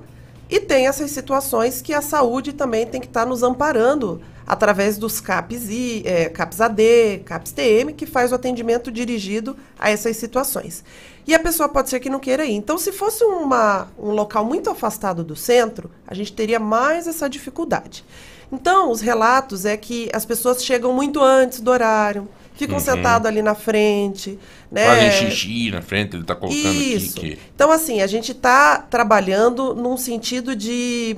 e 0.49 0.59
tem 0.59 0.87
essas 0.87 1.11
situações 1.11 1.81
que 1.81 1.93
a 1.93 2.01
saúde 2.01 2.53
também 2.53 2.85
tem 2.85 3.01
que 3.01 3.07
estar 3.07 3.25
nos 3.25 3.43
amparando 3.43 4.21
através 4.47 4.97
dos 4.97 5.19
CAPs, 5.19 5.69
I, 5.69 6.03
eh, 6.05 6.29
CAPs 6.29 6.61
AD, 6.61 7.23
CAPs 7.25 7.51
TM, 7.51 7.93
que 7.93 8.05
faz 8.05 8.31
o 8.31 8.35
atendimento 8.35 8.91
dirigido 8.91 9.57
a 9.77 9.89
essas 9.89 10.17
situações. 10.17 10.83
E 11.27 11.33
a 11.33 11.39
pessoa 11.39 11.67
pode 11.67 11.89
ser 11.89 11.99
que 11.99 12.09
não 12.09 12.19
queira 12.19 12.45
ir. 12.45 12.53
Então, 12.53 12.77
se 12.77 12.91
fosse 12.91 13.23
uma, 13.23 13.87
um 13.97 14.11
local 14.11 14.45
muito 14.45 14.69
afastado 14.69 15.23
do 15.23 15.35
centro, 15.35 15.89
a 16.07 16.13
gente 16.13 16.31
teria 16.33 16.59
mais 16.59 17.07
essa 17.07 17.27
dificuldade. 17.27 18.05
Então, 18.51 18.91
os 18.91 19.01
relatos 19.01 19.65
é 19.65 19.75
que 19.75 20.09
as 20.13 20.23
pessoas 20.23 20.63
chegam 20.63 20.93
muito 20.93 21.19
antes 21.21 21.59
do 21.59 21.71
horário, 21.71 22.27
ficam 22.53 22.75
Uhum. 22.77 22.79
sentados 22.83 23.27
ali 23.27 23.41
na 23.41 23.55
frente, 23.55 24.37
né? 24.71 24.85
Fazem 24.85 25.29
xixi 25.31 25.71
na 25.71 25.81
frente, 25.81 26.15
ele 26.15 26.23
tá 26.23 26.35
colocando 26.35 26.61
Isso. 26.73 27.17
aqui 27.17 27.31
que. 27.35 27.39
Então, 27.55 27.71
assim, 27.71 28.01
a 28.01 28.07
gente 28.07 28.31
está 28.31 28.77
trabalhando 28.77 29.73
num 29.73 29.97
sentido 29.97 30.55
de 30.55 31.17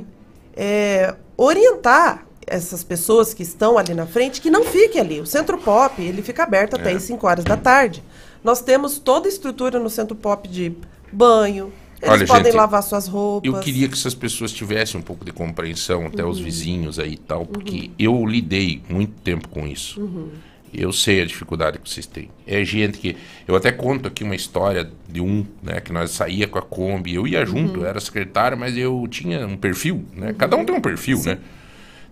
é, 0.55 1.13
orientar 1.35 2.25
essas 2.45 2.81
pessoas 2.81 3.33
que 3.33 3.43
estão 3.43 3.77
ali 3.77 3.93
na 3.93 4.05
frente 4.07 4.39
que 4.39 4.49
não 4.49 4.63
fiquem 4.63 5.01
ali. 5.01 5.19
O 5.19 5.25
Centro 5.25 5.57
Pop, 5.57 6.01
ele 6.01 6.21
fica 6.21 6.43
aberto 6.43 6.75
até 6.77 6.93
É. 6.93 6.95
às 6.95 7.03
5 7.03 7.27
horas 7.27 7.43
da 7.43 7.57
tarde. 7.57 8.01
Nós 8.47 8.61
temos 8.61 8.97
toda 8.97 9.27
a 9.27 9.29
estrutura 9.29 9.77
no 9.77 9.89
Centro 9.89 10.15
Pop 10.15 10.47
de 10.47 10.71
banho, 11.11 11.69
eles 12.01 12.09
Olha, 12.13 12.25
podem 12.27 12.45
gente, 12.45 12.55
lavar 12.55 12.81
suas 12.81 13.05
roupas. 13.05 13.51
Eu 13.53 13.59
queria 13.59 13.89
que 13.89 13.93
essas 13.93 14.15
pessoas 14.15 14.53
tivessem 14.53 14.97
um 14.97 15.03
pouco 15.03 15.25
de 15.25 15.33
compreensão, 15.33 16.05
até 16.05 16.23
os 16.25 16.37
Uhum. 16.37 16.45
vizinhos 16.45 16.97
aí 16.97 17.15
e 17.15 17.17
tal, 17.17 17.45
porque 17.45 17.91
eu 17.99 18.25
lidei 18.25 18.81
muito 18.87 19.11
tempo 19.21 19.49
com 19.49 19.67
isso. 19.67 19.99
Uhum. 19.99 20.29
Eu 20.73 20.93
sei 20.93 21.21
a 21.21 21.25
dificuldade 21.25 21.77
que 21.77 21.89
vocês 21.89 22.05
têm. 22.05 22.29
É 22.45 22.63
gente 22.63 22.99
que. 22.99 23.17
Eu 23.45 23.53
até 23.53 23.69
conto 23.69 24.07
aqui 24.07 24.23
uma 24.23 24.35
história 24.35 24.89
de 25.09 25.19
um, 25.19 25.45
né? 25.61 25.81
Que 25.81 25.91
nós 25.91 26.11
saía 26.11 26.47
com 26.47 26.57
a 26.57 26.61
Kombi. 26.61 27.15
Eu 27.15 27.27
ia 27.27 27.45
junto, 27.45 27.73
Uhum. 27.79 27.83
eu 27.83 27.85
era 27.89 27.99
secretário, 27.99 28.57
mas 28.57 28.77
eu 28.77 29.05
tinha 29.09 29.45
um 29.45 29.57
perfil, 29.57 30.05
né? 30.15 30.33
Cada 30.37 30.55
um 30.55 30.63
tem 30.63 30.73
um 30.73 30.79
perfil, 30.79 31.21
né? 31.25 31.37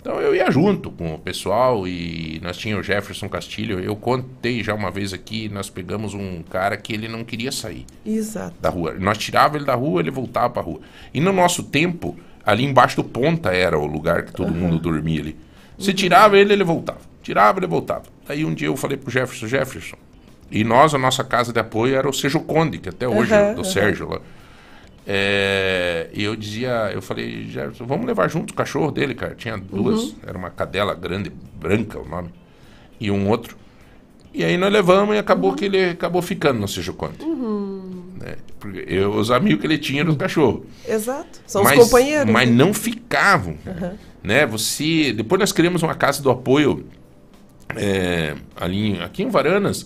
Então 0.06 0.22
eu 0.22 0.36
ia 0.36 0.52
junto 0.52 0.92
com 0.92 1.16
o 1.16 1.18
pessoal 1.18 1.88
e 1.88 2.40
nós 2.44 2.58
tínhamos 2.58 2.86
o 2.86 2.88
Jefferson 2.88 3.28
Castilho. 3.28 3.80
Eu 3.80 3.96
contei 3.96 4.64
já 4.64 4.76
uma 4.76 4.92
vez 4.92 5.12
aqui, 5.14 5.50
nós 5.50 5.68
pegamos 5.68 6.14
um 6.14 6.44
cara 6.44 6.78
que 6.78 6.94
ele 6.94 7.08
não 7.08 7.24
queria 7.24 7.52
sair 7.52 7.88
Exato. 8.06 8.54
da 8.62 8.70
rua. 8.70 8.94
Nós 9.00 9.18
tirava 9.18 9.58
ele 9.58 9.66
da 9.66 9.74
rua, 9.74 10.02
ele 10.02 10.12
voltava 10.12 10.52
pra 10.52 10.62
rua. 10.62 10.80
E 11.12 11.20
no 11.20 11.34
nosso 11.34 11.64
tempo, 11.64 12.16
ali 12.46 12.64
embaixo 12.64 12.98
do 12.98 13.04
ponta 13.04 13.50
era 13.52 13.80
o 13.80 13.88
lugar 13.88 14.26
que 14.26 14.32
todo 14.32 14.54
mundo 14.54 14.78
dormia 14.78 15.22
ali. 15.22 15.36
Você 15.76 15.92
tirava 15.92 16.38
ele, 16.38 16.54
ele 16.54 16.64
voltava. 16.64 17.00
Tirava, 17.24 17.58
ele 17.58 17.66
voltava. 17.66 18.04
Aí 18.30 18.46
um 18.46 18.54
dia 18.54 18.68
eu 18.68 18.78
falei 18.78 18.98
pro 18.98 19.10
Jefferson, 19.10 19.48
Jefferson, 19.48 19.98
e 20.52 20.64
nós, 20.64 20.94
a 20.94 21.00
nossa 21.00 21.24
casa 21.24 21.52
de 21.52 21.60
apoio 21.60 21.96
era 21.96 22.08
o 22.08 22.14
Sejo 22.14 22.42
Conde, 22.42 22.78
que 22.78 22.90
até 22.90 23.08
hoje 23.08 23.34
é 23.34 23.38
Aham, 23.38 23.54
do 23.56 23.62
aham. 23.62 23.72
Sérgio 23.72 24.08
lá. 24.08 24.20
É, 25.08 26.10
e 26.14 26.24
eu 26.24 26.36
dizia, 26.36 26.90
eu 26.94 27.02
falei, 27.02 27.46
Jefferson, 27.48 27.86
vamos 27.86 28.06
levar 28.06 28.28
junto 28.28 28.52
o 28.52 28.56
cachorro 28.56 28.92
dele, 28.92 29.14
cara. 29.14 29.36
Tinha 29.36 29.58
duas, 29.58 30.04
Uhum. 30.04 30.16
era 30.26 30.38
uma 30.38 30.50
cadela 30.50 30.96
grande, 30.96 31.32
branca 31.60 32.00
o 32.00 32.08
nome, 32.08 32.30
e 33.00 33.12
um 33.12 33.30
outro. 33.30 33.56
E 34.34 34.44
aí 34.44 34.58
nós 34.58 34.72
levamos 34.74 35.16
e 35.16 35.18
acabou 35.18 35.54
que 35.54 35.66
ele 35.66 35.92
acabou 35.92 36.22
ficando 36.22 36.60
no 36.60 36.68
Sejo 36.68 36.94
Conde. 36.94 37.24
Uhum. 37.24 38.06
Porque 38.60 38.84
eu, 38.88 39.12
os 39.12 39.30
amigos 39.30 39.62
que 39.62 39.68
ele 39.68 39.78
tinha 39.78 40.02
eram 40.02 40.12
os 40.12 40.18
cachorros. 40.18 40.64
Exato. 40.88 41.40
São 41.46 41.64
mas, 41.64 41.78
os 41.78 41.86
companheiros. 41.86 42.32
Mas 42.32 42.50
né? 42.50 42.56
não 42.56 42.74
ficavam. 42.74 43.58
Aham. 43.66 43.94
Né? 44.24 44.46
Você, 44.48 45.14
depois 45.14 45.40
nós 45.40 45.52
criamos 45.52 45.84
uma 45.84 45.94
casa 45.94 46.22
do 46.24 46.32
apoio 46.32 46.86
é, 47.76 48.36
ali, 48.56 49.00
aqui 49.02 49.22
em 49.24 49.30
Varanas. 49.30 49.86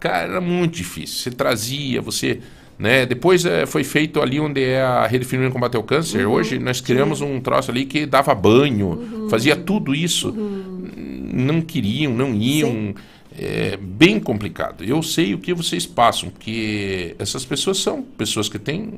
Cara, 0.00 0.24
era 0.24 0.40
muito 0.40 0.74
difícil. 0.74 1.18
Você 1.18 1.30
trazia, 1.30 2.02
você. 2.02 2.40
Né? 2.80 3.04
Depois 3.04 3.44
é, 3.44 3.66
foi 3.66 3.84
feito 3.84 4.22
ali 4.22 4.40
onde 4.40 4.64
é 4.64 4.80
a 4.80 5.06
Rede 5.06 5.26
Feminina 5.26 5.52
Combater 5.52 5.76
o 5.76 5.82
Câncer. 5.82 6.26
Uhum. 6.26 6.32
Hoje 6.32 6.58
nós 6.58 6.80
criamos 6.80 7.20
um 7.20 7.38
troço 7.38 7.70
ali 7.70 7.84
que 7.84 8.06
dava 8.06 8.34
banho, 8.34 8.88
Uhum. 8.88 9.28
fazia 9.28 9.54
tudo 9.54 9.94
isso. 9.94 10.32
Não 10.32 11.60
queriam, 11.60 12.14
não 12.14 12.34
iam. 12.34 12.94
É 13.38 13.76
bem 13.76 14.18
complicado. 14.18 14.82
Eu 14.82 15.02
sei 15.02 15.34
o 15.34 15.38
que 15.38 15.52
vocês 15.52 15.84
passam, 15.86 16.30
porque 16.30 17.14
essas 17.18 17.44
pessoas 17.44 17.76
são 17.78 18.02
pessoas 18.02 18.48
que 18.48 18.58
têm 18.58 18.94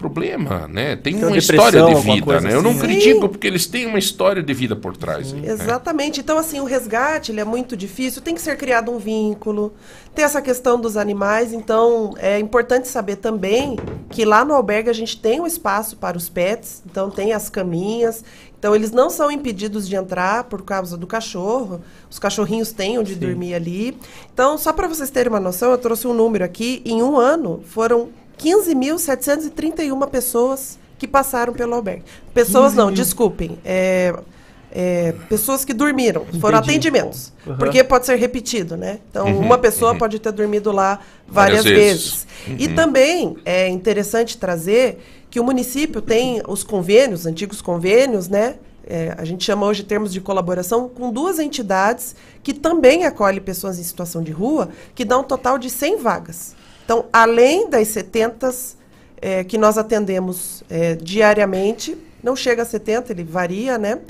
problema, 0.00 0.66
né? 0.66 0.96
Tem 0.96 1.14
uma 1.22 1.36
história 1.36 1.84
de 1.84 1.94
vida, 1.96 2.40
né? 2.40 2.54
Eu 2.54 2.62
não 2.62 2.70
assim, 2.70 2.80
né? 2.80 2.86
critico 2.86 3.28
porque 3.28 3.46
eles 3.46 3.66
têm 3.66 3.84
uma 3.84 3.98
história 3.98 4.42
de 4.42 4.54
vida 4.54 4.74
por 4.74 4.96
trás. 4.96 5.34
né? 5.34 5.42
Exatamente. 5.44 6.20
Então, 6.20 6.38
assim, 6.38 6.58
o 6.58 6.64
resgate 6.64 7.30
ele 7.30 7.40
é 7.40 7.44
muito 7.44 7.76
difícil, 7.76 8.22
tem 8.22 8.34
que 8.34 8.40
ser 8.40 8.56
criado 8.56 8.90
um 8.90 8.98
vínculo, 8.98 9.74
tem 10.14 10.24
essa 10.24 10.40
questão 10.40 10.80
dos 10.80 10.96
animais. 10.96 11.52
Então, 11.52 12.14
é 12.16 12.38
importante 12.38 12.88
saber 12.88 13.16
também 13.16 13.76
que 14.08 14.24
lá 14.24 14.42
no 14.42 14.54
albergue 14.54 14.88
a 14.88 14.94
gente 14.94 15.20
tem 15.20 15.38
um 15.38 15.46
espaço 15.46 15.98
para 15.98 16.16
os 16.16 16.30
pets, 16.30 16.82
então 16.90 17.10
tem 17.10 17.34
as 17.34 17.50
caminhas. 17.50 18.24
Então, 18.58 18.74
eles 18.74 18.92
não 18.92 19.10
são 19.10 19.30
impedidos 19.30 19.86
de 19.86 19.96
entrar 19.96 20.44
por 20.44 20.62
causa 20.62 20.96
do 20.96 21.06
cachorro. 21.06 21.82
Os 22.10 22.18
cachorrinhos 22.18 22.72
têm 22.72 22.98
onde 22.98 23.14
dormir 23.14 23.54
ali. 23.54 23.98
Então, 24.32 24.56
só 24.56 24.72
para 24.72 24.88
vocês 24.88 25.10
terem 25.10 25.30
uma 25.30 25.40
noção, 25.40 25.70
eu 25.70 25.78
trouxe 25.78 26.06
um 26.06 26.14
número 26.14 26.42
aqui. 26.42 26.80
Em 26.86 27.02
um 27.02 27.18
ano, 27.18 27.62
foram 27.66 28.08
15.731 28.42 30.08
pessoas 30.08 30.78
que 30.98 31.06
passaram 31.06 31.52
pelo 31.52 31.74
albergue. 31.74 32.04
Pessoas 32.34 32.72
15 32.72 32.76
não, 32.76 32.92
desculpem. 32.92 33.58
É, 33.64 34.14
é, 34.72 35.14
pessoas 35.28 35.64
que 35.64 35.72
dormiram, 35.72 36.24
foram 36.40 36.58
Entendi. 36.58 36.70
atendimentos. 36.88 37.32
Uhum. 37.46 37.56
Porque 37.56 37.82
pode 37.82 38.06
ser 38.06 38.16
repetido, 38.16 38.76
né? 38.76 38.98
Então, 39.10 39.26
Uhum, 39.26 39.40
uma 39.40 39.58
pessoa 39.58 39.92
uhum. 39.92 39.98
pode 39.98 40.18
ter 40.18 40.30
dormido 40.32 40.70
lá 40.70 41.00
várias, 41.26 41.64
Várias 41.64 41.64
vezes. 41.64 42.26
vezes. 42.46 42.60
E 42.60 42.66
Uhum. 42.68 42.74
também 42.74 43.36
é 43.44 43.68
interessante 43.68 44.36
trazer 44.36 44.98
que 45.30 45.40
o 45.40 45.44
município 45.44 46.00
tem 46.02 46.42
os 46.46 46.62
convênios, 46.62 47.24
antigos 47.26 47.62
convênios, 47.62 48.28
né? 48.28 48.56
É, 48.86 49.14
a 49.16 49.24
gente 49.24 49.44
chama 49.44 49.66
hoje 49.66 49.84
termos 49.84 50.12
de 50.12 50.20
colaboração 50.20 50.88
com 50.88 51.12
duas 51.12 51.38
entidades 51.38 52.16
que 52.42 52.52
também 52.52 53.04
acolhem 53.04 53.40
pessoas 53.40 53.78
em 53.78 53.82
situação 53.84 54.22
de 54.22 54.32
rua, 54.32 54.68
que 54.94 55.04
dá 55.04 55.16
um 55.18 55.22
total 55.22 55.58
de 55.58 55.70
100 55.70 55.98
vagas. 55.98 56.56
Então, 56.90 57.04
além 57.12 57.70
das 57.70 57.86
70 57.86 58.52
é, 59.22 59.44
que 59.44 59.56
nós 59.56 59.78
atendemos 59.78 60.64
é, 60.68 60.96
diariamente, 60.96 61.96
não 62.20 62.34
chega 62.34 62.62
a 62.62 62.64
70, 62.64 63.12
ele 63.12 63.22
varia, 63.22 63.78
né? 63.78 64.00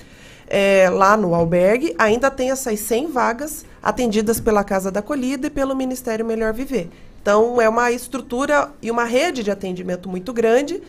É, 0.48 0.88
lá 0.88 1.14
no 1.14 1.34
albergue, 1.34 1.94
ainda 1.98 2.30
tem 2.30 2.50
essas 2.50 2.80
100 2.80 3.08
vagas 3.08 3.66
atendidas 3.82 4.40
pela 4.40 4.64
Casa 4.64 4.90
da 4.90 5.00
Acolhida 5.00 5.48
e 5.48 5.50
pelo 5.50 5.76
Ministério 5.76 6.24
Melhor 6.24 6.54
Viver. 6.54 6.88
Então, 7.20 7.60
é 7.60 7.68
uma 7.68 7.92
estrutura 7.92 8.70
e 8.80 8.90
uma 8.90 9.04
rede 9.04 9.42
de 9.42 9.50
atendimento 9.50 10.08
muito 10.08 10.32
grande. 10.32 10.82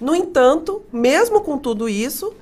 No 0.00 0.16
entanto, 0.16 0.82
mesmo 0.92 1.42
com 1.42 1.56
tudo 1.56 1.88
isso, 1.88 2.34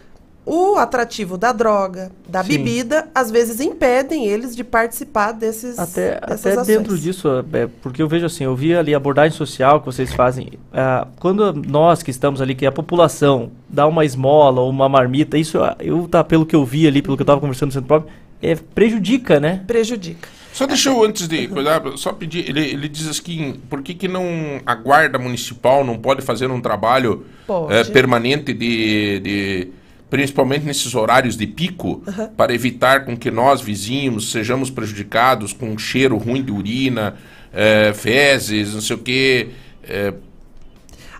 o 0.46 0.76
atrativo 0.76 1.38
da 1.38 1.52
droga, 1.52 2.12
da 2.28 2.42
Sim. 2.42 2.48
bebida, 2.50 3.08
às 3.14 3.30
vezes 3.30 3.60
impedem 3.60 4.26
eles 4.26 4.54
de 4.54 4.62
participar 4.62 5.32
desses 5.32 5.78
Até, 5.78 6.20
dessas 6.20 6.46
até 6.46 6.60
ações. 6.60 6.66
dentro 6.66 6.98
disso, 6.98 7.28
é, 7.52 7.66
porque 7.80 8.02
eu 8.02 8.08
vejo 8.08 8.26
assim, 8.26 8.44
eu 8.44 8.54
vi 8.54 8.74
ali 8.74 8.92
a 8.92 8.96
abordagem 8.98 9.36
social 9.36 9.80
que 9.80 9.86
vocês 9.86 10.12
fazem. 10.12 10.50
ah, 10.72 11.06
quando 11.18 11.52
nós 11.54 12.02
que 12.02 12.10
estamos 12.10 12.42
ali, 12.42 12.54
que 12.54 12.66
é 12.66 12.68
a 12.68 12.72
população, 12.72 13.50
dá 13.68 13.86
uma 13.86 14.04
esmola 14.04 14.60
ou 14.60 14.68
uma 14.68 14.88
marmita, 14.88 15.38
isso 15.38 15.58
eu 15.80 16.06
tá 16.08 16.22
pelo 16.22 16.44
que 16.44 16.54
eu 16.54 16.64
vi 16.64 16.86
ali, 16.86 17.00
pelo 17.00 17.16
que 17.16 17.22
eu 17.22 17.24
estava 17.24 17.40
conversando 17.40 17.68
no 17.68 17.72
centro 17.72 17.88
próprio, 17.88 18.12
é, 18.42 18.54
prejudica, 18.54 19.40
né? 19.40 19.62
Prejudica. 19.66 20.28
Só 20.52 20.66
deixa 20.66 20.88
eu, 20.90 21.02
antes 21.02 21.26
de 21.26 21.48
cuidar, 21.48 21.82
só 21.96 22.12
pedir, 22.12 22.48
ele, 22.48 22.60
ele 22.60 22.88
diz 22.88 23.08
assim, 23.08 23.56
por 23.68 23.82
que 23.82 23.92
que 23.92 24.06
não, 24.06 24.22
a 24.64 24.74
guarda 24.76 25.18
municipal 25.18 25.82
não 25.84 25.98
pode 25.98 26.22
fazer 26.22 26.48
um 26.48 26.60
trabalho 26.60 27.24
eh, 27.70 27.82
permanente 27.84 28.52
de, 28.52 29.18
de- 29.18 29.68
principalmente 30.14 30.64
nesses 30.64 30.94
horários 30.94 31.36
de 31.36 31.44
pico, 31.44 32.00
Aham. 32.06 32.30
para 32.36 32.54
evitar 32.54 33.04
com 33.04 33.16
que 33.16 33.32
nós, 33.32 33.60
vizinhos, 33.60 34.30
sejamos 34.30 34.70
prejudicados 34.70 35.52
com 35.52 35.70
um 35.70 35.76
cheiro 35.76 36.16
ruim 36.16 36.40
de 36.40 36.52
urina, 36.52 37.16
eh, 37.52 37.92
fezes, 37.92 38.74
não 38.74 38.80
sei 38.80 38.94
o 38.94 38.98
quê, 39.00 39.48
eh, 39.82 40.14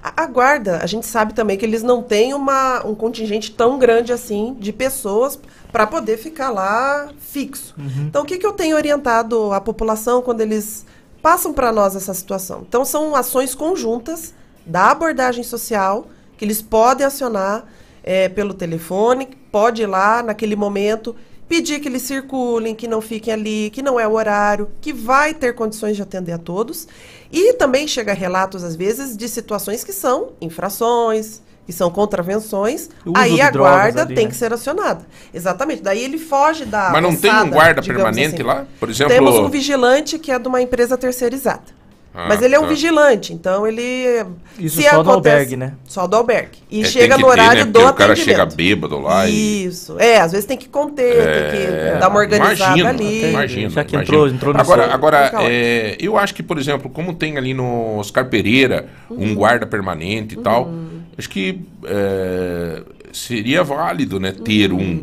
A, 0.00 0.22
a 0.22 0.26
guarda, 0.28 0.78
a 0.80 0.86
gente 0.86 1.06
sabe 1.06 1.34
também 1.34 1.56
que 1.56 1.64
eles 1.64 1.82
não 1.82 2.04
têm 2.04 2.34
uma, 2.34 2.86
um 2.86 2.94
contingente 2.94 3.50
tão 3.50 3.80
grande 3.80 4.12
assim 4.12 4.54
de 4.60 4.72
pessoas 4.72 5.40
para 5.72 5.88
poder 5.88 6.16
ficar 6.16 6.50
lá 6.50 7.08
fixo. 7.18 7.74
Então, 8.06 8.22
o 8.22 8.24
que, 8.24 8.38
que 8.38 8.46
eu 8.46 8.52
tenho 8.52 8.76
orientado 8.76 9.52
a 9.52 9.60
população 9.60 10.22
quando 10.22 10.40
eles 10.40 10.86
passam 11.20 11.52
para 11.52 11.72
nós 11.72 11.96
essa 11.96 12.14
situação? 12.14 12.64
Então, 12.68 12.84
são 12.84 13.16
ações 13.16 13.56
conjuntas 13.56 14.32
da 14.64 14.92
abordagem 14.92 15.42
social 15.42 16.06
que 16.36 16.44
eles 16.44 16.62
podem 16.62 17.04
acionar 17.04 17.64
eh, 18.04 18.28
pelo 18.28 18.52
telefone, 18.54 19.28
pode 19.50 19.82
ir 19.82 19.86
lá 19.86 20.22
naquele 20.22 20.54
momento, 20.54 21.16
pedir 21.48 21.80
que 21.80 21.88
eles 21.88 22.02
circulem, 22.02 22.74
que 22.74 22.86
não 22.86 23.00
fiquem 23.00 23.32
ali, 23.32 23.70
que 23.70 23.82
não 23.82 23.98
é 23.98 24.06
o 24.06 24.12
horário, 24.12 24.68
que 24.80 24.92
vai 24.92 25.32
ter 25.32 25.54
condições 25.54 25.96
de 25.96 26.02
atender 26.02 26.32
a 26.32 26.38
todos. 26.38 26.86
E 27.32 27.54
também 27.54 27.88
chega 27.88 28.12
relatos, 28.12 28.62
às 28.62 28.76
vezes, 28.76 29.16
de 29.16 29.28
situações 29.28 29.82
que 29.82 29.92
são 29.92 30.32
infrações, 30.40 31.42
que 31.66 31.72
são 31.72 31.90
contravenções. 31.90 32.90
Aí 33.14 33.40
a 33.40 33.50
guarda 33.50 34.02
ali, 34.02 34.14
tem 34.14 34.24
né? 34.26 34.30
que 34.30 34.36
ser 34.36 34.52
acionada. 34.52 35.06
Exatamente. 35.32 35.82
Daí 35.82 36.04
ele 36.04 36.18
foge 36.18 36.64
da. 36.64 36.90
Mas 36.90 37.02
não 37.02 37.16
tem 37.16 37.32
um 37.32 37.50
guarda 37.50 37.82
permanente 37.82 38.34
assim. 38.34 38.42
lá? 38.42 38.66
Por 38.78 38.90
exemplo- 38.90 39.14
Temos 39.14 39.34
um 39.36 39.48
vigilante 39.48 40.18
que 40.18 40.30
é 40.30 40.38
de 40.38 40.46
uma 40.46 40.60
empresa 40.60 40.96
terceirizada. 40.96 41.83
Ah, 42.16 42.26
Mas 42.28 42.40
ele 42.42 42.54
é 42.54 42.58
um 42.60 42.62
tá. 42.62 42.68
vigilante, 42.68 43.32
então 43.32 43.66
ele. 43.66 44.24
Isso 44.56 44.80
só 44.80 45.02
do 45.02 45.10
albergue, 45.10 45.56
né? 45.56 45.72
Só 45.84 46.06
do 46.06 46.14
albergue. 46.14 46.58
E 46.70 46.82
é, 46.82 46.84
chega 46.84 47.18
no 47.18 47.24
que 47.24 47.24
ter, 47.24 47.30
horário 47.40 47.64
né? 47.64 47.70
do 47.72 47.72
Porque 47.80 47.90
o 47.90 47.94
cara 47.94 48.12
atendimento. 48.12 48.36
chega 48.38 48.54
bêbado 48.56 49.00
lá 49.00 49.28
e... 49.28 49.64
Isso. 49.64 49.98
É, 49.98 50.20
às 50.20 50.30
vezes 50.30 50.46
tem 50.46 50.56
que 50.56 50.68
conter, 50.68 51.16
É, 51.18 51.50
tem 51.50 51.60
que 51.94 51.98
dar 52.00 52.08
uma 52.08 52.20
organizada 52.20 52.54
imagino, 52.78 52.88
ali. 52.88 53.30
Imagino, 53.30 53.70
Já 53.70 53.84
que 53.84 53.94
imagino. 53.96 54.16
entrou- 54.16 54.28
entrou 54.28 54.54
nesse- 54.54 54.62
Agora, 54.72 54.94
agora 54.94 55.24
Fica 55.24 55.36
ótimo. 55.38 55.50
é, 55.52 55.96
eu 55.98 56.16
acho 56.16 56.34
que, 56.36 56.42
por 56.44 56.56
exemplo, 56.56 56.88
como 56.88 57.12
tem 57.14 57.36
ali 57.36 57.52
no 57.52 57.96
Oscar 57.98 58.26
Pereira 58.26 58.86
Uhum. 59.10 59.30
um 59.30 59.34
guarda 59.34 59.66
permanente 59.66 60.34
e 60.38 60.38
tal, 60.40 60.70
acho 61.18 61.28
que 61.28 61.62
é, 61.84 62.80
seria 63.12 63.64
válido, 63.64 64.20
né, 64.20 64.30
ter 64.32 64.72
Uhum. 64.72 64.78
um. 64.80 65.00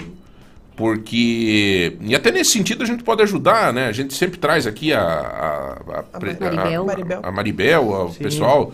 Porque. 0.81 1.93
E 2.01 2.15
até 2.15 2.31
nesse 2.31 2.51
sentido 2.51 2.83
a 2.83 2.85
gente 2.85 3.03
pode 3.03 3.21
ajudar, 3.21 3.71
né? 3.71 3.87
A 3.87 3.91
gente 3.91 4.13
sempre 4.13 4.37
traz 4.39 4.65
aqui 4.65 4.91
a. 4.93 5.01
A, 5.01 5.99
a, 6.13 6.19
pre- 6.19 6.37
a- 6.41 6.83
Maribel. 6.83 7.19
a 7.23 7.31
Maribel, 7.31 7.89
o 7.89 8.13
pessoal. 8.15 8.73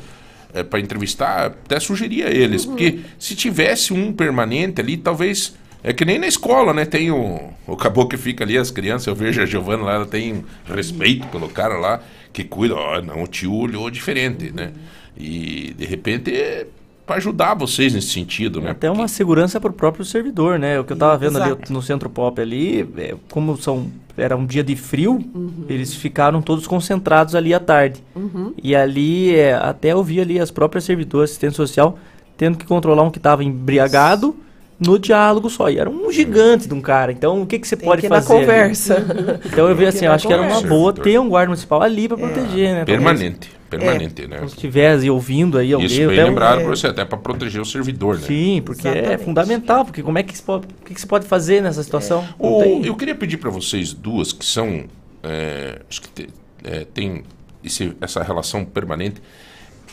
para 0.69 0.79
entrevistar, 0.79 1.45
até 1.47 1.79
sugeria 1.79 2.29
eles. 2.33 2.63
Uhum. 2.65 2.71
Porque 2.71 2.99
se 3.19 3.35
tivesse 3.35 3.93
um 3.93 4.11
permanente 4.13 4.81
ali, 4.81 4.97
talvez. 4.97 5.53
É 5.83 5.93
que 5.93 6.03
nem 6.03 6.17
na 6.17 6.27
escola, 6.27 6.73
né? 6.73 6.85
Tem 6.85 7.11
o, 7.11 7.49
o 7.67 7.75
caboclo 7.77 8.09
que 8.09 8.17
fica 8.17 8.43
ali, 8.43 8.57
as 8.57 8.71
crianças. 8.71 9.07
Eu 9.07 9.15
vejo 9.15 9.41
a 9.41 9.45
Giovana 9.45 9.83
lá, 9.83 9.93
ela 9.95 10.05
tem 10.05 10.43
respeito 10.65 11.27
pelo 11.27 11.47
cara 11.49 11.77
lá 11.77 12.01
que 12.33 12.43
cuida. 12.43 12.73
Ó, 12.75 13.01
não, 13.01 13.23
o 13.23 13.27
tio 13.27 13.53
olhou 13.53 13.89
diferente, 13.89 14.51
né? 14.51 14.71
E 15.15 15.73
de 15.77 15.85
repente 15.85 16.33
é 16.35 16.65
para 17.07 17.15
ajudar 17.15 17.53
vocês 17.53 17.93
nesse 17.93 18.09
sentido, 18.09 18.59
né? 18.59 18.71
Até 18.71 18.91
uma 18.91 19.07
segurança 19.07 19.61
para 19.61 19.69
o 19.71 19.73
próprio 19.73 20.03
servidor, 20.03 20.59
né? 20.59 20.77
O 20.77 20.83
que 20.83 20.91
eu 20.91 20.97
tava 20.97 21.17
vendo 21.17 21.37
ali 21.37 21.51
Exato. 21.51 21.71
no 21.71 21.81
Centro 21.81 22.09
Pop 22.09 22.39
ali, 22.39 22.81
é, 22.97 23.15
como 23.31 23.55
são, 23.57 23.87
era 24.17 24.35
um 24.35 24.45
dia 24.45 24.61
de 24.61 24.75
frio, 24.75 25.13
Uhum. 25.33 25.63
eles 25.69 25.93
ficaram 25.95 26.41
todos 26.41 26.67
concentrados 26.67 27.33
ali 27.33 27.53
à 27.53 27.59
tarde. 27.61 28.03
Uhum. 28.13 28.53
E 28.61 28.75
ali, 28.75 29.33
é, 29.33 29.53
até 29.53 29.93
eu 29.93 30.03
vi 30.03 30.19
ali 30.19 30.37
as 30.37 30.51
próprias 30.51 30.83
servidoras, 30.83 31.29
assistente 31.29 31.55
social, 31.55 31.97
tendo 32.35 32.57
que 32.57 32.65
controlar 32.65 33.03
um 33.03 33.09
que 33.09 33.19
estava 33.19 33.41
embriagado 33.41 34.35
no 34.79 34.99
diálogo 34.99 35.49
só. 35.49 35.69
E 35.69 35.77
era 35.79 35.89
um 35.89 36.11
gigante 36.11 36.67
de 36.67 36.73
um 36.73 36.81
cara. 36.81 37.11
Então, 37.11 37.41
o 37.41 37.45
que, 37.45 37.57
que 37.59 37.67
você 37.67 37.75
Tem 37.75 37.87
pode 37.87 38.01
que 38.01 38.07
ir 38.07 38.09
na 38.09 38.21
fazer? 38.21 38.33
ali? 38.33 38.41
conversa. 38.45 39.05
Então, 39.45 39.67
eu 39.69 39.75
vi 39.75 39.85
assim, 39.85 40.05
eu 40.05 40.09
na 40.09 40.15
acho 40.15 40.27
que 40.27 40.33
era 40.33 40.41
uma 40.41 40.49
conversa. 40.55 40.67
boa 40.75 40.93
ter 40.93 41.19
um 41.19 41.29
guarda 41.29 41.49
municipal 41.49 41.81
ali 41.81 42.07
para 42.07 42.17
proteger, 42.17 42.73
né? 42.75 42.85
Permanente, 42.85 43.51
permanente, 43.69 44.27
né? 44.27 44.35
Então, 44.37 44.47
se 44.47 44.55
estiver 44.55 44.91
aí 44.99 45.09
ouvindo 45.09 45.57
aí 45.57 45.73
alguém, 45.73 45.87
Isso 45.87 45.97
bem 45.97 46.05
até 46.19 46.23
um- 46.25 46.27
lembrado 46.29 46.61
é, 46.61 46.63
você, 46.65 46.87
até 46.87 47.03
para 47.05 47.17
proteger 47.17 47.61
o 47.61 47.65
servidor, 47.65 48.15
né? 48.19 48.27
Sim, 48.27 48.61
porque 48.65 48.87
é 48.87 48.91
Exatamente. 48.91 49.23
fundamental, 49.25 49.85
porque 49.85 50.03
como 50.03 50.17
é 50.17 50.23
que 50.23 50.35
se 50.37 50.43
pode, 50.43 50.65
o 50.65 50.85
que, 50.85 50.93
que 50.93 51.01
se 51.01 51.07
pode 51.07 51.25
fazer 51.27 51.61
nessa 51.61 51.81
situação? 51.83 52.23
Tem- 52.39 52.85
eu 52.85 52.95
queria 52.95 53.15
pedir 53.15 53.37
para 53.37 53.49
vocês 53.49 53.93
duas 53.93 54.31
que 54.31 54.45
são, 54.45 54.85
é, 55.23 55.79
acho 55.89 56.01
que 56.03 56.09
te- 56.09 56.29
é, 56.63 56.85
tem 56.93 57.23
esse- 57.63 57.93
essa 57.99 58.21
relação 58.23 58.63
permanente. 58.63 59.21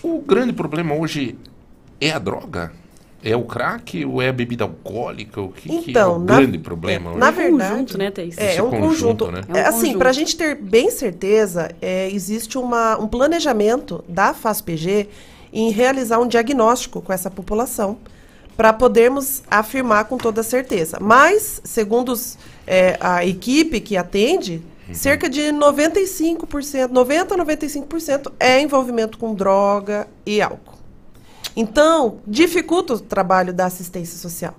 O 0.02 0.20
grande 0.20 0.52
problema 0.52 0.94
hoje 0.94 1.36
é 2.00 2.10
a 2.10 2.18
droga? 2.18 2.70
É 3.24 3.34
o 3.34 3.42
crack 3.44 4.04
ou 4.04 4.20
é 4.20 4.28
a 4.28 4.32
bebida 4.32 4.64
alcoólica? 4.64 5.40
O 5.40 5.48
que, 5.48 5.68
que 5.68 5.74
é 5.74 5.90
Então, 5.90 6.16
o 6.16 6.18
na- 6.18 6.36
grande 6.36 6.58
problema 6.58 7.10
hoje? 7.10 7.18
Na 7.18 7.28
É 7.28 7.30
um 7.30 7.32
verdade, 7.32 7.70
conjunto, 7.72 7.98
né, 7.98 8.10
Thaís? 8.10 8.36
É, 8.36 8.56
é 8.56 8.62
um 8.62 8.68
conjunto, 8.70 9.24
conjunto. 9.24 9.32
né? 9.32 9.40
É, 9.54 9.60
É 9.60 9.64
um 9.64 9.68
assim, 9.68 9.78
conjunto. 9.80 9.98
para 9.98 10.10
a 10.10 10.12
gente 10.12 10.36
ter 10.36 10.54
bem 10.56 10.90
certeza, 10.90 11.70
é, 11.80 12.10
existe 12.10 12.58
uma, 12.58 12.98
um 12.98 13.08
planejamento 13.08 14.04
da 14.06 14.34
FASPG 14.34 15.08
em 15.52 15.70
realizar 15.70 16.18
um 16.18 16.26
diagnóstico 16.28 17.00
com 17.00 17.12
essa 17.12 17.30
população 17.30 17.96
para 18.56 18.72
podermos 18.72 19.42
afirmar 19.50 20.04
com 20.04 20.18
toda 20.18 20.42
certeza. 20.42 20.98
Mas, 21.00 21.60
segundo 21.64 22.12
os, 22.12 22.36
é, 22.66 22.96
a 23.00 23.24
equipe 23.24 23.80
que 23.80 23.96
atende, 23.96 24.62
cerca 24.92 25.30
de 25.30 25.50
95%, 25.50 26.88
90% 26.92 27.32
a 27.32 27.36
95% 27.44 28.32
é 28.38 28.60
envolvimento 28.60 29.16
com 29.16 29.34
droga 29.34 30.06
e 30.26 30.42
álcool. 30.42 30.74
Então, 31.56 32.18
dificulta 32.26 32.94
o 32.94 33.00
trabalho 33.00 33.52
da 33.52 33.66
assistência 33.66 34.18
social. 34.18 34.54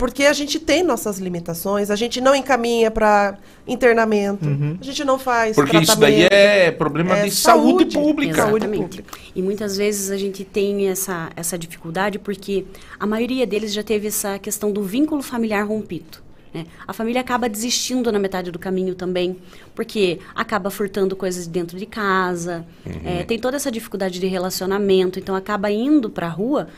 Porque 0.00 0.24
a 0.24 0.32
gente 0.32 0.58
tem 0.58 0.82
nossas 0.82 1.18
limitações, 1.18 1.90
a 1.90 1.94
gente 1.94 2.22
não 2.22 2.34
encaminha 2.34 2.90
para 2.90 3.36
internamento, 3.68 4.46
a 4.80 4.82
gente 4.82 5.04
não 5.04 5.18
faz 5.18 5.54
Porque 5.54 5.76
isso 5.76 5.94
daí 6.00 6.22
é 6.22 6.70
problema 6.70 7.18
É 7.18 7.24
de 7.24 7.30
saúde, 7.32 7.92
saúde, 7.92 7.98
pública. 7.98 8.34
Saúde 8.36 8.64
Exatamente. 8.64 9.04
E 9.36 9.42
muitas 9.42 9.76
vezes 9.76 10.10
a 10.10 10.16
gente 10.16 10.42
tem 10.42 10.88
essa, 10.88 11.30
essa 11.36 11.58
dificuldade 11.58 12.18
porque 12.18 12.64
a 12.98 13.06
maioria 13.06 13.46
deles 13.46 13.74
já 13.74 13.82
teve 13.82 14.08
essa 14.08 14.38
questão 14.38 14.72
do 14.72 14.82
vínculo 14.82 15.20
familiar 15.20 15.66
rompido. 15.68 16.29
Né? 16.52 16.66
A 16.86 16.92
família 16.92 17.20
acaba 17.20 17.48
desistindo 17.48 18.10
na 18.10 18.18
metade 18.18 18.50
do 18.50 18.58
caminho 18.58 18.94
também, 18.94 19.36
porque 19.74 20.18
acaba 20.34 20.70
furtando 20.70 21.14
coisas 21.14 21.46
dentro 21.46 21.78
de 21.78 21.86
casa, 21.86 22.66
é, 23.04 23.22
tem 23.22 23.38
toda 23.38 23.56
essa 23.56 23.70
dificuldade 23.70 24.18
de 24.18 24.26
relacionamento, 24.26 25.18
então 25.18 25.34
acaba 25.34 25.70
indo 25.70 26.10
para 26.10 26.26
a 26.26 26.30
rua 26.30 26.68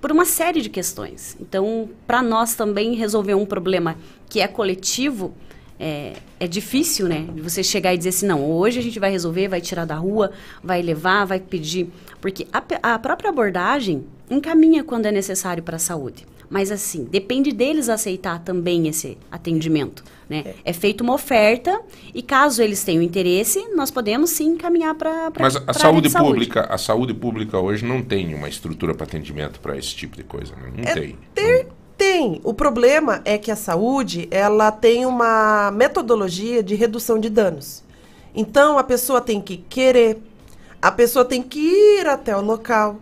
por 0.00 0.12
uma 0.12 0.24
série 0.24 0.60
de 0.60 0.68
questões. 0.68 1.36
Então, 1.40 1.88
para 2.06 2.22
nós 2.22 2.54
também 2.54 2.94
resolver 2.94 3.34
um 3.34 3.46
problema 3.46 3.96
que 4.28 4.40
é 4.40 4.46
coletivo 4.46 5.34
é, 5.78 6.14
é 6.38 6.46
difícil, 6.46 7.08
né? 7.08 7.26
De 7.34 7.40
Você 7.40 7.62
chegar 7.62 7.94
e 7.94 7.98
dizer 7.98 8.10
assim, 8.10 8.26
não, 8.26 8.44
hoje 8.44 8.78
a 8.78 8.82
gente 8.82 8.98
vai 8.98 9.10
resolver, 9.10 9.48
vai 9.48 9.60
tirar 9.60 9.84
da 9.84 9.96
rua, 9.96 10.30
vai 10.62 10.82
levar, 10.82 11.24
vai 11.24 11.40
pedir. 11.40 11.88
Porque 12.20 12.46
a, 12.52 12.94
a 12.94 12.98
própria 12.98 13.30
abordagem 13.30 14.04
encaminha 14.30 14.84
quando 14.84 15.06
é 15.06 15.12
necessário 15.12 15.62
para 15.62 15.76
a 15.76 15.80
saúde. 15.80 16.26
Mas 16.50 16.70
assim, 16.70 17.04
depende 17.04 17.52
deles 17.52 17.88
aceitar 17.88 18.38
também 18.40 18.86
esse 18.88 19.16
atendimento. 19.30 20.04
Né? 20.28 20.54
É. 20.64 20.72
feita 20.72 21.02
uma 21.04 21.12
oferta 21.12 21.80
e 22.14 22.22
caso 22.22 22.62
eles 22.62 22.82
tenham 22.82 23.02
interesse, 23.02 23.68
nós 23.74 23.90
podemos 23.90 24.30
sim 24.30 24.52
encaminhar 24.52 24.94
para 24.94 25.30
Mas 25.38 25.56
a 25.66 25.72
saúde 25.74 26.08
pública, 26.10 26.62
a 26.70 26.78
saúde 26.78 27.12
pública 27.12 27.58
hoje 27.58 27.84
não 27.84 28.02
tem 28.02 28.34
uma 28.34 28.48
estrutura 28.48 28.94
para 28.94 29.04
atendimento 29.04 29.60
para 29.60 29.76
esse 29.76 29.94
tipo 29.94 30.16
de 30.16 30.24
coisa, 30.24 30.54
né? 30.56 30.72
Não 30.74 30.84
É 30.84 30.94
tem. 30.94 31.18
ter- 31.34 31.68
tem. 31.96 32.40
O 32.42 32.54
problema 32.54 33.20
é 33.24 33.36
que 33.36 33.50
a 33.50 33.56
saúde, 33.56 34.26
ela 34.30 34.72
tem 34.72 35.04
uma 35.06 35.70
metodologia 35.70 36.62
de 36.62 36.74
redução 36.74 37.18
de 37.18 37.28
danos. 37.28 37.84
Então, 38.34 38.78
a 38.78 38.82
pessoa 38.82 39.20
tem 39.20 39.40
que 39.40 39.58
querer, 39.58 40.18
a 40.82 40.90
pessoa 40.90 41.24
tem 41.24 41.42
que 41.42 41.60
ir 41.60 42.06
até 42.08 42.36
o 42.36 42.40
local. 42.40 42.98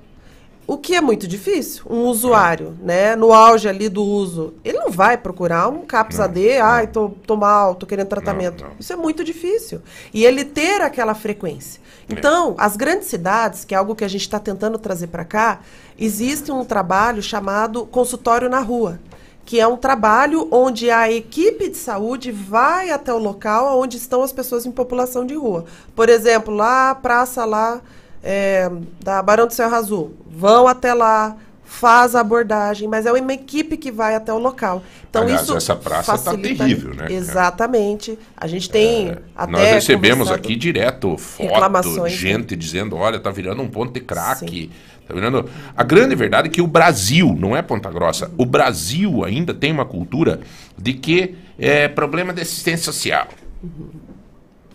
O 0.67 0.79
que 0.79 0.95
é 0.95 1.01
muito 1.01 1.27
difícil. 1.27 1.83
Um 1.91 2.05
usuário, 2.05 2.77
né, 2.81 3.17
no 3.17 3.33
auge 3.33 3.69
ali 3.69 3.89
do 3.89 4.03
uso, 4.03 4.55
ele 4.65 4.79
não 4.79 4.91
vai 4.91 5.19
procurar 5.19 5.69
um 5.69 5.85
CAPS 5.85 6.21
AD, 6.21 6.59
ai, 6.59 6.87
tô, 6.87 7.11
tô 7.27 7.37
mal, 7.37 7.75
tô 7.75 7.85
querendo 7.85 8.09
tratamento. 8.09 8.65
Isso 8.79 8.93
é 8.93 8.97
muito 8.97 9.25
difícil. 9.25 9.83
E 10.15 10.25
ele 10.25 10.45
ter 10.45 10.81
aquela 10.81 11.15
frequência. 11.15 11.81
Então, 12.09 12.55
as 12.59 12.77
grandes 12.77 13.09
cidades, 13.09 13.65
que 13.65 13.75
é 13.75 13.79
algo 13.79 13.95
que 13.95 14.05
a 14.05 14.09
gente 14.09 14.23
está 14.23 14.39
tentando 14.39 14.79
trazer 14.79 15.09
para 15.09 15.25
cá, 15.25 15.61
existe 15.99 16.53
um 16.53 16.65
trabalho 16.65 17.23
chamado 17.23 17.87
consultório 17.87 18.49
na 18.49 18.61
rua, 18.61 19.01
que 19.45 19.59
é 19.59 19.67
um 19.67 19.77
trabalho 19.77 20.47
onde 20.51 20.91
a 20.91 21.11
equipe 21.11 21.69
de 21.69 21.77
saúde 21.77 22.31
vai 22.31 22.91
até 22.91 23.13
o 23.13 23.19
local 23.19 23.81
onde 23.81 23.97
estão 23.97 24.23
as 24.23 24.33
pessoas 24.33 24.65
em 24.65 24.71
população 24.71 25.27
de 25.27 25.35
rua. 25.35 25.65
Por 25.95 26.09
exemplo, 26.09 26.55
lá 26.55 26.91
a 26.91 26.95
praça 26.95 27.45
lá 27.45 27.81
é, 28.23 28.71
da 29.03 29.23
Barão 29.23 29.47
do 29.47 29.53
Serra 29.53 29.77
Azul, 29.77 30.15
vão 30.31 30.67
até 30.69 30.95
lá, 30.95 31.37
faz 31.65 32.15
a 32.15 32.21
abordagem, 32.21 32.87
mas 32.87 33.07
é 33.07 33.13
uma 33.13 33.33
equipe 33.33 33.77
que 33.77 33.91
vai 33.91 34.15
até 34.15 34.33
o 34.33 34.39
local. 34.39 34.83
Então 35.09 35.23
Aliás, 35.23 35.43
isso 35.43 35.57
essa 35.57 35.75
praça 35.75 36.13
tá 36.13 36.19
facilita- 36.19 36.65
terrível, 36.65 36.95
né? 36.95 37.07
Exatamente. 37.11 38.19
A 38.37 38.47
gente 38.47 38.69
tem 38.71 39.17
até 39.37 39.51
Nós 39.53 39.69
recebemos 39.69 40.31
aqui 40.31 40.55
direto 40.57 41.17
foto, 41.19 42.03
né? 42.03 42.09
gente 42.11 42.55
dizendo, 42.57 42.97
olha, 42.97 43.19
tá 43.19 43.31
virando 43.31 43.63
um 43.63 43.69
ponto 43.69 43.93
de 43.93 44.01
craque. 44.01 44.71
Tá 45.07 45.15
virando... 45.15 45.49
A 45.77 45.83
grande 45.83 46.15
verdade 46.15 46.49
é 46.49 46.51
que 46.51 46.63
o 46.63 46.67
Brasil, 46.67 47.35
não 47.39 47.57
é 47.57 47.61
Ponta 47.61 47.91
Grossa, 47.91 48.31
o 48.39 48.47
Brasil 48.47 49.25
ainda 49.25 49.53
tem 49.53 49.73
uma 49.73 49.85
cultura 49.85 50.41
de 50.79 50.93
que 50.95 51.35
é 51.59 51.89
problema 51.89 52.33
de 52.33 52.41
assistência 52.43 52.85
social. 52.85 53.27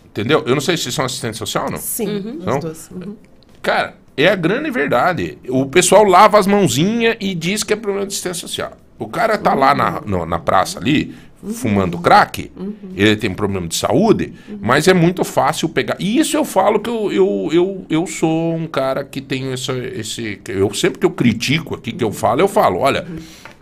Entendeu? 0.06 0.44
Eu 0.45 0.53
não 0.56 0.61
sei 0.61 0.76
se 0.78 0.91
são 0.91 1.06
assistente 1.06 1.38
social 1.38 1.65
ou 1.65 1.72
não. 1.72 1.78
Sim, 1.78 2.07
Uhum. 2.07 2.60
duas. 2.60 2.90
Uhum. 2.91 3.15
Cara, 3.61 3.95
é 4.15 4.27
a 4.29 4.35
grande 4.35 4.69
verdade. 4.71 5.38
O 5.49 5.65
pessoal 5.65 6.03
lava 6.03 6.39
as 6.39 6.47
mãozinhas 6.47 7.17
e 7.19 7.34
diz 7.35 7.63
que 7.63 7.73
é 7.73 7.75
problema 7.75 8.05
de 8.05 8.13
assistência 8.13 8.47
social. 8.47 8.73
O 8.97 9.07
cara 9.07 9.38
tá 9.38 9.53
lá 9.53 9.75
na, 9.75 10.01
no- 10.01 10.25
na 10.25 10.39
praça 10.39 10.79
ali, 10.79 11.13
fumando 11.53 11.99
crack, 11.99 12.51
ele 12.95 13.15
tem 13.15 13.31
problema 13.31 13.67
de 13.67 13.75
saúde, 13.75 14.34
mas 14.59 14.88
é 14.88 14.93
muito 14.93 15.23
fácil 15.23 15.69
pegar. 15.69 15.95
E 15.99 16.17
isso 16.17 16.35
eu 16.35 16.43
falo 16.43 16.79
que 16.79 16.89
eu, 16.89 17.11
eu, 17.11 17.49
eu, 17.51 17.85
eu 17.89 18.07
sou 18.07 18.55
um 18.55 18.65
cara 18.65 19.03
que 19.03 19.21
tenho 19.21 19.53
essa, 19.53 19.71
esse. 19.73 20.41
Eu, 20.47 20.73
sempre 20.73 20.97
que 20.99 21.05
eu 21.05 21.11
critico 21.11 21.75
aqui, 21.75 21.91
que 21.91 22.03
eu 22.03 22.11
falo, 22.11 22.41
eu 22.41 22.47
falo: 22.47 22.79
olha, 22.79 23.05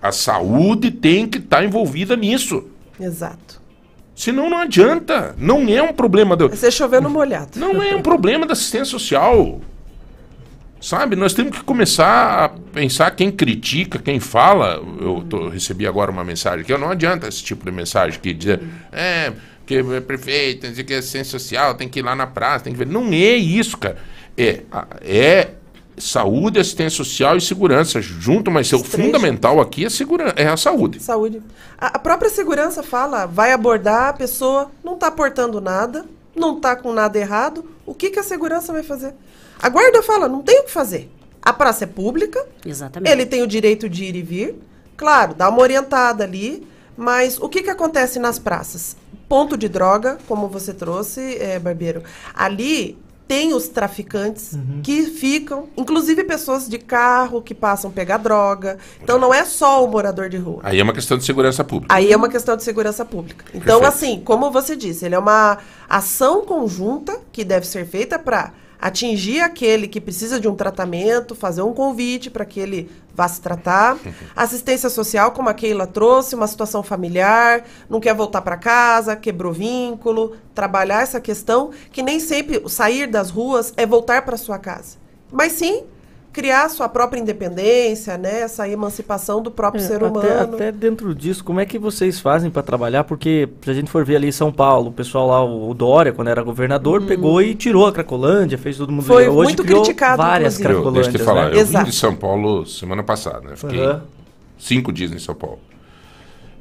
a 0.02 0.12
saúde 0.14 0.90
tem 0.90 1.28
que 1.28 1.38
estar 1.38 1.66
envolvida 1.66 2.16
nisso. 2.16 2.64
Exato. 2.98 3.62
Senão 4.16 4.50
não 4.50 4.60
adianta. 4.60 5.36
Não 5.38 5.68
é 5.68 5.82
um 5.84 5.92
problema 5.92 6.38
do. 6.38 6.48
Você 6.48 6.72
chovendo 6.72 7.10
molhado. 7.10 7.60
Não 7.60 7.84
é 7.84 7.94
um 7.94 8.02
problema 8.02 8.46
da 8.46 8.54
assistência 8.54 8.86
social. 8.86 9.60
Sabe, 10.86 11.16
nós 11.16 11.34
temos 11.34 11.58
que 11.58 11.64
começar 11.64 12.44
a 12.44 12.50
pensar 12.50 13.10
quem 13.10 13.32
critica, 13.32 13.98
quem 13.98 14.20
fala. 14.20 14.80
Eu 15.02 15.26
tô- 15.28 15.50
recebi 15.50 15.88
agora 15.88 16.12
uma 16.12 16.24
mensagem 16.24 16.64
que 16.64 16.78
não 16.78 16.92
adianta 16.92 17.28
esse 17.28 17.44
tipo 17.44 17.66
de 17.66 17.72
mensagem 17.72 18.20
que 18.20 18.32
dizer, 18.32 18.62
é, 18.92 19.34
que 19.66 19.78
é 19.78 20.00
prefeito, 20.00 20.72
que 20.86 20.94
é 20.94 20.98
assistência 20.98 21.40
social, 21.40 21.74
tem 21.74 21.90
que 21.90 21.98
ir 21.98 22.02
lá 22.04 22.16
na 22.16 22.28
praça, 22.28 22.66
tem 22.66 22.74
que 22.74 22.78
ver. 22.78 22.86
Não 22.86 23.08
é 23.08 23.36
isso, 23.36 23.80
cara. 23.80 23.98
É, 24.38 24.62
é 25.02 25.50
saúde, 25.98 26.60
assistência 26.60 26.98
social 26.98 27.36
e 27.36 27.42
segurança 27.42 28.00
junto, 28.00 28.52
mas 28.52 28.72
o 28.72 28.84
fundamental 28.84 29.60
aqui 29.60 29.86
é, 29.86 29.90
segurança, 29.90 30.36
é 30.38 30.48
a 30.48 30.56
saúde. 30.56 31.02
Saúde. 31.02 31.42
A, 31.80 31.98
a 31.98 32.00
própria 32.00 32.30
segurança 32.30 32.84
fala, 32.84 33.26
vai 33.26 33.54
abordar 33.54 34.10
a 34.10 34.14
pessoa, 34.14 34.70
não 34.84 34.94
está 34.94 35.10
portando 35.10 35.60
nada, 35.60 36.06
não 36.36 36.58
está 36.58 36.76
com 36.76 36.94
nada 36.94 37.18
errado. 37.18 37.66
O 37.88 37.96
que, 37.96 38.12
que 38.12 38.20
a 38.20 38.24
segurança 38.24 38.72
vai 38.72 38.84
fazer? 38.84 39.16
A 39.66 39.70
guarda 39.70 40.04
fala, 40.04 40.30
não 40.30 40.44
tem 40.44 40.60
o 40.60 40.64
que 40.66 40.72
fazer. 40.72 41.10
A 41.42 41.52
praça 41.52 41.86
é 41.86 41.88
pública. 41.88 42.46
Exatamente. 42.64 43.12
Ele 43.12 43.26
tem 43.26 43.42
o 43.42 43.48
direito 43.48 43.90
de 43.90 44.04
ir 44.04 44.16
e 44.16 44.22
vir. 44.22 44.56
Claro, 44.96 45.34
dá 45.34 45.50
uma 45.50 45.60
orientada 45.60 46.24
ali. 46.24 46.68
Mas 46.96 47.40
o 47.40 47.50
que, 47.50 47.64
que 47.64 47.70
acontece 47.72 48.20
nas 48.20 48.38
praças? 48.38 48.96
Ponto 49.28 49.58
de 49.58 49.68
droga, 49.68 50.20
como 50.28 50.48
você 50.48 50.72
trouxe, 50.72 51.40
eh, 51.40 51.58
Barbeiro. 51.58 52.04
Ali 52.36 52.96
tem 53.28 53.56
os 53.56 53.68
traficantes 53.68 54.52
que 54.84 55.08
ficam, 55.08 55.68
inclusive 55.76 56.24
pessoas 56.24 56.70
de 56.70 56.78
carro 56.78 57.42
que 57.42 57.56
passam 57.56 57.90
pegar 57.90 58.18
droga. 58.18 58.78
Então 59.02 59.18
não 59.18 59.34
é 59.34 59.46
só 59.46 59.84
o 59.84 59.88
morador 59.88 60.30
de 60.30 60.38
rua. 60.38 60.60
Aí 60.62 60.80
é 60.80 60.84
uma 60.84 60.94
questão 60.94 61.18
de 61.18 61.24
segurança 61.24 61.64
pública. 61.64 61.92
Aí 61.92 62.12
é 62.12 62.16
uma 62.16 62.30
questão 62.30 62.56
de 62.56 62.64
segurança 62.64 63.04
pública. 63.04 63.44
Então, 63.52 63.80
Perfeito. 63.80 63.88
assim, 63.88 64.22
como 64.24 64.52
você 64.52 64.76
disse, 64.76 65.06
ele 65.06 65.16
é 65.16 65.20
uma 65.20 65.58
ação 65.90 66.46
conjunta 66.46 67.20
que 67.32 67.44
deve 67.44 67.66
ser 67.66 67.88
feita 67.88 68.20
para 68.20 68.54
atingir 68.80 69.42
aquele 69.42 69.88
que 69.88 70.02
precisa 70.02 70.40
de 70.40 70.48
um 70.48 70.56
tratamento, 70.56 71.36
fazer 71.36 71.62
um 71.62 71.74
convite 71.74 72.30
para 72.30 72.46
que 72.46 72.60
ele 72.60 72.90
vá 73.14 73.28
se 73.28 73.42
tratar. 73.42 73.98
Assistência 74.36 74.90
social, 74.90 75.32
como 75.32 75.50
a 75.50 75.54
Keila 75.54 75.88
trouxe, 75.88 76.36
uma 76.36 76.48
situação 76.48 76.84
familiar, 76.84 77.64
não 77.90 78.00
quer 78.00 78.14
voltar 78.14 78.42
para 78.42 78.58
casa, 78.58 79.16
quebrou 79.16 79.54
vínculo, 79.54 80.36
trabalhar 80.54 81.02
essa 81.02 81.20
questão 81.20 81.72
que 81.92 82.04
nem 82.04 82.20
sempre 82.20 82.62
sair 82.70 83.08
das 83.08 83.30
ruas 83.30 83.74
é 83.78 83.86
voltar 83.86 84.24
para 84.24 84.38
sua 84.38 84.60
casa. 84.60 84.98
Mas 85.32 85.54
sim 85.54 85.84
criar 86.36 86.68
sua 86.68 86.90
própria 86.90 87.18
independência, 87.18 88.18
né, 88.18 88.42
essa 88.42 88.68
emancipação 88.68 89.42
do 89.42 89.50
próprio 89.50 89.82
É, 89.82 89.88
ser 89.88 90.04
até- 90.04 90.06
humano. 90.06 90.56
Até, 90.56 90.70
dentro 90.70 91.16
disso, 91.16 91.42
como 91.42 91.62
é 91.62 91.66
que 91.66 91.80
vocês 91.80 92.20
fazem 92.20 92.52
para 92.52 92.62
trabalhar? 92.62 93.06
Porque 93.06 93.48
se 93.62 93.70
a 93.70 93.74
gente 93.74 93.90
for 93.90 94.04
ver 94.04 94.18
ali 94.18 94.28
em 94.28 94.32
São 94.34 94.52
Paulo, 94.52 94.90
o 94.90 94.92
pessoal 94.92 95.28
lá, 95.28 95.42
o 95.46 95.74
Dória, 95.74 96.12
quando 96.12 96.28
era 96.28 96.44
governador, 96.44 97.04
pegou 97.04 97.42
e 97.42 97.56
tirou 97.56 97.88
a 97.88 97.94
Cracolândia, 97.94 98.58
fez 98.58 98.76
todo 98.76 98.92
mundo 98.92 99.04
Uhum. 99.04 99.08
Foi. 99.08 99.30
Hoje 99.30 99.44
muito 99.52 99.64
criou 99.64 99.82
criticado, 99.84 100.18
várias 100.18 100.56
inclusive. 100.60 100.70
Eu, 100.74 100.76
Cracolândias, 100.84 101.08
deixa 101.08 101.18
eu 101.18 101.22
te 101.22 101.26
falar, 101.26 101.50
né? 101.52 101.62
eu 101.62 101.66
vim 101.66 101.84
de 101.90 101.96
São 101.96 102.14
Paulo 102.14 102.66
semana 102.66 103.02
passada, 103.02 103.40
né? 103.50 103.56
Fiquei 103.56 103.80
Aham. 103.82 104.02
cinco 104.60 104.92
dias 104.92 105.14
em 105.14 105.20
São 105.20 105.36
Paulo. 105.36 105.60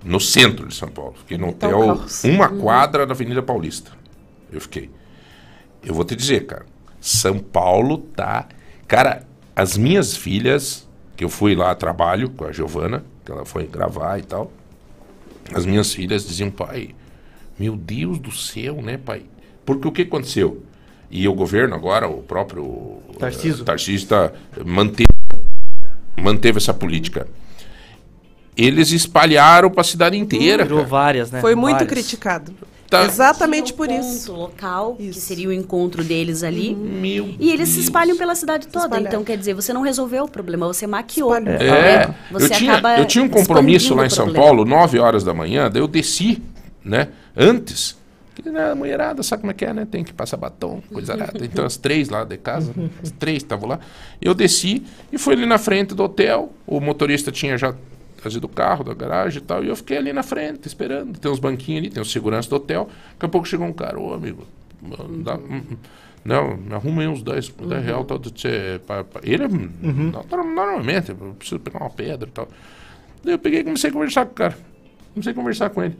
No 0.04 0.20
centro 0.20 0.68
de 0.68 0.74
São 0.76 0.88
Paulo. 0.88 1.14
Fiquei 1.18 1.36
no 1.36 1.48
Então, 1.48 1.80
hotel, 1.80 2.04
uma 2.30 2.48
Uhum. 2.48 2.58
quadra 2.60 3.04
da 3.06 3.12
Avenida 3.12 3.42
Paulista. 3.42 3.90
Eu 4.52 4.60
fiquei. 4.60 4.88
Eu 5.84 5.94
vou 5.94 6.04
te 6.04 6.14
dizer, 6.14 6.46
cara. 6.46 6.64
São 7.00 7.38
Paulo 7.40 7.98
tá. 7.98 8.46
Cara, 8.86 9.24
as 9.56 9.76
minhas 9.76 10.16
filhas, 10.16 10.88
que 11.16 11.24
eu 11.24 11.28
fui 11.28 11.54
lá 11.54 11.70
a 11.70 11.74
trabalho 11.74 12.30
com 12.30 12.44
a 12.44 12.52
Giovana, 12.52 13.04
que 13.24 13.30
ela 13.30 13.44
foi 13.44 13.66
gravar 13.66 14.18
e 14.18 14.22
tal. 14.22 14.50
As 15.52 15.64
minhas 15.66 15.92
filhas 15.92 16.26
diziam, 16.26 16.50
pai, 16.50 16.94
meu 17.58 17.76
Deus 17.76 18.18
do 18.18 18.32
céu, 18.32 18.80
né, 18.82 18.96
pai? 18.96 19.22
Porque 19.64 19.86
o 19.86 19.92
que 19.92 20.02
aconteceu? 20.02 20.62
E 21.10 21.28
o 21.28 21.34
governo 21.34 21.74
agora, 21.74 22.08
o 22.08 22.22
próprio 22.22 22.98
Tarcísio. 23.18 23.62
eh, 23.62 23.64
Tarcísio 23.64 24.08
tá, 24.08 24.32
manteve, 24.64 25.06
manteve 26.16 26.58
essa 26.58 26.74
política. 26.74 27.28
Eles 28.56 28.90
espalharam 28.92 29.70
para 29.70 29.80
a 29.82 29.84
cidade 29.84 30.16
inteira. 30.16 30.64
Virou 30.64 30.86
várias, 30.86 31.30
né? 31.30 31.40
Foi 31.40 31.54
muito 31.54 31.78
Várias. 31.78 31.90
criticado. 31.90 32.52
Tá. 32.94 33.04
Exatamente 33.04 33.72
por 33.72 33.88
um 33.88 34.00
isso. 34.00 34.28
ponto 34.28 34.40
local, 34.40 34.94
que 34.96 35.12
seria 35.14 35.48
o 35.48 35.52
encontro 35.52 36.04
deles 36.04 36.42
ali. 36.42 36.74
Meu 36.74 37.34
e 37.38 37.50
eles 37.50 37.70
se 37.70 37.80
espalham 37.80 38.16
pela 38.16 38.34
cidade 38.34 38.68
toda. 38.68 39.00
Então, 39.00 39.24
quer 39.24 39.36
dizer, 39.36 39.54
você 39.54 39.72
não 39.72 39.82
resolveu 39.82 40.24
o 40.24 40.28
problema, 40.28 40.66
você 40.66 40.86
maquiou. 40.86 41.34
É, 41.34 41.40
né? 41.40 42.14
Você 42.30 42.46
eu, 42.46 42.50
tinha, 42.50 42.72
acaba 42.72 42.98
eu 42.98 43.04
tinha 43.04 43.24
um 43.24 43.28
compromisso 43.28 43.94
lá 43.94 44.06
em 44.06 44.10
São. 44.10 44.32
Paulo, 44.32 44.64
9 44.64 44.98
horas 44.98 45.24
da 45.24 45.34
manhã, 45.34 45.70
daí 45.70 45.82
eu 45.82 45.88
desci, 45.88 46.42
né? 46.84 47.08
Antes. 47.36 47.96
Porque, 48.34 48.50
né, 48.50 48.72
a 48.72 48.74
mulherada, 48.74 49.22
sabe 49.22 49.42
como 49.42 49.52
é 49.52 49.54
que 49.54 49.64
é, 49.64 49.72
né? 49.72 49.86
Tem 49.88 50.02
que 50.02 50.12
passar 50.12 50.36
batom, 50.36 50.82
coisa. 50.92 51.14
Então, 51.40 51.64
as 51.64 51.76
três 51.76 52.08
lá 52.08 52.24
de 52.24 52.36
casa, 52.36 52.72
as 53.02 53.10
três 53.12 53.38
estavam 53.38 53.68
lá. 53.68 53.78
Eu 54.20 54.34
desci 54.34 54.82
e 55.12 55.18
fui 55.18 55.34
ali 55.34 55.46
na 55.46 55.58
frente 55.58 55.94
do 55.94 56.02
hotel. 56.02 56.52
O 56.66 56.80
motorista 56.80 57.30
tinha 57.30 57.56
já 57.56 57.74
trazido 58.24 58.46
o 58.46 58.48
carro 58.48 58.82
da 58.82 58.94
garagem 58.94 59.40
e 59.42 59.44
tal. 59.44 59.62
E 59.62 59.68
eu 59.68 59.76
fiquei 59.76 59.98
ali 59.98 60.12
na 60.12 60.22
frente, 60.22 60.66
esperando. 60.66 61.18
Tem 61.18 61.30
uns 61.30 61.38
banquinhos 61.38 61.80
ali, 61.82 61.90
tem 61.90 62.02
os 62.02 62.10
segurança 62.10 62.48
do 62.48 62.56
hotel. 62.56 62.88
Daqui 63.12 63.26
a 63.26 63.28
pouco 63.28 63.46
chegou 63.46 63.66
um 63.66 63.72
cara, 63.72 63.98
ô 64.00 64.14
amigo, 64.14 64.44
dá, 65.22 65.36
hum, 65.36 65.62
hum, 65.70 65.76
não, 66.24 66.56
me 66.56 66.74
arruma 66.74 67.02
aí 67.02 67.08
uns 67.08 67.22
10, 67.22 67.48
10 67.50 67.84
reais. 67.84 68.06
Tal, 68.06 68.18
pra- 68.86 69.04
pra- 69.04 69.20
Ele, 69.22 69.46
no- 69.46 70.12
normalmente, 70.54 71.10
eu 71.10 71.16
preciso 71.38 71.60
pegar 71.60 71.80
uma 71.80 71.90
pedra 71.90 72.28
e 72.28 72.32
tal. 72.32 72.48
Daí 73.22 73.34
eu 73.34 73.38
peguei 73.38 73.60
e 73.60 73.64
comecei 73.64 73.90
a 73.90 73.92
conversar 73.92 74.24
com 74.26 74.32
o 74.32 74.34
cara. 74.34 74.56
Comecei 75.12 75.32
a 75.32 75.34
conversar 75.34 75.70
com 75.70 75.82
ele. 75.82 75.96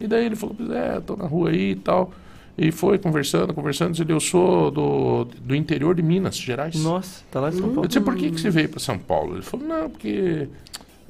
E 0.00 0.06
daí 0.06 0.26
ele 0.26 0.36
falou, 0.36 0.54
pois 0.54 0.70
é, 0.70 1.00
tô 1.00 1.16
na 1.16 1.24
rua 1.26 1.50
aí 1.50 1.70
e 1.70 1.76
tal. 1.76 2.12
E 2.56 2.70
foi 2.72 2.98
conversando, 2.98 3.54
conversando. 3.54 4.00
Ele, 4.00 4.12
eu 4.12 4.20
sou 4.20 4.70
do, 4.70 5.24
do 5.24 5.54
interior 5.54 5.94
de 5.94 6.02
Minas 6.02 6.36
Gerais. 6.36 6.74
Nossa, 6.82 7.22
tá 7.30 7.40
lá 7.40 7.48
em 7.48 7.52
São 7.52 7.62
Paulo. 7.68 7.84
Eu 7.84 7.86
disse, 7.88 8.00
por 8.00 8.14
que, 8.16 8.30
que 8.30 8.40
você 8.40 8.50
veio 8.50 8.68
para 8.68 8.80
São 8.80 8.98
Paulo? 8.98 9.34
Ele 9.36 9.42
falou, 9.42 9.66
não, 9.66 9.88
porque 9.90 10.48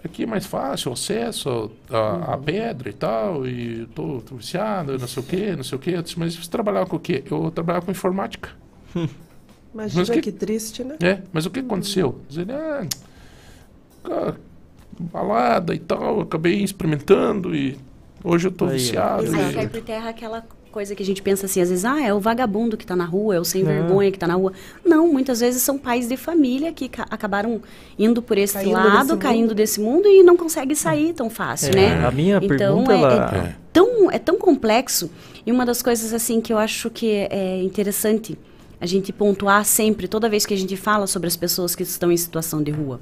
aqui 0.03 0.23
é 0.23 0.27
mais 0.27 0.47
fácil 0.47 0.91
o 0.91 0.95
acesso 0.95 1.71
à, 1.91 2.35
à 2.35 2.39
pedra 2.39 2.89
e 2.89 2.93
tal, 2.93 3.47
e 3.47 3.87
tô, 3.95 4.21
tô 4.21 4.37
viciado, 4.37 4.99
não 4.99 5.07
sei 5.09 5.23
o 5.23 5.27
quê, 5.27 5.57
não 5.57 5.65
sei 5.65 5.77
o 5.77 5.81
quê. 5.81 5.91
Eu 5.97 6.03
disse, 6.03 6.19
mas 6.19 6.35
você 6.37 6.51
trabalhava 6.51 6.87
com 6.87 6.97
o 6.97 7.01
quê? 7.01 7.23
Eu 7.31 7.51
trabalhava 7.51 7.85
com 7.87 7.91
informática. 7.93 8.51
Imagina 8.95 9.09
Mas 10.03 10.11
que- 10.11 10.21
que... 10.23 10.33
triste, 10.33 10.83
né? 10.85 10.97
É, 11.03 11.23
mas 11.33 11.47
o 11.47 11.51
que 11.51 11.61
aconteceu? 11.61 12.21
Diz 12.29 12.39
ele, 12.39 12.53
ah, 12.53 12.87
cara, 14.03 14.37
balada 14.99 15.75
e 15.75 15.79
tal, 15.79 16.17
eu 16.17 16.21
acabei 16.23 16.63
experimentando 16.63 17.55
e 17.55 17.79
hoje 18.25 18.49
eu 18.49 18.53
tô 18.53 18.65
Aí, 18.67 18.73
viciado. 18.79 19.25
Exato, 19.25 19.51
e- 19.51 19.55
cai 19.55 19.69
por 19.69 19.83
terra 19.83 20.09
aquela 20.11 20.45
coisa 20.69 20.95
que 20.95 21.03
a 21.03 21.07
gente 21.07 21.21
pensa 21.23 21.47
assim, 21.47 21.61
às 21.61 21.69
vezes, 21.71 21.85
ah, 21.85 22.01
é 22.03 22.13
o 22.13 22.21
vagabundo 22.21 22.77
que 22.77 22.85
está 22.85 22.95
na 22.95 23.05
rua, 23.05 23.35
é 23.37 23.41
o 23.41 23.45
sem 23.45 23.63
Não. 23.63 23.71
vergonha 23.73 24.11
que 24.11 24.17
está 24.17 24.27
na 24.27 24.35
rua. 24.35 24.53
Não, 24.85 25.09
muitas 25.13 25.41
vezes 25.41 25.63
são 25.63 25.77
pais 25.79 26.09
de 26.09 26.17
família 26.17 26.73
que 26.73 26.89
ca- 26.89 27.07
acabaram 27.11 27.61
indo 27.99 28.21
por 28.23 28.37
esse 28.39 28.55
Caindo 28.55 28.73
lado, 28.73 29.07
desse 29.09 29.17
caindo 29.19 29.41
mundo. 29.43 29.55
desse 29.55 29.81
mundo 29.81 30.07
e 30.09 30.23
não 30.23 30.37
consegue 30.37 30.75
sair 30.77 31.13
tão 31.13 31.29
fácil, 31.31 31.71
É, 31.71 31.77
né? 31.77 32.07
a 32.07 32.11
minha 32.11 32.37
então, 32.43 32.49
pergunta, 32.57 32.93
é, 32.93 32.97
ela- 32.97 33.31
é 33.35 33.39
É. 33.49 33.55
tão, 33.73 34.11
é 34.11 34.19
tão 34.19 34.37
complexo. 34.39 35.11
E 35.47 35.51
uma 35.53 35.65
das 35.65 35.81
coisas, 35.83 36.13
assim, 36.13 36.41
que 36.41 36.53
eu 36.53 36.59
acho 36.59 36.91
que 36.91 37.11
é 37.31 37.63
interessante 37.63 38.39
a 38.81 38.87
gente 38.87 39.13
pontuar 39.13 39.65
sempre, 39.65 40.07
toda 40.07 40.29
vez 40.29 40.47
que 40.47 40.55
a 40.55 40.57
gente 40.57 40.77
fala 40.77 41.07
sobre 41.07 41.27
as 41.27 41.37
pessoas 41.37 41.75
que 41.75 41.83
estão 41.83 42.13
em 42.13 42.17
situação 42.17 42.63
de 42.63 42.71
rua. 42.71 43.01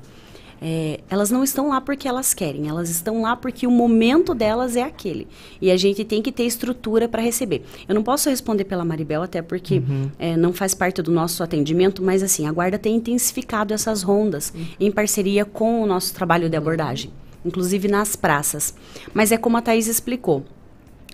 É, 0.60 1.00
elas 1.10 1.30
não 1.30 1.44
estão 1.44 1.68
lá 1.68 1.80
porque 1.80 2.08
elas 2.08 2.32
querem, 2.32 2.68
elas 2.68 2.88
estão 2.88 3.20
lá 3.22 3.36
porque 3.36 3.66
o 3.66 3.70
momento 3.70 4.34
delas 4.34 4.74
é 4.76 4.82
aquele. 4.82 5.28
E 5.60 5.70
a 5.70 5.76
gente 5.76 6.04
tem 6.04 6.22
que 6.22 6.32
ter 6.32 6.44
estrutura 6.44 7.08
para 7.08 7.20
receber. 7.22 7.62
Eu 7.88 7.94
não 7.94 8.02
posso 8.02 8.30
responder 8.30 8.64
pela 8.64 8.84
Maribel, 8.84 9.22
até 9.22 9.42
porque 9.42 9.76
Uhum. 9.78 10.10
é, 10.18 10.36
não 10.36 10.52
faz 10.52 10.74
parte 10.74 11.02
do 11.02 11.10
nosso 11.10 11.42
atendimento, 11.42 12.02
mas 12.02 12.22
assim, 12.22 12.46
a 12.46 12.52
Guarda 12.52 12.78
tem 12.78 12.96
intensificado 12.96 13.74
essas 13.74 14.02
rondas 14.02 14.52
em 14.80 14.90
parceria 14.90 15.44
com 15.44 15.82
o 15.82 15.86
nosso 15.86 16.14
trabalho 16.14 16.48
de 16.48 16.56
abordagem, 16.56 17.10
inclusive 17.44 17.88
nas 17.88 18.16
praças. 18.16 18.74
Mas 19.12 19.32
é 19.32 19.36
como 19.36 19.56
a 19.56 19.62
Thaís 19.62 19.86
explicou. 19.86 20.44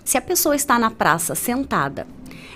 Se 0.05 0.17
a 0.17 0.21
pessoa 0.21 0.55
está 0.55 0.77
na 0.79 0.91
praça 0.91 1.35
sentada, 1.35 2.07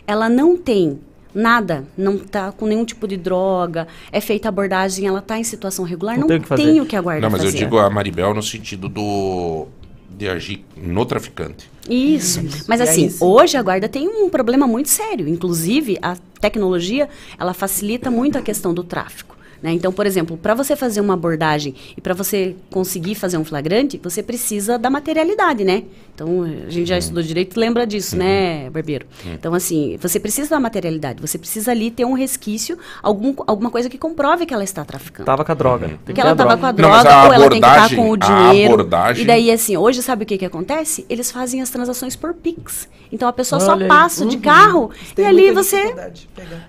ela 0.05 0.29
não 0.29 0.57
tem 0.57 0.99
nada, 1.37 1.85
não 1.95 2.15
está 2.15 2.51
com 2.51 2.65
nenhum 2.65 2.83
tipo 2.83 3.07
de 3.07 3.15
droga, 3.15 3.87
é 4.11 4.19
feita 4.19 4.49
abordagem, 4.49 5.05
ela 5.07 5.19
está 5.19 5.37
em 5.37 5.43
situação 5.43 5.85
regular, 5.85 6.15
Não 6.15 6.21
não, 6.21 6.27
tem 6.27 6.37
o 6.37 6.41
que 6.41 6.55
tem 6.55 6.81
o 6.81 6.85
que 6.85 6.95
a 6.95 7.01
guarda 7.01 7.21
Não, 7.21 7.29
mas 7.29 7.41
eu 7.41 7.47
fazer. 7.51 7.59
digo 7.63 7.77
a 7.77 7.89
Maribel 7.89 8.33
no 8.33 8.41
sentido 8.41 8.89
do 8.89 9.67
de 10.09 10.27
agir 10.27 10.65
no 10.75 11.05
traficante. 11.05 11.69
Isso. 11.87 12.41
Mas 12.67 12.79
E 12.79 12.83
aí, 12.83 12.89
assim, 12.89 13.09
sim. 13.09 13.23
hoje 13.23 13.55
a 13.55 13.61
guarda 13.61 13.87
tem 13.87 14.07
um 14.07 14.29
problema 14.29 14.65
muito 14.65 14.89
sério. 14.89 15.27
Inclusive, 15.27 15.99
a 16.01 16.17
tecnologia, 16.41 17.07
ela 17.39 17.53
facilita 17.53 18.09
muito 18.09 18.35
a 18.35 18.41
questão 18.41 18.73
do 18.73 18.83
tráfico. 18.83 19.36
Né? 19.61 19.71
Então, 19.71 19.91
por 19.91 20.05
exemplo, 20.05 20.37
para 20.37 20.53
você 20.53 20.75
fazer 20.75 21.01
uma 21.01 21.13
abordagem 21.13 21.73
e 21.95 22.01
para 22.01 22.13
você 22.13 22.55
conseguir 22.69 23.15
fazer 23.15 23.37
um 23.37 23.43
flagrante, 23.45 23.99
você 24.03 24.21
precisa 24.23 24.77
da 24.77 24.89
materialidade, 24.89 25.63
né? 25.63 25.83
Então, 26.13 26.43
a 26.43 26.69
gente 26.69 26.87
já 26.87 26.97
estudou 26.97 27.21
direito 27.21 27.55
e 27.55 27.59
lembra 27.59 27.85
disso, 27.85 28.17
né, 28.17 28.69
Barbeiro? 28.71 29.05
Uhum. 29.23 29.33
Então, 29.33 29.53
assim, 29.53 29.97
você 30.01 30.19
precisa 30.19 30.49
da 30.49 30.59
materialidade. 30.59 31.21
Você 31.21 31.37
precisa 31.37 31.69
ali 31.71 31.91
ter 31.91 32.05
um 32.05 32.13
resquício, 32.13 32.75
algum, 33.03 33.35
alguma 33.45 33.69
coisa 33.69 33.87
que 33.87 33.99
comprove 33.99 34.45
que 34.47 34.53
ela 34.53 34.63
está 34.63 34.83
traficando. 34.83 35.25
Tava 35.27 35.45
com 35.45 35.51
a 35.51 35.55
droga. 35.55 35.91
Tem 36.05 36.15
Que 36.15 36.21
ela 36.21 36.31
a 36.31 36.33
estava 36.33 36.55
droga. 36.55 36.59
com 36.61 36.65
a 36.65 36.69
Não, 36.73 36.75
droga 37.03 37.13
a 37.15 37.27
ou 37.27 37.33
ela 37.33 37.49
tem 37.49 37.61
que 37.61 37.67
estar 37.67 37.85
abordagem- 37.85 37.97
com 37.97 38.09
o 38.09 38.17
dinheiro. 38.17 38.73
abordagem- 38.73 39.23
E 39.23 39.27
daí, 39.27 39.51
assim, 39.51 39.77
hoje 39.77 40.01
sabe 40.01 40.23
o 40.23 40.25
que, 40.25 40.39
que 40.39 40.45
acontece? 40.45 41.05
Eles 41.07 41.29
fazem 41.31 41.61
as 41.61 41.69
transações 41.69 42.15
por 42.15 42.33
Pix. 42.33 42.89
Então 43.11 43.27
a 43.27 43.33
pessoa 43.33 43.61
Olha 43.61 43.65
só 43.77 43.81
aí. 43.83 43.87
passa 43.87 44.25
de 44.25 44.35
Uhum. 44.37 44.41
carro 44.41 44.91
Tem 45.15 45.23
e 45.23 45.27
ali 45.27 45.51
você. 45.51 45.93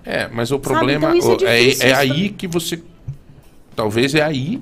É, 0.05 0.27
mas 0.31 0.51
o 0.51 0.55
Sabe, 0.55 0.63
problema 0.63 1.15
então 1.17 1.37
é 1.47 1.63
é, 1.69 1.89
é 1.89 1.93
aí 1.95 2.29
que 2.29 2.47
você. 2.47 2.81
Talvez 3.79 4.13
é 4.13 4.21
aí, 4.21 4.61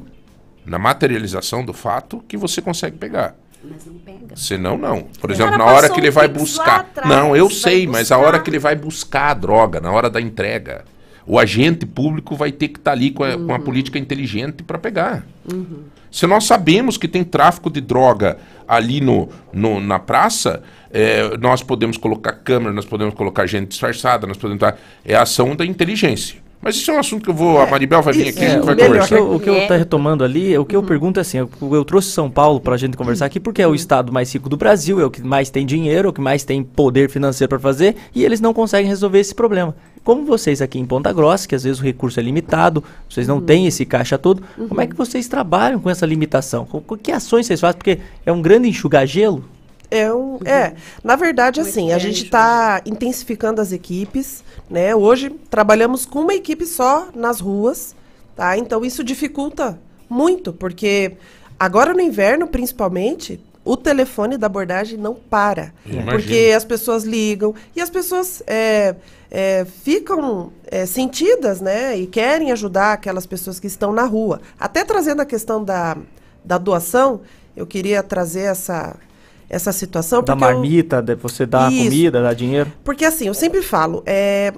na 0.64 0.78
materialização 0.78 1.66
do 1.66 1.74
fato, 1.74 2.24
que 2.28 2.38
você 2.38 2.62
consegue 2.62 2.98
pegar. 2.98 3.34
Mas 3.64 3.84
não 3.88 3.96
pega. 3.96 4.36
Senão, 4.36 4.78
não. 4.78 5.08
Por 5.20 5.32
exemplo, 5.32 5.58
na 5.58 5.66
hora 5.66 5.90
que 5.90 6.00
ele 6.00 6.12
vai 6.12 6.28
buscar. 6.28 6.82
atrás, 6.82 7.10
não, 7.10 7.36
eu 7.36 7.50
sei, 7.50 7.88
mas 7.88 8.12
a 8.12 8.18
hora 8.20 8.40
que 8.40 8.48
ele 8.52 8.60
vai 8.60 8.76
buscar 8.76 9.32
a 9.32 9.34
droga, 9.34 9.82
na 9.82 9.92
hora 9.92 10.08
da 10.08 10.22
entrega, 10.22 10.86
o 11.26 11.40
agente 11.40 11.84
público 11.84 12.36
vai 12.36 12.52
ter 12.52 12.68
que 12.68 12.78
estar 12.78 12.92
ali 12.92 13.10
com 13.10 13.24
a, 13.24 13.34
com 13.34 13.40
Uhum. 13.40 13.54
a 13.56 13.60
política 13.60 13.98
inteligente 13.98 14.62
para 14.62 14.78
pegar. 14.78 15.26
Se 16.12 16.28
nós 16.28 16.44
sabemos 16.44 16.96
que 16.96 17.08
tem 17.08 17.24
tráfico 17.24 17.72
de 17.72 17.82
droga 17.82 18.38
ali 18.68 19.02
no, 19.02 19.30
no- 19.52 19.80
na 19.80 19.98
praça, 19.98 20.62
é, 20.92 21.36
nós 21.40 21.64
podemos 21.64 21.98
colocar 21.98 22.34
câmera, 22.34 22.72
nós 22.72 22.86
podemos 22.86 23.16
colocar 23.16 23.48
gente 23.48 23.70
disfarçada, 23.70 24.28
nós 24.28 24.38
podemos. 24.38 24.60
tá- 24.62 24.76
É 25.04 25.16
a 25.16 25.24
ação 25.24 25.56
da 25.56 25.66
inteligência. 25.66 26.46
Mas 26.62 26.76
isso 26.76 26.90
é 26.92 26.94
um 26.96 27.00
assunto 27.00 27.24
que 27.24 27.30
eu 27.30 27.34
vou. 27.34 27.62
A 27.62 27.68
Maribel 27.68 28.02
vai 28.02 28.14
vir 28.14 28.28
aqui, 28.30 28.40
a 28.40 28.44
É, 28.44 28.50
gente 28.54 28.66
vai 28.66 28.74
o, 28.74 28.78
que 28.78 28.84
eu- 28.84 28.88
conversar. 28.88 29.22
o 29.22 29.40
que 29.40 29.50
eu 29.50 29.58
estou 29.58 29.78
retomando 29.78 30.24
ali, 30.24 30.58
o 30.58 30.66
que 30.66 30.76
eu 30.76 30.84
pergunto 30.84 31.20
é 31.20 31.22
assim, 31.22 31.38
eu, 31.38 31.50
eu 31.62 31.86
trouxe 31.86 32.10
São 32.10 32.30
Paulo 32.30 32.60
para 32.60 32.74
a 32.74 32.78
gente 32.78 32.98
conversar 32.98 33.26
aqui 33.28 33.40
porque 33.40 33.62
é 33.62 33.68
o 33.68 33.76
estado 33.76 34.12
mais 34.12 34.34
rico 34.34 34.50
do 34.50 34.58
Brasil, 34.58 35.00
é 35.00 35.06
o 35.06 35.10
que 35.12 35.22
mais 35.22 35.50
tem 35.50 35.66
dinheiro, 35.66 36.08
é 36.08 36.10
o 36.10 36.14
que 36.14 36.20
mais 36.20 36.44
tem 36.44 36.64
poder 36.64 37.10
financeiro 37.10 37.48
para 37.50 37.60
fazer 37.60 37.96
e 38.14 38.26
eles 38.26 38.42
não 38.42 38.54
conseguem 38.54 38.88
resolver 38.90 39.20
esse 39.20 39.34
problema. 39.36 39.76
Como 40.04 40.26
vocês 40.26 40.62
aqui 40.62 40.80
em 40.80 40.86
Ponta 40.86 41.14
Grossa, 41.14 41.48
que 41.48 41.54
às 41.56 41.64
vezes 41.64 41.80
o 41.80 41.84
recurso 41.84 42.20
é 42.20 42.24
limitado, 42.24 42.84
vocês 43.10 43.28
não 43.28 43.40
têm 43.40 43.68
esse 43.68 43.86
caixa 43.86 44.18
todo, 44.18 44.42
como 44.68 44.82
é 44.82 44.88
que 44.88 44.96
vocês 44.96 45.28
trabalham 45.28 45.80
com 45.80 45.90
essa 45.90 46.06
limitação? 46.06 46.66
Com, 46.66 46.82
com 46.82 46.98
que 46.98 47.12
ações 47.12 47.46
vocês 47.46 47.60
fazem? 47.60 47.78
Porque 47.78 48.00
é 48.26 48.32
um 48.32 48.42
grande 48.42 48.68
enxugar 48.68 49.06
gelo? 49.06 49.44
É, 49.90 50.14
um, 50.14 50.38
é, 50.46 50.74
na 51.04 51.16
verdade, 51.16 51.62
assim, 51.62 51.94
a 51.94 51.98
gente 51.98 52.26
está 52.26 52.82
intensificando 52.86 53.62
as 53.62 53.72
equipes, 53.72 54.44
né? 54.70 54.94
Hoje 54.94 55.30
trabalhamos 55.50 56.06
com 56.06 56.20
uma 56.20 56.34
equipe 56.34 56.66
só 56.66 57.08
nas 57.16 57.40
ruas, 57.40 57.96
tá? 58.36 58.58
Então 58.58 58.84
isso 58.84 59.04
dificulta 59.04 59.80
muito, 60.10 60.52
porque 60.52 61.14
agora 61.58 61.94
no 61.94 62.02
inverno, 62.02 62.48
principalmente, 62.48 63.40
o 63.68 63.76
telefone 63.76 64.38
da 64.38 64.48
abordagem 64.48 64.98
não 64.98 65.14
para. 65.14 65.74
Eu 65.86 66.04
Porque 66.06 66.54
as 66.56 66.64
pessoas 66.64 67.04
ligam 67.04 67.54
e 67.76 67.82
as 67.82 67.90
pessoas 67.90 68.42
é, 68.48 68.96
é, 69.30 69.66
ficam 69.84 70.54
é, 70.66 70.86
sentidas, 70.86 71.60
né? 71.60 71.98
E 71.98 72.08
querem 72.08 72.52
ajudar 72.52 72.94
aquelas 72.94 73.26
pessoas 73.26 73.60
que 73.60 73.68
estão 73.68 73.92
na 73.92 74.04
rua. 74.04 74.42
Até 74.58 74.86
trazendo 74.86 75.22
a 75.22 75.26
questão 75.26 75.64
da, 75.64 75.98
da 76.44 76.58
doação, 76.58 77.22
eu 77.58 77.68
queria 77.68 78.02
trazer 78.02 78.44
essa, 78.44 78.96
essa 79.50 79.72
situação. 79.72 80.22
Da 80.24 80.34
eu- 80.34 80.38
marmita, 80.38 81.02
de 81.02 81.16
você 81.16 81.46
dar 81.46 81.72
Isso. 81.72 81.84
comida, 81.86 82.22
dar 82.22 82.34
dinheiro? 82.34 82.72
porque 82.84 83.06
assim, 83.06 83.28
eu 83.28 83.34
sempre 83.34 83.62
falo, 83.62 84.04
é, 84.06 84.54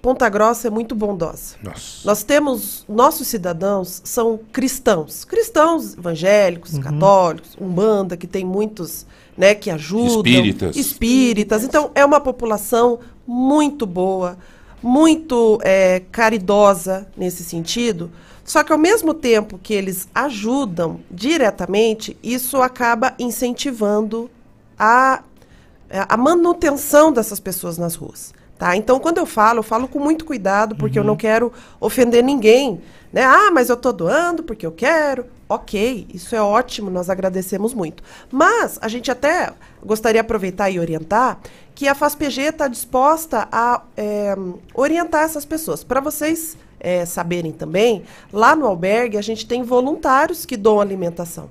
Ponta 0.00 0.28
Grossa 0.28 0.68
é 0.68 0.70
muito 0.70 0.94
bondosa. 0.94 1.56
Nós 2.04 2.22
temos, 2.22 2.84
nossos 2.88 3.26
cidadãos 3.26 4.00
são 4.04 4.38
cristãos, 4.52 5.24
cristãos 5.24 5.94
evangélicos, 5.98 6.74
Uhum. 6.74 6.80
católicos, 6.80 7.50
umbanda, 7.60 8.16
que 8.16 8.26
tem 8.28 8.44
muitos, 8.44 9.04
né, 9.36 9.54
que 9.56 9.70
ajudam. 9.70 10.18
Espíritas. 10.18 10.76
Espíritas. 10.76 11.64
Então, 11.64 11.90
é 11.96 12.04
uma 12.04 12.20
população 12.20 13.00
muito 13.26 13.84
boa, 13.86 14.38
muito 14.80 15.58
é, 15.62 16.00
caridosa 16.12 17.06
nesse 17.16 17.42
sentido. 17.42 18.10
Só 18.48 18.64
que 18.64 18.72
ao 18.72 18.78
mesmo 18.78 19.12
tempo 19.12 19.58
que 19.62 19.74
eles 19.74 20.08
ajudam 20.14 21.00
diretamente, 21.10 22.16
isso 22.22 22.62
acaba 22.62 23.14
incentivando 23.18 24.30
a 24.78 25.22
é, 25.90 26.04
a 26.08 26.16
manutenção 26.16 27.12
dessas 27.12 27.40
pessoas 27.40 27.78
nas 27.78 27.94
ruas. 27.94 28.34
Tá? 28.58 28.74
Então, 28.74 28.98
quando 28.98 29.18
eu 29.18 29.26
falo, 29.26 29.60
eu 29.60 29.62
falo 29.62 29.86
com 29.86 29.98
muito 29.98 30.24
cuidado, 30.24 30.74
porque 30.76 30.98
eu 30.98 31.04
não 31.04 31.16
quero 31.16 31.52
ofender 31.80 32.24
ninguém. 32.24 32.80
Né? 33.12 33.22
Ah, 33.22 33.50
mas 33.52 33.68
eu 33.68 33.74
estou 33.74 33.92
doando 33.92 34.42
porque 34.42 34.66
eu 34.66 34.72
quero. 34.72 35.26
Ok, 35.48 36.06
isso 36.12 36.34
é 36.34 36.42
ótimo, 36.42 36.90
nós 36.90 37.08
agradecemos 37.08 37.72
muito. 37.72 38.02
Mas 38.30 38.78
a 38.82 38.88
gente 38.88 39.10
até 39.10 39.52
gostaria 39.82 40.20
de 40.20 40.26
aproveitar 40.26 40.70
e 40.70 40.80
orientar 40.80 41.38
que 41.74 41.86
a 41.86 41.94
FASPG 41.94 42.48
está 42.48 42.66
disposta 42.66 43.46
a 43.52 43.82
é, 43.96 44.34
orientar 44.74 45.24
essas 45.24 45.44
pessoas. 45.44 45.84
Para 45.84 46.00
vocês 46.00 46.56
é, 46.80 47.04
saberem 47.04 47.52
também, 47.52 48.02
lá 48.32 48.54
no 48.56 48.66
albergue 48.66 49.16
a 49.16 49.22
gente 49.22 49.46
tem 49.46 49.62
voluntários 49.62 50.44
que 50.46 50.56
doam 50.56 50.80
alimentação. 50.80 51.50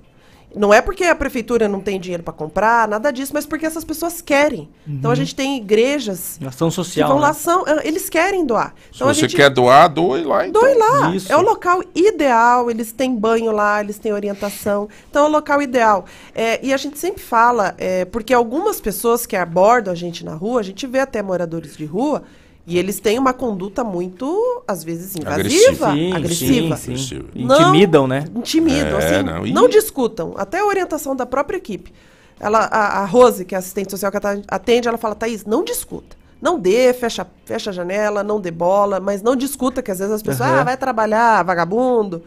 Não 0.55 0.73
é 0.73 0.81
porque 0.81 1.03
a 1.03 1.13
prefeitura 1.13 1.67
não 1.67 1.79
tem 1.81 1.99
dinheiro 1.99 2.23
para 2.23 2.33
comprar, 2.33 2.87
nada 2.87 3.11
disso, 3.11 3.31
mas 3.33 3.45
porque 3.45 3.65
essas 3.65 3.83
pessoas 3.83 4.21
querem. 4.21 4.67
Então 4.87 5.11
a 5.11 5.13
Uhum. 5.13 5.15
gente 5.15 5.35
tem 5.35 5.57
igrejas 5.57 6.39
Ação 6.43 6.69
que 6.69 6.75
social. 6.75 7.09
vão 7.09 7.19
né? 7.19 7.25
lá, 7.27 7.33
são, 7.33 7.63
ah, 7.67 7.81
eles 7.83 8.09
querem 8.09 8.43
doar. 8.45 8.73
Se 8.89 8.95
Então 8.95 9.09
a 9.09 9.13
você 9.13 9.21
gente 9.21 9.35
quer 9.35 9.49
doar, 9.51 9.87
doe 9.89 10.23
lá. 10.23 10.47
Então. 10.47 10.61
doe 10.61 10.73
lá. 10.73 11.11
Isso. 11.13 11.31
É 11.31 11.35
o 11.37 11.41
local 11.41 11.83
ideal, 11.93 12.71
eles 12.71 12.91
têm 12.91 13.13
banho 13.15 13.51
lá, 13.51 13.81
eles 13.81 13.99
têm 13.99 14.13
orientação. 14.13 14.87
Então 15.11 15.25
é 15.25 15.27
o 15.27 15.31
local 15.31 15.61
ideal. 15.61 16.05
É, 16.33 16.65
e 16.65 16.73
a 16.73 16.77
gente 16.77 16.97
sempre 16.97 17.21
fala, 17.21 17.75
é, 17.77 18.05
porque 18.05 18.33
algumas 18.33 18.81
pessoas 18.81 19.25
que 19.27 19.35
abordam 19.35 19.91
a 19.91 19.95
gente 19.95 20.25
na 20.25 20.33
rua, 20.33 20.61
a 20.61 20.63
gente 20.63 20.87
vê 20.87 20.99
até 20.99 21.21
moradores 21.21 21.75
de 21.77 21.85
rua, 21.85 22.23
e 22.67 22.77
eles 22.77 22.99
têm 22.99 23.17
uma 23.17 23.33
conduta 23.33 23.81
muito, 23.81 24.61
às 24.67 24.83
vezes, 24.83 25.15
invasiva, 25.15 25.93
Sim, 25.93 26.13
agressiva. 26.13 26.75
sim, 26.75 26.97
sim. 26.97 27.23
Não- 27.33 27.55
Intimidam, 27.61 28.05
né? 28.05 28.25
Intimidam, 28.35 28.99
É, 28.99 29.15
assim, 29.15 29.23
não, 29.23 29.45
não, 29.45 29.65
e- 29.67 29.69
discutam. 29.69 30.33
Até 30.37 30.59
a 30.59 30.65
orientação 30.65 31.15
da 31.15 31.25
própria 31.25 31.55
equipe. 31.55 31.93
Ela, 32.37 32.59
a, 32.65 32.99
a 32.99 33.05
Rose, 33.05 33.45
que 33.45 33.55
é 33.55 33.57
assistente 33.57 33.89
social 33.89 34.11
que 34.11 34.17
atende, 34.49 34.85
ela 34.87 34.97
fala, 34.97 35.15
Thaís, 35.15 35.45
não 35.45 35.63
discuta. 35.63 36.17
Não 36.41 36.59
dê, 36.59 36.93
fecha, 36.93 37.25
fecha 37.45 37.69
a 37.69 37.73
janela, 37.73 38.21
não 38.21 38.39
dê 38.39 38.51
bola, 38.51 38.99
mas 38.99 39.21
não 39.21 39.35
discuta, 39.35 39.81
que 39.81 39.89
às 39.89 39.99
vezes 39.99 40.13
as 40.13 40.21
pessoas, 40.21 40.49
Aham. 40.49 40.59
ah, 40.59 40.63
vai 40.65 40.75
trabalhar, 40.77 41.43
vagabundo. 41.43 42.21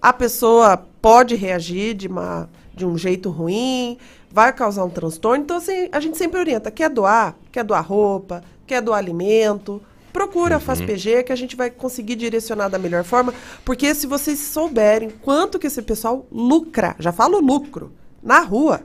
A 0.00 0.12
pessoa 0.12 0.76
pode 1.02 1.34
reagir 1.34 1.94
de, 1.94 2.06
uma, 2.06 2.48
de 2.74 2.86
um 2.86 2.96
jeito 2.96 3.28
ruim, 3.28 3.98
vai 4.30 4.52
causar 4.52 4.84
um 4.84 4.88
transtorno. 4.88 5.42
Então, 5.42 5.56
assim, 5.56 5.88
a 5.90 5.98
gente 5.98 6.16
sempre 6.16 6.38
orienta, 6.38 6.70
quer 6.70 6.88
doar? 6.88 7.34
Quer 7.52 7.64
doar 7.64 7.84
roupa? 7.86 8.40
Quer 8.70 8.80
doar 8.80 8.98
alimento? 8.98 9.82
Procura 10.12 10.54
a 10.56 10.60
FASPG 10.60 11.24
que 11.24 11.32
a 11.32 11.36
gente 11.36 11.56
vai 11.56 11.70
conseguir 11.70 12.14
direcionar 12.14 12.68
da 12.68 12.78
melhor 12.78 13.02
forma, 13.02 13.34
porque 13.64 13.92
se 13.96 14.06
vocês 14.06 14.38
souberem 14.38 15.10
quanto 15.10 15.58
que 15.58 15.66
esse 15.66 15.82
pessoal 15.82 16.24
lucra, 16.30 16.94
já 17.00 17.10
falo 17.10 17.40
lucro, 17.40 17.90
na 18.22 18.38
rua, 18.38 18.82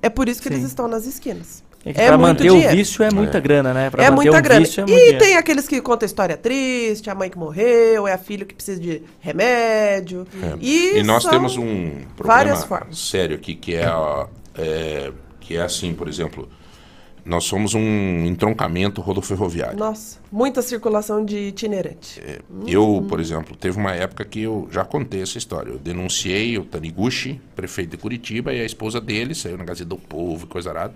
é 0.00 0.08
por 0.08 0.26
isso 0.26 0.40
que 0.40 0.48
eles 0.48 0.62
estão 0.62 0.88
nas 0.88 1.04
esquinas. 1.06 1.62
É 1.84 1.92
que 1.92 2.00
pra 2.02 2.16
manter 2.16 2.50
o 2.50 2.58
vício 2.70 3.02
é 3.04 3.10
muita 3.12 3.38
grana, 3.38 3.74
né? 3.74 3.90
Pra 3.90 4.04
é 4.04 4.10
muita 4.10 4.38
um 4.38 4.42
grana. 4.42 4.60
vício 4.60 4.80
é 4.80 4.84
muito 4.86 4.94
e 4.94 5.02
dinheiro. 5.02 5.18
tem 5.18 5.36
aqueles 5.36 5.68
que 5.68 5.80
contam 5.82 6.06
história 6.06 6.36
triste, 6.36 7.10
a 7.10 7.14
mãe 7.14 7.28
que 7.28 7.36
morreu, 7.38 8.08
é 8.08 8.14
a 8.14 8.18
filha 8.18 8.46
que 8.46 8.54
precisa 8.54 8.80
de 8.80 9.02
remédio. 9.20 10.26
É. 10.42 10.56
E, 10.62 10.98
E 10.98 11.02
nós 11.02 11.26
temos 11.26 11.58
um 11.58 11.90
problema 12.16 12.56
formas. 12.56 12.98
sério 12.98 13.36
aqui, 13.36 13.54
que 13.54 13.74
é, 13.74 13.84
a- 13.84 14.26
é, 14.56 15.12
que 15.40 15.56
é 15.58 15.60
assim, 15.62 15.92
por 15.92 16.08
exemplo, 16.08 16.48
nós 17.26 17.44
somos 17.44 17.74
um 17.74 18.24
entroncamento 18.24 19.00
rodoferroviário. 19.00 19.76
Nossa, 19.76 20.20
muita 20.30 20.62
circulação 20.62 21.24
de 21.24 21.36
itinerante. 21.48 22.22
Eu, 22.68 23.04
por 23.08 23.18
exemplo, 23.18 23.56
teve 23.56 23.76
uma 23.76 23.92
época 23.92 24.24
que 24.24 24.42
eu 24.42 24.68
já 24.70 24.84
contei 24.84 25.22
essa 25.22 25.36
história. 25.36 25.70
Eu 25.72 25.78
denunciei 25.78 26.56
o 26.56 26.64
Taniguchi, 26.64 27.40
prefeito 27.56 27.90
de 27.90 27.96
Curitiba, 27.96 28.52
e 28.54 28.60
a 28.60 28.64
esposa 28.64 29.00
dele 29.00 29.34
saiu 29.34 29.58
na 29.58 29.64
Gazeta 29.64 29.88
do 29.88 29.96
Povo, 29.96 30.46
coisa 30.46 30.70
arada, 30.70 30.94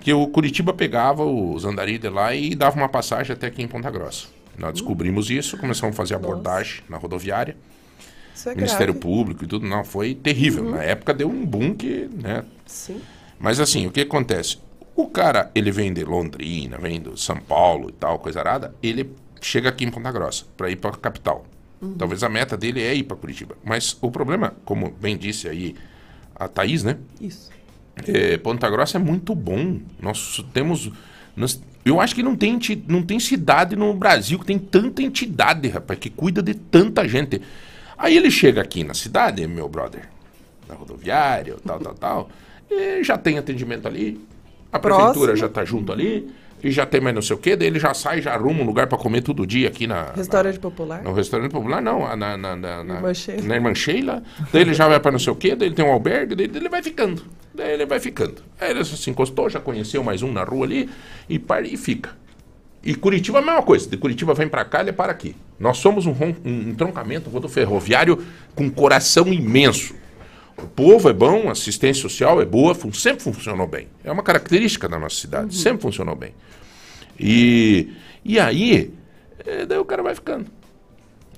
que 0.00 0.12
o 0.12 0.28
Curitiba 0.28 0.72
pegava 0.72 1.24
os 1.24 1.64
andarilhos 1.64 2.02
de 2.02 2.08
lá 2.08 2.32
e 2.32 2.54
dava 2.54 2.76
uma 2.76 2.88
passagem 2.88 3.32
até 3.32 3.48
aqui 3.48 3.60
em 3.60 3.66
Ponta 3.66 3.90
Grossa. 3.90 4.28
Nós 4.56 4.74
descobrimos 4.74 5.28
isso, 5.28 5.58
começamos 5.58 5.94
a 5.94 5.96
fazer 5.96 6.14
abordagem 6.14 6.82
na 6.88 6.98
rodoviária. 6.98 7.56
Isso 8.32 8.48
é 8.48 8.54
Ministério 8.54 8.94
grave. 8.94 9.00
Público 9.00 9.42
e 9.42 9.46
tudo, 9.48 9.66
não, 9.66 9.84
foi 9.84 10.14
terrível. 10.14 10.62
Na 10.70 10.84
época 10.84 11.12
deu 11.12 11.28
um 11.28 11.44
boom 11.44 11.74
que, 11.74 12.08
né? 12.14 12.44
Sim. 12.64 13.00
Mas 13.40 13.58
assim, 13.58 13.88
o 13.88 13.90
que 13.90 14.02
acontece? 14.02 14.58
O 14.98 15.06
cara, 15.06 15.48
ele 15.54 15.70
vem 15.70 15.92
de 15.92 16.02
Londrina, 16.02 16.76
vem 16.76 17.00
do 17.00 17.16
São 17.16 17.36
Paulo 17.36 17.88
e 17.88 17.92
tal, 17.92 18.18
coisa 18.18 18.40
arada, 18.40 18.74
ele 18.82 19.08
chega 19.40 19.68
aqui 19.68 19.84
em 19.84 19.90
Ponta 19.92 20.10
Grossa 20.10 20.44
para 20.56 20.68
ir 20.70 20.74
para 20.74 20.90
a 20.90 20.96
capital. 20.96 21.46
Uhum. 21.80 21.94
Talvez 21.94 22.24
a 22.24 22.28
meta 22.28 22.56
dele 22.56 22.82
é 22.82 22.92
ir 22.96 23.04
para 23.04 23.16
Curitiba. 23.16 23.56
Mas 23.64 23.96
o 24.00 24.10
problema, 24.10 24.54
como 24.64 24.90
bem 24.90 25.16
disse 25.16 25.48
aí 25.48 25.76
a 26.34 26.48
Thaís, 26.48 26.82
né? 26.82 26.96
Isso. 27.20 27.48
É, 28.08 28.38
Ponta 28.38 28.68
Grossa 28.68 28.98
é 28.98 29.00
muito 29.00 29.36
bom. 29.36 29.78
Nós 30.02 30.44
temos. 30.52 30.90
nós- 31.36 31.62
eu 31.84 32.00
acho 32.00 32.12
que 32.12 32.22
não 32.24 32.34
tem, 32.34 32.58
não 32.88 33.00
tem 33.04 33.20
cidade 33.20 33.76
no 33.76 33.94
Brasil 33.94 34.36
que 34.40 34.46
tem 34.46 34.58
tanta 34.58 35.00
entidade, 35.00 35.68
rapaz, 35.68 35.96
que 36.00 36.10
cuida 36.10 36.42
de 36.42 36.54
tanta 36.54 37.06
gente. 37.08 37.40
Aí 37.96 38.16
ele 38.16 38.32
chega 38.32 38.60
aqui 38.60 38.82
na 38.82 38.94
cidade, 38.94 39.46
meu 39.46 39.68
brother, 39.68 40.08
na 40.68 40.74
rodoviária, 40.74 41.54
tal, 41.64 41.78
tal, 41.78 41.94
tal, 41.94 42.30
e 42.68 43.04
já 43.04 43.16
tem 43.16 43.38
atendimento 43.38 43.86
ali, 43.86 44.20
a 44.72 44.78
prefeitura 44.78 45.14
Próximo. 45.14 45.36
já 45.36 45.48
tá 45.48 45.64
junto 45.64 45.92
ali, 45.92 46.28
e 46.62 46.70
já 46.72 46.84
tem 46.84 47.00
mais 47.00 47.14
não 47.14 47.22
sei 47.22 47.36
o 47.36 47.38
quê, 47.38 47.54
daí 47.54 47.68
ele 47.68 47.78
já 47.78 47.94
sai, 47.94 48.20
já 48.20 48.34
arruma 48.34 48.62
um 48.62 48.66
lugar 48.66 48.86
para 48.88 48.98
comer 48.98 49.22
todo 49.22 49.46
dia 49.46 49.68
aqui 49.68 49.86
na, 49.86 50.10
Restaurante 50.14 50.58
popular. 50.58 51.02
no 51.02 51.12
restaurante 51.12 51.52
popular, 51.52 51.80
não, 51.80 52.00
na, 52.16 52.36
na, 52.36 52.56
na, 52.56 52.84
na, 52.84 52.94
Irmã 52.96 53.14
Sheila. 53.14 53.42
na 53.46 53.54
Irmã 53.54 53.74
Sheila. 53.74 54.22
Daí 54.52 54.62
ele 54.62 54.74
já 54.74 54.88
vai 54.88 54.98
para 54.98 55.12
não 55.12 55.18
sei 55.20 55.32
o 55.32 55.36
quê, 55.36 55.54
daí 55.54 55.68
ele 55.68 55.74
tem 55.76 55.84
um 55.84 55.92
albergue, 55.92 56.34
daí 56.34 56.46
ele 56.52 56.68
vai 56.68 56.82
ficando. 56.82 57.22
Daí 57.54 57.72
ele 57.74 57.86
vai 57.86 58.00
ficando. 58.00 58.42
Aí 58.60 58.70
ele 58.72 58.84
se 58.84 59.08
encostou, 59.08 59.48
já 59.48 59.60
conheceu 59.60 60.02
mais 60.02 60.20
um 60.22 60.32
na 60.32 60.42
rua 60.42 60.66
ali 60.66 60.88
e, 61.28 61.38
para, 61.38 61.66
e 61.66 61.76
fica. 61.76 62.10
E 62.84 62.94
Curitiba 62.94 63.38
é 63.38 63.42
a 63.42 63.44
mesma 63.44 63.62
coisa. 63.62 63.88
De 63.88 63.96
Curitiba 63.96 64.34
vem 64.34 64.48
para 64.48 64.64
cá, 64.64 64.80
ele 64.80 64.92
para 64.92 65.12
aqui. 65.12 65.34
Nós 65.60 65.78
somos 65.78 66.06
um, 66.06 66.12
ron- 66.12 66.34
um 66.44 66.70
entroncamento 66.70 67.28
rodoferroviário 67.30 68.18
com 68.54 68.68
coração 68.70 69.28
imenso. 69.32 69.94
O 70.62 70.66
povo 70.66 71.08
é 71.08 71.12
bom, 71.12 71.48
a 71.48 71.52
assistência 71.52 72.02
social 72.02 72.40
é 72.40 72.44
boa, 72.44 72.74
fun- 72.74 72.92
sempre 72.92 73.22
funcionou 73.22 73.66
bem. 73.66 73.88
É 74.02 74.10
uma 74.10 74.22
característica 74.22 74.88
da 74.88 74.98
nossa 74.98 75.16
cidade, 75.16 75.54
sempre 75.54 75.82
funcionou 75.82 76.14
bem. 76.16 76.32
E, 77.18 77.92
e 78.24 78.38
aí, 78.38 78.92
eh, 79.44 79.66
daí 79.66 79.78
o 79.78 79.84
cara 79.84 80.02
vai 80.02 80.14
ficando. 80.14 80.46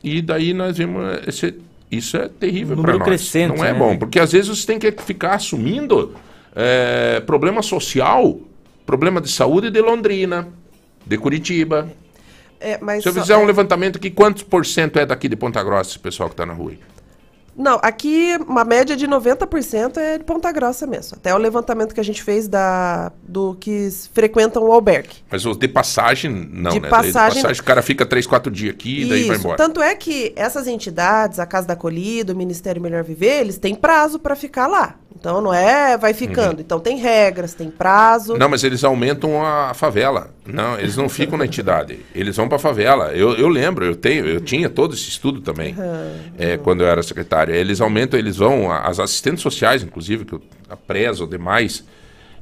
E 0.03 0.23
daí 0.23 0.53
nós 0.55 0.77
vemos. 0.77 1.03
eh, 1.15 1.25
esse- 1.29 1.55
isso 1.91 2.17
é 2.17 2.29
terrível 2.29 2.77
para 2.77 2.95
nós. 2.95 3.03
crescente, 3.05 3.57
Não 3.57 3.65
é 3.65 3.73
né? 3.73 3.79
bom, 3.79 3.97
porque 3.99 4.19
às 4.21 4.33
vezes 4.33 4.49
você 4.49 4.67
tem 4.67 4.79
que 4.79 4.91
ficar 5.03 5.35
assumindo 5.35 6.15
eh, 6.55 7.21
problema 7.27 7.63
social, 7.63 8.39
problema 8.87 9.21
de 9.21 9.29
saúde 9.31 9.71
de 9.71 9.81
Londrina, 9.81 10.49
de 11.07 11.17
Curitiba. 11.19 11.91
É, 12.59 12.77
Se 13.01 13.09
eu 13.09 13.13
só- 13.15 13.21
fizer 13.21 13.37
um 13.37 13.45
levantamento 13.45 13.97
aqui, 13.97 14.11
quantos 14.11 14.43
por 14.43 14.67
cento 14.67 14.99
é 14.99 15.07
daqui 15.07 15.29
de 15.29 15.37
Ponta 15.37 15.63
Grossa, 15.63 15.91
esse 15.91 15.99
pessoal 15.99 16.29
que 16.29 16.35
está 16.35 16.45
na 16.45 16.53
rua? 16.53 16.73
aí? 16.73 16.79
Não, 17.61 17.79
aqui 17.83 18.39
uma 18.49 18.65
média 18.65 18.97
de 18.97 19.07
90% 19.07 19.97
é 19.99 20.19
de 20.19 20.25
Ponta 20.25 20.51
Grossa 20.51 20.87
mesmo. 20.87 21.17
Até 21.19 21.35
o 21.35 21.39
levantamento 21.39 21.95
que 21.95 22.01
a 22.01 22.05
gente 22.05 22.23
fez 22.23 22.49
da, 22.49 23.13
do 23.23 23.55
que 23.61 23.89
frequentam 24.15 24.63
o 24.63 24.73
albergue. 24.73 25.17
Mas 25.31 25.43
de 25.43 25.69
passagem, 25.69 26.31
não, 26.53 26.71
De 26.71 26.81
né? 26.81 26.89
Daí 26.89 26.91
passagem- 26.91 27.37
de 27.37 27.43
passagem, 27.43 27.63
o 27.63 27.65
cara 27.65 27.83
fica 27.83 28.07
três, 28.07 28.27
quatro 28.27 28.51
dias 28.51 28.75
aqui 28.75 29.03
e 29.03 29.09
daí 29.09 29.25
vai 29.25 29.37
embora. 29.37 29.57
Tanto 29.57 29.83
é 29.83 29.95
que 29.95 30.33
essas 30.37 30.67
entidades, 30.67 31.39
a 31.39 31.45
Casa 31.47 31.67
da 31.67 31.75
Acolhida, 31.75 32.33
o 32.33 32.37
Ministério 32.37 32.81
Melhor 32.81 33.05
Viver, 33.05 33.41
eles 33.41 33.59
têm 33.59 33.75
prazo 33.75 34.19
para 34.19 34.35
ficar 34.35 34.67
lá. 34.67 34.97
Então 35.19 35.41
não 35.41 35.53
é 35.53 35.99
vai 35.99 36.15
ficando. 36.15 36.61
Então 36.61 36.81
tem 36.81 36.97
regras, 36.97 37.53
tem 37.53 37.71
prazo. 37.71 38.33
Uhum. 38.33 38.39
Não, 38.39 38.49
mas 38.49 38.65
eles 38.65 38.83
aumentam 38.85 39.45
a 39.45 39.75
favela. 39.75 40.31
Não, 40.47 40.79
eles 40.79 40.97
não 40.97 41.09
ficam 41.09 41.37
na 41.37 41.45
entidade. 41.45 41.99
Eles 42.15 42.37
vão 42.37 42.49
para 42.49 42.57
a 42.57 42.61
favela. 42.61 43.13
Eu, 43.13 43.35
eu 43.37 43.49
lembro, 43.49 43.85
eu 43.85 43.95
tenho, 43.97 44.25
eu 44.27 44.41
tinha 44.41 44.71
todo 44.71 44.95
esse 44.95 45.09
estudo 45.11 45.41
também. 45.41 45.75
é, 46.39 46.57
quando 46.57 46.83
eu 46.83 46.87
era 46.89 47.03
secretário. 47.03 47.55
Eles 47.55 47.81
aumentam, 47.81 48.19
eles 48.19 48.37
vão, 48.37 48.71
a- 48.71 48.87
as 48.87 48.99
assistentes 48.99 49.43
sociais, 49.43 49.83
inclusive, 49.83 50.25
que 50.25 50.33
eu 50.33 50.43
aprezo 50.71 51.27
demais, 51.27 51.85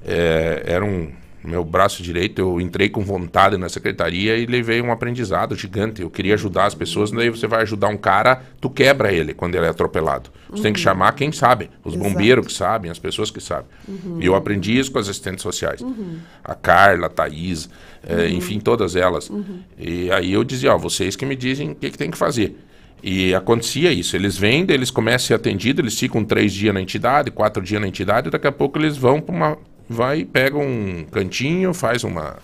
é, 0.07 0.63
eram 0.67 1.09
meu 1.45 1.65
braço 1.65 2.03
direito. 2.03 2.39
Eu 2.41 2.61
entrei 2.61 2.89
com 2.89 3.01
vontade 3.03 3.57
na 3.57 3.69
secretaria 3.69 4.37
e 4.37 4.47
levei 4.47 4.81
um 4.83 4.91
aprendizado 4.93 5.55
gigante. 5.55 6.03
Eu 6.03 6.11
queria 6.11 6.35
ajudar 6.35 6.67
as 6.67 6.75
pessoas, 6.75 7.11
daí 7.11 7.31
você 7.31 7.47
vai 7.47 7.63
ajudar 7.63 7.89
um 7.89 7.97
cara, 7.97 8.43
tu 8.61 8.69
quebra 8.69 9.13
ele 9.13 9.33
quando 9.35 9.55
ele 9.55 9.67
é 9.67 9.69
atropelado. 9.69 10.31
Você 10.51 10.63
tem 10.63 10.73
que 10.73 10.79
Uhum. 10.81 10.85
chamar 10.85 11.13
quem 11.13 11.31
sabe, 11.33 11.71
os 11.85 11.95
Exato. 11.95 12.09
bombeiros 12.11 12.47
que 12.47 12.53
sabem, 12.53 12.91
as 12.91 12.99
pessoas 12.99 13.31
que 13.31 13.41
sabem. 13.41 13.67
Uhum. 13.87 14.19
E 14.21 14.27
eu 14.27 14.35
aprendi 14.35 14.79
isso 14.79 14.91
com 14.91 14.99
as 14.99 15.09
assistentes 15.09 15.43
sociais. 15.43 15.81
Uhum. 15.81 16.19
A 16.43 16.55
Carla, 16.55 17.07
a 17.07 17.11
Thaís, 17.11 17.69
Uhum. 18.09 18.27
enfim, 18.29 18.59
todas 18.61 18.97
elas. 18.97 19.29
Uhum. 19.29 19.61
E 19.79 20.11
aí 20.11 20.33
eu 20.33 20.43
dizia, 20.45 20.75
ó, 20.75 20.79
vocês 20.79 21.17
que 21.17 21.27
me 21.27 21.37
dizem 21.37 21.71
o 21.73 21.75
que, 21.75 21.91
que 21.91 21.99
tem 21.99 22.11
que 22.11 22.19
fazer. 22.19 22.57
E 23.03 23.33
acontecia 23.35 23.93
isso. 23.93 24.17
Eles 24.17 24.37
vêm, 24.37 24.67
eles 24.71 24.91
começam 24.91 25.17
a 25.25 25.29
ser 25.29 25.35
atendidos, 25.35 25.81
eles 25.85 25.99
ficam 25.99 26.25
três 26.25 26.53
dias 26.53 26.75
na 26.75 26.81
entidade, 26.81 27.31
quatro 27.31 27.63
dias 27.63 27.81
na 27.81 27.87
entidade, 27.87 28.27
e 28.27 28.31
daqui 28.31 28.47
a 28.47 28.53
pouco 28.53 28.77
eles 28.79 28.97
vão 28.97 29.21
para 29.21 29.35
uma. 29.35 29.59
Vai, 29.89 30.25
pega 30.25 30.59
um 30.59 31.05
cantinho, 31.11 31.73
faz 31.73 32.05
uma 32.05 32.37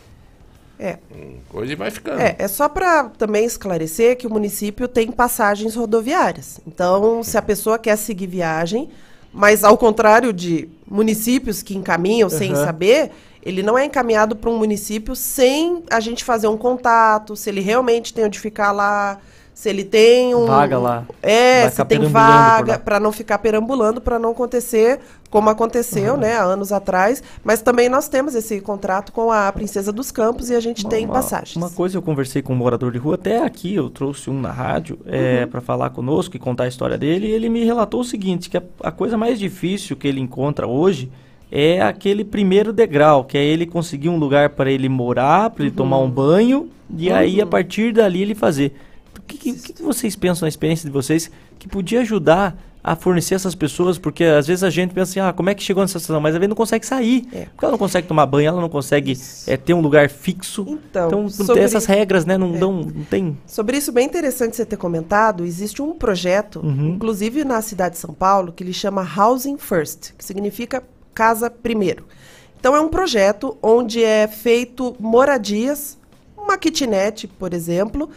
É. 0.79 0.99
coisa 1.49 1.73
e 1.73 1.77
vai 1.77 1.91
ficando. 1.91 2.21
É, 2.21 2.35
é 2.39 2.49
só 2.49 2.69
para 2.69 3.05
também 3.05 3.45
esclarecer 3.45 4.17
que 4.17 4.27
o 4.27 4.31
município 4.31 4.89
tem 4.89 5.11
passagens 5.13 5.75
rodoviárias. 5.75 6.61
Então, 6.67 7.23
se 7.23 7.37
a 7.37 7.43
pessoa 7.43 7.79
quer 7.79 7.97
seguir 7.97 8.27
viagem, 8.27 8.89
mas 9.33 9.63
ao 9.65 9.77
contrário 9.77 10.33
de 10.33 10.69
municípios 10.89 11.63
que 11.63 11.77
encaminham 11.77 12.31
sem 12.31 12.53
Aham. 12.53 12.65
saber, 12.65 13.11
ele 13.43 13.63
não 13.63 13.77
é 13.77 13.85
encaminhado 13.85 14.35
para 14.37 14.49
um 14.49 14.57
município 14.57 15.15
sem 15.15 15.83
a 15.91 16.01
gente 16.01 16.25
fazer 16.25 16.47
um 16.49 16.57
contato, 16.57 17.37
se 17.37 17.51
ele 17.51 17.61
realmente 17.61 18.15
tem 18.15 18.25
onde 18.25 18.39
ficar 18.41 18.73
lá, 18.73 19.21
se 19.55 19.69
ele 19.69 19.85
tem 19.85 20.35
um 20.35 20.47
Vaga 20.47 20.79
lá. 20.79 21.05
É, 21.23 21.71
se 21.71 21.85
tem 21.85 22.01
vaga 22.09 22.77
para 22.77 22.99
não 22.99 23.13
ficar 23.13 23.39
perambulando, 23.39 24.01
para 24.01 24.19
não 24.19 24.33
acontecer 24.33 24.99
como 25.31 25.49
aconteceu, 25.51 26.17
né, 26.17 26.37
há 26.37 26.43
anos 26.43 26.71
atrás. 26.71 27.23
Mas 27.43 27.63
também 27.63 27.89
nós 27.89 28.09
temos 28.09 28.35
esse 28.35 28.61
contrato 28.61 29.13
com 29.13 29.33
a 29.33 29.51
Princesa 29.53 29.91
dos 29.93 30.11
Campos 30.13 30.51
e 30.51 30.55
a 30.55 30.61
gente 30.61 30.87
tem 30.87 31.05
uma, 31.07 31.15
passagens. 31.15 31.57
Uma 31.57 31.71
coisa 31.71 31.97
eu 31.97 32.03
conversei 32.03 32.43
com 32.43 32.53
um 32.53 32.57
morador 32.57 32.93
de 32.93 32.99
rua, 32.99 33.15
até 33.15 33.45
aqui 33.45 33.75
eu 33.75 33.89
trouxe 33.89 34.29
um 34.29 34.41
na 34.41 34.53
rádio 34.53 34.99
é, 35.07 35.43
Uhum. 35.43 35.49
para 35.51 35.61
falar 35.61 35.91
conosco 35.91 36.37
e 36.37 36.39
contar 36.39 36.65
a 36.65 36.69
história 36.69 36.99
dele, 36.99 37.29
e 37.29 37.31
ele 37.31 37.49
me 37.49 37.65
relatou 37.65 38.01
o 38.01 38.05
seguinte, 38.05 38.51
que 38.51 38.57
a, 38.57 38.63
a 38.81 38.93
coisa 38.93 39.17
mais 39.17 39.39
difícil 39.39 39.97
que 39.97 40.07
ele 40.07 40.21
encontra 40.21 40.67
hoje 40.67 41.11
é 41.51 41.81
aquele 41.81 42.25
primeiro 42.25 42.73
degrau, 42.73 43.25
que 43.25 43.39
é 43.39 43.45
ele 43.45 43.67
conseguir 43.67 44.09
um 44.09 44.17
lugar 44.19 44.51
para 44.51 44.71
ele 44.71 44.89
morar, 44.89 45.51
para 45.51 45.65
ele 45.65 45.75
tomar 45.75 45.99
um 45.99 46.11
banho, 46.11 46.69
e 46.97 47.11
aí 47.11 47.41
a 47.41 47.47
partir 47.47 47.93
dali 47.93 48.23
ele 48.23 48.35
fazer. 48.35 48.73
O 49.25 49.27
que, 49.27 49.39
que- 49.39 49.73
que 49.73 49.83
vocês 49.83 50.15
pensam 50.15 50.45
na 50.45 50.49
experiência 50.49 50.87
de 50.89 50.93
vocês 50.93 51.31
que 51.59 51.67
podia 51.67 52.01
ajudar 52.03 52.57
a 52.83 52.95
fornecer 52.95 53.35
essas 53.35 53.55
pessoas? 53.55 53.97
Porque 53.97 54.23
às 54.25 54.47
vezes 54.47 54.63
a 54.63 54.69
gente 54.69 54.93
pensa 54.93 55.11
assim, 55.13 55.21
ah, 55.21 55.33
como 55.33 55.49
é 55.49 55.55
que 55.55 55.63
chegou 55.63 55.83
nessa 55.83 55.99
situação? 55.99 56.21
Mas 56.21 56.35
a 56.37 56.39
gente 56.39 56.49
não 56.51 56.55
consegue 56.57 56.85
sair. 56.85 57.23
Porque 57.23 57.65
ela 57.65 57.73
não 57.73 57.79
consegue 57.79 58.07
tomar 58.07 58.27
banho, 58.27 58.49
ela 58.49 58.61
não 58.61 58.69
consegue 58.69 59.19
é, 59.47 59.57
ter 59.57 59.73
um 59.73 59.81
lugar 59.81 60.11
fixo. 60.11 60.79
Então, 60.91 61.11
não 61.11 61.29
sobre- 61.31 61.55
tem 61.55 61.63
essas 61.65 61.87
regras, 61.87 62.27
né? 62.27 62.37
Não, 62.37 62.55
É. 62.55 62.59
dão, 62.59 62.73
não 62.83 63.05
tem. 63.05 63.39
Sobre 63.47 63.79
isso, 63.79 63.91
bem 63.91 64.07
interessante 64.07 64.55
você 64.57 64.67
ter 64.67 64.77
comentado, 64.77 65.47
existe 65.47 65.81
um 65.81 65.93
projeto, 65.95 66.61
Uhum. 66.61 66.91
inclusive 66.91 67.43
na 67.45 67.63
cidade 67.63 67.95
de 67.95 68.01
São 68.01 68.13
Paulo, 68.13 68.53
que 68.53 68.63
ele 68.63 68.75
chama 68.75 69.03
Housing 69.17 69.57
First, 69.57 70.13
que 70.19 70.25
significa 70.25 70.83
casa 71.15 71.49
primeiro. 71.49 72.05
Então 72.61 72.77
é 72.77 72.81
um 72.81 72.89
projeto 72.89 73.57
onde 73.63 74.03
é 74.05 74.27
feito 74.29 74.95
moradias, 75.01 75.97
uma 76.37 76.59
kitnet, 76.59 77.27
por 77.27 77.55
exemplo, 77.55 78.11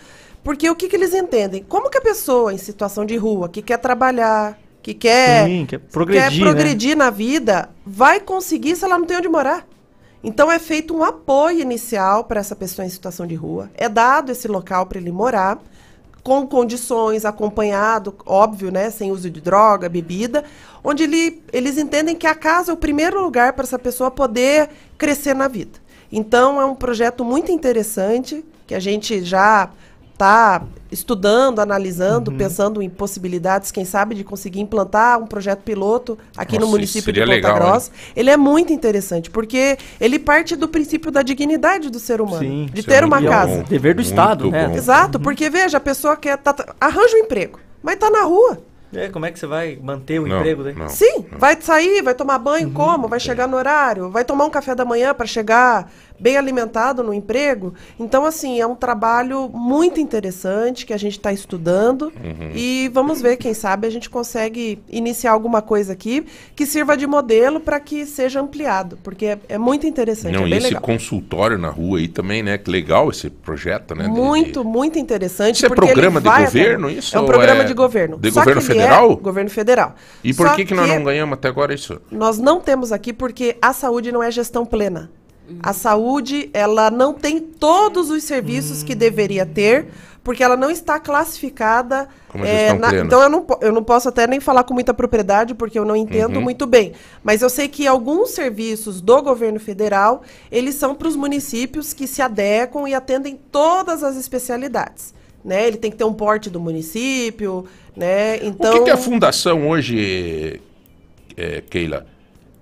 porque 0.43 0.69
o 0.69 0.75
que, 0.75 0.87
que 0.87 0.95
eles 0.95 1.13
entendem? 1.13 1.63
Como 1.67 1.89
que 1.89 1.97
a 1.97 2.01
pessoa 2.01 2.53
em 2.53 2.57
situação 2.57 3.05
de 3.05 3.17
rua, 3.17 3.49
que 3.49 3.61
quer 3.61 3.77
trabalhar, 3.77 4.57
que 4.81 4.93
quer, 4.93 5.45
Sim, 5.45 5.65
quer 5.65 5.79
progredir, 5.79 6.29
quer 6.29 6.37
né? 6.37 6.39
progredir 6.39 6.97
na 6.97 7.09
vida, 7.09 7.69
vai 7.85 8.19
conseguir 8.19 8.75
se 8.75 8.85
ela 8.85 8.97
não 8.97 9.05
tem 9.05 9.17
onde 9.17 9.27
morar? 9.27 9.67
Então 10.23 10.51
é 10.51 10.59
feito 10.59 10.95
um 10.95 11.03
apoio 11.03 11.59
inicial 11.59 12.23
para 12.23 12.39
essa 12.39 12.55
pessoa 12.55 12.85
em 12.85 12.89
situação 12.89 13.27
de 13.27 13.35
rua, 13.35 13.69
é 13.75 13.87
dado 13.87 14.31
esse 14.31 14.47
local 14.47 14.85
para 14.85 14.97
ele 14.97 15.11
morar, 15.11 15.59
com 16.23 16.45
condições, 16.45 17.23
acompanhado, 17.23 18.13
óbvio, 18.25 18.69
né, 18.69 18.89
sem 18.89 19.11
uso 19.11 19.29
de 19.29 19.39
droga, 19.39 19.87
bebida, 19.87 20.43
onde 20.83 21.03
ele, 21.03 21.41
eles 21.53 21.77
entendem 21.77 22.15
que 22.15 22.27
a 22.27 22.35
casa 22.35 22.71
é 22.71 22.73
o 22.73 22.77
primeiro 22.77 23.21
lugar 23.21 23.53
para 23.53 23.63
essa 23.63 23.79
pessoa 23.79 24.11
poder 24.11 24.69
crescer 24.97 25.33
na 25.33 25.47
vida. 25.47 25.79
Então 26.11 26.59
é 26.59 26.65
um 26.65 26.75
projeto 26.75 27.23
muito 27.23 27.51
interessante 27.51 28.43
que 28.65 28.75
a 28.75 28.79
gente 28.79 29.23
já 29.23 29.69
está 30.17 30.63
estudando, 30.91 31.59
analisando, 31.59 32.31
Uhum. 32.31 32.37
pensando 32.37 32.81
em 32.81 32.89
possibilidades, 32.89 33.69
quem 33.71 33.85
sabe, 33.85 34.15
de 34.15 34.23
conseguir 34.23 34.59
implantar 34.59 35.19
um 35.21 35.27
projeto 35.27 35.59
piloto 35.59 36.17
aqui 36.35 36.55
no 36.55 36.61
Nossa, 36.61 36.71
município 36.71 37.13
de 37.13 37.19
seria 37.19 37.35
Ponta 37.35 37.47
legal, 37.49 37.51
hein? 37.67 37.71
Grossa. 37.71 37.91
Ele 38.15 38.29
é 38.31 38.37
muito 38.37 38.73
interessante, 38.73 39.29
porque 39.29 39.77
ele 40.01 40.17
parte 40.17 40.55
do 40.55 40.67
princípio 40.67 41.11
da 41.11 41.21
dignidade 41.21 41.91
do 41.91 41.99
ser 41.99 42.19
humano, 42.19 42.39
Sim, 42.39 42.67
de 42.73 42.81
ter 42.81 43.03
é 43.03 43.05
uma 43.05 43.21
casa. 43.21 43.57
bom. 43.57 43.63
Dever 43.69 43.93
do 43.93 43.97
Muito 43.97 44.09
Estado, 44.09 44.49
né? 44.49 44.67
bom. 44.69 44.75
Exato, 44.75 45.19
porque 45.19 45.49
veja, 45.51 45.77
a 45.77 45.81
pessoa 45.81 46.15
quer 46.15 46.37
tá- 46.37 46.53
tá- 46.53 46.73
arranja 46.81 47.15
um 47.15 47.19
emprego, 47.19 47.59
mas 47.83 47.97
tá 47.97 48.09
na 48.09 48.23
rua. 48.23 48.57
É, 48.93 49.09
como 49.09 49.25
é 49.25 49.31
que 49.31 49.37
você 49.37 49.45
vai 49.45 49.77
manter 49.83 50.17
o 50.17 50.25
Não, 50.25 50.37
emprego 50.39 50.63
daí? 50.63 50.73
não. 50.73 50.87
Sim, 50.87 51.25
vai 51.37 51.57
sair, 51.61 52.01
vai 52.01 52.15
tomar 52.15 52.39
banho 52.39 52.71
como? 52.71 53.09
Vai 53.09 53.19
chegar 53.19 53.45
no 53.45 53.57
horário, 53.57 54.09
vai 54.09 54.23
tomar 54.23 54.45
um 54.45 54.49
café 54.49 54.73
da 54.73 54.85
manhã 54.85 55.13
para 55.13 55.25
chegar 55.27 55.91
bem 56.19 56.37
alimentado 56.37 57.03
no 57.03 57.13
emprego. 57.13 57.73
Então, 57.99 58.25
assim, 58.25 58.59
é 58.59 58.65
um 58.67 58.75
trabalho 58.75 59.49
muito 59.53 59.99
interessante 59.99 60.85
que 60.85 60.93
a 60.93 60.97
gente 60.97 61.17
está 61.17 61.31
estudando 61.31 62.03
Uhum. 62.07 62.51
e 62.55 62.89
vamos 62.93 63.21
ver, 63.21 63.37
quem 63.37 63.53
sabe 63.53 63.87
a 63.87 63.89
gente 63.89 64.09
consegue 64.09 64.81
iniciar 64.89 65.31
alguma 65.31 65.61
coisa 65.61 65.93
aqui 65.93 66.25
que 66.55 66.65
sirva 66.65 66.95
de 66.97 67.05
modelo 67.07 67.59
para 67.59 67.79
que 67.79 68.05
seja 68.05 68.39
ampliado, 68.41 68.97
porque 69.03 69.25
é, 69.27 69.39
é 69.49 69.57
muito 69.57 69.85
interessante, 69.85 70.33
Não, 70.35 70.45
é 70.45 70.49
e 70.49 70.53
esse 70.53 70.67
legal. 70.67 70.81
consultório 70.81 71.57
na 71.57 71.69
rua 71.69 71.99
aí 71.99 72.07
também, 72.07 72.41
né? 72.41 72.57
Que 72.57 72.69
legal 72.71 73.09
esse 73.09 73.29
projeto, 73.29 73.93
né? 73.95 74.05
de- 74.05 74.09
Muito, 74.09 74.63
muito 74.63 74.97
interessante. 74.99 75.55
Isso 75.57 75.65
é 75.65 75.69
programa 75.69 76.19
de 76.21 76.27
governo, 76.29 76.87
até- 76.87 76.97
isso, 76.97 77.15
É 77.15 77.19
um 77.19 77.25
programa 77.25 77.61
é 77.61 77.65
de 77.65 77.73
governo. 77.73 78.17
de 78.17 78.31
Só 78.31 78.39
governo 78.41 78.61
é 78.61 78.63
federal? 78.63 79.15
governo 79.17 79.49
federal. 79.49 79.95
E 80.23 80.33
por 80.33 80.53
que, 80.55 80.65
que 80.65 80.73
nós 80.73 80.87
não 80.89 81.03
ganhamos 81.03 81.33
até 81.33 81.47
agora 81.47 81.73
isso? 81.73 82.01
Nós 82.11 82.37
não 82.37 82.59
temos 82.59 82.91
aqui 82.91 83.13
porque 83.13 83.55
a 83.61 83.73
saúde 83.73 84.11
não 84.11 84.21
é 84.23 84.31
gestão 84.31 84.65
plena. 84.65 85.09
A 85.61 85.73
saúde, 85.73 86.49
ela 86.53 86.89
não 86.91 87.13
tem 87.13 87.39
todos 87.39 88.09
os 88.09 88.23
serviços 88.23 88.83
que 88.83 88.93
deveria 88.93 89.45
ter, 89.45 89.87
porque 90.23 90.43
ela 90.43 90.57
não 90.57 90.69
está 90.69 90.99
classificada. 90.99 92.09
Como 92.27 92.45
gestão 92.45 92.79
na- 92.79 92.93
então 92.95 93.21
eu 93.21 93.29
não, 93.29 93.45
eu 93.61 93.71
não 93.71 93.81
posso 93.83 94.09
até 94.09 94.27
nem 94.27 94.39
falar 94.41 94.63
com 94.65 94.73
muita 94.73 94.93
propriedade, 94.93 95.53
porque 95.55 95.79
eu 95.79 95.85
não 95.85 95.95
entendo 95.95 96.35
Uhum. 96.35 96.41
muito 96.41 96.65
bem. 96.65 96.91
Mas 97.23 97.41
eu 97.41 97.49
sei 97.49 97.67
que 97.69 97.87
alguns 97.87 98.31
serviços 98.31 98.99
do 98.99 99.21
governo 99.21 99.59
federal, 99.59 100.21
eles 100.51 100.75
são 100.75 100.93
para 100.93 101.07
os 101.07 101.15
municípios 101.15 101.93
que 101.93 102.05
se 102.07 102.21
adequam 102.21 102.87
e 102.87 102.93
atendem 102.93 103.39
todas 103.51 104.03
as 104.03 104.17
especialidades. 104.17 105.13
Né? 105.45 105.65
Ele 105.65 105.77
tem 105.77 105.89
que 105.89 105.95
ter 105.97 106.03
um 106.03 106.13
porte 106.13 106.49
do 106.49 106.59
município, 106.59 107.65
né? 107.95 108.43
Então, 108.45 108.71
O 108.75 108.79
que, 108.79 108.85
que 108.85 108.91
a 108.91 108.97
fundação 108.97 109.69
hoje, 109.69 110.59
é, 111.37 111.61
Keila, 111.69 112.05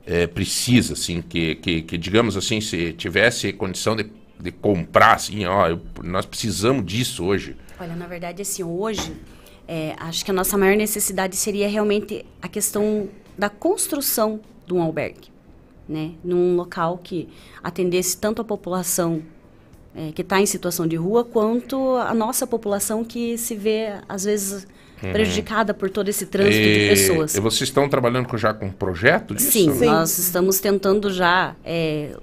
é, 0.05 0.27
precisa, 0.27 0.93
assim, 0.93 1.21
que, 1.21 1.55
que, 1.55 1.81
que, 1.81 1.97
digamos 1.97 2.37
assim, 2.37 2.61
se 2.61 2.93
tivesse 2.93 3.51
condição 3.53 3.95
de, 3.95 4.05
de 4.39 4.51
comprar, 4.51 5.15
assim, 5.15 5.45
ó, 5.45 5.67
eu- 5.67 5.81
nós 6.03 6.25
precisamos 6.25 6.85
disso 6.85 7.25
hoje. 7.25 7.55
Olha, 7.79 7.95
na 7.95 8.05
verdade, 8.07 8.41
assim, 8.41 8.63
hoje, 8.63 9.13
é, 9.67 9.95
acho 9.97 10.23
que 10.23 10.31
a 10.31 10.33
nossa 10.33 10.57
maior 10.57 10.77
necessidade 10.77 11.35
seria 11.35 11.67
realmente 11.67 12.25
a 12.41 12.47
questão 12.47 13.09
da 13.37 13.49
construção 13.49 14.39
de 14.65 14.73
um 14.73 14.81
albergue, 14.81 15.29
né? 15.89 16.11
Num 16.23 16.55
local 16.55 16.99
que 17.03 17.27
atendesse 17.63 18.17
tanto 18.17 18.41
a 18.41 18.45
população 18.45 19.21
é, 19.95 20.11
que 20.11 20.21
está 20.21 20.39
em 20.39 20.45
situação 20.45 20.85
de 20.87 20.95
rua, 20.95 21.23
quanto 21.23 21.95
a 21.97 22.13
nossa 22.13 22.45
população 22.45 23.03
que 23.03 23.37
se 23.37 23.55
vê, 23.55 23.93
às 24.07 24.23
vezes, 24.25 24.67
Uhum. 25.03 25.11
prejudicada 25.11 25.73
por 25.73 25.89
todo 25.89 26.07
esse 26.09 26.25
trânsito 26.25 26.55
E- 26.57 26.79
de 26.83 26.89
pessoas. 26.89 27.35
E 27.35 27.39
vocês 27.39 27.69
estão 27.69 27.87
trabalhando 27.89 28.27
com- 28.27 28.37
já 28.37 28.53
com 28.53 28.65
um 28.67 28.71
projeto 28.71 29.35
disso? 29.35 29.51
Sim, 29.51 29.69
nós 29.85 30.17
estamos 30.17 30.59
tentando 30.59 31.11
já 31.11 31.55
é, 31.63 32.15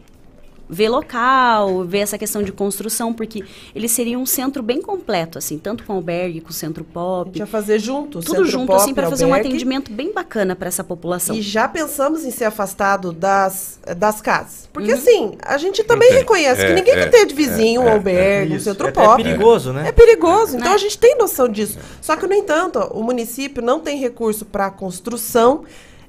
ver 0.72 0.88
local, 0.88 1.84
ver 1.84 1.98
essa 1.98 2.16
questão 2.16 2.42
de 2.42 2.50
construção, 2.50 3.12
porque 3.12 3.44
ele 3.74 3.88
seria 3.88 4.18
um 4.18 4.24
centro 4.24 4.62
bem 4.62 4.80
completo, 4.80 5.36
assim, 5.36 5.58
tanto 5.58 5.84
com 5.84 5.92
albergue, 5.92 6.40
com 6.40 6.50
centro 6.52 6.82
pop. 6.82 7.22
A 7.22 7.32
gente 7.32 7.38
ia 7.40 7.46
fazer 7.46 7.78
junto, 7.78 8.20
Tudo 8.20 8.30
centro 8.30 8.46
junto, 8.46 8.68
pop, 8.68 8.80
assim, 8.80 8.94
para 8.94 9.08
fazer 9.10 9.24
um 9.24 9.28
albergue. 9.28 9.48
atendimento 9.48 9.92
bem 9.92 10.12
bacana 10.12 10.56
para 10.56 10.68
essa 10.68 10.82
população. 10.82 11.36
E 11.36 11.42
já 11.42 11.68
pensamos 11.68 12.24
em 12.24 12.30
ser 12.30 12.46
afastado 12.46 13.12
das, 13.12 13.78
das 13.96 14.20
casas. 14.20 14.68
Porque 14.72 14.90
Uhum. 14.92 14.98
assim, 14.98 15.32
a 15.42 15.58
gente 15.58 15.84
também 15.84 16.08
tem. 16.08 16.18
reconhece 16.18 16.60
que 16.64 16.72
É, 16.72 16.74
ninguém 16.74 16.94
é, 16.94 16.96
quer 17.04 17.10
ter 17.10 17.26
de 17.26 17.34
vizinho 17.34 17.82
é, 17.82 17.84
um 17.84 17.88
é, 17.88 17.92
albergue, 17.92 18.52
é. 18.52 18.54
um 18.54 18.56
Isso. 18.56 18.64
centro 18.64 18.86
É 18.86 18.90
até 18.90 19.04
pop. 19.04 19.22
perigoso, 19.22 19.72
né? 19.72 19.88
É 19.88 19.92
perigoso. 19.92 20.56
Então 20.56 20.72
a 20.72 20.78
gente 20.78 20.98
tem 20.98 21.16
noção 21.18 21.48
disso. 21.48 21.78
Só 22.00 22.16
que, 22.16 22.26
no 22.26 22.32
entanto, 22.34 22.78
ó, 22.78 22.86
o 22.98 23.02
município 23.02 23.62
não 23.62 23.78
tem 23.78 23.98
recurso 23.98 24.46
para 24.46 24.70
construção. 24.70 25.64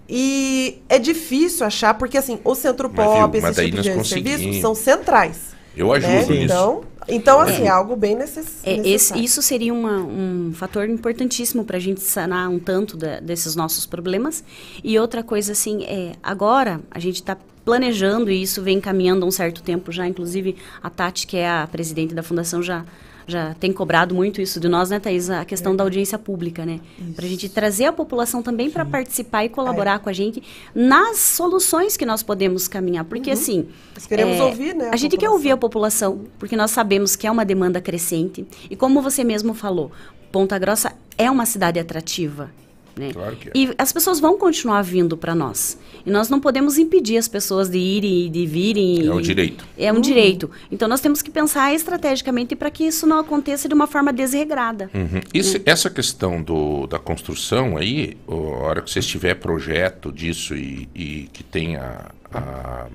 E 0.07 0.81
é 0.89 0.99
difícil 0.99 1.65
achar, 1.65 1.93
porque 1.93 2.17
assim, 2.17 2.39
o 2.43 2.53
centro 2.55 2.91
Mas, 2.93 3.05
pop, 3.05 3.41
mas 3.41 3.55
tipos 3.55 3.71
nós 3.71 3.85
de 3.85 3.89
serviços 3.89 3.95
conseguimos. 4.35 4.61
são 4.61 4.75
centrais. 4.75 5.53
Eu 5.75 5.87
né? 5.87 5.93
ajudo 5.97 6.33
nisso. 6.33 6.43
Então, 6.43 6.83
então 7.07 7.39
assim, 7.39 7.63
é 7.63 7.69
algo 7.69 7.95
bem 7.95 8.15
necess 8.15 8.47
É, 8.63 8.73
esse- 8.73 8.81
necessário. 8.81 9.23
isso 9.23 9.41
seria 9.41 9.73
uma- 9.73 9.97
um 10.03 10.51
fator 10.53 10.87
importantíssimo 10.89 11.63
para 11.63 11.77
a 11.77 11.79
gente 11.79 12.01
sanar 12.01 12.49
um 12.49 12.59
tanto 12.59 12.95
da- 12.95 13.19
desses 13.19 13.55
nossos 13.55 13.85
problemas. 13.85 14.43
E 14.83 14.99
outra 14.99 15.23
coisa, 15.23 15.53
assim, 15.53 15.83
é 15.85 16.11
agora 16.21 16.79
a 16.91 16.99
gente 16.99 17.15
está 17.15 17.35
planejando 17.65 18.29
e 18.29 18.41
isso 18.41 18.61
vem 18.61 18.79
caminhando 18.79 19.23
há 19.25 19.27
um 19.27 19.31
certo 19.31 19.63
tempo 19.63 19.91
já. 19.91 20.05
Inclusive, 20.07 20.57
a 20.81 20.89
Tati, 20.89 21.25
que 21.25 21.37
é 21.37 21.49
a 21.49 21.65
presidente 21.65 22.13
da 22.13 22.21
fundação, 22.21 22.61
já, 22.61 22.85
já 23.27 23.53
tem 23.55 23.71
cobrado 23.71 24.13
muito 24.13 24.41
isso 24.41 24.59
de 24.59 24.67
nós, 24.67 24.89
né, 24.89 24.99
Thaís? 24.99 25.29
A 25.29 25.45
questão 25.45 25.75
da 25.75 25.83
audiência 25.83 26.17
pública, 26.19 26.65
né? 26.65 26.79
Para 27.15 27.25
a 27.25 27.29
gente 27.29 27.47
trazer 27.49 27.85
a 27.85 27.93
população 27.93 28.41
também 28.41 28.69
para 28.69 28.85
participar 28.85 29.45
e 29.45 29.49
colaborar 29.49 29.99
com 29.99 30.09
a 30.09 30.13
gente 30.13 30.41
nas 30.73 31.17
soluções 31.17 31.95
que 31.97 32.05
nós 32.05 32.21
podemos 32.23 32.67
caminhar. 32.67 33.05
Porque, 33.05 33.29
Uhum. 33.29 33.33
assim. 33.33 33.67
Nós 33.95 34.05
queremos 34.05 34.39
ouvir, 34.39 34.75
né, 34.75 34.89
a 34.89 34.93
A 34.93 34.95
gente 34.95 35.17
quer 35.17 35.29
ouvir 35.29 35.51
a 35.51 35.57
população, 35.57 36.21
porque 36.39 36.55
nós 36.55 36.71
sabemos 36.71 37.15
que 37.15 37.25
é 37.27 37.31
uma 37.31 37.45
demanda 37.45 37.81
crescente. 37.81 38.45
E 38.69 38.75
como 38.75 39.01
você 39.01 39.23
mesmo 39.23 39.53
falou, 39.53 39.91
Ponta 40.31 40.57
Grossa 40.57 40.93
é 41.17 41.29
uma 41.29 41.45
cidade 41.45 41.79
atrativa. 41.79 42.49
Né? 42.95 43.11
Claro 43.11 43.35
que 43.35 43.49
é. 43.49 43.51
E 43.55 43.73
as 43.77 43.91
pessoas 43.91 44.19
vão 44.19 44.37
continuar 44.37 44.83
vindo 44.83 45.17
para 45.17 45.33
nós. 45.33 45.79
E 46.05 46.11
nós 46.11 46.29
não 46.29 46.39
podemos 46.39 46.77
impedir 46.77 47.17
as 47.17 47.27
pessoas 47.27 47.67
de 47.67 47.77
irem 47.79 48.27
e 48.27 48.29
de 48.29 48.45
virem. 48.45 49.07
É 49.07 49.11
o 49.11 49.19
e- 49.19 49.23
direito. 49.23 49.65
É 49.77 49.91
um 49.91 49.95
Uhum. 49.95 50.01
direito. 50.01 50.51
Então 50.71 50.87
nós 50.87 51.01
temos 51.01 51.21
que 51.21 51.31
pensar 51.31 51.73
estrategicamente 51.73 52.55
para 52.55 52.69
que 52.69 52.83
isso 52.83 53.07
não 53.07 53.19
aconteça 53.19 53.67
de 53.67 53.73
uma 53.73 53.87
forma 53.87 54.13
desregrada. 54.13 54.91
Uhum. 54.93 55.21
Esse- 55.33 55.61
Essa 55.65 55.89
questão 55.89 56.41
do, 56.41 56.85
da 56.85 56.99
construção 56.99 57.77
aí, 57.77 58.15
a 58.27 58.33
hora 58.35 58.81
que 58.81 58.91
vocês 58.91 59.05
tiver 59.07 59.35
projeto 59.35 60.11
disso 60.11 60.55
e, 60.55 60.87
e 60.93 61.29
que 61.33 61.43
tenha 61.43 62.11
a- 62.31 62.87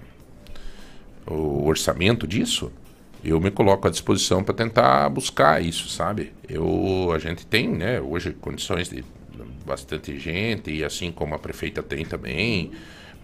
o 1.27 1.67
orçamento 1.67 2.27
disso, 2.27 2.71
eu 3.25 3.41
me 3.41 3.51
coloco 3.51 3.87
à 3.89 3.91
disposição 3.91 4.43
para 4.45 4.55
tentar 4.55 5.09
buscar 5.09 5.63
isso, 5.63 5.89
sabe? 5.89 6.33
Eu, 6.49 7.11
a 7.13 7.19
gente 7.19 7.45
tem, 7.47 7.69
né, 7.69 8.01
hoje 8.01 8.33
condições 8.41 8.89
de 8.89 9.05
bastante 9.69 10.19
gente 10.19 10.71
e 10.71 10.85
assim 10.85 11.13
como 11.13 11.35
a 11.35 11.39
prefeita 11.39 11.83
tem 11.83 12.05
também, 12.05 12.73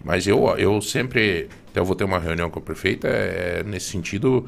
mas 0.03 0.27
eu, 0.27 0.47
eu 0.57 0.81
sempre, 0.81 1.49
até 1.69 1.79
eu 1.79 1.85
vou 1.85 1.95
ter 1.95 2.03
uma 2.03 2.19
reunião 2.19 2.49
com 2.49 2.59
a 2.59 2.61
prefeita, 2.61 3.07
é, 3.07 3.63
nesse 3.63 3.89
sentido, 3.89 4.47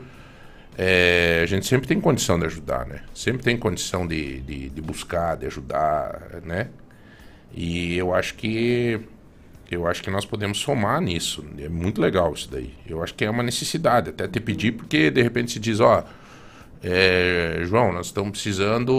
é, 0.78 1.40
a 1.42 1.46
gente 1.48 1.66
sempre 1.66 1.88
tem 1.88 2.00
condição 2.00 2.38
de 2.38 2.46
ajudar, 2.46 2.86
né? 2.86 3.02
Sempre 3.14 3.42
tem 3.42 3.58
condição 3.58 4.06
de, 4.06 4.40
de, 4.42 4.70
de 4.70 4.82
buscar, 4.82 5.36
de 5.36 5.48
ajudar, 5.48 6.42
né? 6.46 6.70
E 7.54 7.98
eu 7.98 8.14
acho 8.14 8.36
que 8.36 9.00
eu 9.70 9.88
acho 9.88 10.02
que 10.02 10.10
nós 10.10 10.26
podemos 10.26 10.60
somar 10.60 11.02
nisso. 11.02 11.44
É 11.58 11.68
muito 11.68 12.00
legal 12.00 12.34
isso 12.34 12.50
daí. 12.50 12.74
Eu 12.88 13.04
acho 13.04 13.14
que 13.14 13.26
é 13.26 13.30
uma 13.30 13.44
necessidade 13.44 14.12
até 14.12 14.28
te 14.28 14.40
pedir, 14.40 14.74
porque 14.74 15.10
de 15.10 15.22
repente 15.22 15.52
se 15.52 15.60
diz, 15.60 15.80
ó, 15.80 16.06
é, 16.84 17.62
João, 17.64 17.92
nós 17.92 18.08
estamos 18.08 18.32
precisando 18.32 18.94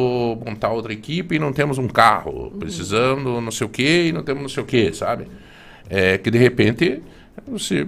montar 0.45 0.71
outra 0.71 0.93
equipe 0.93 1.37
e 1.37 1.39
não 1.39 1.53
temos 1.53 1.79
um 1.79 1.89
carro. 1.89 2.53
Precisando 2.59 3.41
não 3.41 3.51
sei 3.51 3.67
o 3.67 3.71
quê 3.71 4.07
e 4.09 4.13
não 4.13 4.23
temos 4.23 4.43
não 4.43 4.49
sei 4.49 4.63
o 4.63 4.67
quê, 4.67 4.93
sabe? 4.93 5.29
É 5.89 6.19
que 6.19 6.31
de 6.31 6.39
repente 6.39 7.03
você 7.47 7.87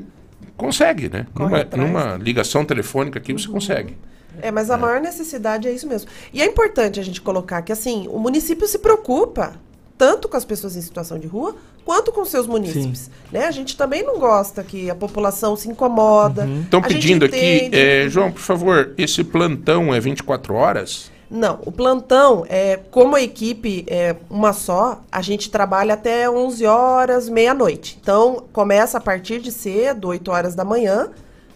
consegue, 0.57 1.09
né? 1.09 1.27
Numa, 1.35 1.65
numa 1.77 2.17
ligação 2.17 2.65
telefônica 2.65 3.19
aqui 3.19 3.33
você 3.33 3.49
consegue. 3.49 3.97
É, 4.41 4.51
mas 4.51 4.71
a 4.71 4.77
maior 4.77 5.01
necessidade 5.01 5.67
é 5.67 5.73
isso 5.73 5.89
mesmo. 5.89 6.09
E 6.33 6.41
é 6.41 6.47
importante 6.47 7.01
a 7.01 7.03
gente 7.03 7.21
colocar 7.21 7.63
que, 7.63 7.73
assim, 7.73 8.07
o 8.09 8.19
município 8.19 8.67
se 8.67 8.79
preocupa 8.79 9.55
tanto 10.01 10.31
com 10.31 10.37
as 10.39 10.47
pessoas 10.47 10.77
em 10.77 10.81
situação 10.81 11.19
de 11.19 11.27
rua, 11.27 11.55
quanto 11.85 12.11
com 12.11 12.25
seus 12.25 12.47
munícipes. 12.47 13.11
Né? 13.31 13.45
A 13.45 13.51
gente 13.51 13.77
também 13.77 14.03
não 14.03 14.19
gosta 14.19 14.65
que 14.65 14.89
a 14.89 14.95
população 14.95 15.55
se 15.57 15.69
incomoda. 15.69 16.49
Estão 16.63 16.81
A 16.81 16.89
gente 16.89 16.95
pedindo 16.95 17.27
aqui, 17.27 17.69
é, 17.71 18.09
João, 18.09 18.33
por 18.33 18.41
favor, 18.41 18.95
esse 18.97 19.23
plantão 19.23 19.95
é 19.95 20.01
24 20.01 20.55
horas? 20.55 21.11
Não, 21.31 21.59
o 21.67 21.71
plantão, 21.71 22.47
é, 22.49 22.81
como 22.91 23.15
a 23.15 23.21
equipe 23.21 23.85
é 23.87 24.17
uma 24.31 24.55
só, 24.55 25.03
a 25.13 25.21
gente 25.21 25.51
trabalha 25.51 25.93
até 25.93 26.31
11 26.31 26.65
horas, 26.65 27.29
meia-noite. 27.29 27.99
Então, 28.01 28.45
começa 28.55 28.97
a 28.97 29.01
partir 29.03 29.39
de 29.39 29.53
cedo, 29.53 30.09
8 30.09 30.31
horas 30.31 30.55
da 30.55 30.65
manhã, 30.65 31.11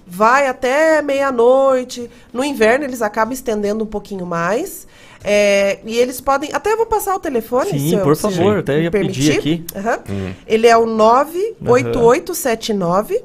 vai 0.07 0.49
até 0.49 1.01
meia-noite. 1.01 2.11
No 2.31 2.45
inverno, 2.45 2.85
eles 2.85 3.01
acabam 3.01 3.33
estendendo 3.33 3.85
um 3.85 3.87
pouquinho 3.87 4.27
mais. 4.27 4.87
É, 5.27 5.79
e 5.87 5.97
eles 5.99 6.21
podem. 6.21 6.51
Até 6.53 6.71
eu 6.73 6.77
vou 6.77 6.85
passar 6.87 7.15
o 7.17 7.19
telefone. 7.19 7.71
Sim, 7.71 7.79
se 7.89 7.95
eu- 7.95 8.03
por 8.03 8.15
se 8.15 8.21
favor, 8.23 8.55
me 8.55 8.61
até 8.61 8.83
ia 8.83 8.91
pedir 8.91 9.33
permitir. 9.33 9.39
aqui. 9.39 9.65
Aham. 9.79 9.99
Hum. 10.11 10.33
Ele 10.47 10.67
é 10.67 10.77
o 10.77 10.85
98879 10.87 13.23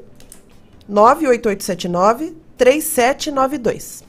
98879 0.88 2.34
3792. 2.56 4.02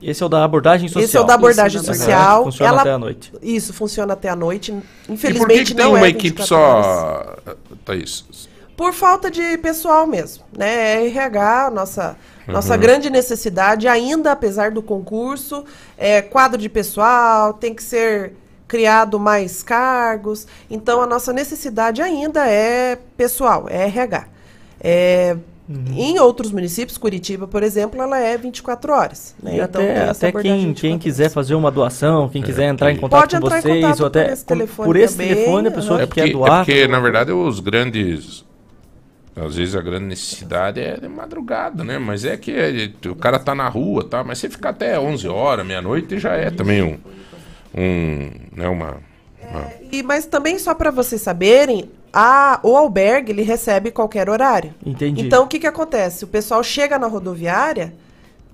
Esse 0.00 0.22
é 0.22 0.26
o 0.26 0.28
da 0.28 0.44
abordagem 0.44 0.86
social. 0.88 1.04
Esse 1.04 1.16
é 1.16 1.20
o 1.20 1.24
da 1.24 1.34
abordagem 1.34 1.80
Isso, 1.80 1.92
social. 1.92 2.44
Funciona 2.44 2.70
Ela- 2.72 2.80
até 2.82 2.92
a 2.92 2.98
noite. 2.98 3.32
Isso, 3.42 3.72
funciona 3.74 4.12
até 4.12 4.28
a 4.28 4.36
noite. 4.36 4.70
E 4.70 4.74
por 4.74 4.82
que, 5.06 5.12
Infelizmente 5.12 5.64
que 5.64 5.74
tem 5.74 5.84
não 5.84 5.94
uma 5.94 6.06
é 6.06 6.10
equipe 6.10 6.40
24 6.40 6.56
horas. 6.56 6.86
só, 6.86 7.36
Thaís? 7.84 8.24
Por 8.76 8.92
falta 8.92 9.28
de 9.28 9.58
pessoal 9.58 10.06
mesmo, 10.06 10.44
né? 10.56 11.02
É 11.02 11.06
RH, 11.08 11.72
nossa, 11.74 12.16
nossa 12.48 12.74
Uhum. 12.74 12.80
grande 12.80 13.10
necessidade, 13.10 13.86
ainda 13.86 14.32
apesar 14.32 14.70
do 14.70 14.82
concurso, 14.82 15.64
é 15.96 16.20
quadro 16.22 16.60
de 16.60 16.68
pessoal, 16.68 17.52
tem 17.54 17.74
que 17.74 17.82
ser 17.82 18.32
criado 18.66 19.18
mais 19.18 19.62
cargos. 19.62 20.46
Então, 20.70 21.00
a 21.00 21.06
nossa 21.06 21.32
necessidade 21.32 22.02
ainda 22.02 22.46
é 22.48 22.98
pessoal, 23.16 23.66
é 23.68 23.84
RH. 23.84 24.24
É, 24.80 25.36
Uhum. 25.70 25.84
Em 25.98 26.18
outros 26.18 26.50
municípios, 26.50 26.96
Curitiba, 26.96 27.46
por 27.46 27.62
exemplo, 27.62 28.00
ela 28.00 28.18
é 28.18 28.38
24 28.38 28.90
horas. 28.90 29.34
Né? 29.42 29.56
E 29.56 29.60
Então, 29.60 29.82
até, 29.82 30.08
até 30.08 30.32
quem, 30.32 30.40
24 30.68 30.80
quem 30.80 30.98
quiser 30.98 31.28
fazer 31.30 31.54
uma 31.54 31.70
doação, 31.70 32.26
quem 32.26 32.40
quiser 32.42 32.70
entrar 32.70 32.90
em 32.90 32.96
contato 32.96 33.20
Pode 33.20 33.38
com 33.38 33.46
entrar 33.48 33.58
em 33.58 33.60
vocês, 33.60 33.82
contato 33.84 34.00
ou 34.00 34.06
até 34.06 34.24
por 34.24 34.32
esse 34.32 34.44
com- 34.44 34.48
telefone 34.54 34.86
por 34.88 34.96
esse 34.96 35.16
telefone, 35.18 35.68
a 35.68 35.70
pessoa 35.70 35.98
É 35.98 36.00
que 36.00 36.06
porque, 36.06 36.20
quer 36.22 36.28
é 36.28 36.32
doar. 36.32 36.64
porque, 36.64 36.88
na 36.88 36.98
verdade, 37.00 37.32
os 37.32 37.60
grandes. 37.60 38.46
Às 39.44 39.56
vezes 39.56 39.74
a 39.76 39.80
grande 39.80 40.06
necessidade 40.06 40.80
é 40.80 40.96
de 40.96 41.08
madrugada, 41.08 41.84
né? 41.84 41.98
Mas 41.98 42.24
é 42.24 42.36
que 42.36 42.50
é- 42.52 43.08
o 43.08 43.14
cara 43.14 43.38
tá 43.38 43.54
na 43.54 43.68
rua, 43.68 44.04
tá? 44.04 44.24
Mas 44.24 44.38
você 44.38 44.48
ficar 44.50 44.70
até 44.70 44.98
11 44.98 45.28
horas, 45.28 45.66
meia-noite, 45.66 46.18
já 46.18 46.34
é 46.34 46.50
também 46.50 46.82
um. 46.82 46.98
um 47.74 48.30
né, 48.56 48.68
uma, 48.68 48.96
uma- 49.50 49.66
E, 49.92 50.02
mas 50.02 50.26
também, 50.26 50.58
só 50.58 50.74
para 50.74 50.90
vocês 50.90 51.20
saberem, 51.20 51.90
a, 52.12 52.58
o 52.62 52.76
albergue 52.76 53.32
ele 53.32 53.42
recebe 53.42 53.90
qualquer 53.90 54.28
horário. 54.28 54.74
Entendi. 54.84 55.22
Então, 55.26 55.44
o 55.44 55.46
que, 55.46 55.58
que 55.58 55.66
acontece? 55.66 56.24
O 56.24 56.28
pessoal 56.28 56.62
chega 56.62 56.98
na 56.98 57.06
rodoviária, 57.06 57.92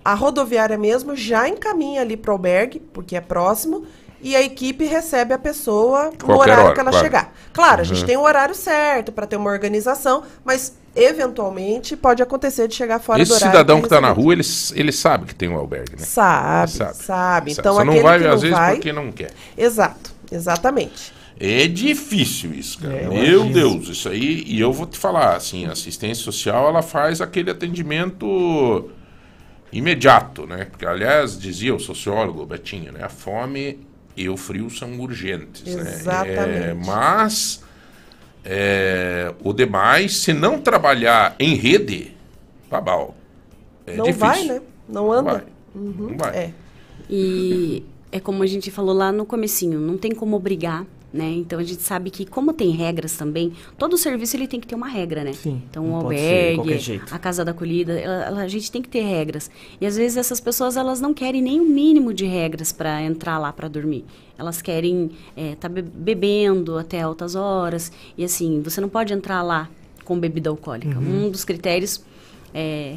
a 0.04 0.14
rodoviária 0.14 0.76
mesmo 0.76 1.16
já 1.16 1.48
encaminha 1.48 2.02
ali 2.02 2.16
para 2.16 2.30
o 2.30 2.34
albergue, 2.34 2.80
porque 2.92 3.16
é 3.16 3.20
próximo, 3.20 3.84
e 4.24 4.34
a 4.34 4.42
equipe 4.42 4.86
recebe 4.86 5.34
a 5.34 5.38
pessoa 5.38 6.06
no 6.06 6.16
Qualquer 6.16 6.32
horário 6.52 6.64
hora, 6.64 6.74
que 6.74 6.80
ela 6.80 6.90
claro. 6.90 7.04
chegar. 7.04 7.34
Claro, 7.52 7.80
a 7.82 7.84
gente 7.84 8.00
Uhum. 8.00 8.06
tem 8.06 8.16
um 8.16 8.22
horário 8.22 8.54
certo 8.54 9.12
para 9.12 9.26
ter 9.26 9.36
uma 9.36 9.50
organização, 9.50 10.22
mas 10.44 10.76
eventualmente 10.96 11.94
pode 11.96 12.22
acontecer 12.22 12.66
de 12.66 12.74
chegar 12.74 12.98
fora 13.00 13.20
Esse 13.20 13.30
do 13.30 13.34
horário. 13.34 13.52
cidadão 13.52 13.82
que 13.82 13.88
tá 13.88 14.00
na 14.00 14.10
rua, 14.10 14.32
ele, 14.32 14.42
ele 14.74 14.92
sabe 14.92 15.26
que 15.26 15.34
tem 15.34 15.48
um 15.48 15.56
albergue, 15.56 15.92
né? 15.92 15.98
Sabe, 15.98 16.70
Sabe, 16.72 16.96
sabe. 16.96 17.52
Então, 17.52 17.74
Só 17.74 17.84
não 17.84 18.00
vai, 18.00 18.18
que 18.20 18.26
às 18.26 18.34
não 18.34 18.40
vezes, 18.40 18.56
vai, 18.56 18.74
porque 18.76 18.92
não 18.92 19.12
quer. 19.12 19.32
Exato, 19.58 20.10
exatamente. 20.32 21.12
É 21.38 21.66
difícil 21.66 22.54
isso, 22.54 22.78
cara. 22.78 22.94
É, 22.94 23.08
Meu 23.08 23.44
imagino. 23.44 23.52
Deus, 23.52 23.88
isso 23.88 24.08
aí. 24.08 24.44
E 24.46 24.58
eu 24.60 24.72
vou 24.72 24.86
te 24.86 24.96
falar, 24.96 25.34
assim, 25.36 25.66
a 25.66 25.72
assistência 25.72 26.22
social 26.24 26.68
ela 26.68 26.80
faz 26.80 27.20
aquele 27.20 27.50
atendimento 27.50 28.88
imediato, 29.72 30.46
né? 30.46 30.66
Porque, 30.70 30.86
aliás, 30.86 31.38
dizia 31.38 31.74
o 31.74 31.80
sociólogo 31.80 32.42
o 32.42 32.46
Betinho, 32.46 32.92
né? 32.92 33.00
A 33.02 33.08
fome 33.08 33.80
e 34.16 34.28
o 34.28 34.36
frio 34.36 34.70
são 34.70 34.98
urgentes, 35.00 35.64
né? 35.74 35.82
Exatamente. 35.82 36.68
É, 36.68 36.74
mas 36.74 37.62
é, 38.44 39.34
o 39.42 39.52
demais, 39.52 40.16
se 40.18 40.32
não 40.32 40.60
trabalhar 40.60 41.34
em 41.38 41.54
rede, 41.54 42.14
babau. 42.70 43.16
É 43.86 43.96
não 43.96 44.04
difícil. 44.04 44.26
vai, 44.26 44.44
né? 44.44 44.60
Não 44.88 45.12
anda. 45.12 45.32
vai. 45.32 45.44
Uhum, 45.74 46.08
Não 46.10 46.16
vai. 46.16 46.36
É. 46.36 46.52
E 47.08 47.84
é 48.12 48.20
como 48.20 48.42
a 48.42 48.46
gente 48.46 48.70
falou 48.70 48.94
lá 48.94 49.10
no 49.10 49.26
comecinho, 49.26 49.80
não 49.80 49.96
tem 49.98 50.12
como 50.14 50.36
obrigar, 50.36 50.86
né? 51.14 51.30
Então 51.30 51.60
a 51.60 51.62
gente 51.62 51.80
sabe 51.80 52.10
que 52.10 52.26
como 52.26 52.52
tem 52.52 52.70
regras 52.70 53.16
também, 53.16 53.52
todo 53.78 53.96
serviço 53.96 54.36
ele 54.36 54.48
tem 54.48 54.58
que 54.58 54.66
ter 54.66 54.74
uma 54.74 54.88
regra, 54.88 55.22
né? 55.22 55.32
Sim, 55.32 55.62
então 55.70 55.92
o 55.92 55.94
albergue, 55.94 57.00
a 57.10 57.18
casa 57.20 57.44
da 57.44 57.52
acolhida, 57.52 57.92
ela- 57.92 58.24
ela- 58.24 58.42
a 58.42 58.48
gente 58.48 58.70
tem 58.70 58.82
que 58.82 58.88
ter 58.88 59.02
regras. 59.02 59.48
E 59.80 59.86
às 59.86 59.96
vezes 59.96 60.16
essas 60.16 60.40
pessoas 60.40 60.76
elas 60.76 61.00
não 61.00 61.14
querem 61.14 61.40
nem 61.40 61.60
o 61.60 61.64
mínimo 61.64 62.12
de 62.12 62.24
regras 62.26 62.72
para 62.72 63.00
entrar 63.00 63.38
lá 63.38 63.52
para 63.52 63.68
dormir. 63.68 64.04
Elas 64.36 64.60
querem 64.60 65.12
estar 65.36 65.68
bebendo 65.68 66.76
até 66.76 67.00
altas 67.00 67.34
horas 67.36 67.92
e 68.18 68.24
assim 68.24 68.60
você 68.60 68.80
não 68.80 68.88
pode 68.88 69.12
entrar 69.12 69.40
lá 69.42 69.70
com 70.04 70.18
bebida 70.18 70.50
alcoólica. 70.50 70.98
Uhum. 70.98 71.26
Um 71.26 71.30
dos 71.30 71.44
critérios 71.44 72.02
é 72.52 72.96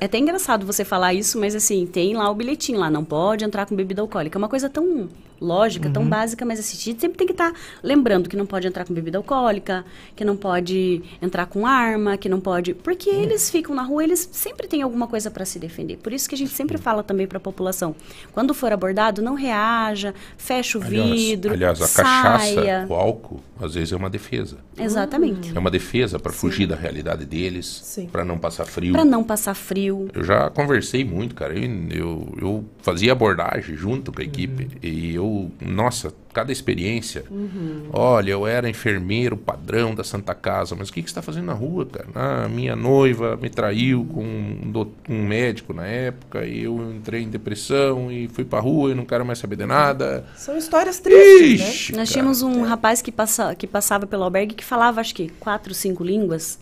é 0.00 0.06
até 0.06 0.18
engraçado 0.18 0.66
você 0.66 0.84
falar 0.84 1.14
isso, 1.14 1.38
mas 1.38 1.54
assim, 1.54 1.86
tem 1.86 2.12
lá 2.16 2.28
o 2.28 2.34
bilhetinho 2.34 2.80
lá, 2.80 2.90
não 2.90 3.04
pode 3.04 3.44
entrar 3.44 3.64
com 3.64 3.76
bebida 3.76 4.02
alcoólica. 4.02 4.36
É 4.36 4.40
uma 4.40 4.48
coisa 4.48 4.68
tão 4.68 5.08
lógica, 5.40 5.88
tão 5.90 6.02
Uhum. 6.02 6.08
básica, 6.08 6.44
mas 6.44 6.58
assim, 6.60 6.76
a 6.76 6.80
gente 6.80 7.00
sempre 7.00 7.16
tem 7.18 7.26
que 7.26 7.32
estar 7.32 7.52
lembrando 7.82 8.28
que 8.28 8.36
não 8.36 8.46
pode 8.46 8.66
entrar 8.66 8.84
com 8.84 8.92
bebida 8.94 9.18
alcoólica, 9.18 9.84
que 10.16 10.24
não 10.24 10.36
pode 10.36 11.02
entrar 11.22 11.46
com 11.46 11.66
arma, 11.66 12.16
que 12.16 12.28
não 12.28 12.40
pode. 12.40 12.74
Porque 12.74 13.10
Uhum. 13.10 13.22
eles 13.22 13.50
ficam 13.50 13.74
na 13.74 13.82
rua, 13.82 14.02
eles 14.04 14.28
sempre 14.32 14.66
têm 14.66 14.82
alguma 14.82 15.06
coisa 15.06 15.30
para 15.30 15.44
se 15.44 15.58
defender. 15.58 15.96
Por 15.98 16.12
isso 16.12 16.28
que 16.28 16.34
a 16.34 16.38
gente 16.38 16.52
sempre 16.52 16.78
fala 16.78 17.02
também 17.02 17.26
para 17.26 17.38
a 17.38 17.40
população: 17.40 17.94
quando 18.32 18.52
for 18.54 18.72
abordado, 18.72 19.22
não 19.22 19.34
reaja, 19.34 20.14
fecha 20.36 20.78
o 20.78 20.80
vidro, 20.80 21.52
aliás, 21.52 21.80
a 21.82 21.86
saia. 21.86 22.04
cachaça, 22.04 22.86
o 22.88 22.94
álcool, 22.94 23.40
às 23.60 23.74
vezes 23.74 23.92
é 23.92 23.96
uma 23.96 24.10
defesa. 24.10 24.58
Exatamente. 24.78 25.54
É 25.54 25.58
uma 25.58 25.70
defesa 25.70 26.18
para 26.18 26.32
fugir 26.32 26.66
da 26.66 26.76
realidade 26.76 27.24
deles, 27.24 27.98
para 28.12 28.24
não 28.24 28.38
passar 28.38 28.64
frio. 28.64 28.92
Para 28.92 29.04
não 29.04 29.22
passar 29.24 29.54
frio. 29.54 30.08
Eu 30.14 30.22
já 30.24 30.48
conversei 30.50 31.04
muito, 31.04 31.34
cara. 31.34 31.54
Eu, 31.58 31.68
eu, 31.90 32.34
eu 32.40 32.64
fazia 32.80 33.12
abordagem 33.12 33.76
junto 33.76 34.12
com 34.12 34.20
a 34.20 34.24
equipe. 34.24 34.68
E 34.82 35.14
eu, 35.14 35.27
nossa, 35.60 36.12
cada 36.32 36.52
experiência. 36.52 37.24
Uhum. 37.30 37.84
Olha, 37.92 38.30
eu 38.32 38.46
era 38.46 38.68
enfermeiro 38.68 39.36
padrão 39.36 39.94
da 39.94 40.04
Santa 40.04 40.34
Casa, 40.34 40.76
mas 40.78 40.88
o 40.88 40.92
que, 40.92 41.02
que 41.02 41.08
você 41.08 41.12
está 41.12 41.22
fazendo 41.22 41.46
na 41.46 41.52
rua, 41.52 41.86
cara? 41.86 42.06
Ah, 42.14 42.48
minha 42.48 42.76
noiva 42.76 43.36
me 43.40 43.48
traiu 43.50 44.04
com 44.12 44.22
um, 44.22 44.70
do- 44.70 44.92
um 45.08 45.26
médico 45.26 45.72
na 45.72 45.86
época, 45.86 46.44
e 46.44 46.62
eu 46.62 46.92
entrei 46.94 47.22
em 47.22 47.28
depressão 47.28 48.10
e 48.12 48.28
fui 48.28 48.44
pra 48.44 48.60
rua 48.60 48.90
e 48.92 48.94
não 48.94 49.04
quero 49.04 49.24
mais 49.26 49.38
saber 49.38 49.56
de 49.56 49.66
nada. 49.66 50.24
São 50.36 50.56
histórias 50.56 51.00
tristes, 51.00 51.60
Ixi, 51.68 51.92
né? 51.92 51.98
Nós 51.98 52.10
tínhamos 52.10 52.42
um 52.42 52.62
rapaz 52.62 53.02
que, 53.02 53.10
passa, 53.10 53.54
que 53.54 53.66
passava 53.66 54.06
pelo 54.06 54.22
albergue 54.22 54.54
que 54.54 54.64
falava, 54.64 55.00
acho 55.00 55.14
que, 55.14 55.28
quatro, 55.40 55.74
cinco 55.74 56.04
línguas. 56.04 56.58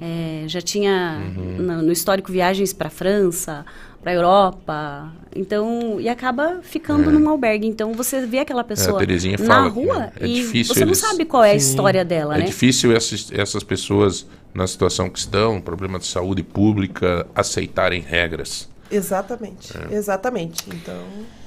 É, 0.00 0.44
já 0.48 0.60
tinha 0.60 0.92
Uhum. 1.36 1.56
no, 1.62 1.82
no 1.82 1.92
histórico 1.92 2.32
viagens 2.32 2.72
para 2.72 2.90
França, 2.90 3.64
para 4.02 4.12
Europa. 4.12 5.12
Então, 5.34 5.98
e 6.00 6.08
acaba 6.08 6.58
ficando 6.62 7.08
É. 7.08 7.12
num 7.12 7.28
albergue. 7.28 7.66
Então, 7.66 7.92
você 7.94 8.26
vê 8.26 8.40
aquela 8.40 8.64
pessoa 8.64 8.98
Terezinha 8.98 9.36
na 9.38 9.68
rua 9.68 10.12
é 10.20 10.26
e 10.26 10.34
difícil 10.34 10.74
você 10.74 10.82
eles- 10.84 11.00
não 11.00 11.08
sabe 11.10 11.24
qual 11.24 11.42
é 11.44 11.52
a 11.54 11.58
Sim. 11.58 11.70
história 11.70 12.04
dela, 12.04 12.34
É 12.34 12.38
né? 12.40 12.44
difícil 12.44 12.94
essas, 12.94 13.30
essas 13.32 13.62
pessoas, 13.62 14.26
na 14.52 14.66
situação 14.66 15.08
que 15.08 15.18
estão, 15.18 15.60
problema 15.60 15.98
de 15.98 16.06
saúde 16.06 16.42
pública, 16.42 17.26
aceitarem 17.34 18.00
regras. 18.00 18.68
Exatamente, 18.92 19.72
É. 19.90 19.94
exatamente. 19.96 20.64
Então, 20.68 20.94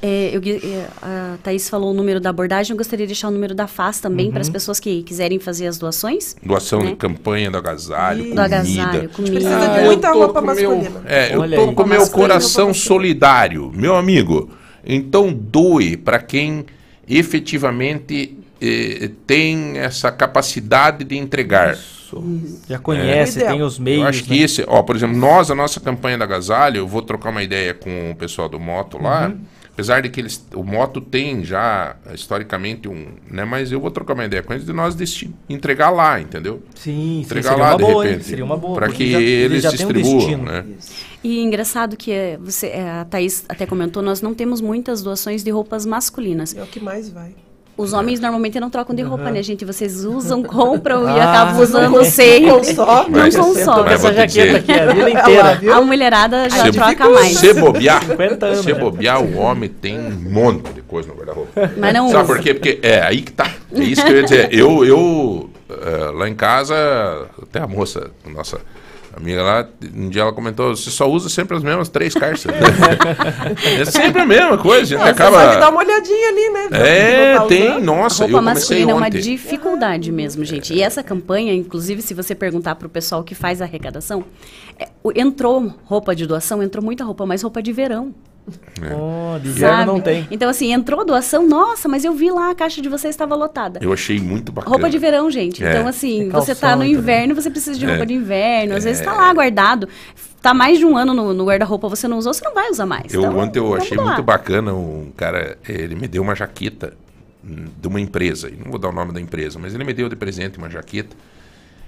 É, 0.01 0.31
eu 0.35 0.41
é, 0.43 0.87
a 1.01 1.37
Thaís 1.43 1.69
falou 1.69 1.91
o 1.91 1.93
número 1.93 2.19
da 2.19 2.29
abordagem, 2.29 2.71
eu 2.73 2.77
gostaria 2.77 3.05
de 3.05 3.11
deixar 3.13 3.27
o 3.27 3.31
número 3.31 3.53
da 3.55 3.67
FAS 3.67 3.99
também 3.99 4.27
Uhum. 4.27 4.31
para 4.33 4.41
as 4.41 4.49
pessoas 4.49 4.79
que 4.79 5.03
quiserem 5.03 5.39
fazer 5.39 5.67
as 5.67 5.77
doações. 5.77 6.35
Doação 6.43 6.79
né? 6.81 6.87
de 6.91 6.95
campanha 6.95 7.49
do 7.51 7.57
agasalho, 7.57 8.17
Do 8.23 8.23
comida. 8.29 8.43
agasalho, 8.45 9.09
comida. 9.09 9.33
Precisa 9.35 9.69
de 9.69 9.79
eu 9.79 9.85
muita 9.85 10.11
roupa 10.11 10.41
com 10.41 10.47
meu- 10.53 10.69
masculina. 10.77 11.01
é, 11.05 11.35
eu 11.35 11.39
Olha 11.41 11.57
tô 11.57 11.69
aí. 11.69 11.75
com 11.75 11.85
meu 11.85 11.99
Masculina, 11.99 12.27
coração 12.33 12.73
solidário. 12.73 13.71
Meu 13.75 13.95
amigo, 13.95 14.49
então 14.85 15.31
doe 15.33 15.95
para 15.97 16.19
quem 16.19 16.65
efetivamente 17.07 18.37
eh, 18.61 19.11
tem 19.27 19.77
essa 19.79 20.11
capacidade 20.11 21.03
de 21.03 21.17
entregar. 21.17 21.77
Já 22.67 22.79
conhece, 22.79 23.41
É. 23.43 23.47
tem 23.47 23.61
os 23.61 23.79
meios. 23.79 24.01
Eu 24.01 24.07
acho 24.07 24.23
que 24.23 24.29
né? 24.31 24.37
esse, 24.37 24.63
ó, 24.67 24.81
por 24.83 24.95
exemplo, 24.95 25.17
nós, 25.17 25.49
a 25.51 25.55
nossa 25.55 25.79
campanha 25.79 26.17
da 26.17 26.25
agasalho, 26.25 26.77
eu 26.79 26.87
vou 26.87 27.01
trocar 27.01 27.29
uma 27.29 27.43
ideia 27.43 27.73
com 27.73 28.11
o 28.11 28.15
pessoal 28.15 28.47
do 28.49 28.59
Moto 28.59 28.97
lá. 29.01 29.27
Uhum. 29.29 29.39
Apesar 29.73 30.01
de 30.01 30.07
que 30.07 30.21
eles, 30.21 30.41
o 30.55 30.63
Moto 30.63 31.01
tem 31.01 31.43
já, 31.43 31.97
historicamente, 32.13 32.87
um. 32.87 33.07
Né, 33.29 33.43
mas 33.43 33.73
eu 33.73 33.79
vou 33.81 33.91
trocar 33.91 34.13
uma 34.13 34.23
ideia 34.23 34.41
com 34.41 34.53
eles 34.53 34.65
de 34.65 34.71
nós 34.71 34.95
desti- 34.95 35.29
entregar 35.49 35.89
lá, 35.89 36.21
entendeu? 36.21 36.63
Sim, 36.75 36.91
sim, 36.93 37.19
entregar 37.25 37.49
seria 37.49 37.63
lá 37.65 37.69
uma 37.71 37.77
de 37.77 37.83
boa, 37.83 38.03
repente. 38.05 38.23
Seria 38.25 38.45
uma 38.45 38.55
boa, 38.55 38.75
Para 38.75 38.87
que 38.89 39.11
já- 39.11 39.19
eles 39.21 39.63
já 39.63 39.69
um 39.69 39.71
distribuam, 39.73 40.17
destino. 40.17 40.43
né? 40.45 40.63
E 41.21 41.41
engraçado 41.43 41.97
que 41.97 42.09
é, 42.09 42.37
você, 42.41 42.67
é, 42.67 42.89
a 42.89 43.03
Thaís 43.03 43.43
até 43.49 43.65
comentou, 43.65 44.01
nós 44.01 44.21
não 44.21 44.33
temos 44.33 44.61
muitas 44.61 45.01
doações 45.03 45.43
de 45.43 45.49
roupas 45.51 45.85
masculinas. 45.85 46.55
é 46.55 46.63
o 46.63 46.67
que 46.67 46.79
mais 46.79 47.09
vai. 47.09 47.31
Os 47.77 47.91
homens 47.91 48.21
normalmente 48.21 48.57
não 48.57 48.69
trocam 48.69 48.95
de 48.95 49.01
roupa, 49.01 49.25
Aham. 49.25 49.31
né, 49.33 49.43
gente? 49.43 49.65
Vocês 49.65 50.05
usam, 50.05 50.41
compram 50.41 51.03
e 51.09 51.11
Ah, 51.19 51.29
acabam 51.43 51.61
usando 51.61 51.91
não 51.91 52.03
sem. 52.05 52.47
consome. 52.49 53.11
Não 53.11 53.19
Mas- 53.19 53.35
consome. 53.35 53.83
mas 53.83 54.01
vou 54.01 54.11
te 54.13 54.25
dizer- 54.27 54.63
A 55.73 55.81
mulherada 55.81 56.49
já 56.49 56.63
Se- 56.65 56.71
troca 56.71 57.09
mais. 57.09 57.37
Se 57.37 57.53
bobear, 57.53 58.01
50 58.05 58.45
anos, 58.45 58.59
se 58.65 58.71
né? 58.73 58.79
bobear, 58.79 59.21
o 59.21 59.37
homem 59.37 59.69
tem 59.69 59.99
um 59.99 60.09
monte 60.31 60.71
de 60.73 60.81
coisa 60.83 61.09
no 61.09 61.15
guarda-roupa. 61.15 61.71
Mas 61.77 61.93
não 61.93 62.09
Sabe 62.09 62.23
usa. 62.23 62.33
por 62.33 62.39
quê? 62.41 62.53
Porque 62.53 62.79
é 62.81 63.01
aí 63.01 63.21
que 63.21 63.33
tá. 63.33 63.51
É 63.73 63.79
isso 63.83 64.05
que 64.05 64.11
eu 64.11 64.15
ia 64.17 64.23
dizer. 64.23 64.53
Eu, 64.53 64.85
eu 64.85 65.49
eh, 65.69 66.11
lá 66.13 66.29
em 66.29 66.35
casa, 66.35 66.75
até 67.41 67.59
a 67.59 67.67
moça, 67.67 68.09
a 68.25 68.29
nossa 68.29 68.59
A 69.15 69.17
amiga 69.17 69.41
lá, 69.41 69.65
um 69.95 70.09
dia 70.09 70.23
ela 70.23 70.33
comentou, 70.33 70.75
você 70.75 70.91
só 70.91 71.09
usa 71.09 71.29
sempre 71.29 71.55
as 71.55 71.63
mesmas 71.63 71.87
três 71.87 72.13
carças. 72.13 72.51
é 73.79 73.85
sempre 73.85 74.23
a 74.23 74.25
mesma 74.25 74.57
coisa, 74.57 74.81
a 74.81 74.85
gente 74.85 74.99
Não, 74.99 75.05
acaba... 75.05 75.53
Você 75.53 75.59
dar 75.59 75.69
uma 75.69 75.79
olhadinha 75.79 76.29
ali, 76.29 76.49
né? 76.49 76.67
É, 76.73 77.39
tem, 77.47 77.69
usando? 77.69 77.83
nossa, 77.85 78.23
a 78.23 78.27
eu 78.27 78.31
roupa 78.31 78.43
comecei 78.49 78.61
masculina 78.61 78.91
é 78.91 78.93
uma 78.93 79.07
ontem. 79.07 79.21
dificuldade 79.21 80.11
mesmo, 80.11 80.43
gente. 80.43 80.73
E 80.73 80.81
essa 80.81 81.01
campanha, 81.01 81.53
inclusive, 81.53 82.01
se 82.01 82.13
você 82.13 82.35
perguntar 82.35 82.75
para 82.75 82.87
o 82.87 82.89
pessoal 82.89 83.23
que 83.23 83.33
faz 83.33 83.61
a 83.61 83.63
arrecadação, 83.63 84.25
é, 84.77 84.89
entrou 85.15 85.73
roupa 85.85 86.13
de 86.13 86.27
doação, 86.27 86.61
entrou 86.61 86.83
muita 86.83 87.05
roupa, 87.05 87.25
mas 87.25 87.41
roupa 87.41 87.63
de 87.63 87.71
verão. 87.71 88.13
Oh, 88.47 89.39
de 89.39 89.47
Sabe? 89.49 89.59
inverno 89.59 89.93
não 89.93 89.99
tem. 90.01 90.27
Então, 90.29 90.49
assim, 90.49 90.71
entrou 90.71 91.03
doação, 91.05 91.47
nossa, 91.47 91.87
mas 91.87 92.05
eu 92.05 92.13
vi 92.13 92.29
lá 92.29 92.51
a 92.51 92.55
caixa 92.55 92.81
de 92.81 92.87
vocês 92.89 93.13
estava 93.15 93.33
lotada. 93.35 93.79
Eu 93.81 93.91
achei 93.91 94.19
muito 94.19 94.51
bacana. 94.51 94.71
Roupa 94.75 94.89
de 94.89 94.97
verão, 94.99 95.31
gente. 95.31 95.63
É. 95.63 95.71
Então, 95.71 95.87
assim, 95.87 96.27
É 96.27 96.31
você 96.31 96.53
tá 96.53 96.61
calção, 96.69 96.79
no 96.79 96.85
inverno, 96.85 97.33
você 97.33 97.49
precisa 97.49 97.77
de 97.79 97.85
roupa 97.85 98.03
É. 98.03 98.05
de 98.05 98.13
inverno. 98.13 98.75
Às 98.75 98.83
vezes 98.83 99.01
É. 99.01 99.05
tá 99.05 99.13
lá 99.13 99.33
guardado. 99.33 99.87
Tá 100.41 100.53
mais 100.53 100.77
de 100.77 100.85
um 100.85 100.95
ano 100.95 101.13
no, 101.13 101.33
no 101.33 101.45
guarda-roupa, 101.45 101.89
você 101.89 102.07
não 102.07 102.19
usou, 102.19 102.31
você 102.33 102.45
não 102.45 102.53
vai 102.53 102.69
usar 102.69 102.85
mais. 102.85 103.11
Eu, 103.13 103.21
Então, 103.21 103.37
ontem 103.39 103.57
eu 103.59 103.73
achei 103.73 103.97
doar. 103.97 104.07
muito 104.09 104.23
bacana, 104.23 104.73
um 104.75 105.11
cara, 105.17 105.57
ele 105.67 105.95
me 105.95 106.07
deu 106.07 106.21
uma 106.21 106.35
jaqueta 106.35 106.93
de 107.43 107.87
uma 107.87 107.99
empresa, 107.99 108.49
e 108.49 108.55
não 108.55 108.69
vou 108.71 108.79
dar 108.79 108.89
o 108.89 108.91
nome 108.91 109.11
da 109.11 109.19
empresa, 109.21 109.57
mas 109.57 109.73
ele 109.73 109.83
me 109.83 109.93
deu 109.93 110.07
de 110.07 110.15
presente 110.15 110.57
uma 110.59 110.69
jaqueta. 110.69 111.15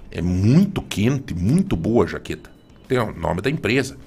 É 0.10 0.22
muito 0.22 0.82
quente, 0.82 1.36
muito 1.36 1.76
boa 1.76 2.06
a 2.06 2.08
jaqueta. 2.08 2.50
Tem 2.88 2.98
o 2.98 3.12
nome 3.12 3.42
da 3.42 3.50
empresa. 3.50 3.98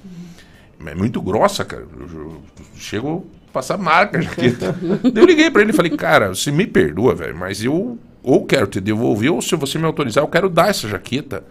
É 0.86 0.94
muito 0.94 1.20
grossa, 1.20 1.64
cara. 1.64 1.86
Eu, 1.98 2.20
eu, 2.20 2.42
chego 2.76 3.26
a 3.48 3.52
passar 3.52 3.76
marca 3.76 4.18
a 4.18 4.20
jaqueta. 4.20 4.74
Eu 5.14 5.24
liguei 5.24 5.50
pra 5.50 5.62
ele 5.62 5.70
e 5.70 5.74
falei, 5.74 5.96
cara, 5.96 6.28
você 6.28 6.50
me 6.50 6.66
perdoa, 6.66 7.14
velho, 7.14 7.36
mas 7.36 7.62
eu 7.62 7.98
ou 8.22 8.44
quero 8.44 8.66
te 8.66 8.80
devolver, 8.80 9.30
ou 9.30 9.40
se 9.40 9.56
você 9.56 9.78
me 9.78 9.86
autorizar, 9.86 10.22
eu 10.22 10.28
quero 10.28 10.48
dar 10.48 10.68
essa 10.68 10.86
jaqueta 10.86 11.42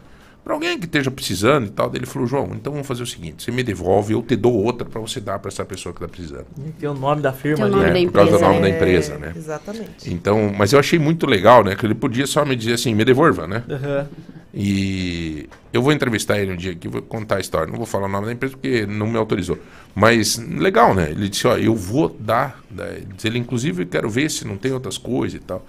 pra 0.49 0.55
alguém 0.55 0.79
que 0.79 0.85
esteja 0.85 1.11
precisando 1.11 1.67
e 1.67 1.69
tal. 1.69 1.91
Ele 1.93 2.07
falou, 2.07 2.27
João, 2.27 2.49
então 2.55 2.73
vamos 2.73 2.87
fazer 2.87 3.03
o 3.03 3.05
seguinte, 3.05 3.43
você 3.43 3.51
me 3.51 3.61
devolve, 3.61 4.13
eu 4.13 4.21
te 4.23 4.35
dou 4.35 4.51
outra 4.51 4.83
pra 4.83 4.99
você 4.99 5.19
dar 5.21 5.37
pra 5.37 5.49
essa 5.49 5.63
pessoa 5.63 5.93
que 5.93 5.99
tá 6.01 6.07
precisando. 6.07 6.47
Tem 6.79 6.89
o 6.89 6.93
nome 6.95 7.21
da 7.21 7.31
firma 7.31 7.65
ali. 7.65 7.75
nome 7.75 7.85
É, 7.87 7.93
da 7.93 7.99
por 8.07 8.11
causa 8.13 8.31
do 8.31 8.37
empresa, 8.37 8.47
nome 8.51 8.61
da 8.61 8.67
É, 8.67 8.75
empresa, 8.75 9.17
né? 9.19 9.33
Exatamente. 9.35 10.11
Então, 10.11 10.51
mas 10.57 10.73
eu 10.73 10.79
achei 10.79 10.97
muito 10.97 11.27
legal, 11.27 11.63
né? 11.63 11.75
Que 11.75 11.85
ele 11.85 11.93
podia 11.93 12.25
só 12.25 12.43
me 12.43 12.55
dizer 12.55 12.73
assim, 12.73 12.95
me 12.95 13.05
devolva, 13.05 13.45
né? 13.45 13.63
Aham. 13.69 14.07
E 14.51 15.47
eu 15.71 15.83
vou 15.83 15.93
entrevistar 15.93 16.39
ele 16.39 16.51
um 16.51 16.55
dia 16.55 16.71
aqui, 16.71 16.87
vou 16.87 17.03
contar 17.03 17.35
a 17.37 17.39
história. 17.39 17.67
Não 17.69 17.77
vou 17.77 17.85
falar 17.85 18.07
o 18.07 18.09
nome 18.09 18.25
da 18.25 18.33
empresa 18.33 18.55
porque 18.55 18.87
não 18.87 19.05
me 19.07 19.17
autorizou. 19.17 19.59
Mas 19.93 20.37
legal, 20.39 20.95
né? 20.95 21.11
Ele 21.11 21.29
disse, 21.29 21.45
ó, 21.45 21.55
eu 21.57 21.75
vou 21.75 22.09
dar. 22.19 22.59
né? 22.71 23.03
Ele, 23.23 23.37
inclusive, 23.37 23.85
quero 23.85 24.09
ver 24.09 24.31
se 24.31 24.47
não 24.47 24.57
tem 24.57 24.71
outras 24.71 24.97
coisas 24.97 25.39
e 25.39 25.43
tal. 25.43 25.63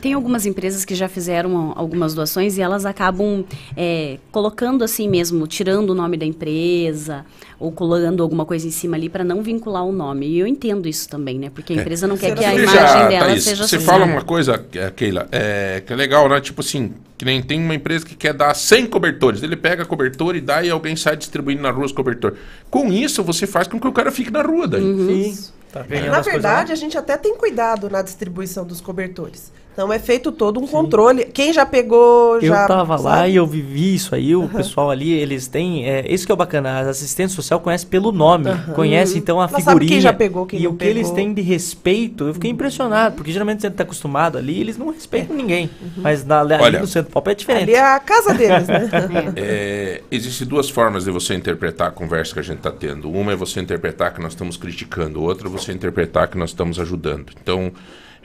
Tem 0.00 0.14
algumas 0.14 0.46
empresas 0.46 0.84
que 0.84 0.94
já 0.94 1.08
fizeram 1.08 1.72
algumas 1.76 2.14
doações 2.14 2.56
e 2.56 2.62
elas 2.62 2.86
acabam 2.86 3.44
é, 3.76 4.18
colocando 4.30 4.82
assim 4.82 5.08
mesmo, 5.08 5.46
tirando 5.46 5.90
o 5.90 5.94
nome 5.94 6.16
da 6.16 6.24
empresa 6.24 7.24
ou 7.60 7.70
colando 7.70 8.22
alguma 8.22 8.44
coisa 8.44 8.66
em 8.66 8.70
cima 8.70 8.96
ali 8.96 9.08
para 9.08 9.22
não 9.22 9.42
vincular 9.42 9.84
o 9.84 9.92
nome. 9.92 10.26
E 10.26 10.38
eu 10.38 10.46
entendo 10.46 10.88
isso 10.88 11.08
também, 11.08 11.38
né? 11.38 11.50
Porque 11.54 11.72
a 11.72 11.76
empresa 11.76 12.06
não 12.06 12.16
quer 12.16 12.34
que 12.34 12.44
a 12.44 12.54
imagem 12.54 13.08
dela 13.08 13.26
Thaís, 13.26 13.44
seja 13.44 13.66
Você 13.66 13.76
associada. 13.76 13.84
fala 13.84 14.04
uma 14.10 14.22
coisa, 14.22 14.64
é, 14.74 14.90
Keila, 14.90 15.28
é, 15.30 15.82
que 15.86 15.92
é 15.92 15.96
legal, 15.96 16.28
né? 16.28 16.40
Tipo 16.40 16.60
assim, 16.60 16.94
que 17.16 17.24
nem 17.24 17.40
tem 17.42 17.62
uma 17.62 17.74
empresa 17.74 18.04
que 18.04 18.16
quer 18.16 18.32
dar 18.34 18.52
100 18.54 18.86
cobertores. 18.86 19.42
Ele 19.42 19.56
pega 19.56 19.84
cobertor 19.84 20.34
e 20.34 20.40
dá 20.40 20.62
e 20.64 20.70
alguém 20.70 20.96
sai 20.96 21.16
distribuindo 21.16 21.62
na 21.62 21.70
rua 21.70 21.84
os 21.84 21.92
cobertores. 21.92 22.36
Com 22.68 22.92
isso, 22.92 23.22
você 23.22 23.46
faz 23.46 23.68
com 23.68 23.78
que 23.78 23.86
o 23.86 23.92
cara 23.92 24.10
fique 24.10 24.30
na 24.30 24.42
rua 24.42 24.66
daí. 24.66 24.82
Sim. 24.82 25.38
Tá 25.72 25.82
ganhando 25.82 26.10
Na 26.10 26.18
as 26.18 26.24
coisas 26.24 26.42
verdade, 26.42 26.72
a 26.72 26.74
gente 26.74 26.98
até 26.98 27.16
tem 27.16 27.36
cuidado 27.36 27.88
na 27.88 28.02
distribuição 28.02 28.64
dos 28.64 28.80
cobertores. 28.80 29.52
Então 29.72 29.90
é 29.92 29.98
feito 29.98 30.30
todo 30.30 30.60
um 30.60 30.66
controle. 30.66 31.24
Quem 31.24 31.52
já 31.52 31.64
pegou, 31.64 32.34
Eu 32.36 32.48
já. 32.48 32.66
tava 32.66 32.94
lá 32.96 33.16
sabe? 33.18 33.30
e 33.30 33.36
eu 33.36 33.46
vivi 33.46 33.94
isso 33.94 34.14
aí, 34.14 34.36
o 34.36 34.46
pessoal 34.48 34.90
ali, 34.90 35.10
eles 35.12 35.48
têm, 35.48 35.88
é, 35.88 36.12
isso 36.12 36.26
que 36.26 36.30
é 36.32 36.34
o 36.34 36.36
bacana, 36.36 36.70
a 36.70 36.80
assistência 36.90 37.34
social 37.34 37.58
conhece 37.58 37.86
pelo 37.86 38.12
nome, 38.12 38.50
conhece 38.74 39.16
então 39.18 39.40
a 39.40 39.44
Ela 39.44 39.50
sabe 39.52 39.62
figurinha. 39.64 39.88
quem 39.92 40.00
já 40.00 40.12
pegou, 40.12 40.44
quem 40.44 40.60
e 40.60 40.64
não 40.64 40.72
o 40.72 40.76
que 40.76 40.84
eles 40.84 41.04
pegou. 41.08 41.14
têm 41.16 41.32
de 41.34 41.40
respeito, 41.40 42.24
eu 42.28 42.34
fiquei 42.34 42.50
impressionado, 42.50 43.16
porque 43.16 43.32
geralmente 43.32 43.62
você 43.62 43.70
tá 43.70 43.82
acostumado 43.82 44.36
ali, 44.36 44.60
eles 44.60 44.76
não 44.76 44.90
respeitam 44.90 45.34
ninguém, 45.34 45.70
mas 45.96 46.22
na, 46.24 46.40
ali 46.42 46.54
Olha, 46.54 46.80
no 46.80 46.86
centro 46.86 47.10
pop 47.10 47.30
é 47.30 47.34
diferente. 47.34 47.62
Ali 47.62 47.74
é 47.74 47.80
a 47.80 47.98
casa 47.98 48.34
deles, 48.34 48.68
né? 48.68 48.90
É, 49.36 50.02
Existem 50.10 50.46
duas 50.46 50.68
formas 50.68 51.04
de 51.04 51.10
você 51.10 51.34
interpretar 51.34 51.88
a 51.88 51.90
conversa 51.90 52.34
que 52.34 52.40
a 52.40 52.42
gente 52.42 52.58
está 52.58 52.70
tendo. 52.70 53.10
Uma 53.10 53.32
é 53.32 53.36
você 53.36 53.60
interpretar 53.60 54.12
que 54.12 54.20
nós 54.20 54.32
estamos 54.32 54.56
criticando, 54.58 55.22
outra 55.22 55.48
é 55.48 55.50
você 55.50 55.72
interpretar 55.72 56.28
que 56.28 56.36
nós 56.36 56.50
estamos 56.50 56.78
ajudando. 56.78 57.32
Então, 57.40 57.72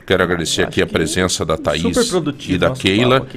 quero 0.08 0.24
agradecer 0.24 0.64
aqui 0.64 0.82
a 0.82 0.88
presença 0.88 1.46
da 1.46 1.58
Thaís 1.58 1.84
e 2.48 2.58
da 2.58 2.72
Keila. 2.72 3.28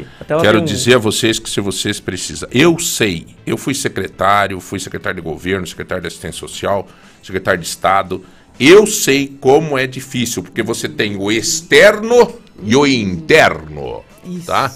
Quero 0.40 0.60
um- 0.60 0.64
dizer 0.64 0.94
a 0.94 0.98
vocês 0.98 1.38
que 1.38 1.50
se 1.50 1.60
vocês 1.60 1.98
precisam. 1.98 2.48
Eu 2.52 2.78
sei, 2.78 3.26
eu 3.44 3.56
fui 3.58 3.74
secretário, 3.74 4.60
fui 4.60 4.78
secretário 4.78 5.20
de 5.20 5.28
governo, 5.28 5.66
secretário 5.66 6.00
de 6.02 6.06
assistência 6.08 6.38
social, 6.38 6.88
secretário 7.22 7.60
de 7.60 7.66
Estado. 7.66 8.24
Eu 8.58 8.86
sei 8.86 9.36
como 9.40 9.76
é 9.76 9.86
difícil, 9.86 10.42
porque 10.42 10.62
você 10.62 10.88
tem 10.88 11.16
o 11.16 11.30
externo 11.32 12.32
e 12.62 12.76
o 12.76 12.86
interno. 12.86 14.02
Tá? 14.46 14.72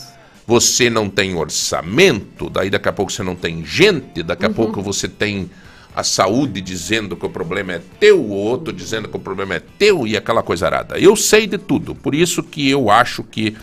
Você 0.46 0.90
não 0.90 1.08
tem 1.08 1.34
orçamento, 1.36 2.50
daí 2.50 2.68
daqui 2.70 2.88
a 2.88 2.92
pouco 2.92 3.12
você 3.12 3.22
não 3.22 3.36
tem 3.36 3.64
gente, 3.64 4.22
daqui 4.22 4.44
a 4.44 4.50
pouco 4.50 4.82
você 4.82 5.06
tem 5.08 5.48
a 5.94 6.02
saúde 6.02 6.60
dizendo 6.60 7.16
que 7.16 7.24
o 7.24 7.30
problema 7.30 7.74
é 7.74 7.82
teu, 8.00 8.20
o 8.20 8.30
outro 8.30 8.72
dizendo 8.72 9.08
que 9.08 9.16
o 9.16 9.20
problema 9.20 9.54
é 9.54 9.60
teu 9.78 10.06
e 10.06 10.16
aquela 10.16 10.42
coisa 10.42 10.66
arada. 10.66 10.98
Eu 10.98 11.14
sei 11.14 11.46
de 11.46 11.56
tudo, 11.56 11.94
por 11.94 12.14
isso 12.14 12.42
que 12.42 12.68
eu 12.68 12.90
acho 12.90 13.22
que. 13.22 13.56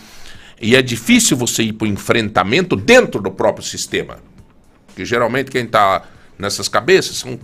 E 0.61 0.75
é 0.75 0.81
difícil 0.81 1.35
você 1.35 1.63
ir 1.63 1.73
para 1.73 1.85
o 1.85 1.89
enfrentamento 1.89 2.75
dentro 2.75 3.21
do 3.21 3.31
próprio 3.31 3.65
sistema. 3.65 4.19
Porque 4.87 5.03
geralmente 5.03 5.51
quem 5.51 5.65
está 5.65 6.03
nessas 6.37 6.67
cabeças 6.67 7.17
são. 7.17 7.37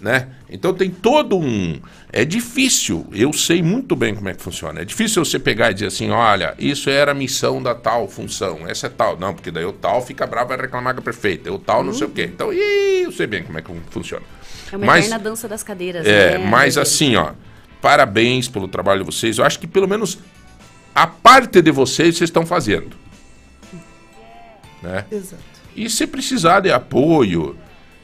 Né? 0.00 0.28
Então 0.48 0.72
tem 0.72 0.88
todo 0.90 1.36
um. 1.36 1.78
É 2.10 2.24
difícil, 2.24 3.06
eu 3.12 3.34
sei 3.34 3.62
muito 3.62 3.94
bem 3.94 4.14
como 4.14 4.30
é 4.30 4.34
que 4.34 4.42
funciona. 4.42 4.80
É 4.80 4.84
difícil 4.84 5.22
você 5.22 5.38
pegar 5.38 5.70
e 5.70 5.74
dizer 5.74 5.88
assim: 5.88 6.08
olha, 6.10 6.54
isso 6.58 6.88
era 6.88 7.12
a 7.12 7.14
missão 7.14 7.62
da 7.62 7.74
tal 7.74 8.08
função, 8.08 8.66
essa 8.66 8.86
é 8.86 8.90
tal. 8.90 9.18
Não, 9.18 9.34
porque 9.34 9.50
daí 9.50 9.64
o 9.66 9.72
tal 9.74 10.00
fica 10.04 10.26
bravo 10.26 10.46
e 10.46 10.56
vai 10.56 10.64
reclamar 10.66 10.94
com 10.94 11.00
a 11.00 11.02
prefeita, 11.02 11.52
o 11.52 11.58
tal 11.58 11.84
não 11.84 11.92
sei 11.92 12.06
o 12.06 12.10
quê. 12.10 12.24
Então, 12.32 12.50
ih, 12.50 13.02
eu 13.04 13.12
sei 13.12 13.26
bem 13.26 13.42
como 13.42 13.58
é 13.58 13.62
que 13.62 13.70
funciona. 13.90 14.24
É 14.72 14.76
uma 14.76 14.86
Mas- 14.86 15.04
eterna 15.06 15.22
dança 15.22 15.46
das 15.46 15.62
cadeiras, 15.62 16.06
é, 16.06 16.38
né? 16.38 16.46
mas 16.46 16.78
assim, 16.78 17.16
ó, 17.16 17.32
parabéns 17.82 18.48
pelo 18.48 18.68
trabalho 18.68 19.00
de 19.04 19.06
vocês. 19.06 19.36
Eu 19.36 19.44
acho 19.44 19.58
que 19.58 19.66
pelo 19.66 19.86
menos 19.86 20.18
a 20.94 21.06
parte 21.06 21.60
de 21.60 21.70
vocês 21.70 22.16
vocês 22.16 22.30
estão 22.30 22.46
fazendo. 22.46 22.96
Né? 24.82 25.04
Exato. 25.12 25.42
E 25.76 25.90
se 25.90 26.06
precisar 26.06 26.60
de 26.60 26.70
apoio, 26.70 27.56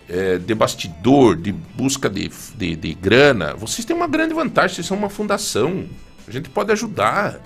é, 0.09 0.39
de 0.39 0.55
bastidor, 0.55 1.37
de 1.37 1.53
busca 1.53 2.09
de, 2.09 2.31
de, 2.57 2.77
de 2.77 2.95
grana, 2.95 3.55
vocês 3.55 3.85
têm 3.85 3.97
uma 3.97 4.07
grande 4.07 4.35
vantagem, 4.35 4.77
vocês 4.77 4.87
são 4.87 4.97
uma 4.97 5.11
fundação. 5.11 5.85
A 6.27 6.31
gente 6.31 6.49
pode 6.49 6.73
ajudar. 6.73 7.41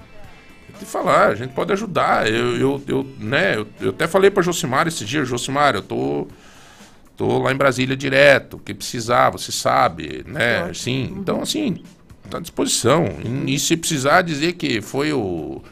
Te 0.79 0.85
falar, 0.87 1.29
a 1.29 1.35
gente 1.35 1.53
pode 1.53 1.73
ajudar. 1.73 2.31
Eu, 2.31 2.57
eu, 2.57 2.83
eu, 2.87 3.07
né, 3.19 3.57
eu, 3.57 3.67
eu 3.81 3.91
até 3.91 4.07
falei 4.07 4.31
para 4.31 4.43
Josimar 4.43 4.87
esse 4.89 5.05
dia, 5.05 5.25
Josimar, 5.25 5.75
eu 5.75 5.83
tô, 5.83 6.27
tô 7.17 7.39
lá 7.39 7.53
em 7.53 7.57
Brasília 7.57 7.97
direto, 7.97 8.57
o 8.57 8.59
que 8.59 8.73
precisar, 8.73 9.31
você 9.31 9.53
sabe, 9.53 10.25
né? 10.27 10.63
Assim, 10.71 11.15
então 11.19 11.43
assim, 11.43 11.83
tá 12.31 12.39
à 12.39 12.41
disposição. 12.41 13.07
E, 13.47 13.55
e 13.55 13.59
se 13.59 13.77
precisar 13.77 14.23
dizer 14.23 14.55
que 14.55 14.81
foi 14.81 15.13
o, 15.13 15.63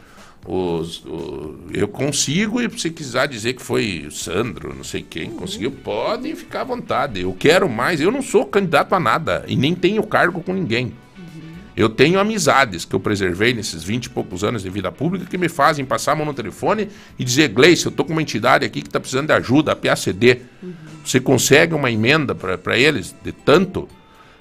os- 0.45 1.03
o- 1.05 1.57
eu 1.73 1.87
consigo, 1.87 2.61
e 2.61 2.79
se 2.79 2.89
quiser 2.89 3.27
dizer 3.27 3.53
que 3.53 3.61
foi 3.61 4.05
o 4.07 4.11
Sandro, 4.11 4.73
não 4.75 4.83
sei 4.83 5.01
quem, 5.07 5.29
conseguiu, 5.31 5.71
podem 5.71 6.35
ficar 6.35 6.61
à 6.61 6.63
vontade. 6.63 7.21
Eu 7.21 7.33
quero 7.37 7.69
mais, 7.69 7.99
eu 8.01 8.11
não 8.11 8.21
sou 8.21 8.45
candidato 8.45 8.93
a 8.93 8.99
nada 8.99 9.43
e 9.47 9.55
nem 9.55 9.75
tenho 9.75 10.01
cargo 10.03 10.41
com 10.41 10.53
ninguém. 10.53 10.93
Eu 11.77 11.87
tenho 11.87 12.19
amizades 12.19 12.83
que 12.83 12.93
eu 12.93 12.99
preservei 12.99 13.53
nesses 13.53 13.81
20 13.83 14.05
e 14.05 14.09
poucos 14.09 14.43
anos 14.43 14.63
de 14.63 14.69
vida 14.69 14.91
pública 14.91 15.25
que 15.25 15.37
me 15.37 15.47
fazem 15.47 15.85
passar 15.85 16.11
a 16.11 16.15
mão 16.15 16.25
no 16.25 16.33
telefone 16.33 16.89
e 17.17 17.23
dizer, 17.23 17.47
Gleice, 17.49 17.85
eu 17.85 17.91
tô 17.91 18.03
com 18.03 18.11
uma 18.11 18.21
entidade 18.21 18.65
aqui 18.65 18.81
que 18.81 18.87
está 18.89 18.99
precisando 18.99 19.27
de 19.27 19.33
ajuda, 19.33 19.71
a 19.71 19.75
PACD. 19.77 20.41
Você 21.05 21.21
consegue 21.21 21.73
uma 21.73 21.89
emenda 21.89 22.35
para 22.35 22.77
eles 22.77 23.15
de 23.23 23.31
tanto, 23.31 23.87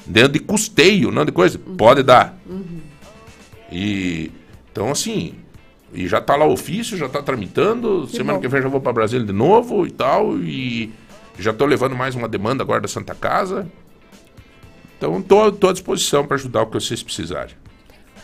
dentro 0.04 0.32
de 0.32 0.40
custeio, 0.40 1.12
não 1.12 1.24
de 1.24 1.30
coisa? 1.30 1.58
Pode 1.60 2.02
dar. 2.02 2.36
E 3.70 4.32
então 4.72 4.90
assim, 4.90 5.34
e 5.92 6.06
já 6.06 6.20
tá 6.20 6.36
lá 6.36 6.44
o 6.46 6.52
ofício, 6.52 6.96
já 6.96 7.08
tá 7.08 7.22
tramitando, 7.22 8.06
semana 8.08 8.34
bom. 8.34 8.40
que 8.40 8.48
vem 8.48 8.62
já 8.62 8.68
vou 8.68 8.80
para 8.80 8.92
Brasília 8.92 9.24
de 9.26 9.32
novo 9.32 9.86
e 9.86 9.90
tal 9.90 10.36
e 10.38 10.92
já 11.38 11.52
tô 11.52 11.64
levando 11.66 11.94
mais 11.96 12.14
uma 12.14 12.28
demanda 12.28 12.62
agora 12.62 12.80
da 12.80 12.88
Santa 12.88 13.14
Casa. 13.14 13.66
Então 14.96 15.22
tô, 15.22 15.50
tô 15.52 15.68
à 15.68 15.72
disposição 15.72 16.26
para 16.26 16.36
ajudar 16.36 16.62
o 16.62 16.66
que 16.66 16.74
vocês 16.74 17.02
precisarem. 17.02 17.54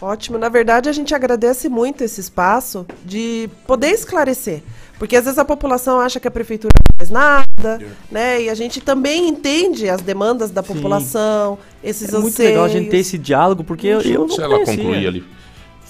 Ótimo. 0.01 0.37
Na 0.37 0.49
verdade, 0.49 0.89
a 0.89 0.93
gente 0.93 1.15
agradece 1.15 1.69
muito 1.69 2.03
esse 2.03 2.21
espaço 2.21 2.85
de 3.05 3.49
poder 3.67 3.91
esclarecer. 3.91 4.61
Porque 4.99 5.17
às 5.17 5.25
vezes 5.25 5.39
a 5.39 5.45
população 5.45 6.01
acha 6.01 6.19
que 6.21 6.29
a 6.29 6.31
prefeitura 6.31 6.71
não 6.81 6.99
faz 6.99 7.11
nada, 7.11 7.81
né? 8.11 8.43
E 8.43 8.49
a 8.51 8.55
gente 8.55 8.81
também 8.81 9.29
entende 9.29 9.89
as 9.89 10.01
demandas 10.03 10.51
da 10.51 10.63
população, 10.63 11.59
esses 11.83 12.09
É 12.09 12.13
muito 12.13 12.27
anseios. 12.27 12.51
legal 12.51 12.65
a 12.65 12.69
gente 12.69 12.91
ter 12.91 12.99
esse 12.99 13.17
diálogo, 13.19 13.65
porque 13.65 13.87
eu, 13.87 14.01
eu 14.03 14.21
não 14.27 14.29
Se 14.29 14.41
ela 14.43 14.55
conhecia. 14.57 14.77
concluir 14.77 15.07
ali. 15.07 15.25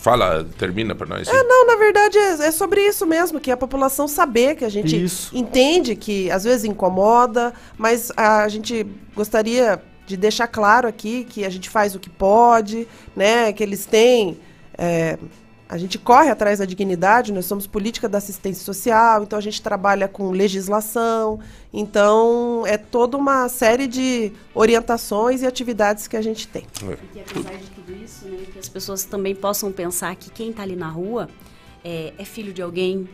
Fala, 0.05 0.47
termina 0.59 0.95
pra 0.95 1.07
nós. 1.07 1.27
É, 1.27 1.43
não, 1.45 1.67
na 1.67 1.77
verdade 1.77 2.19
é, 2.19 2.33
é 2.33 2.51
sobre 2.51 2.87
isso 2.87 3.07
mesmo, 3.07 3.41
que 3.41 3.51
a 3.51 3.57
população 3.57 4.07
saber 4.07 4.55
que 4.55 4.63
a 4.63 4.69
gente 4.69 5.03
Isso. 5.03 5.35
entende 5.35 5.97
que 5.97 6.31
às 6.31 6.45
vezes 6.45 6.67
incomoda, 6.67 7.55
mas 7.79 8.13
a 8.15 8.47
gente 8.49 8.87
gostaria 9.17 9.81
de 10.07 10.19
deixar 10.19 10.47
claro 10.47 10.87
aqui 10.87 11.25
que 11.25 11.43
a 11.43 11.49
gente 11.49 11.71
faz 11.71 11.95
o 11.95 11.99
que 11.99 12.11
pode, 12.11 12.87
né? 13.17 13.51
Que 13.55 13.63
eles 13.63 13.87
têm. 13.87 14.39
é, 14.77 15.19
a 15.75 15.79
gente 15.79 15.99
corre 15.99 16.31
atrás 16.31 16.61
da 16.61 16.65
dignidade, 16.65 17.33
nós 17.33 17.47
somos 17.47 17.67
política 17.67 18.09
da 18.09 18.19
assistência 18.19 18.65
social, 18.65 19.25
então 19.25 19.37
a 19.37 19.43
gente 19.43 19.61
trabalha 19.61 20.07
com 20.07 20.31
legislação, 20.31 21.41
então 21.73 22.63
é 22.65 22.79
toda 22.79 23.17
uma 23.17 23.49
série 23.49 23.89
de 23.89 24.31
orientações 24.55 25.43
e 25.43 25.47
atividades 25.47 26.07
que 26.07 26.17
a 26.17 26.23
gente 26.23 26.47
tem. 26.47 26.65
E 27.13 27.21
apesar 27.21 27.57
de 27.59 27.71
tudo 27.71 27.93
isso, 28.05 28.25
né, 28.27 28.39
que 28.53 28.59
as 28.61 28.69
pessoas 28.69 29.03
também 29.03 29.35
possam 29.35 29.73
pensar 29.73 30.15
que 30.15 30.31
quem 30.31 30.51
está 30.51 30.63
ali 30.63 30.77
na 30.77 30.89
rua 30.89 31.29
é, 31.85 32.13
é 32.17 32.25
filho 32.25 32.53
de 32.53 32.63
alguém, 32.63 33.09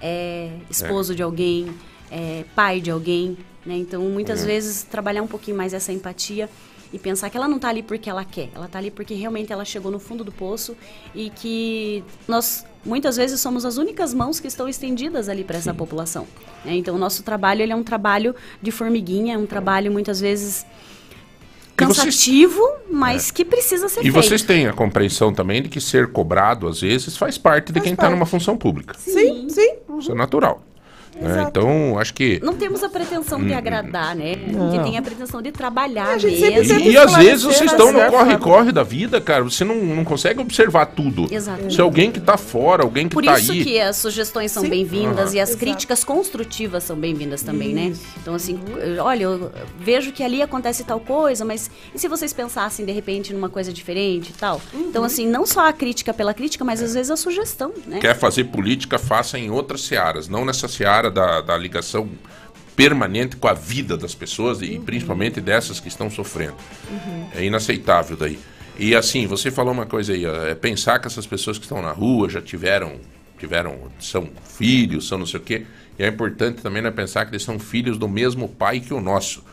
é 0.00 0.50
esposo 0.68 1.14
de 1.14 1.22
alguém, 1.22 1.72
é 2.10 2.44
pai 2.56 2.80
de 2.80 2.90
alguém, 2.90 3.38
né? 3.64 3.76
Então, 3.76 4.02
muitas 4.02 4.42
É. 4.42 4.46
vezes, 4.46 4.82
trabalhar 4.82 5.22
um 5.22 5.28
pouquinho 5.28 5.56
mais 5.56 5.72
essa 5.72 5.92
empatia 5.92 6.50
e 6.92 6.98
pensar 6.98 7.30
que 7.30 7.36
ela 7.36 7.48
não 7.48 7.56
está 7.56 7.68
ali 7.68 7.82
porque 7.82 8.10
ela 8.10 8.24
quer, 8.24 8.50
ela 8.54 8.66
está 8.66 8.78
ali 8.78 8.90
porque 8.90 9.14
realmente 9.14 9.52
ela 9.52 9.64
chegou 9.64 9.90
no 9.90 9.98
fundo 9.98 10.22
do 10.22 10.30
poço 10.30 10.76
e 11.14 11.30
que 11.30 12.04
nós, 12.28 12.64
muitas 12.84 13.16
vezes, 13.16 13.40
somos 13.40 13.64
as 13.64 13.78
únicas 13.78 14.12
mãos 14.12 14.38
que 14.40 14.46
estão 14.46 14.68
estendidas 14.68 15.28
ali 15.28 15.42
para 15.44 15.56
essa 15.58 15.72
população. 15.72 16.26
né? 16.64 16.74
Então, 16.74 16.94
o 16.94 16.98
nosso 16.98 17.22
trabalho, 17.22 17.62
ele 17.62 17.72
é 17.72 17.76
um 17.76 17.82
trabalho 17.82 18.34
de 18.60 18.70
formiguinha, 18.70 19.34
é 19.34 19.38
um 19.38 19.46
trabalho, 19.46 19.90
muitas 19.90 20.20
vezes... 20.20 20.66
E 21.80 21.84
vocês- 21.84 21.96
Cansativo, 22.04 22.60
mas 22.90 23.30
que 23.30 23.44
precisa 23.44 23.88
ser 23.88 24.00
E 24.00 24.02
feito. 24.04 24.14
vocês 24.14 24.42
têm 24.42 24.68
a 24.68 24.72
compreensão 24.72 25.32
também 25.32 25.62
de 25.62 25.68
que 25.68 25.80
ser 25.80 26.12
cobrado, 26.12 26.68
às 26.68 26.80
vezes, 26.82 27.16
faz 27.16 27.36
parte 27.38 27.72
de 27.72 27.80
quem 27.80 27.94
está 27.94 28.08
numa 28.10 28.26
função 28.26 28.56
pública. 28.56 28.94
Sim, 28.98 29.48
sim. 29.48 29.76
Isso 29.98 30.12
é 30.12 30.14
natural. 30.14 30.62
Né? 31.20 31.46
Então, 31.48 31.98
acho 31.98 32.14
que. 32.14 32.40
Não 32.42 32.54
temos 32.54 32.82
a 32.82 32.88
pretensão 32.88 33.42
de 33.42 33.52
Hum, 33.52 33.56
agradar, 33.56 34.14
né? 34.16 34.34
Não. 34.48 34.70
Que 34.72 34.78
tem 34.82 34.98
a 34.98 35.02
pretensão 35.02 35.40
de 35.42 35.52
trabalhar 35.52 36.08
a 36.14 36.18
gente 36.18 36.38
sempre 36.38 36.60
mesmo. 36.60 36.80
E, 36.80 36.92
e 36.92 36.96
às 36.98 37.14
vezes 37.16 37.42
vocês 37.44 37.70
estão 37.70 37.92
no 37.92 37.98
certa 37.98 38.16
corre-corre 38.16 38.72
da 38.72 38.82
vida, 38.82 39.20
cara. 39.20 39.42
Você 39.44 39.64
não, 39.64 39.76
não 39.76 40.04
consegue 40.04 40.40
observar 40.40 40.86
tudo. 40.86 41.26
Exatamente. 41.30 41.74
Se 41.74 41.80
é 41.80 41.82
alguém 41.82 42.10
que 42.10 42.20
tá 42.20 42.36
fora, 42.36 42.82
alguém 42.82 43.08
que 43.08 43.14
Por 43.14 43.24
tá 43.24 43.38
isso 43.38 43.52
aí. 43.52 43.64
que 43.64 43.80
as 43.80 43.96
sugestões 43.96 44.50
são 44.52 44.62
bem-vindas 44.68 45.28
Aham. 45.30 45.36
e 45.36 45.40
as 45.40 45.50
Exato. 45.50 45.58
críticas 45.64 46.04
construtivas 46.04 46.84
são 46.84 46.96
bem-vindas 46.96 47.42
também, 47.42 47.74
né? 47.74 47.92
Então, 48.20 48.34
assim, 48.34 48.58
olha, 49.00 49.24
eu 49.24 49.52
vejo 49.78 50.12
que 50.12 50.22
ali 50.22 50.42
acontece 50.42 50.84
tal 50.84 51.00
coisa, 51.00 51.44
mas 51.44 51.70
e 51.94 51.98
se 51.98 52.08
vocês 52.08 52.32
pensassem, 52.32 52.84
de 52.86 52.92
repente, 52.92 53.32
numa 53.32 53.48
coisa 53.48 53.72
diferente 53.72 54.30
e 54.30 54.32
tal? 54.34 54.60
Então, 54.74 55.04
assim, 55.04 55.26
não 55.26 55.44
só 55.46 55.68
a 55.68 55.72
crítica 55.72 56.12
pela 56.14 56.32
crítica, 56.34 56.64
mas 56.64 56.82
às 56.82 56.94
vezes 56.94 57.10
a 57.10 57.16
sugestão, 57.16 57.72
né? 57.86 57.98
Quer 58.00 58.16
fazer 58.16 58.44
política, 58.44 58.98
faça 58.98 59.38
em 59.38 59.50
outras 59.50 59.82
searas, 59.82 60.28
não 60.28 60.44
nessa 60.44 60.68
seara 60.68 61.01
da, 61.10 61.40
da 61.40 61.56
ligação 61.56 62.08
permanente 62.74 63.36
com 63.36 63.48
a 63.48 63.52
vida 63.52 63.96
das 63.96 64.14
pessoas 64.14 64.62
e 64.62 64.78
principalmente 64.78 65.40
dessas 65.40 65.78
que 65.78 65.88
estão 65.88 66.10
sofrendo. 66.10 66.56
É 67.34 67.44
inaceitável 67.44 68.16
daí. 68.16 68.38
E 68.78 68.94
assim, 68.94 69.26
você 69.26 69.50
falou 69.50 69.72
uma 69.72 69.86
coisa 69.86 70.12
aí, 70.12 70.24
é 70.24 70.54
pensar 70.54 70.98
que 70.98 71.06
essas 71.06 71.26
pessoas 71.26 71.58
que 71.58 71.64
estão 71.64 71.82
na 71.82 71.92
rua 71.92 72.28
já 72.28 72.40
tiveram, 72.40 72.98
tiveram, 73.38 73.78
são 74.00 74.28
filhos, 74.56 75.06
são 75.06 75.18
não 75.18 75.26
sei 75.26 75.38
o 75.38 75.42
quê. 75.42 75.66
E 75.98 76.02
é 76.02 76.08
importante 76.08 76.62
também 76.62 76.80
né, 76.80 76.90
pensar 76.90 77.26
que 77.26 77.32
eles 77.32 77.42
são 77.42 77.58
filhos 77.58 77.98
do 77.98 78.08
mesmo 78.08 78.48
pai 78.48 78.80
que 78.80 78.94
o 78.94 79.00
nosso. 79.00 79.44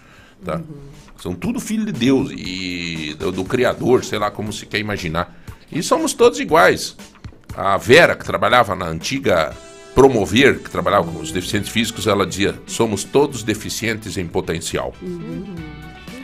Tá? 0.44 0.62
São 1.18 1.36
tudo 1.36 1.60
filho 1.60 1.86
de 1.86 1.92
Deus 1.92 2.32
e 2.32 3.14
do, 3.20 3.32
do 3.32 3.44
Criador, 3.44 4.06
sei 4.06 4.18
lá 4.18 4.32
como 4.32 4.54
se 4.54 4.66
quer 4.66 4.80
imaginar. 4.80 5.38
E 5.70 5.84
somos 5.84 6.14
todos 6.14 6.40
iguais. 6.40 6.96
A 7.56 7.76
Vera, 7.78 8.16
que 8.16 8.24
trabalhava 8.24 8.74
na 8.74 8.86
antiga 8.86 9.54
Promover, 10.00 10.60
que 10.60 10.70
trabalhava 10.70 11.12
com 11.12 11.20
os 11.20 11.30
deficientes 11.30 11.70
físicos, 11.70 12.08
ela 12.08 12.26
dizia: 12.26 12.58
somos 12.66 13.04
todos 13.04 13.44
deficientes 13.44 14.16
em 14.16 14.26
potencial. 14.26 14.94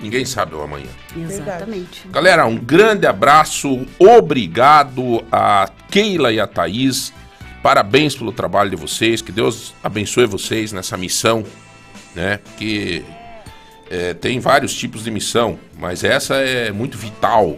Ninguém 0.02 0.24
sabe 0.24 0.56
o 0.56 0.62
amanhã. 0.62 0.88
Exatamente. 1.14 2.08
Galera, 2.08 2.46
um 2.46 2.56
grande 2.56 3.06
abraço, 3.06 3.86
obrigado 4.00 5.22
a 5.30 5.70
Keila 5.92 6.32
e 6.32 6.40
a 6.40 6.48
Thaís. 6.48 7.12
Parabéns 7.62 8.16
pelo 8.16 8.32
trabalho 8.32 8.70
de 8.70 8.78
vocês, 8.78 9.22
que 9.22 9.34
Deus 9.34 9.74
abençoe 9.84 10.26
vocês 10.26 10.72
nessa 10.72 10.96
missão, 10.96 11.44
né? 12.16 12.40
Que 12.58 13.04
é, 13.90 14.14
tem 14.14 14.40
vários 14.40 14.74
tipos 14.74 15.04
de 15.04 15.12
missão, 15.12 15.60
mas 15.78 16.06
essa 16.06 16.36
é 16.36 16.72
muito 16.72 16.98
vital. 16.98 17.58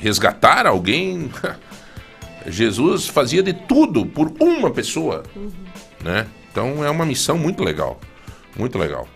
Resgatar 0.00 0.66
alguém. 0.66 1.30
Jesus 2.46 3.06
fazia 3.06 3.42
de 3.42 3.52
tudo 3.52 4.04
por 4.04 4.32
uma 4.40 4.70
pessoa, 4.70 5.22
né? 6.02 6.26
Então 6.50 6.84
é 6.84 6.90
uma 6.90 7.04
missão 7.04 7.36
muito 7.36 7.62
legal, 7.64 7.98
muito 8.56 8.78
legal. 8.78 9.08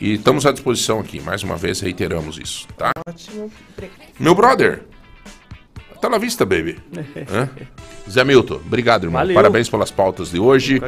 E 0.00 0.14
estamos 0.14 0.44
à 0.46 0.52
disposição 0.52 1.00
aqui, 1.00 1.20
mais 1.20 1.42
uma 1.42 1.56
vez 1.56 1.80
reiteramos 1.80 2.38
isso, 2.38 2.66
tá? 2.76 2.90
Ótimo. 3.08 3.50
Meu 4.18 4.34
brother, 4.34 4.82
tá 6.00 6.08
na 6.08 6.18
vista, 6.18 6.44
baby. 6.44 6.78
Hã? 7.30 7.48
Zé 8.10 8.24
Milton, 8.24 8.56
obrigado, 8.56 9.04
irmão. 9.04 9.20
Valeu. 9.20 9.34
Parabéns 9.34 9.68
pelas 9.68 9.90
pautas 9.90 10.30
de 10.30 10.38
hoje. 10.38 10.82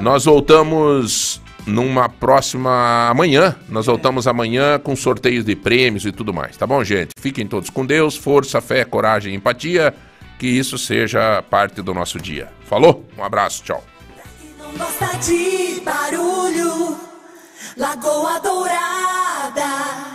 Nós 0.00 0.24
voltamos 0.24 1.40
numa 1.66 2.08
próxima 2.08 3.08
amanhã. 3.08 3.54
Nós 3.68 3.86
voltamos 3.86 4.26
amanhã 4.26 4.78
com 4.78 4.96
sorteios 4.96 5.44
de 5.44 5.54
prêmios 5.54 6.04
e 6.04 6.12
tudo 6.12 6.32
mais, 6.32 6.56
tá 6.56 6.66
bom, 6.66 6.82
gente? 6.82 7.10
Fiquem 7.18 7.46
todos 7.46 7.70
com 7.70 7.84
Deus, 7.84 8.16
força, 8.16 8.60
fé, 8.60 8.84
coragem 8.84 9.34
e 9.34 9.36
empatia. 9.36 9.94
Que 10.42 10.48
isso 10.48 10.76
seja 10.76 11.40
parte 11.40 11.80
do 11.80 11.94
nosso 11.94 12.18
dia. 12.18 12.52
Falou? 12.66 13.06
Um 13.16 13.22
abraço, 13.22 13.62
tchau. 13.62 13.84
Lagoa 17.76 18.40
Dourada. 18.40 20.11